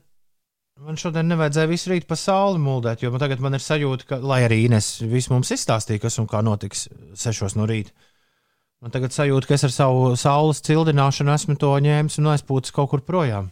man 0.81 0.97
šodien 0.99 1.29
nevajadzēja 1.31 1.69
visu 1.69 1.91
rītu 1.91 2.09
pa 2.09 2.17
sauli 2.19 2.61
muldēt, 2.61 3.03
jo 3.03 3.11
man 3.13 3.21
tagad 3.21 3.43
man 3.43 3.57
ir 3.57 3.63
sajūta, 3.63 4.07
ka, 4.09 4.19
lai 4.23 4.43
arī 4.47 4.63
Ines 4.67 4.95
visu 5.05 5.33
mums 5.33 5.53
izstāstīja, 5.53 6.01
kas 6.05 6.19
un 6.21 6.29
kā 6.29 6.41
notiks 6.45 6.87
sešos 7.19 7.57
no 7.59 7.67
rīta. 7.69 7.93
Man 8.83 8.91
tagad 8.91 9.15
sajūta, 9.15 9.47
ka 9.47 9.55
es 9.55 9.63
ar 9.63 9.71
savu 9.71 10.15
saules 10.19 10.59
cildināšanu 10.65 11.31
esmu 11.31 11.55
to 11.59 11.71
ņēmis 11.85 12.19
un 12.19 12.33
aizpūtis 12.33 12.75
kaut 12.75 12.91
kur 12.91 13.03
projām. 13.05 13.51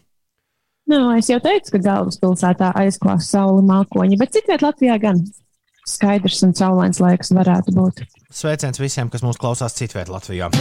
Nu, 0.91 1.06
es 1.15 1.30
jau 1.31 1.38
teicu, 1.39 1.77
ka 1.77 1.84
galvaspilsētā 1.85 2.73
aizklās 2.81 3.30
saule 3.31 3.61
mākoņi, 3.64 4.19
bet 4.19 4.35
citviet 4.35 4.65
Latvijā 4.65 4.98
gan 4.99 5.22
skaidrs 5.88 6.43
un 6.43 6.56
saulains 6.57 6.99
laiks 6.99 7.31
varētu 7.38 7.77
būt. 7.77 8.03
Sveiciens 8.34 8.81
visiem, 8.81 9.14
kas 9.14 9.23
mūs 9.23 9.39
klausās 9.39 9.77
citvietā 9.77 10.11
Latvijā. 10.11 10.52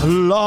Labrīt, 0.00 0.40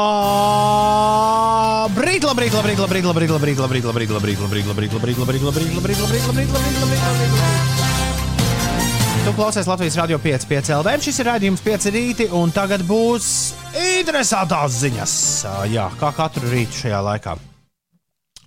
labrīt, 2.26 2.50
labrīt, 2.50 2.74
labrīt, 2.82 3.04
labrīt, 3.06 3.30
labrīt, 3.30 3.58
labrīt, 3.62 3.84
labrīt, 3.86 3.86
labrīt, 3.86 4.34
labrīt, 4.34 4.90
labrīt, 4.90 4.90
labrīt, 4.98 5.14
labrīt, 5.22 5.44
labrīt, 5.46 5.70
labrīt, 5.78 5.94
labrīt, 6.02 6.26
labrīt, 6.26 6.74
labrīt, 6.82 7.04
labrīt. 7.06 7.94
Tu 9.24 9.30
klausies 9.38 9.70
Latvijas 9.70 9.94
Rādio 10.00 10.18
5, 10.18 10.46
5 10.50 10.74
LV. 10.74 10.88
Šis 11.06 11.22
ir 11.22 11.28
raidījums 11.30 11.62
5 11.62 11.86
rīti, 11.94 12.26
un 12.34 12.50
tagad 12.50 12.82
būs 12.88 13.54
interesantās 13.78 14.74
ziņas. 14.82 15.14
Jā, 15.70 15.86
kā 16.02 16.10
katru 16.16 16.50
rītu 16.50 16.74
šajā 16.82 16.98
laikā. 17.12 17.38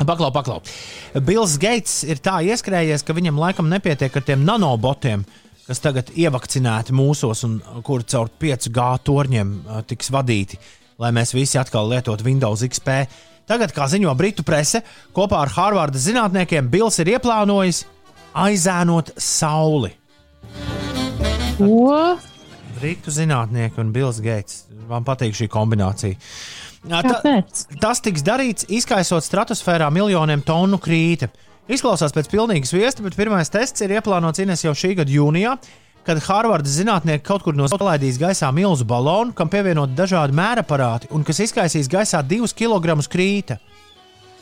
Paklau, 0.04 0.28
paklau. 0.36 0.60
Bills 1.24 1.56
Gates 1.62 2.04
ir 2.04 2.20
tā 2.20 2.44
ieskrējies, 2.52 3.08
ka 3.08 3.16
viņam 3.16 3.40
laikam 3.40 3.72
nepietiek 3.72 4.12
ar 4.12 4.24
tiem 4.28 4.44
nanobotiem, 4.44 5.24
kas 5.70 5.80
tagad 5.84 6.12
ievakcinēti 6.20 6.92
mūsos 7.00 7.48
un 7.48 7.62
kuri 7.88 8.04
caur 8.12 8.28
5G 8.44 8.86
torņiem 9.08 9.56
uh, 9.56 9.80
tiks 9.88 10.12
vadīti, 10.12 10.60
lai 11.02 11.14
mēs 11.16 11.34
visi 11.36 11.60
atkal 11.60 11.90
lietotu 11.92 12.26
Windows 12.28 12.64
XP. 12.66 13.04
Tagad, 13.48 13.72
kā 13.76 13.88
ziņo 13.88 14.12
Britu 14.20 14.44
prese, 14.44 14.82
kopā 15.16 15.40
ar 15.46 15.54
Harvarda 15.56 16.00
zinātniekiem 16.02 16.68
Bills 16.72 17.00
ir 17.00 17.14
ieplānojis 17.16 17.86
aizēnot 18.38 19.14
sauli. 19.22 19.94
Ko? 21.58 22.18
Britu 22.78 23.14
zinātnieki 23.14 23.82
un 23.82 23.94
Bills 23.96 24.20
Gates. 24.22 24.66
Man 24.88 25.08
patīk 25.08 25.36
šī 25.36 25.48
kombinācija. 25.52 26.20
Kāpēc? 26.88 27.66
tas 27.82 28.00
tiks 28.04 28.24
darīts, 28.24 28.68
izkaisot 28.72 29.26
stratosfērā 29.26 29.90
miljoniem 29.92 30.44
tonu 30.46 30.80
krīta. 30.80 31.32
Izklausās 31.68 32.14
pēc 32.16 32.30
pilnīgas 32.32 32.72
viesta, 32.72 33.04
bet 33.04 33.18
pirmais 33.20 33.52
tests 33.52 33.84
ir 33.84 33.98
ieplānots 33.98 34.40
Ines 34.40 34.64
jau 34.64 34.72
šī 34.78 34.94
gada 35.02 35.12
jūnijā, 35.12 35.58
kad 36.08 36.22
Harvardas 36.24 36.78
zinātnieki 36.80 37.26
kaut 37.28 37.44
kur 37.44 37.56
no 37.58 37.68
palaidīs 37.68 38.20
gaisā 38.22 38.50
milzu 38.56 38.88
balonu, 38.88 39.36
kam 39.36 39.52
pievienot 39.52 39.96
dažādi 39.98 40.36
mēraparāti 40.38 41.12
un 41.12 41.26
kas 41.28 41.44
izkaisīs 41.44 41.90
gaisā 41.92 42.24
divus 42.24 42.56
kilogramus 42.56 43.10
krīta. 43.12 43.60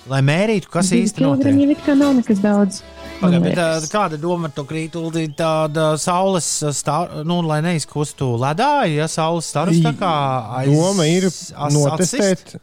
Lai 0.05 0.19
mērītu, 0.21 0.69
kas 0.69 0.91
īsti 0.93 1.23
notiek. 1.23 1.49
Viņam 1.49 1.71
it 1.73 1.79
kā 1.81 1.95
nav 1.97 2.11
nekas 2.13 2.37
daudz. 2.43 2.83
Pagaid, 3.17 3.41
bet, 3.41 3.57
ā, 3.57 3.69
kāda 3.89 4.19
doma 4.21 4.51
ar 4.51 4.53
to 4.53 4.61
krītuli? 4.69 5.23
Tāda 5.33 5.95
saules 5.97 6.45
stāra, 6.77 7.23
nu, 7.25 7.39
lai 7.47 7.57
neizkustu 7.65 8.35
ledā, 8.37 8.85
ja 8.91 9.07
saules 9.09 9.49
stāras 9.49 9.79
tā 9.81 9.95
kā 9.97 10.11
aiz. 10.59 10.69
Doma 10.69 11.07
ir 11.09 11.25
notestēt, 11.73 12.53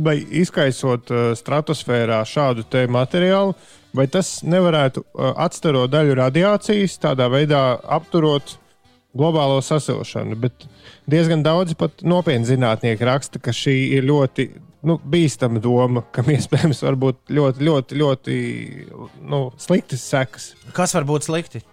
vai 0.00 0.16
izkaisot 0.40 1.12
uh, 1.12 1.26
stratosfērā 1.36 2.22
šādu 2.28 2.64
te 2.70 2.86
materiālu, 2.88 3.52
vai 3.96 4.06
tas 4.10 4.38
nevarētu 4.46 5.04
atstarot 5.34 5.90
daļu 5.92 6.16
radiācijas, 6.18 6.98
tādā 7.02 7.28
veidā 7.32 7.62
apturot 7.98 8.56
globālo 9.16 9.60
sasilšanu. 9.64 10.36
Bet 10.38 10.66
diezgan 11.10 11.42
daudzi 11.46 11.76
pat 11.78 12.04
nopietni 12.06 12.48
zinātnieki 12.48 13.08
raksta, 13.08 13.40
ka 13.42 13.54
šī 13.54 13.76
ir 13.98 14.08
ļoti 14.08 14.48
nu, 14.88 14.98
bīstama 15.02 15.62
doma, 15.62 16.04
kam 16.14 16.30
iespējams 16.34 16.84
var 16.86 16.98
būt 17.00 17.34
ļoti, 17.34 17.68
ļoti, 17.70 18.00
ļoti 18.02 18.38
nu, 19.28 19.48
sliktas 19.60 20.06
sekas. 20.06 20.52
Kas 20.76 20.94
var 20.96 21.08
būt 21.08 21.28
slikti? 21.28 21.64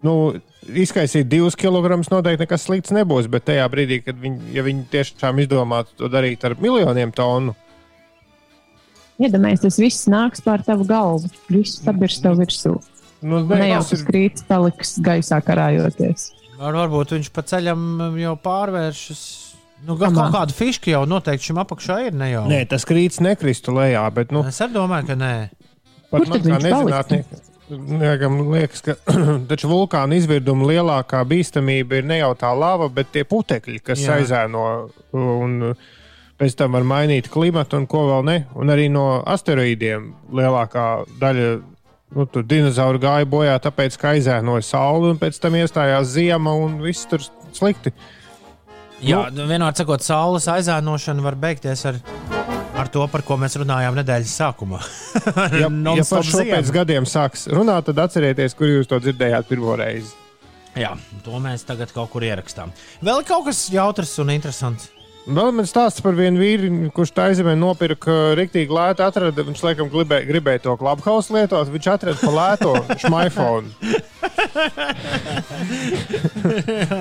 Nu, 0.00 0.32
izkaisīt 0.64 1.28
divus 1.28 1.56
kilogramus 1.60 2.08
noteikti 2.08 2.46
nekas 2.46 2.62
slikts 2.64 2.92
nebūs, 2.96 3.26
bet 3.32 3.44
tajā 3.50 3.66
brīdī, 3.72 3.98
kad 4.04 4.16
viņi, 4.20 4.54
ja 4.56 4.64
viņi 4.64 4.86
tiešām 4.92 5.42
izdomātu 5.42 5.92
to 5.98 6.08
darīt 6.12 6.46
ar 6.48 6.56
miljoniem 6.60 7.12
tonu, 7.12 7.52
Iedomājieties, 9.20 9.62
tas 9.66 9.78
viss 9.82 10.08
nāks 10.10 10.40
pār 10.44 10.62
tavu 10.64 10.86
galvu. 10.88 11.28
Viss 11.52 11.80
sabirs 11.84 12.20
tev 12.24 12.38
virsū. 12.40 12.78
Nu, 13.20 13.42
ne 13.44 13.66
jau 13.68 13.82
tas 13.90 14.02
krīts 14.06 14.46
paliks 14.48 14.94
gaisā 15.04 15.42
karājoties. 15.44 16.30
Var, 16.60 16.76
varbūt 16.76 17.12
viņš 17.16 17.28
pa 17.36 17.44
ceļam 17.44 17.82
jau 18.20 18.32
pārvēršas. 18.40 19.20
Nu, 19.84 19.94
kā, 19.96 20.08
Kamā? 20.08 20.26
kaut 20.26 20.34
kāda 20.36 20.56
fiška 20.56 20.92
jau 20.92 21.04
noteikti 21.08 21.50
šim 21.50 21.60
apakšā 21.62 21.98
ir. 22.08 22.16
Ne 22.16 22.32
jau. 22.32 22.46
Nē, 22.48 22.64
tas 22.68 22.84
krīts 22.88 23.20
nekristu 23.24 23.72
lejā, 23.76 24.02
bet 24.12 24.32
nu, 24.32 24.42
Es 24.48 24.60
domāju, 24.72 25.12
ka 25.12 25.16
nē. 25.20 25.34
pat 26.10 26.24
Kur 26.24 26.28
man 26.32 26.36
tad 26.40 26.50
kā 26.50 26.58
nezinātniekam 26.64 27.46
Niekam 27.70 28.40
liekas, 28.50 28.82
ka 28.82 28.96
taču 29.50 29.68
vulkāna 29.70 30.16
izvirduma 30.18 30.66
lielākā 30.72 31.20
bīstamība 31.28 32.00
ir 32.00 32.08
ne 32.10 32.18
jau 32.18 32.32
tā 32.38 32.50
lava, 32.56 32.88
bet 32.90 33.12
tie 33.14 33.22
putekļi, 33.28 33.78
kas 33.86 34.02
Jā. 34.02 34.16
aizēno 34.18 34.64
un 35.14 35.54
pēc 36.40 36.56
tam 36.56 36.76
var 36.78 36.86
mainīt 36.88 37.28
klimatu 37.32 37.76
un 37.76 37.86
ko 37.90 38.06
vēl 38.08 38.24
ne. 38.26 38.38
Un 38.56 38.72
arī 38.72 38.88
no 38.92 39.20
asteroīdiem 39.28 40.08
lielākā 40.36 40.86
daļa 41.20 41.50
nu, 42.16 42.26
tur 42.26 42.46
dinozauri 42.46 43.02
gāja 43.02 43.28
bojā, 43.28 43.58
tāpēc, 43.62 43.98
ka 44.00 44.14
aizēnoja 44.14 44.66
sauli 44.66 45.12
un 45.12 45.20
pēc 45.20 45.38
tam 45.42 45.58
iestājās 45.60 46.14
ziema 46.14 46.54
un 46.56 46.80
viss 46.82 47.08
tur 47.10 47.24
slikti. 47.56 47.92
Jā, 49.00 49.26
nu, 49.32 49.46
vienmēr 49.48 49.76
sakot, 49.76 50.04
saules 50.04 50.48
aizēnošana 50.52 51.24
var 51.24 51.36
beigties 51.40 51.86
ar, 51.88 52.00
ar 52.76 52.90
to, 52.92 53.06
par 53.12 53.24
ko 53.24 53.38
mēs 53.40 53.56
runājām 53.60 53.96
nedēļas 54.00 54.36
sākumā. 54.42 54.80
Ja, 55.60 55.68
ja 55.68 56.04
par 56.06 56.24
šo 56.24 56.40
ziema. 56.40 56.56
pēc 56.56 56.70
gadiem 56.74 57.06
sāks 57.08 57.46
runāt, 57.52 57.86
tad 57.88 57.98
atcerieties, 58.04 58.54
kur 58.56 58.68
jūs 58.70 58.88
to 58.88 59.00
dzirdējāt 59.02 59.48
pirmo 59.48 59.74
reizi. 59.78 60.14
Jā, 60.78 60.92
to 61.24 61.40
mēs 61.42 61.64
tagad 61.66 61.90
kaut 61.92 62.12
kur 62.12 62.24
ierakstām. 62.24 62.72
Vēl 63.04 63.24
kaut 63.26 63.48
kas 63.48 63.64
jautrs 63.72 64.12
un 64.22 64.30
interesants. 64.32 64.90
Vēl 65.30 65.52
man 65.54 65.62
stāsta 65.68 66.02
par 66.02 66.16
vienu 66.18 66.40
vīru, 66.42 66.88
kurš 66.94 67.10
tā 67.14 67.28
aizemē 67.30 67.52
nopirka 67.58 68.14
rīktīgi 68.38 68.70
lētu. 68.74 69.02
Atrada, 69.06 69.44
viņš 69.46 69.60
laikam 69.62 69.90
gribēja, 69.92 70.26
gribēja 70.26 70.62
to 70.64 70.72
klubhausu 70.80 71.34
lietot. 71.36 71.70
Viņš 71.70 71.86
atrada 71.92 72.18
pa 72.18 72.30
lēto 72.34 72.72
šmaifonu. 73.04 73.68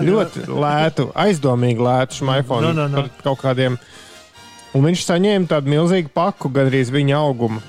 ļoti 0.09 0.39
lētu, 0.49 1.03
aizdomīgi 1.25 1.81
lētu 1.89 2.11
šmaifonu. 2.21 2.65
Nu, 2.69 2.73
nu, 2.77 2.85
nu. 2.91 2.97
Par 3.01 3.09
kaut 3.31 3.39
kādiem. 3.47 3.73
Un 4.77 4.81
viņš 4.85 5.01
saņēma 5.07 5.45
tādu 5.49 5.65
milzīgu 5.73 6.09
paku, 6.13 6.45
gandrīz 6.53 6.89
viņa 6.93 7.13
auguma. 7.17 7.59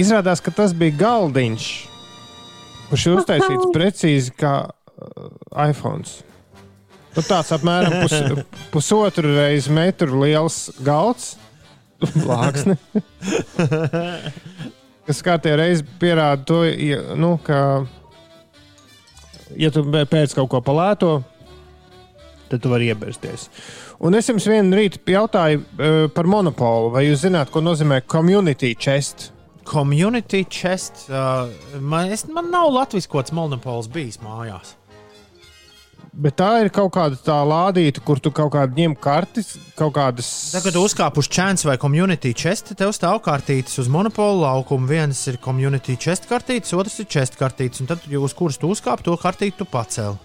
Izrādās, 0.00 0.40
ka 0.44 0.50
tas 0.54 0.70
bija 0.76 0.92
galdiņš, 1.02 1.64
kurš 2.88 3.02
ir 3.04 3.12
uztaisīts 3.20 3.66
precīzi 3.74 4.30
kā 4.36 4.54
uh, 4.64 4.68
iPhone. 5.66 6.04
Nu, 7.16 7.22
tāds 7.24 7.52
apmēram 7.56 7.94
pus, 8.02 8.14
pusotru 8.74 9.30
reizi 9.38 9.72
metru 9.72 10.20
liels 10.20 10.66
galds, 10.84 11.30
plāksne. 12.02 12.76
kas 15.06 15.22
kārtībā 15.24 15.62
reizē 15.62 15.86
pierāda 16.00 16.44
to, 16.44 16.60
nu, 17.16 17.36
ka, 17.46 17.60
ja 19.56 19.72
tu 19.72 19.86
pēc 19.86 20.36
kaut 20.36 20.50
ko 20.52 20.60
palēto, 20.66 21.14
tad 22.50 22.62
tu 22.62 22.70
vari 22.70 22.90
iebirsties. 22.92 23.48
Un 24.04 24.18
es 24.18 24.28
jums 24.28 24.44
vienu 24.50 24.76
rītu 24.76 25.00
jautāju 25.08 25.62
uh, 25.62 25.94
par 26.12 26.28
monopolu. 26.28 26.92
Vai 26.98 27.06
jūs 27.06 27.24
zināt, 27.24 27.48
ko 27.48 27.62
nozīmē 27.64 28.02
community 28.04 28.74
chest? 28.76 29.30
Community 29.66 30.44
chest. 30.52 31.06
Uh, 31.08 31.48
man, 31.80 32.12
es, 32.12 32.26
man 32.28 32.52
nav 32.52 32.68
kāds 33.08 33.32
monopols 33.32 33.88
bijis 33.88 34.20
mājās. 34.20 34.76
Bet 36.16 36.38
tā 36.40 36.62
ir 36.64 36.70
kaut 36.72 36.94
kāda 36.94 37.18
tā 37.20 37.34
lādīta, 37.44 38.00
kur 38.00 38.16
tu 38.24 38.30
kaut 38.32 38.54
kādā 38.54 38.72
ņem 38.72 38.94
kartes, 39.04 39.50
kaut 39.76 39.92
kādas. 39.98 40.28
Tagad, 40.54 40.70
kad 40.70 40.78
uzkāp 40.80 41.18
uz 41.20 41.28
chance 41.28 41.68
vai 41.68 41.74
community 41.76 42.32
chest, 42.32 42.72
tev 42.78 42.94
stāv 42.96 43.18
kartītes 43.26 43.76
uz 43.82 43.90
monopolu 43.92 44.40
laukumu. 44.46 44.88
Viens 44.88 45.20
ir 45.28 45.36
community 45.44 45.98
chest 46.00 46.24
kartītes, 46.30 46.72
otrs 46.72 46.96
ir 47.04 47.10
chest 47.12 47.36
kartītes. 47.36 47.84
Un 47.84 47.90
tad, 47.90 48.08
uz 48.08 48.36
kuras 48.38 48.56
tu 48.56 48.72
uzkāp, 48.72 49.04
to 49.04 49.12
kartīti 49.20 49.58
tu 49.60 49.68
pacēli. 49.68 50.16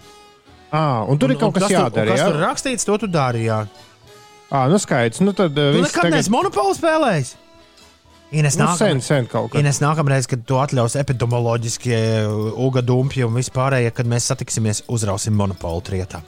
À, 0.72 1.04
un 1.04 1.20
tur 1.20 1.28
un, 1.28 1.36
ir 1.36 1.42
kaut 1.44 1.58
kas 1.58 1.68
tur- 1.68 1.76
jādara. 1.76 2.08
Kas 2.08 2.24
ja? 2.24 2.30
tur 2.30 2.40
rakstīts, 2.40 2.88
to 2.88 2.96
tu 3.02 3.12
dari. 3.12 3.44
Jā. 3.50 3.66
À, 4.48 4.64
nu 4.72 4.80
skaidrs. 4.80 5.20
Nu 5.20 5.36
tad 5.36 5.52
Tu 5.52 5.68
viss 5.76 5.92
nekad 5.92 6.08
neesi 6.16 6.32
monopolu 6.32 6.72
spēlējis. 6.76 7.36
Ines 8.32 8.56
Nu, 8.56 8.64
nākam- 8.64 9.00
sen, 9.00 9.00
sen. 9.04 9.26
Ines 9.60 9.78
nākamreiz, 9.84 10.26
kad 10.30 10.44
to 10.48 10.56
atļaus 10.62 10.94
epidemioloģiskie 10.96 11.98
uga 12.56 12.80
dumpji 12.80 13.26
un 13.26 13.34
vispārējie, 13.36 13.90
kad 13.92 14.06
mēs 14.08 14.30
satiksimies, 14.32 14.82
uzrausim 14.88 15.34
monopolu 15.36 15.82
trietā. 15.84 16.22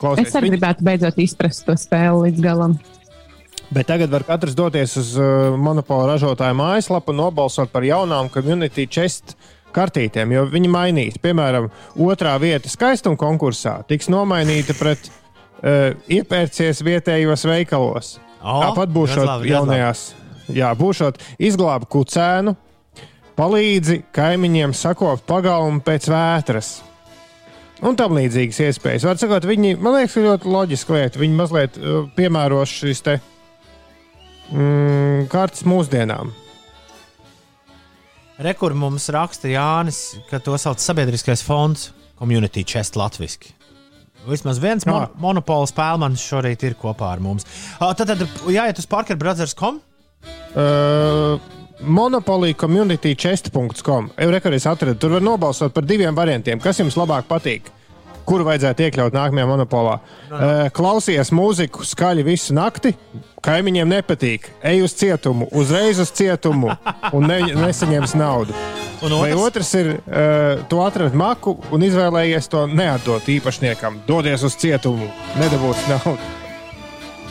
Klausies, 0.00 0.28
Es 0.30 0.34
arī 0.34 0.48
viņi- 0.48 0.56
gribētu 0.56 0.82
beidzot 0.86 1.18
izprast 1.20 1.66
to 1.66 1.72
spēli 1.76 2.30
līdz 2.30 2.40
galam. 2.40 2.78
Bet 3.70 3.86
tagad 3.86 4.10
var 4.10 4.24
katrs 4.24 4.54
doties 4.56 4.96
uz 4.96 5.12
uh, 5.18 5.54
monopola 5.56 6.14
ražotāja 6.16 6.56
mājaslapu 6.56 7.10
un 7.12 7.16
nobalsot 7.20 7.70
par 7.70 7.82
jaunām 7.82 8.30
community 8.32 8.86
chest 8.88 9.36
kartītēm, 9.72 10.32
jo 10.32 10.46
viņi 10.50 10.68
mainīs. 10.72 11.18
Piemēram, 11.22 11.68
otrā 11.96 12.32
vieta 12.40 12.68
skaistuma 12.72 13.16
konkursā 13.20 13.84
tiks 13.86 14.08
nomainīta 14.08 14.74
pret 14.78 15.10
uh, 15.62 15.92
iepērcies 16.08 16.80
vietējos 16.82 17.44
veikalos. 17.46 18.16
O, 18.42 18.56
Tāpat 18.64 18.88
būs 18.90 19.14
ļoti 19.14 19.52
jaunajās, 19.52 20.14
jā, 20.56 20.70
būšot 20.78 21.20
izglābt 21.42 21.88
kucēnu, 21.92 22.54
palīdzi 23.38 24.02
kaimiņiem 24.14 24.74
sakopt 24.76 25.26
pagalmu 25.28 25.82
pēc 25.86 26.08
vētras. 26.12 26.70
Un 27.80 27.96
tam 27.96 28.12
līdzīgas 28.18 28.58
iespējas. 28.66 29.06
Var 29.08 29.20
sakot, 29.20 29.46
viņi, 29.48 29.76
man 29.80 29.96
liekas, 29.96 30.18
ir 30.20 30.26
ļoti 30.28 30.50
loģiska 30.52 30.96
lieta. 30.98 31.20
Viņi 31.22 31.36
mazliet 31.38 31.78
uh, 31.80 32.02
piemēros 32.16 32.74
šīs 32.82 33.00
te 33.06 33.14
mm, 34.52 35.30
kārtas 35.32 35.64
mūsdienām. 35.68 36.34
Rekur 38.40 38.76
mums 38.76 39.08
raksta 39.12 39.48
Jānis, 39.52 40.02
ka 40.28 40.40
to 40.44 40.56
sauc 40.60 40.80
sabiedriskais 40.80 41.44
fonds, 41.44 41.90
Community 42.20 42.64
Chest 42.68 42.96
Latvijasiski. 43.00 43.54
Vismaz 44.28 44.60
viens 44.60 44.84
mon 44.84 45.06
monopola 45.20 45.64
spēlmanis 45.68 46.24
šorīt 46.28 46.64
ir 46.68 46.76
kopā 46.76 47.14
ar 47.14 47.22
mums. 47.24 47.46
Uh, 47.78 47.94
tad, 47.96 48.12
tad 48.12 48.26
jāiet 48.52 48.80
uz 48.80 48.88
parkerbrothers.com. 48.92 49.80
Uh, 50.54 51.38
Monopoly 51.80 52.54
community 52.54 53.14
chest.com. 53.16 54.10
Eurekorīs 54.20 54.66
atradu. 54.68 54.98
Tur 55.00 55.14
var 55.16 55.24
nobalsot 55.24 55.72
par 55.72 55.86
diviem 55.88 56.16
variantiem. 56.16 56.60
Kas 56.60 56.80
jums 56.82 56.98
labāk 56.98 57.24
patīk? 57.30 57.70
Kuru 58.28 58.44
vajadzētu 58.46 58.84
iekļaut 58.84 59.16
nākamajā 59.16 59.46
monopolā? 59.48 59.94
Uh, 60.28 60.66
klausies 60.76 61.32
mūziku 61.34 61.86
skaļi 61.88 62.26
visu 62.26 62.54
nakti. 62.54 62.92
Kaimiņiem 63.40 63.88
nepatīk. 63.88 64.50
Ej 64.60 64.84
uz 64.84 64.94
cietumu, 65.00 65.48
uzreiz 65.56 66.02
uz 66.02 66.12
cietumu 66.12 66.74
un 67.16 67.26
ne, 67.26 67.40
nesaņems 67.56 68.14
naudu. 68.20 68.54
Un 69.00 69.16
Vai 69.16 69.32
otrs 69.32 69.72
ir, 69.80 69.94
uh, 69.96 70.60
tu 70.68 70.82
atradi 70.84 71.16
maku 71.16 71.56
un 71.72 71.88
izvēlējies 71.88 72.50
to 72.52 72.66
neatdot 72.68 73.32
īpašniekam. 73.32 74.02
Dodies 74.06 74.44
uz 74.44 74.58
cietumu, 74.60 75.08
nedabūs 75.40 75.88
naudu. 75.88 76.20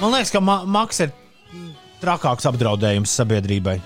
Man 0.01 0.15
liekas, 0.15 0.33
ka 0.33 0.41
ma 0.41 0.63
maks 0.65 1.05
ir 1.05 1.13
trakāks 2.01 2.47
apdraudējums 2.49 3.15
sabiedrībai. 3.21 3.79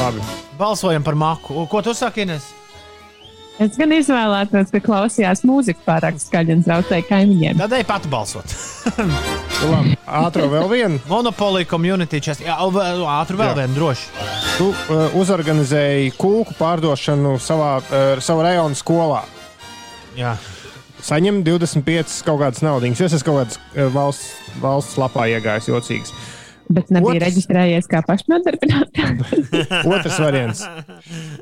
Labi. 0.00 0.24
Balsojam 0.60 1.04
par 1.06 1.16
maku. 1.18 1.66
Ko 1.70 1.82
tu 1.84 1.94
saki, 1.96 2.26
Ines? 2.26 2.50
Es 3.60 3.74
gan 3.76 3.92
izvēlētos, 3.92 4.70
ka 4.72 4.80
klausījās 4.80 5.42
mūziku 5.44 5.82
pārāk 5.84 6.16
skaļi 6.22 6.54
un 6.54 6.62
traucēja 6.64 7.04
kaimiņiem. 7.10 7.58
Tad 7.60 7.74
ej 7.76 7.82
pati 7.84 8.08
balsot. 8.08 8.54
Labi, 9.72 9.92
ātrāk 10.08 10.48
vēl 10.48 10.68
vienu. 10.70 11.00
Monopoly 11.10 11.66
community 11.68 12.22
chest. 12.24 12.40
Jā, 12.40 12.56
vēl- 12.72 13.04
ātri 13.04 13.36
vēl 13.36 13.52
vienu 13.58 13.76
droši. 13.76 14.08
Tu 14.56 14.70
uh, 14.72 15.18
uzorganizēji 15.20 16.14
kūku 16.16 16.56
pārdošanu 16.56 17.34
savā, 17.44 17.74
uh, 17.84 18.24
savā 18.24 18.48
rajona 18.48 18.80
skolā. 18.80 19.20
Jā. 20.16 20.38
Saņem 21.04 21.42
25 21.44 22.16
kaut 22.24 22.40
kādas 22.40 22.64
naudas. 22.64 22.96
Es 22.96 23.12
esmu 23.20 23.28
kaut 23.28 23.42
kādas 23.42 23.60
uh, 23.76 23.92
valsts, 23.92 24.32
valsts 24.64 24.96
lapā 25.00 25.28
iegājis 25.36 25.68
jocīgs. 25.68 26.16
Bet 26.70 26.90
nebija 26.94 27.16
Otrs- 27.16 27.24
reģistrējies 27.26 27.88
kā 27.90 28.00
pašnodarbināts. 28.06 28.94
Otrs 29.92 30.18
variants. 30.22 30.62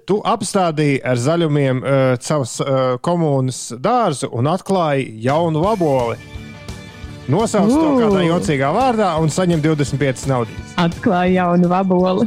Tu 0.09 0.17
apstādīji 0.25 1.03
ar 1.05 1.21
zaļumiem 1.21 1.83
uh, 1.83 2.17
savas 2.25 2.57
uh, 2.65 2.97
komunas 3.05 3.67
dārzu 3.77 4.31
un 4.33 4.49
atklāji 4.49 5.11
jaunu 5.27 5.65
vaboli. 5.67 6.17
Nosauc 7.29 7.69
to 7.69 7.89
kādā 8.01 8.23
jocīgā 8.25 8.71
vārdā 8.73 9.11
un 9.21 9.29
saņem 9.29 9.61
25 9.61 10.25
naudas. 10.31 10.73
Atklāja 10.81 11.43
jaunu 11.43 11.69
vaboli. 11.69 12.25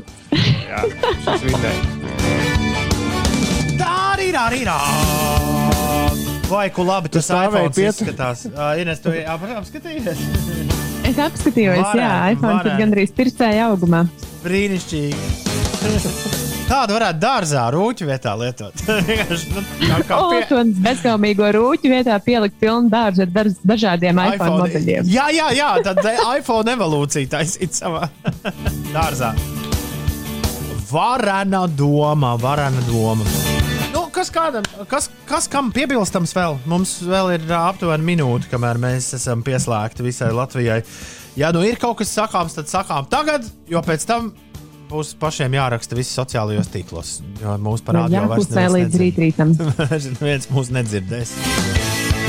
Jā, 0.69 0.85
šis 1.25 1.47
vinnēja. 1.47 1.81
Tā 3.81 3.89
arī 4.13 4.29
ir 4.29 4.37
arī. 4.45 4.61
Vai 4.69 5.60
ku 6.75 6.83
labi 6.87 7.09
tas 7.13 7.29
iPhone 7.31 7.71
izskatās? 7.87 8.45
Uh, 8.51 8.75
Ines, 8.81 8.99
tu 9.03 9.09
ap- 9.25 9.45
apskatījies? 9.61 10.19
Es 11.07 11.17
apskatījos, 11.17 11.79
jā, 11.79 11.85
Varētu, 11.95 12.33
iPhone 12.35 12.53
ir 12.53 12.65
varētu. 12.65 12.79
gandrīz 12.83 13.13
pircēja 13.17 13.69
augumā. 13.71 14.03
Brīnišķīgi. 14.43 15.49
Tādu 16.71 16.95
varētu 16.95 17.19
dārzā, 17.19 17.63
rūķu 17.73 18.05
vietā 18.07 18.31
lietot. 18.39 18.73
Nu, 19.81 19.97
tā 19.97 19.97
kā 20.07 20.19
pie- 20.29 20.45
to 20.47 20.59
bezgalīgo 20.85 21.49
rūķu 21.57 21.89
vietā 21.91 22.15
pielikt 22.23 22.55
pilnu 22.61 22.87
dārzu 22.93 23.25
ar 23.25 23.49
dažādiem 23.73 24.15
iPhone, 24.21 24.35
iPhone 24.37 24.61
modeļiem. 24.61 25.09
Jā, 25.11 25.25
jā, 25.35 25.49
jā, 25.57 25.71
tad 25.83 25.99
eh, 26.05 26.21
iPhone 26.37 26.71
evolūcija 26.77 27.27
taisīt 27.33 27.75
savā 27.75 28.05
dārzā. 28.95 29.33
Varena 30.91 31.65
doma, 31.67 32.35
varena 32.39 32.81
doma. 32.87 33.25
Nu, 33.91 34.05
kas, 34.13 34.29
kādam, 34.31 34.63
kas, 34.87 35.09
kas 35.27 35.47
kam 35.51 35.71
piebilstams 35.75 36.31
vēl? 36.35 36.55
Mums 36.69 36.93
vēl 37.03 37.33
ir 37.35 37.49
aptuveni 37.57 38.13
minūte, 38.13 38.47
kamēr 38.51 38.79
mēs 38.79 39.09
esam 39.17 39.43
pieslēgti 39.43 40.05
visai 40.05 40.29
Latvijai. 40.35 40.79
Ja 41.39 41.51
nu 41.55 41.63
ir 41.67 41.79
kaut 41.79 41.99
kas 41.99 42.13
sakāms, 42.15 42.55
tad 42.55 42.71
sakām 42.71 43.09
tagad, 43.11 43.47
jo 43.67 43.81
pēc 43.83 44.05
tam 44.07 44.31
būs 44.91 45.13
pašiem 45.19 45.55
jāraksta 45.55 45.95
viss 45.99 46.15
sociālajos 46.15 46.71
tīklos. 46.71 47.17
Jo 47.41 47.55
mūsu 47.59 47.87
parādījā 47.87 48.23
vairs 48.31 48.47
Jāklusē 48.47 48.65
līdz 48.75 48.99
rītrītam. 49.03 49.53
Vairs 49.79 50.07
neviens 50.11 50.49
mūs 50.51 50.71
nedzirdēs. 50.75 51.35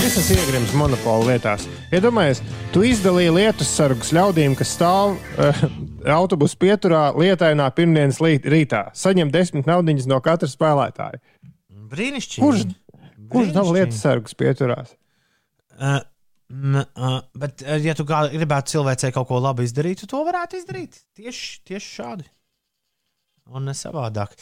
Es 0.03 0.17
esmu 0.19 0.39
iegrimis 0.39 0.75
monopolu 0.75 1.29
lietās. 1.31 1.69
Iedomājieties, 1.95 2.43
tu 2.75 2.83
izdalīji 2.87 3.35
lietus 3.37 3.71
sargus 3.71 4.11
ļaudīm, 4.15 4.57
kas 4.59 4.75
stāv 4.75 5.15
uh, 5.15 5.67
autobusu 6.19 6.59
pieturā 6.59 7.05
lietainā 7.15 7.69
pirmdienas 7.77 8.19
rītā. 8.23 8.89
Saņem 8.99 9.31
desmit 9.35 9.71
naudiņas 9.71 10.11
no 10.11 10.19
katra 10.25 10.51
spēlētāja. 10.51 11.23
Brīnišķīgi. 11.93 12.43
Kurš, 12.45 12.65
kurš 13.33 13.53
dala 13.57 13.77
lietus 13.77 14.01
sargus 14.03 14.37
pieturās? 14.39 14.95
Uh, 15.77 16.01
m, 16.53 16.81
uh, 16.81 17.21
bet, 17.39 17.65
uh, 17.67 17.77
ja 17.83 17.97
tu 17.99 18.07
gribētu 18.09 18.77
cilvēcei 18.77 19.13
kaut 19.15 19.29
ko 19.31 19.41
labu 19.43 19.67
izdarīt, 19.67 20.03
tu 20.03 20.11
to 20.11 20.25
varētu 20.27 20.61
izdarīt 20.61 21.03
tieši, 21.19 21.63
tieši 21.69 21.95
šādi. 22.01 22.29
Un 23.53 23.67
ne 23.69 23.75
savādāk. 23.77 24.37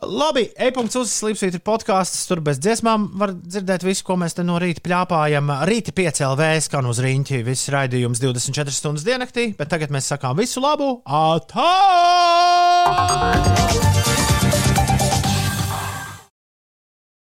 Labi, 0.00 0.46
e-punkts 0.56 0.96
uzslīpsvīt 0.96 1.58
ir 1.58 1.62
podkāsts. 1.66 2.22
Tur 2.30 2.40
bez 2.46 2.60
dziesmām 2.62 3.10
var 3.20 3.34
dzirdēt 3.36 3.84
visu, 3.84 4.04
ko 4.06 4.16
mēs 4.22 4.38
te 4.38 4.44
no 4.46 4.56
rīta 4.62 4.80
plāpājam. 4.86 5.50
Rīta 5.68 5.92
5 5.96 6.22
LV 6.30 6.48
skan 6.64 6.88
uz 6.88 7.02
rīņķi. 7.04 7.42
Viss 7.44 7.68
raidījums 7.74 8.22
24 8.22 8.72
stundas 8.76 9.04
diennaktī, 9.04 9.50
bet 9.58 9.68
tagad 9.74 9.92
mēs 9.92 10.08
sakām 10.14 10.38
visu 10.40 10.62
labu! 10.64 11.02
Atā! 11.04 11.68